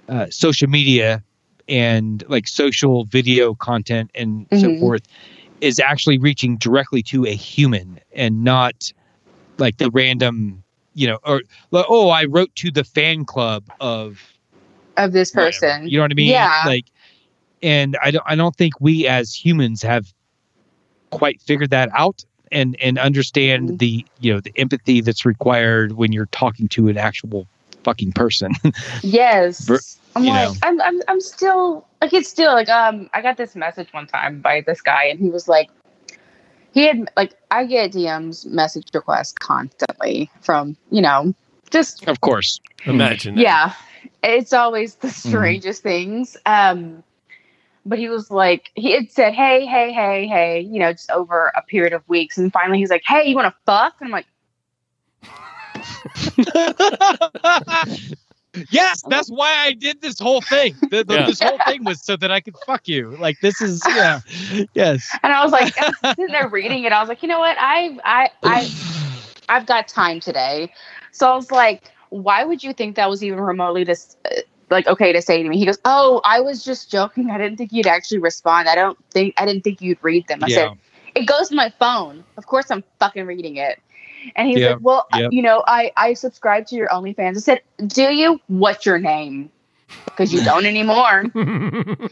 uh, 0.08 0.26
social 0.30 0.68
media 0.68 1.22
and 1.68 2.24
like 2.28 2.46
social 2.48 3.04
video 3.06 3.54
content 3.54 4.10
and 4.14 4.46
so 4.52 4.70
Mhm. 4.70 4.78
forth 4.78 5.02
is 5.60 5.78
actually 5.80 6.18
reaching 6.18 6.56
directly 6.56 7.02
to 7.02 7.24
a 7.26 7.34
human 7.34 8.00
and 8.14 8.44
not 8.44 8.92
like 9.58 9.78
the 9.78 9.90
random 9.90 10.62
you 10.94 11.06
know 11.06 11.18
or 11.24 11.42
like, 11.70 11.86
oh 11.88 12.10
I 12.10 12.24
wrote 12.24 12.54
to 12.56 12.70
the 12.70 12.84
fan 12.84 13.24
club 13.24 13.64
of 13.80 14.20
of 14.96 15.12
this 15.12 15.32
whatever. 15.34 15.52
person 15.58 15.88
you 15.88 15.98
know 15.98 16.02
what 16.04 16.10
I 16.10 16.14
mean 16.14 16.28
Yeah. 16.30 16.62
like 16.66 16.86
and 17.62 17.96
I 18.02 18.10
don't 18.10 18.24
I 18.26 18.34
don't 18.36 18.54
think 18.56 18.80
we 18.80 19.06
as 19.06 19.34
humans 19.34 19.82
have 19.82 20.12
quite 21.10 21.40
figured 21.40 21.70
that 21.70 21.88
out 21.94 22.22
and 22.52 22.76
and 22.80 22.98
understand 22.98 23.70
Mhm. 23.70 23.78
the 23.78 24.06
you 24.20 24.32
know 24.34 24.40
the 24.40 24.52
empathy 24.56 25.00
that's 25.00 25.24
required 25.24 25.92
when 25.92 26.12
you're 26.12 26.26
talking 26.26 26.68
to 26.68 26.88
an 26.88 26.96
actual 26.98 27.46
fucking 27.84 28.12
person. 28.12 28.52
Yes. 29.02 29.66
Ver- 29.66 29.80
I'm 30.16 30.24
like, 30.26 30.48
know. 30.48 30.54
I'm, 30.62 30.80
I'm, 30.80 31.02
I'm 31.08 31.20
still 31.20 31.85
like, 32.00 32.12
it's 32.12 32.28
still 32.28 32.52
like, 32.52 32.68
um, 32.68 33.08
I 33.14 33.22
got 33.22 33.36
this 33.36 33.54
message 33.56 33.92
one 33.92 34.06
time 34.06 34.40
by 34.40 34.62
this 34.66 34.80
guy, 34.82 35.04
and 35.04 35.18
he 35.18 35.30
was 35.30 35.48
like, 35.48 35.68
he 36.72 36.86
had 36.86 37.10
like, 37.16 37.34
I 37.50 37.64
get 37.64 37.92
DMs, 37.92 38.44
message 38.46 38.88
requests 38.92 39.32
constantly 39.32 40.30
from, 40.42 40.76
you 40.90 41.00
know, 41.00 41.32
just 41.70 42.06
of 42.06 42.20
course. 42.20 42.60
imagine. 42.84 43.34
that. 43.36 43.40
yeah, 43.42 43.72
it's 44.22 44.52
always 44.52 44.96
the 44.96 45.08
Mm-hmm. 45.08 45.28
strangest 45.28 45.82
things. 45.82 46.36
Um, 46.44 47.02
but 47.86 47.98
he 47.98 48.08
was 48.08 48.30
like, 48.30 48.70
he 48.74 48.92
had 48.92 49.10
said, 49.10 49.32
hey, 49.32 49.64
hey, 49.64 49.92
hey, 49.92 50.26
hey, 50.26 50.60
you 50.60 50.78
know, 50.78 50.92
just 50.92 51.10
over 51.10 51.52
a 51.56 51.62
period 51.62 51.92
of 51.92 52.06
weeks, 52.08 52.36
and 52.36 52.52
finally 52.52 52.78
he's 52.78 52.90
like, 52.90 53.04
hey, 53.06 53.24
you 53.28 53.34
want 53.36 53.46
to 53.52 53.56
fuck? 53.64 53.94
And 54.00 54.08
I'm 54.08 54.12
like, 54.12 54.26
yes, 58.70 59.02
that's 59.08 59.28
why 59.28 59.54
I 59.58 59.72
did 59.72 60.00
this 60.00 60.18
whole 60.18 60.40
thing. 60.40 60.74
The, 60.90 61.04
the- 61.04 61.14
Yeah. 61.14 61.26
This 61.26 61.40
whole 61.40 61.58
thing 61.66 61.84
was 61.84 62.02
so 62.02 62.16
that 62.16 62.30
I 62.30 62.40
could 62.40 62.56
fuck 62.66 62.86
you. 62.86 63.16
Like 63.16 63.40
this 63.40 63.60
is 63.60 63.82
yeah, 63.88 64.20
yes. 64.74 65.08
and 65.22 65.32
I 65.32 65.42
was 65.42 65.52
like, 65.52 65.76
I 65.78 65.86
was 65.88 65.96
sitting 66.16 66.32
there 66.32 66.48
reading 66.48 66.84
it. 66.84 66.92
I 66.92 67.00
was 67.00 67.08
like, 67.08 67.22
you 67.22 67.28
know 67.28 67.38
what, 67.38 67.56
I, 67.58 67.98
I, 68.04 68.30
I. 68.42 68.70
I've 69.48 69.66
got 69.66 69.88
time 69.88 70.20
today. 70.20 70.72
So 71.12 71.30
I 71.30 71.36
was 71.36 71.50
like, 71.50 71.84
why 72.10 72.44
would 72.44 72.62
you 72.62 72.72
think 72.72 72.96
that 72.96 73.08
was 73.08 73.22
even 73.22 73.40
remotely 73.40 73.84
this 73.84 74.16
uh, 74.24 74.40
like 74.70 74.86
okay 74.86 75.12
to 75.12 75.22
say 75.22 75.42
to 75.42 75.48
me? 75.48 75.58
He 75.58 75.66
goes, 75.66 75.78
"Oh, 75.84 76.20
I 76.24 76.40
was 76.40 76.64
just 76.64 76.90
joking. 76.90 77.30
I 77.30 77.38
didn't 77.38 77.56
think 77.56 77.72
you'd 77.72 77.86
actually 77.86 78.18
respond. 78.18 78.68
I 78.68 78.74
don't 78.74 78.98
think 79.10 79.34
I 79.38 79.46
didn't 79.46 79.62
think 79.64 79.80
you'd 79.80 79.98
read 80.02 80.26
them." 80.28 80.42
I 80.42 80.48
yeah. 80.48 80.56
said, 80.56 80.78
"It 81.14 81.26
goes 81.26 81.48
to 81.48 81.54
my 81.54 81.72
phone. 81.78 82.24
Of 82.36 82.46
course 82.46 82.70
I'm 82.70 82.84
fucking 82.98 83.26
reading 83.26 83.56
it." 83.56 83.80
And 84.34 84.48
he's 84.48 84.58
Yep, 84.58 84.70
like, 84.76 84.84
"Well, 84.84 85.06
yep. 85.14 85.32
you 85.32 85.42
know, 85.42 85.62
I 85.66 85.92
I 85.96 86.14
subscribe 86.14 86.66
to 86.68 86.74
your 86.76 86.88
OnlyFans." 86.88 87.36
I 87.36 87.40
said, 87.40 87.60
"Do 87.86 88.02
you? 88.14 88.40
What's 88.48 88.84
your 88.84 88.98
name?" 88.98 89.50
Because 90.06 90.32
you 90.32 90.42
don't 90.44 90.66
anymore. 90.66 91.24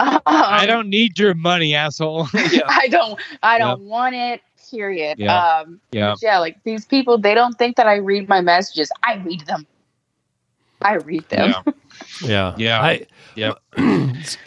Um, 0.00 0.20
I 0.24 0.64
don't 0.64 0.88
need 0.88 1.18
your 1.18 1.34
money, 1.34 1.74
asshole. 1.74 2.26
yeah. 2.32 2.62
I 2.68 2.88
don't. 2.88 3.20
I 3.42 3.58
don't 3.58 3.82
want 3.82 4.14
it. 4.14 4.40
Period. 4.70 5.18
Yeah. 5.18 5.36
Um, 5.58 5.78
Yeah. 5.92 6.14
yeah, 6.22 6.38
like 6.38 6.56
these 6.64 6.86
people, 6.86 7.18
they 7.18 7.34
don't 7.34 7.58
think 7.58 7.76
that 7.76 7.86
I 7.86 7.96
read 7.96 8.26
my 8.28 8.40
messages. 8.40 8.90
I 9.02 9.16
read 9.16 9.40
them. 9.42 9.66
I 10.80 10.94
read 10.94 11.28
them. 11.28 11.50
Yeah. 11.50 11.72
yeah. 12.22 12.54
Yeah. 12.56 12.80
I, 12.80 13.06
Yep. 13.36 13.58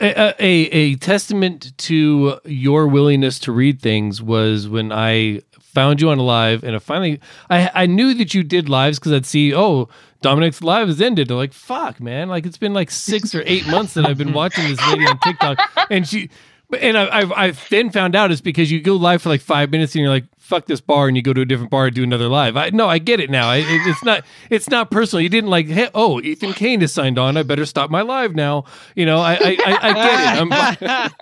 a, 0.02 0.34
a, 0.40 0.62
a 0.72 0.96
testament 0.96 1.78
to 1.78 2.40
your 2.46 2.88
willingness 2.88 3.38
to 3.40 3.52
read 3.52 3.80
things 3.82 4.22
was 4.22 4.68
when 4.68 4.92
I 4.92 5.42
found 5.74 6.00
you 6.02 6.10
on 6.10 6.20
a 6.20 6.24
live 6.24 6.64
and 6.64 6.76
I 6.76 6.80
finally 6.80 7.20
I 7.50 7.70
I 7.74 7.86
knew 7.86 8.14
that 8.14 8.34
you 8.34 8.44
did 8.44 8.70
lives 8.70 9.00
because 9.00 9.12
I'd 9.12 9.26
see 9.26 9.54
oh 9.54 9.90
Dominic's 10.22 10.62
live 10.62 10.88
has 10.88 11.02
ended. 11.02 11.30
Like 11.30 11.54
fuck 11.54 12.00
man, 12.00 12.30
like 12.30 12.46
it's 12.46 12.58
been 12.58 12.74
like 12.74 12.92
six 12.92 13.36
or 13.36 13.44
eight 13.46 13.68
months 13.68 13.94
that 13.96 14.06
I've 14.06 14.18
been 14.18 14.34
watching 14.34 14.68
this 14.70 14.80
lady 14.88 15.06
on 15.06 15.20
TikTok 15.20 15.60
and 15.90 16.08
she. 16.08 16.30
But 16.74 16.82
and 16.82 16.98
I, 16.98 17.20
I've 17.20 17.32
I've 17.34 17.70
then 17.70 17.92
found 17.92 18.16
out 18.16 18.32
it's 18.32 18.42
because 18.42 18.72
you 18.72 18.82
go 18.82 18.96
live 18.96 19.22
for 19.22 19.30
like 19.30 19.42
five 19.42 19.70
minutes 19.70 19.94
and 19.94 20.02
you're 20.02 20.10
like 20.10 20.26
fuck 20.40 20.66
this 20.66 20.82
bar 20.82 21.08
and 21.08 21.16
you 21.16 21.22
go 21.22 21.32
to 21.34 21.42
a 21.42 21.46
different 21.46 21.70
bar 21.70 21.86
and 21.86 21.96
do 21.96 22.02
another 22.02 22.28
live. 22.28 22.58
I 22.58 22.72
no 22.72 22.90
I 22.90 22.98
get 22.98 23.20
it 23.20 23.30
now. 23.30 23.48
I, 23.48 23.58
it, 23.58 23.66
it's 23.68 24.04
not 24.04 24.26
it's 24.50 24.70
not 24.72 24.90
personal. 24.90 25.22
You 25.22 25.30
didn't 25.30 25.52
like 25.52 25.68
hey, 25.68 25.90
oh 25.94 26.20
Ethan 26.20 26.54
Kane 26.54 26.82
is 26.82 26.92
signed 26.92 27.20
on. 27.20 27.38
I 27.38 27.44
better 27.44 27.68
stop 27.68 27.92
my 27.92 28.02
live 28.02 28.34
now. 28.34 28.64
You 28.96 29.06
know 29.06 29.20
I 29.20 29.34
I, 29.36 29.58
I, 29.66 29.78
I 29.82 29.94
get 29.94 30.82
it. 30.82 31.22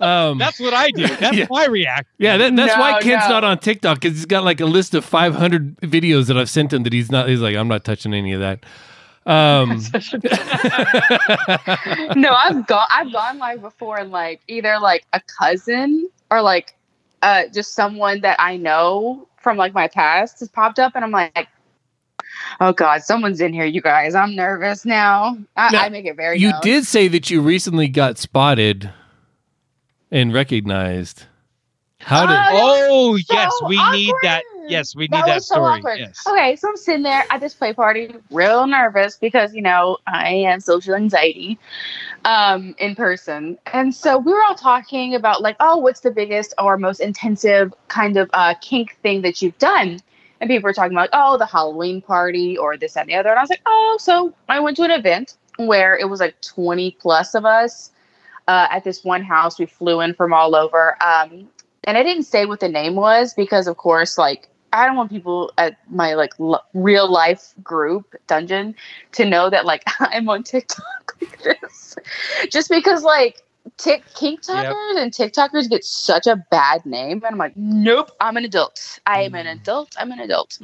um, 0.32 0.38
That's 0.38 0.58
what 0.58 0.74
I 0.74 0.90
do. 0.90 1.06
That's 1.06 1.36
Yeah. 1.36 1.46
my 1.48 1.66
react. 1.66 2.08
yeah, 2.18 2.36
that, 2.36 2.56
that's 2.56 2.76
why 2.76 3.00
Kent's 3.00 3.26
no. 3.28 3.34
not 3.34 3.44
on 3.44 3.58
TikTok 3.60 4.00
because 4.00 4.16
he's 4.16 4.26
got 4.26 4.42
like 4.42 4.60
a 4.60 4.66
list 4.66 4.94
of 4.94 5.04
500 5.04 5.76
videos 5.82 6.26
that 6.26 6.36
I've 6.36 6.50
sent 6.50 6.72
him 6.72 6.82
that 6.82 6.92
he's 6.92 7.10
not. 7.12 7.28
He's 7.28 7.40
like, 7.40 7.54
I'm 7.54 7.68
not 7.68 7.84
touching 7.84 8.14
any 8.14 8.32
of 8.32 8.40
that. 8.40 8.64
Um, 9.24 9.70
no, 12.16 12.32
I've 12.32 12.66
gone. 12.66 12.86
I've 12.90 13.12
gone 13.12 13.38
live 13.38 13.60
before, 13.60 13.98
and 13.98 14.10
like 14.10 14.40
either 14.48 14.78
like 14.80 15.04
a 15.12 15.20
cousin 15.20 16.08
or 16.30 16.42
like 16.42 16.76
uh 17.22 17.44
just 17.52 17.74
someone 17.74 18.20
that 18.22 18.40
I 18.40 18.56
know 18.56 19.28
from 19.40 19.56
like 19.56 19.74
my 19.74 19.88
past 19.88 20.40
has 20.40 20.48
popped 20.48 20.78
up, 20.78 20.92
and 20.96 21.04
I'm 21.04 21.12
like, 21.12 21.48
oh 22.60 22.72
god, 22.72 23.02
someone's 23.02 23.40
in 23.40 23.52
here, 23.52 23.64
you 23.64 23.80
guys. 23.80 24.14
I'm 24.14 24.34
nervous 24.34 24.84
now. 24.84 25.36
I, 25.56 25.72
Now, 25.72 25.82
I 25.82 25.88
make 25.88 26.06
it 26.06 26.16
very. 26.16 26.38
You 26.38 26.50
known. 26.50 26.60
did 26.62 26.86
say 26.86 27.08
that 27.08 27.30
you 27.30 27.40
recently 27.40 27.88
got 27.88 28.18
spotted 28.18 28.90
and 30.10 30.32
recognized. 30.32 31.24
How 32.00 32.26
did? 32.26 32.36
Oh, 32.60 33.12
Oh 33.12 33.16
so 33.16 33.34
yes, 33.34 33.52
we 33.66 33.90
need 33.90 34.14
that. 34.22 34.42
Yes, 34.68 34.94
we 34.94 35.04
need 35.04 35.12
That 35.12 35.26
that, 35.26 35.34
was 35.36 35.46
so 35.46 35.56
story. 35.56 35.78
awkward. 35.78 35.98
yes. 35.98 36.22
Okay, 36.26 36.56
so 36.56 36.68
I'm 36.68 36.76
sitting 36.76 37.02
there 37.02 37.24
at 37.30 37.40
this 37.40 37.54
play 37.54 37.72
party, 37.72 38.14
real 38.30 38.66
nervous 38.66 39.16
because 39.16 39.54
you 39.54 39.62
know 39.62 39.98
I 40.06 40.44
have 40.48 40.62
social 40.62 40.94
anxiety 40.94 41.58
um, 42.24 42.74
in 42.78 42.94
person, 42.94 43.58
and 43.72 43.94
so 43.94 44.18
we 44.18 44.32
were 44.32 44.42
all 44.42 44.54
talking 44.54 45.14
about 45.14 45.42
like, 45.42 45.56
oh, 45.60 45.76
what's 45.78 46.00
the 46.00 46.10
biggest 46.10 46.54
or 46.58 46.76
most 46.78 47.00
intensive 47.00 47.72
kind 47.88 48.16
of 48.16 48.30
uh, 48.32 48.54
kink 48.60 48.96
thing 49.02 49.22
that 49.22 49.42
you've 49.42 49.58
done? 49.58 50.00
And 50.40 50.48
people 50.48 50.66
were 50.68 50.72
talking 50.72 50.96
about, 50.96 51.08
oh, 51.12 51.38
the 51.38 51.46
Halloween 51.46 52.02
party 52.02 52.58
or 52.58 52.76
this 52.76 52.96
and 52.96 53.08
the 53.08 53.14
other, 53.14 53.30
and 53.30 53.38
I 53.38 53.42
was 53.42 53.50
like, 53.50 53.62
oh, 53.66 53.96
so 54.00 54.34
I 54.48 54.60
went 54.60 54.76
to 54.78 54.82
an 54.82 54.90
event 54.90 55.36
where 55.56 55.96
it 55.96 56.08
was 56.08 56.20
like 56.20 56.40
20 56.40 56.96
plus 57.00 57.34
of 57.34 57.44
us 57.44 57.90
uh, 58.48 58.66
at 58.70 58.84
this 58.84 59.04
one 59.04 59.22
house. 59.22 59.58
We 59.58 59.66
flew 59.66 60.00
in 60.00 60.14
from 60.14 60.32
all 60.32 60.54
over. 60.54 60.96
Um, 61.02 61.48
and 61.84 61.98
I 61.98 62.02
didn't 62.02 62.24
say 62.24 62.46
what 62.46 62.60
the 62.60 62.68
name 62.68 62.94
was 62.94 63.34
because, 63.34 63.66
of 63.66 63.76
course, 63.76 64.16
like 64.18 64.48
I 64.72 64.86
don't 64.86 64.96
want 64.96 65.10
people 65.10 65.52
at 65.58 65.76
my 65.90 66.14
like 66.14 66.32
l- 66.40 66.64
real 66.74 67.10
life 67.10 67.54
group 67.62 68.14
dungeon 68.26 68.74
to 69.12 69.24
know 69.24 69.50
that 69.50 69.64
like 69.64 69.84
I'm 70.00 70.28
on 70.28 70.42
TikTok 70.42 71.16
like 71.20 71.42
this, 71.42 71.96
just 72.50 72.70
because 72.70 73.02
like 73.02 73.42
Tik 73.76 74.04
TikTokers 74.14 74.96
and 74.96 75.12
TikTokers 75.12 75.70
get 75.70 75.84
such 75.84 76.26
a 76.26 76.36
bad 76.50 76.84
name, 76.84 77.18
and 77.18 77.26
I'm 77.26 77.38
like, 77.38 77.56
nope, 77.56 78.10
I'm 78.20 78.36
an 78.36 78.44
adult. 78.44 78.98
I 79.06 79.22
am 79.22 79.34
an 79.34 79.46
mm. 79.46 79.60
adult. 79.60 79.94
I'm 79.98 80.10
an 80.10 80.20
adult. 80.20 80.58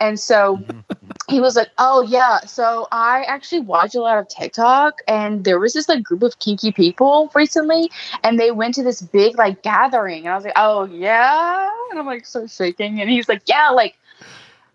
And 0.00 0.18
so 0.18 0.56
mm-hmm. 0.56 0.97
He 1.28 1.40
was 1.40 1.56
like, 1.56 1.70
"Oh 1.78 2.02
yeah, 2.02 2.40
so 2.40 2.88
I 2.90 3.24
actually 3.24 3.60
watch 3.60 3.94
a 3.94 4.00
lot 4.00 4.18
of 4.18 4.28
TikTok, 4.28 5.00
and 5.06 5.44
there 5.44 5.58
was 5.58 5.74
this 5.74 5.88
like 5.88 6.02
group 6.02 6.22
of 6.22 6.38
kinky 6.38 6.72
people 6.72 7.30
recently, 7.34 7.90
and 8.24 8.38
they 8.40 8.50
went 8.50 8.74
to 8.74 8.82
this 8.82 9.02
big 9.02 9.36
like 9.38 9.62
gathering, 9.62 10.24
and 10.24 10.32
I 10.32 10.36
was 10.36 10.44
like, 10.44 10.54
oh 10.56 10.84
yeah, 10.86 11.70
and 11.90 11.98
I'm 11.98 12.06
like 12.06 12.26
so 12.26 12.46
shaking, 12.46 13.00
and 13.00 13.10
he's 13.10 13.28
like, 13.28 13.42
yeah, 13.46 13.70
like 13.70 13.96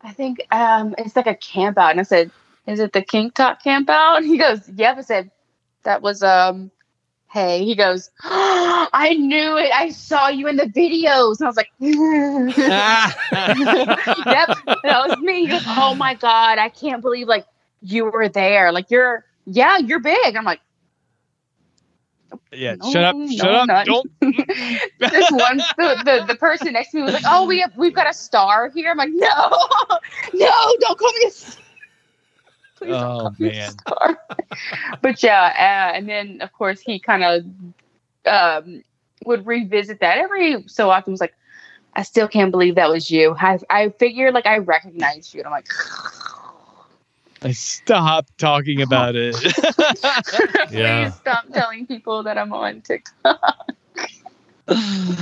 I 0.04 0.14
think 0.14 0.42
um 0.52 0.96
it's 0.98 1.16
like 1.16 1.28
a 1.28 1.36
camp 1.36 1.78
out, 1.78 1.92
and 1.92 2.00
I 2.00 2.04
said, 2.04 2.32
is 2.68 2.80
it 2.80 2.94
the 2.94 3.02
Kink 3.02 3.34
Talk 3.36 3.64
camp 3.64 3.90
out? 3.90 4.18
And 4.24 4.26
he 4.28 4.38
goes, 4.38 4.70
yep. 4.70 4.98
I 4.98 5.02
said, 5.02 5.32
that 5.84 6.02
was 6.02 6.24
um. 6.24 6.72
Hey, 7.34 7.66
he 7.66 7.74
goes, 7.76 8.12
ah, 8.24 8.88
I 8.94 9.16
knew 9.16 9.58
it. 9.58 9.72
I 9.74 9.90
saw 9.90 10.28
you 10.28 10.48
in 10.48 10.56
the 10.56 10.66
videos. 10.66 11.40
And 11.40 11.46
I 11.46 11.50
was 11.50 11.58
like, 11.58 11.72
yep, 11.80 11.98
that 14.84 15.08
was 15.08 15.18
me. 15.20 15.42
He 15.42 15.48
goes, 15.48 15.64
oh 15.66 15.96
my 15.96 16.14
god, 16.14 16.60
I 16.60 16.70
can't 16.70 17.02
believe 17.02 17.28
like 17.28 17.48
you 17.82 18.06
were 18.06 18.30
there. 18.30 18.72
Like 18.72 18.92
you're, 18.92 19.26
yeah, 19.48 19.80
you're 19.80 20.00
big. 20.00 20.36
I'm 20.36 20.46
like, 20.46 20.62
yeah. 22.52 22.76
No, 22.76 22.92
shut 22.92 23.04
up. 23.04 23.16
no, 23.16 23.28
shut 23.28 23.50
up. 23.52 23.86
Don't. 23.88 24.12
this 24.22 25.32
one, 25.32 25.58
the, 25.78 26.02
the 26.06 26.26
the 26.28 26.36
person 26.36 26.74
next 26.74 26.92
to 26.92 26.98
me 26.98 27.04
was 27.04 27.14
like, 27.14 27.24
oh, 27.26 27.48
we 27.48 27.62
have 27.62 27.76
we've 27.76 27.96
got 27.96 28.08
a 28.08 28.14
star 28.14 28.70
here. 28.70 28.92
I'm 28.92 28.98
like, 28.98 29.10
no, 29.12 29.28
no, 30.34 30.76
don't 30.82 31.00
call 31.00 31.12
me 31.14 31.22
a. 31.24 31.28
s- 31.28 31.58
Please 32.84 32.96
Oh, 32.96 33.32
man. 33.40 33.74
but 35.02 35.24
yeah, 35.24 35.54
uh, 35.94 35.98
and 35.98 36.08
then 36.08 36.42
of 36.42 36.52
course 36.54 36.82
he 36.82 37.00
kind 37.00 37.24
of 37.24 37.44
um, 38.26 38.84
would 39.26 39.46
revisit 39.46 40.00
that 40.02 40.18
every 40.18 40.64
so 40.68 40.90
often. 40.90 41.12
Was 41.12 41.22
like, 41.22 41.36
I 41.96 42.04
still 42.04 42.28
can't 42.28 42.52
believe 42.52 42.76
that 42.76 42.90
was 42.90 43.10
you. 43.10 43.36
I 43.40 43.60
I 43.70 43.90
figured 43.90 44.34
like 44.34 44.46
I 44.46 44.58
recognized 44.58 45.34
you, 45.34 45.42
and 45.42 45.48
I'm 45.48 45.52
like. 45.54 45.68
I 47.46 47.52
stop 47.52 48.28
talking 48.38 48.82
about 48.82 49.16
it. 49.16 49.36
Yeah. 50.72 51.10
Please 51.10 51.16
stop 51.16 51.46
telling 51.54 51.86
people 51.86 52.24
that 52.24 52.38
I'm 52.38 52.54
on 52.54 52.82
TikTok. 52.82 53.38
oh, 54.68 55.16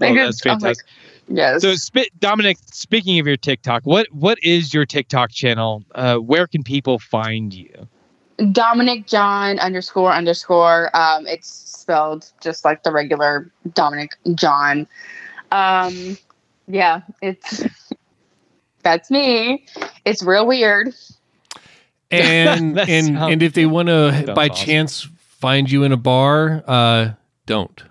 I'm 0.00 0.14
like, 0.16 0.42
fantastic. 0.42 0.86
Yes. 1.28 1.62
So, 1.62 1.74
sp- 1.76 2.10
Dominic, 2.18 2.58
speaking 2.72 3.18
of 3.18 3.26
your 3.26 3.36
TikTok, 3.36 3.82
what 3.84 4.06
what 4.12 4.38
is 4.42 4.72
your 4.74 4.86
TikTok 4.86 5.30
channel? 5.30 5.84
Uh, 5.94 6.16
where 6.16 6.46
can 6.46 6.62
people 6.62 6.98
find 6.98 7.52
you? 7.54 7.88
Dominic 8.52 9.06
John 9.06 9.58
underscore 9.58 10.12
underscore. 10.12 10.94
Um, 10.96 11.26
it's 11.26 11.48
spelled 11.48 12.30
just 12.40 12.64
like 12.64 12.82
the 12.84 12.92
regular 12.92 13.50
Dominic 13.74 14.16
John. 14.34 14.86
Um, 15.50 16.16
yeah, 16.68 17.00
it's 17.20 17.64
that's 18.82 19.10
me. 19.10 19.66
It's 20.04 20.22
real 20.22 20.46
weird. 20.46 20.94
And 22.10 22.78
and 22.78 23.06
sounds- 23.06 23.32
and 23.32 23.42
if 23.42 23.54
they 23.54 23.66
want 23.66 23.88
to 23.88 24.32
by 24.34 24.48
awesome. 24.48 24.66
chance 24.66 25.08
find 25.18 25.70
you 25.70 25.84
in 25.84 25.92
a 25.92 25.96
bar, 25.96 26.62
uh, 26.66 27.10
don't 27.46 27.82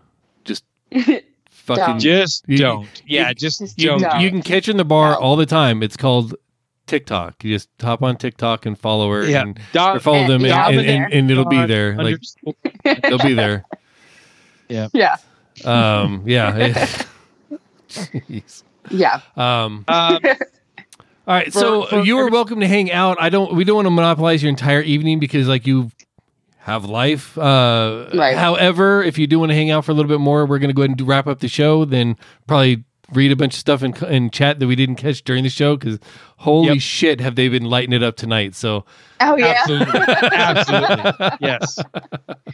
just 0.45 0.63
fucking. 1.67 1.85
Don't. 1.85 1.99
Just 1.99 2.43
You- 2.47 2.57
don't. 2.57 2.87
Yeah, 3.05 3.29
you- 3.29 3.35
just 3.35 3.59
Just 3.59 3.79
You, 3.79 3.99
don't. 3.99 4.19
You 4.21 4.29
can 4.31 4.41
catch 4.41 4.65
her 4.65 4.71
in 4.71 4.77
the 4.77 4.85
bar 4.85 5.11
No. 5.11 5.17
all 5.17 5.35
the 5.35 5.45
time. 5.45 5.83
It's 5.83 5.95
called 5.97 6.33
TikTok. 6.87 7.43
You 7.43 7.53
just 7.55 7.69
hop 7.81 8.01
on 8.01 8.15
TikTok 8.17 8.65
and 8.65 8.77
follow 8.79 9.11
her 9.11 9.23
Yeah. 9.25 9.41
and 9.41 9.59
Dom- 9.73 9.97
or 9.97 9.99
follow 9.99 10.21
them, 10.27 10.41
and, 10.41 10.45
Yeah, 10.45 10.69
and, 10.69 10.79
and, 10.79 11.13
and 11.13 11.31
it'll 11.31 11.45
be 11.45 11.65
there. 11.65 11.95
Like 11.95 12.15
underscore- 12.15 12.55
they'll 13.03 13.19
be 13.19 13.33
there. 13.33 13.65
Yeah, 14.69 15.15
Um, 15.63 16.23
yeah. 16.25 16.85
Jeez. 17.89 18.63
yeah. 18.91 19.21
Um, 19.35 19.85
Um, 19.87 20.19
all 20.25 21.33
right, 21.35 21.45
For- 21.53 21.59
so 21.59 21.85
for- 21.85 22.01
you 22.03 22.17
are 22.19 22.29
welcome 22.29 22.59
to 22.59 22.67
hang 22.67 22.91
out. 22.91 23.17
I 23.19 23.29
don't. 23.29 23.53
We 23.55 23.63
don't 23.63 23.75
want 23.77 23.85
to 23.85 23.91
monopolize 23.91 24.43
your 24.43 24.49
entire 24.49 24.81
evening 24.81 25.19
because, 25.19 25.47
like, 25.47 25.65
you 25.67 25.89
have 26.67 26.83
life. 26.85 27.37
Uh, 27.37 28.09
Right. 28.13 28.35
However, 28.37 29.01
if 29.01 29.17
you 29.17 29.25
do 29.25 29.39
want 29.39 29.51
to 29.51 29.55
hang 29.55 29.71
out 29.71 29.85
for 29.85 29.91
a 29.93 29.95
little 29.95 30.09
bit 30.09 30.19
more, 30.19 30.45
we're 30.45 30.59
going 30.59 30.67
to 30.69 30.73
go 30.73 30.81
ahead 30.81 30.89
and 30.91 30.97
do, 30.97 31.05
wrap 31.05 31.25
up 31.25 31.39
the 31.39 31.47
show. 31.47 31.85
Then 31.85 32.17
probably 32.45 32.83
read 33.13 33.31
a 33.31 33.35
bunch 33.35 33.53
of 33.53 33.59
stuff 33.59 33.83
in, 33.83 33.95
in 34.07 34.29
chat 34.29 34.59
that 34.59 34.67
we 34.67 34.75
didn't 34.75 34.95
catch 34.95 35.23
during 35.23 35.43
the 35.43 35.49
show 35.49 35.77
because 35.77 35.99
holy 36.37 36.67
Yep. 36.73 36.79
shit, 36.81 37.21
have 37.21 37.35
they 37.35 37.47
been 37.49 37.65
lighting 37.65 37.93
it 37.93 38.03
up 38.03 38.15
tonight? 38.17 38.53
So 38.55 38.83
Oh 39.19 39.35
yeah. 39.35 39.55
Absolutely. 39.61 39.99
Absolutely. 40.33 41.27
Yes. 41.41 41.79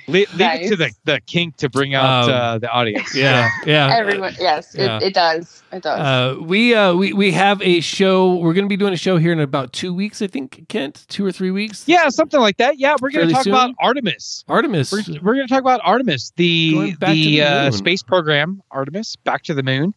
Le- 0.08 0.12
leave 0.12 0.28
it 0.40 0.70
to 0.70 0.76
the, 0.78 0.92
the 1.06 1.20
kink 1.26 1.58
to 1.58 1.70
bring 1.70 1.94
out 1.96 2.24
Um, 2.26 2.30
uh, 2.30 2.58
the 2.60 2.70
audience. 2.70 3.16
yeah, 3.16 3.50
yeah. 3.66 3.94
Everyone, 3.96 4.34
yes, 4.40 4.74
Yeah. 4.78 4.98
it, 4.98 5.04
it 5.04 5.14
does. 5.14 5.62
It 5.72 5.84
does. 5.84 6.00
Uh, 6.00 6.42
we 6.42 6.74
uh 6.76 6.94
we 6.94 7.14
we 7.14 7.32
have 7.32 7.62
a 7.62 7.80
show. 7.82 8.36
We're 8.36 8.54
going 8.54 8.66
to 8.66 8.70
be 8.70 8.78
doing 8.78 8.94
a 8.94 8.98
show 8.98 9.18
here 9.18 9.32
in 9.34 9.40
about 9.40 9.74
two 9.74 9.94
weeks, 9.94 10.22
I 10.22 10.28
think. 10.28 10.68
Kent, 10.70 11.06
two 11.10 11.26
or 11.26 11.32
three 11.32 11.52
weeks. 11.52 11.84
Yeah, 11.88 12.08
something 12.10 12.40
like 12.40 12.58
that. 12.58 12.78
Yeah, 12.78 12.96
we're 13.02 13.10
going 13.10 13.30
Fairly 13.30 13.30
to 13.30 13.36
talk 13.36 13.44
soon? 13.44 13.54
about 13.54 13.72
Artemis. 13.80 14.46
Artemis. 14.48 14.92
We're, 14.92 15.04
we're 15.22 15.36
going 15.36 15.48
to 15.48 15.54
talk 15.54 15.62
about 15.62 15.82
Artemis, 15.84 16.32
the 16.38 16.74
Going 16.74 16.94
back 16.96 17.10
to 17.10 17.16
the, 17.16 17.38
the 17.40 17.42
uh, 17.44 17.72
space 17.72 18.04
program, 18.04 18.62
Artemis, 18.72 19.16
back 19.18 19.44
to 19.44 19.54
the 19.54 19.64
moon. 19.64 19.94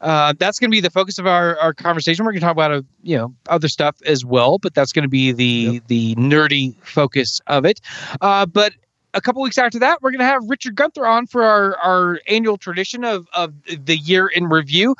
Uh, 0.00 0.32
that's 0.38 0.58
going 0.58 0.70
to 0.70 0.74
be 0.74 0.80
the 0.80 0.90
focus 0.90 1.18
of 1.18 1.26
our, 1.26 1.58
our 1.58 1.74
conversation. 1.74 2.24
We're 2.24 2.32
going 2.32 2.40
to 2.40 2.46
talk 2.46 2.52
about 2.52 2.72
uh, 2.72 2.82
you 3.02 3.16
know 3.16 3.34
other 3.48 3.68
stuff 3.68 3.96
as 4.06 4.24
well, 4.24 4.58
but 4.58 4.74
that's 4.74 4.92
going 4.92 5.02
to 5.02 5.08
be 5.08 5.32
the 5.32 5.44
Yep. 5.74 5.82
the 5.88 6.14
nerdy 6.16 6.74
focus 6.82 7.40
of 7.46 7.64
it. 7.64 7.80
Uh, 8.20 8.46
but 8.46 8.72
a 9.14 9.20
couple 9.20 9.42
weeks 9.42 9.58
after 9.58 9.78
that, 9.80 10.02
we're 10.02 10.10
going 10.10 10.20
to 10.20 10.26
have 10.26 10.42
Richard 10.46 10.76
Gunther 10.76 11.06
on 11.06 11.26
for 11.26 11.42
our 11.42 11.76
our 11.78 12.20
annual 12.28 12.56
tradition 12.56 13.04
of 13.04 13.26
of 13.32 13.54
the 13.66 13.96
year 13.96 14.28
in 14.28 14.48
review. 14.48 14.94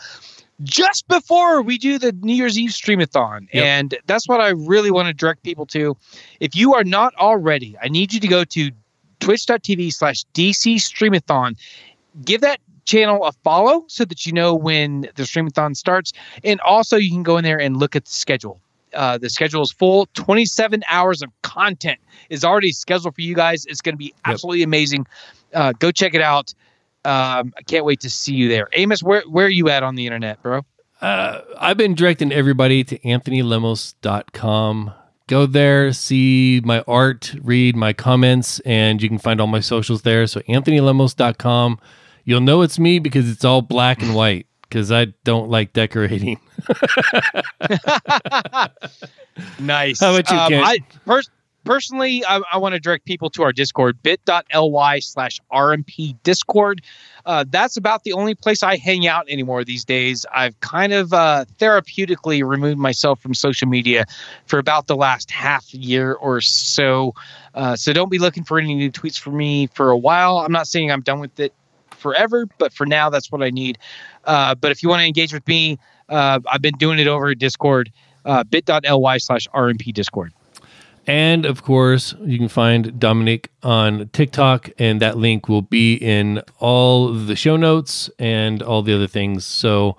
Just 0.64 1.06
before 1.06 1.62
we 1.62 1.78
do 1.78 2.00
the 2.00 2.10
New 2.10 2.34
Year's 2.34 2.58
Eve 2.58 2.70
streamathon. 2.70 3.46
Yep. 3.52 3.64
And 3.64 3.94
that's 4.06 4.26
what 4.26 4.40
I 4.40 4.48
really 4.48 4.90
want 4.90 5.06
to 5.06 5.14
direct 5.14 5.44
people 5.44 5.66
to. 5.66 5.96
If 6.40 6.56
you 6.56 6.74
are 6.74 6.82
not 6.82 7.14
already, 7.14 7.76
I 7.80 7.86
need 7.86 8.12
you 8.12 8.18
to 8.18 8.26
go 8.26 8.42
to 8.42 8.72
twitch.tv 9.20 9.92
slash 9.92 10.24
DC 10.34 10.76
Streamathon. 10.76 11.56
Give 12.24 12.40
that 12.40 12.58
channel 12.88 13.24
a 13.24 13.32
follow 13.44 13.84
so 13.86 14.04
that 14.06 14.24
you 14.24 14.32
know 14.32 14.54
when 14.54 15.02
the 15.14 15.22
Streamathon 15.24 15.76
starts. 15.76 16.12
And 16.42 16.60
also, 16.62 16.96
you 16.96 17.10
can 17.10 17.22
go 17.22 17.36
in 17.36 17.44
there 17.44 17.60
and 17.60 17.76
look 17.76 17.94
at 17.94 18.06
the 18.06 18.10
schedule. 18.10 18.60
Uh, 18.94 19.18
the 19.18 19.28
schedule 19.28 19.62
is 19.62 19.70
full. 19.70 20.08
27 20.14 20.82
hours 20.88 21.20
of 21.22 21.30
content 21.42 22.00
is 22.30 22.44
already 22.44 22.72
scheduled 22.72 23.14
for 23.14 23.20
you 23.20 23.34
guys. 23.34 23.66
It's 23.66 23.82
going 23.82 23.92
to 23.92 23.98
be 23.98 24.14
absolutely 24.24 24.62
amazing. 24.62 25.06
Uh, 25.52 25.74
go 25.78 25.92
check 25.92 26.14
it 26.14 26.22
out. 26.22 26.54
Um, 27.04 27.52
I 27.56 27.62
can't 27.66 27.84
wait 27.84 28.00
to 28.00 28.10
see 28.10 28.34
you 28.34 28.48
there. 28.48 28.68
Amos, 28.72 29.02
where, 29.02 29.22
where 29.28 29.46
are 29.46 29.50
you 29.50 29.68
at 29.68 29.82
on 29.82 29.94
the 29.94 30.06
internet, 30.06 30.42
bro? 30.42 30.62
Uh, 31.00 31.42
I've 31.58 31.76
been 31.76 31.94
directing 31.94 32.32
everybody 32.32 32.82
to 32.84 32.98
anthonylemos.com. 33.00 34.92
Go 35.26 35.44
there, 35.44 35.92
see 35.92 36.62
my 36.64 36.82
art, 36.88 37.34
read 37.42 37.76
my 37.76 37.92
comments, 37.92 38.60
and 38.60 39.02
you 39.02 39.10
can 39.10 39.18
find 39.18 39.42
all 39.42 39.46
my 39.46 39.60
socials 39.60 40.02
there. 40.02 40.26
So 40.26 40.40
anthonylemos.com. 40.40 41.78
You'll 42.28 42.42
know 42.42 42.60
it's 42.60 42.78
me 42.78 42.98
because 42.98 43.30
it's 43.30 43.42
all 43.42 43.62
black 43.62 44.02
and 44.02 44.14
white 44.14 44.46
because 44.60 44.92
I 44.92 45.06
don't 45.24 45.48
like 45.48 45.72
decorating. 45.72 46.38
nice. 49.58 50.00
How 50.00 50.14
about 50.14 50.30
you, 50.30 50.36
um? 50.36 50.62
I, 50.62 50.80
pers- 51.06 51.30
personally, 51.64 52.22
I, 52.26 52.42
I 52.52 52.58
want 52.58 52.74
to 52.74 52.80
direct 52.80 53.06
people 53.06 53.30
to 53.30 53.44
our 53.44 53.52
Discord, 53.54 54.02
bit.ly 54.02 54.98
slash 54.98 55.40
RMP 55.50 56.16
Discord. 56.22 56.82
Uh, 57.24 57.46
that's 57.48 57.78
about 57.78 58.04
the 58.04 58.12
only 58.12 58.34
place 58.34 58.62
I 58.62 58.76
hang 58.76 59.06
out 59.06 59.26
anymore 59.30 59.64
these 59.64 59.86
days. 59.86 60.26
I've 60.30 60.60
kind 60.60 60.92
of 60.92 61.14
uh, 61.14 61.46
therapeutically 61.58 62.46
removed 62.46 62.78
myself 62.78 63.22
from 63.22 63.32
social 63.32 63.68
media 63.68 64.04
for 64.44 64.58
about 64.58 64.86
the 64.86 64.96
last 64.96 65.30
half 65.30 65.72
year 65.72 66.12
or 66.12 66.42
so. 66.42 67.14
Uh, 67.54 67.74
so 67.74 67.94
don't 67.94 68.10
be 68.10 68.18
looking 68.18 68.44
for 68.44 68.58
any 68.58 68.74
new 68.74 68.92
tweets 68.92 69.18
from 69.18 69.38
me 69.38 69.68
for 69.68 69.88
a 69.88 69.96
while. 69.96 70.40
I'm 70.40 70.52
not 70.52 70.68
saying 70.68 70.92
I'm 70.92 71.00
done 71.00 71.20
with 71.20 71.40
it 71.40 71.54
forever, 71.98 72.46
but 72.58 72.72
for 72.72 72.86
now, 72.86 73.10
that's 73.10 73.30
what 73.30 73.42
I 73.42 73.50
need. 73.50 73.78
Uh, 74.24 74.54
but 74.54 74.70
if 74.70 74.82
you 74.82 74.88
want 74.88 75.00
to 75.00 75.06
engage 75.06 75.32
with 75.32 75.46
me, 75.46 75.78
uh, 76.08 76.40
I've 76.50 76.62
been 76.62 76.76
doing 76.78 76.98
it 76.98 77.06
over 77.06 77.28
at 77.28 77.38
Discord, 77.38 77.92
uh, 78.24 78.44
bit.ly 78.44 79.18
slash 79.18 79.46
RMP 79.48 79.92
Discord. 79.92 80.32
And 81.06 81.46
of 81.46 81.62
course, 81.62 82.14
you 82.22 82.36
can 82.38 82.48
find 82.48 83.00
Dominic 83.00 83.50
on 83.62 84.10
TikTok, 84.12 84.70
and 84.78 85.00
that 85.00 85.16
link 85.16 85.48
will 85.48 85.62
be 85.62 85.94
in 85.94 86.42
all 86.58 87.12
the 87.14 87.34
show 87.34 87.56
notes 87.56 88.10
and 88.18 88.62
all 88.62 88.82
the 88.82 88.94
other 88.94 89.06
things. 89.06 89.46
So 89.46 89.96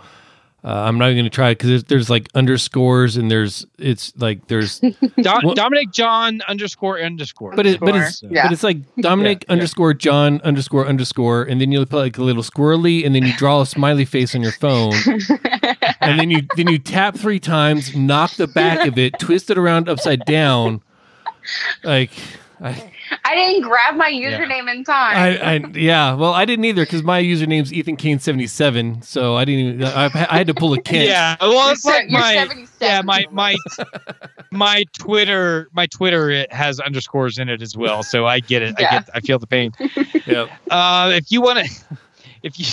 uh, 0.64 0.68
I'm 0.68 0.98
not 0.98 1.12
going 1.12 1.24
to 1.24 1.30
try 1.30 1.52
because 1.52 1.70
there's, 1.70 1.84
there's 1.86 2.10
like 2.10 2.28
underscores 2.36 3.16
and 3.16 3.32
there's 3.32 3.66
it's 3.78 4.12
like 4.18 4.48
there's 4.48 4.80
Do- 4.80 4.96
Well- 5.18 5.54
Dominic 5.54 5.92
John 5.92 6.42
underscore 6.48 7.00
underscore. 7.00 7.56
but 7.56 7.66
it 7.66 7.80
but 7.80 7.96
it's 7.96 8.22
Yeah. 8.24 8.44
but 8.44 8.52
it's 8.54 8.64
like 8.64 8.78
Dominic 9.00 9.44
Yeah, 9.44 9.46
yeah. 9.48 9.54
underscore 9.54 9.94
John 9.94 10.42
underscore 10.44 10.86
underscore 10.86 11.44
and 11.44 11.62
then 11.62 11.72
you 11.72 11.86
put 11.86 12.00
like 12.00 12.18
a 12.18 12.24
little 12.24 12.44
squirrely 12.44 13.06
and 13.06 13.16
then 13.16 13.26
you 13.26 13.34
draw 13.38 13.62
a 13.62 13.66
smiley 13.66 14.04
face 14.06 14.36
on 14.36 14.42
your 14.42 14.52
phone 14.52 14.94
and 16.02 16.20
then 16.20 16.30
you 16.30 16.42
then 16.58 16.68
you 16.68 16.78
tap 16.80 17.16
three 17.16 17.40
times, 17.40 17.96
knock 17.96 18.32
the 18.36 18.48
back 18.48 18.88
of 18.88 18.98
it, 18.98 19.18
twist 19.20 19.50
it 19.50 19.58
around 19.58 19.88
upside 19.90 20.26
down, 20.26 20.82
like. 21.84 22.12
I, 22.62 22.92
I 23.26 23.36
didn't 23.36 23.64
grab 23.64 23.96
my 23.96 24.12
username 24.12 24.72
in 24.74 24.84
time. 24.84 25.18
I, 25.18 25.38
I 25.38 25.56
yeah. 25.74 26.14
Well, 26.14 26.34
I 26.34 26.46
didn't 26.46 26.66
either 26.66 26.84
because 26.84 27.04
my 27.04 27.22
username's 27.22 27.74
Ethan 27.74 27.96
Kane 27.96 28.20
seventy 28.20 28.48
seven. 28.48 29.02
So 29.02 29.36
I 29.36 29.46
didn't 29.46 29.66
even. 29.76 29.84
I, 29.84 30.06
I 30.06 30.38
had 30.38 30.48
to 30.48 30.54
pull 30.54 30.74
a 30.74 30.82
Kent. 30.82 31.08
yeah, 31.08 31.36
well, 31.42 31.72
it's 31.72 31.84
You're 31.86 31.94
like 31.94 32.10
se- 32.10 32.10
you're 32.10 32.20
my 32.20 32.68
yeah 32.82 33.02
my 33.02 33.26
my 33.32 33.56
my 34.52 34.84
Twitter 34.98 35.70
my 35.74 35.86
Twitter 35.88 36.30
it 36.30 36.52
has 36.52 36.80
underscores 36.80 37.38
in 37.38 37.50
it 37.50 37.62
as 37.62 37.76
well. 37.76 38.04
So 38.04 38.26
I 38.26 38.40
get 38.40 38.62
it. 38.62 38.76
I 38.78 38.82
get 38.82 39.10
I 39.14 39.20
feel 39.20 39.40
the 39.40 39.48
pain. 39.48 39.72
Yep. 40.26 40.50
Uh, 40.70 41.12
if 41.16 41.32
you 41.32 41.42
want 41.42 41.66
to. 41.66 41.98
If 42.44 42.60
you, 42.60 42.66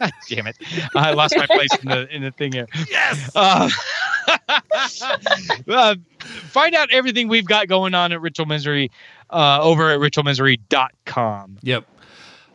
damn 0.28 0.46
it, 0.46 0.56
I 0.94 1.12
lost 1.12 1.36
my 1.36 1.46
place 1.46 1.70
in 1.82 1.88
the 1.88 2.14
in 2.14 2.22
the 2.22 2.30
thing 2.30 2.52
here. 2.52 2.66
Yes. 2.90 3.30
Uh, 3.34 3.68
uh, 5.68 5.94
find 6.18 6.74
out 6.74 6.90
everything 6.90 7.28
we've 7.28 7.46
got 7.46 7.68
going 7.68 7.94
on 7.94 8.12
at 8.12 8.20
Ritual 8.20 8.46
Misery 8.46 8.90
uh, 9.30 9.60
over 9.60 9.90
at 9.90 10.00
ritualmisery.com. 10.00 11.58
Yep. 11.62 11.86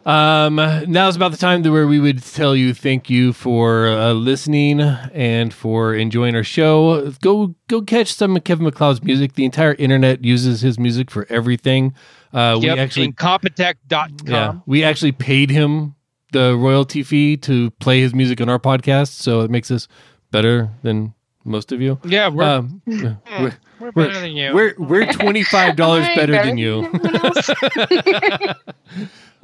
Um, 0.05 0.55
now's 0.87 1.15
about 1.15 1.31
the 1.31 1.37
time 1.37 1.61
to 1.63 1.71
where 1.71 1.85
we 1.85 1.99
would 1.99 2.23
tell 2.23 2.55
you 2.55 2.73
thank 2.73 3.09
you 3.09 3.33
for 3.33 3.89
uh, 3.89 4.13
listening 4.13 4.79
and 4.79 5.53
for 5.53 5.93
enjoying 5.93 6.35
our 6.35 6.43
show. 6.43 7.11
Go 7.21 7.53
go 7.67 7.81
catch 7.81 8.13
some 8.13 8.35
of 8.35 8.43
Kevin 8.43 8.65
MacLeod's 8.65 9.03
music. 9.03 9.33
The 9.33 9.45
entire 9.45 9.75
internet 9.75 10.23
uses 10.23 10.61
his 10.61 10.79
music 10.79 11.11
for 11.11 11.27
everything. 11.29 11.93
Uh, 12.33 12.57
yep, 12.61 12.75
we 12.75 12.81
actually 12.81 13.11
incompetech.com. 13.11 14.27
yeah 14.27 14.59
we 14.65 14.83
actually 14.83 15.11
paid 15.11 15.49
him 15.49 15.95
the 16.31 16.55
royalty 16.55 17.03
fee 17.03 17.37
to 17.37 17.71
play 17.79 17.99
his 18.01 18.13
music 18.13 18.39
on 18.41 18.49
our 18.49 18.59
podcast, 18.59 19.09
so 19.13 19.41
it 19.41 19.49
makes 19.51 19.71
us 19.71 19.87
better 20.31 20.69
than 20.83 21.13
most 21.45 21.71
of 21.71 21.81
you. 21.81 21.97
Yeah, 22.03 22.27
we're, 22.29 22.43
Um, 22.43 22.81
we're, 22.85 23.17
we're 23.39 23.51
we're- 23.79 23.91
better 24.07 24.19
than 24.21 24.31
you. 24.33 24.53
we're 24.53 24.73
we're 24.77 25.11
twenty 25.13 25.43
five 25.43 25.75
dollars 25.75 26.05
Am 26.05 26.11
I 26.11 26.15
better 26.15 26.33
than 26.33 26.57
you. 26.57 26.85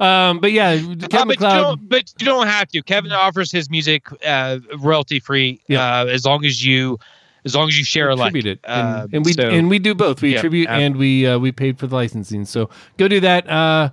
um, 0.00 0.40
but 0.40 0.52
yeah, 0.52 0.76
Kevin 0.76 0.92
Uh, 1.02 1.06
but, 1.08 1.12
you 1.12 1.24
MacLeod. 1.26 1.40
don't, 1.40 1.88
but 1.88 2.12
you 2.20 2.26
don't 2.26 2.46
have 2.46 2.68
to. 2.68 2.82
Kevin 2.82 3.12
offers 3.12 3.50
his 3.50 3.70
music 3.70 4.06
uh, 4.24 4.58
royalty 4.78 5.18
free 5.20 5.60
Yeah. 5.68 6.02
uh, 6.02 6.06
as 6.06 6.24
long 6.24 6.44
as 6.44 6.64
you 6.64 6.98
as 7.44 7.54
long 7.54 7.68
as 7.68 7.78
you 7.78 7.84
share 7.84 8.08
a 8.10 8.16
like. 8.16 8.28
attribute 8.30 8.46
it, 8.46 8.60
and, 8.64 8.88
Uh, 8.88 9.06
and 9.12 9.24
we 9.24 9.32
so- 9.32 9.48
and 9.48 9.70
we 9.70 9.78
do 9.78 9.94
both. 9.94 10.20
We 10.20 10.30
Yeah, 10.32 10.38
attribute 10.38 10.68
and 10.68 10.96
we 10.96 11.26
uh, 11.26 11.38
we 11.38 11.52
paid 11.52 11.78
for 11.78 11.86
the 11.86 11.94
licensing. 11.94 12.44
So 12.44 12.68
go 12.98 13.08
do 13.08 13.20
that. 13.20 13.48
Uh, 13.48 13.90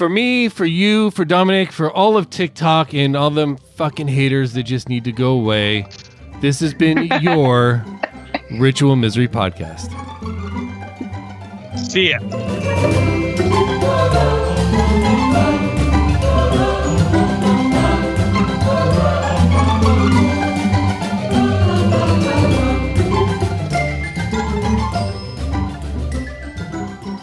for 0.00 0.08
me, 0.08 0.48
for 0.48 0.64
you, 0.64 1.10
for 1.10 1.26
Dominic, 1.26 1.70
for 1.70 1.92
all 1.92 2.16
of 2.16 2.30
TikTok 2.30 2.94
and 2.94 3.14
all 3.14 3.28
them 3.28 3.58
fucking 3.58 4.08
haters 4.08 4.54
that 4.54 4.62
just 4.62 4.88
need 4.88 5.04
to 5.04 5.12
go 5.12 5.32
away. 5.32 5.86
This 6.40 6.58
has 6.60 6.72
been 6.72 7.04
your 7.20 7.84
Ritual 8.52 8.96
Misery 8.96 9.28
podcast. 9.28 9.90
See 11.76 12.12
ya. 12.12 14.39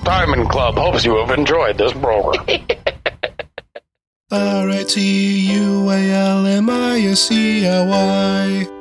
Diamond 0.07 0.49
Club 0.49 0.75
hopes 0.75 1.03
you 1.03 1.17
have 1.17 1.37
enjoyed 1.37 1.77
this 1.77 1.91
program. 1.91 2.45
R 4.31 4.69
I 4.69 4.83
T 4.87 5.51
U 5.51 5.89
A 5.89 6.11
L 6.11 6.45
M 6.45 6.69
I 6.69 7.01
S 7.01 7.29
E 7.29 7.65
L 7.65 7.87
Y. 7.89 8.76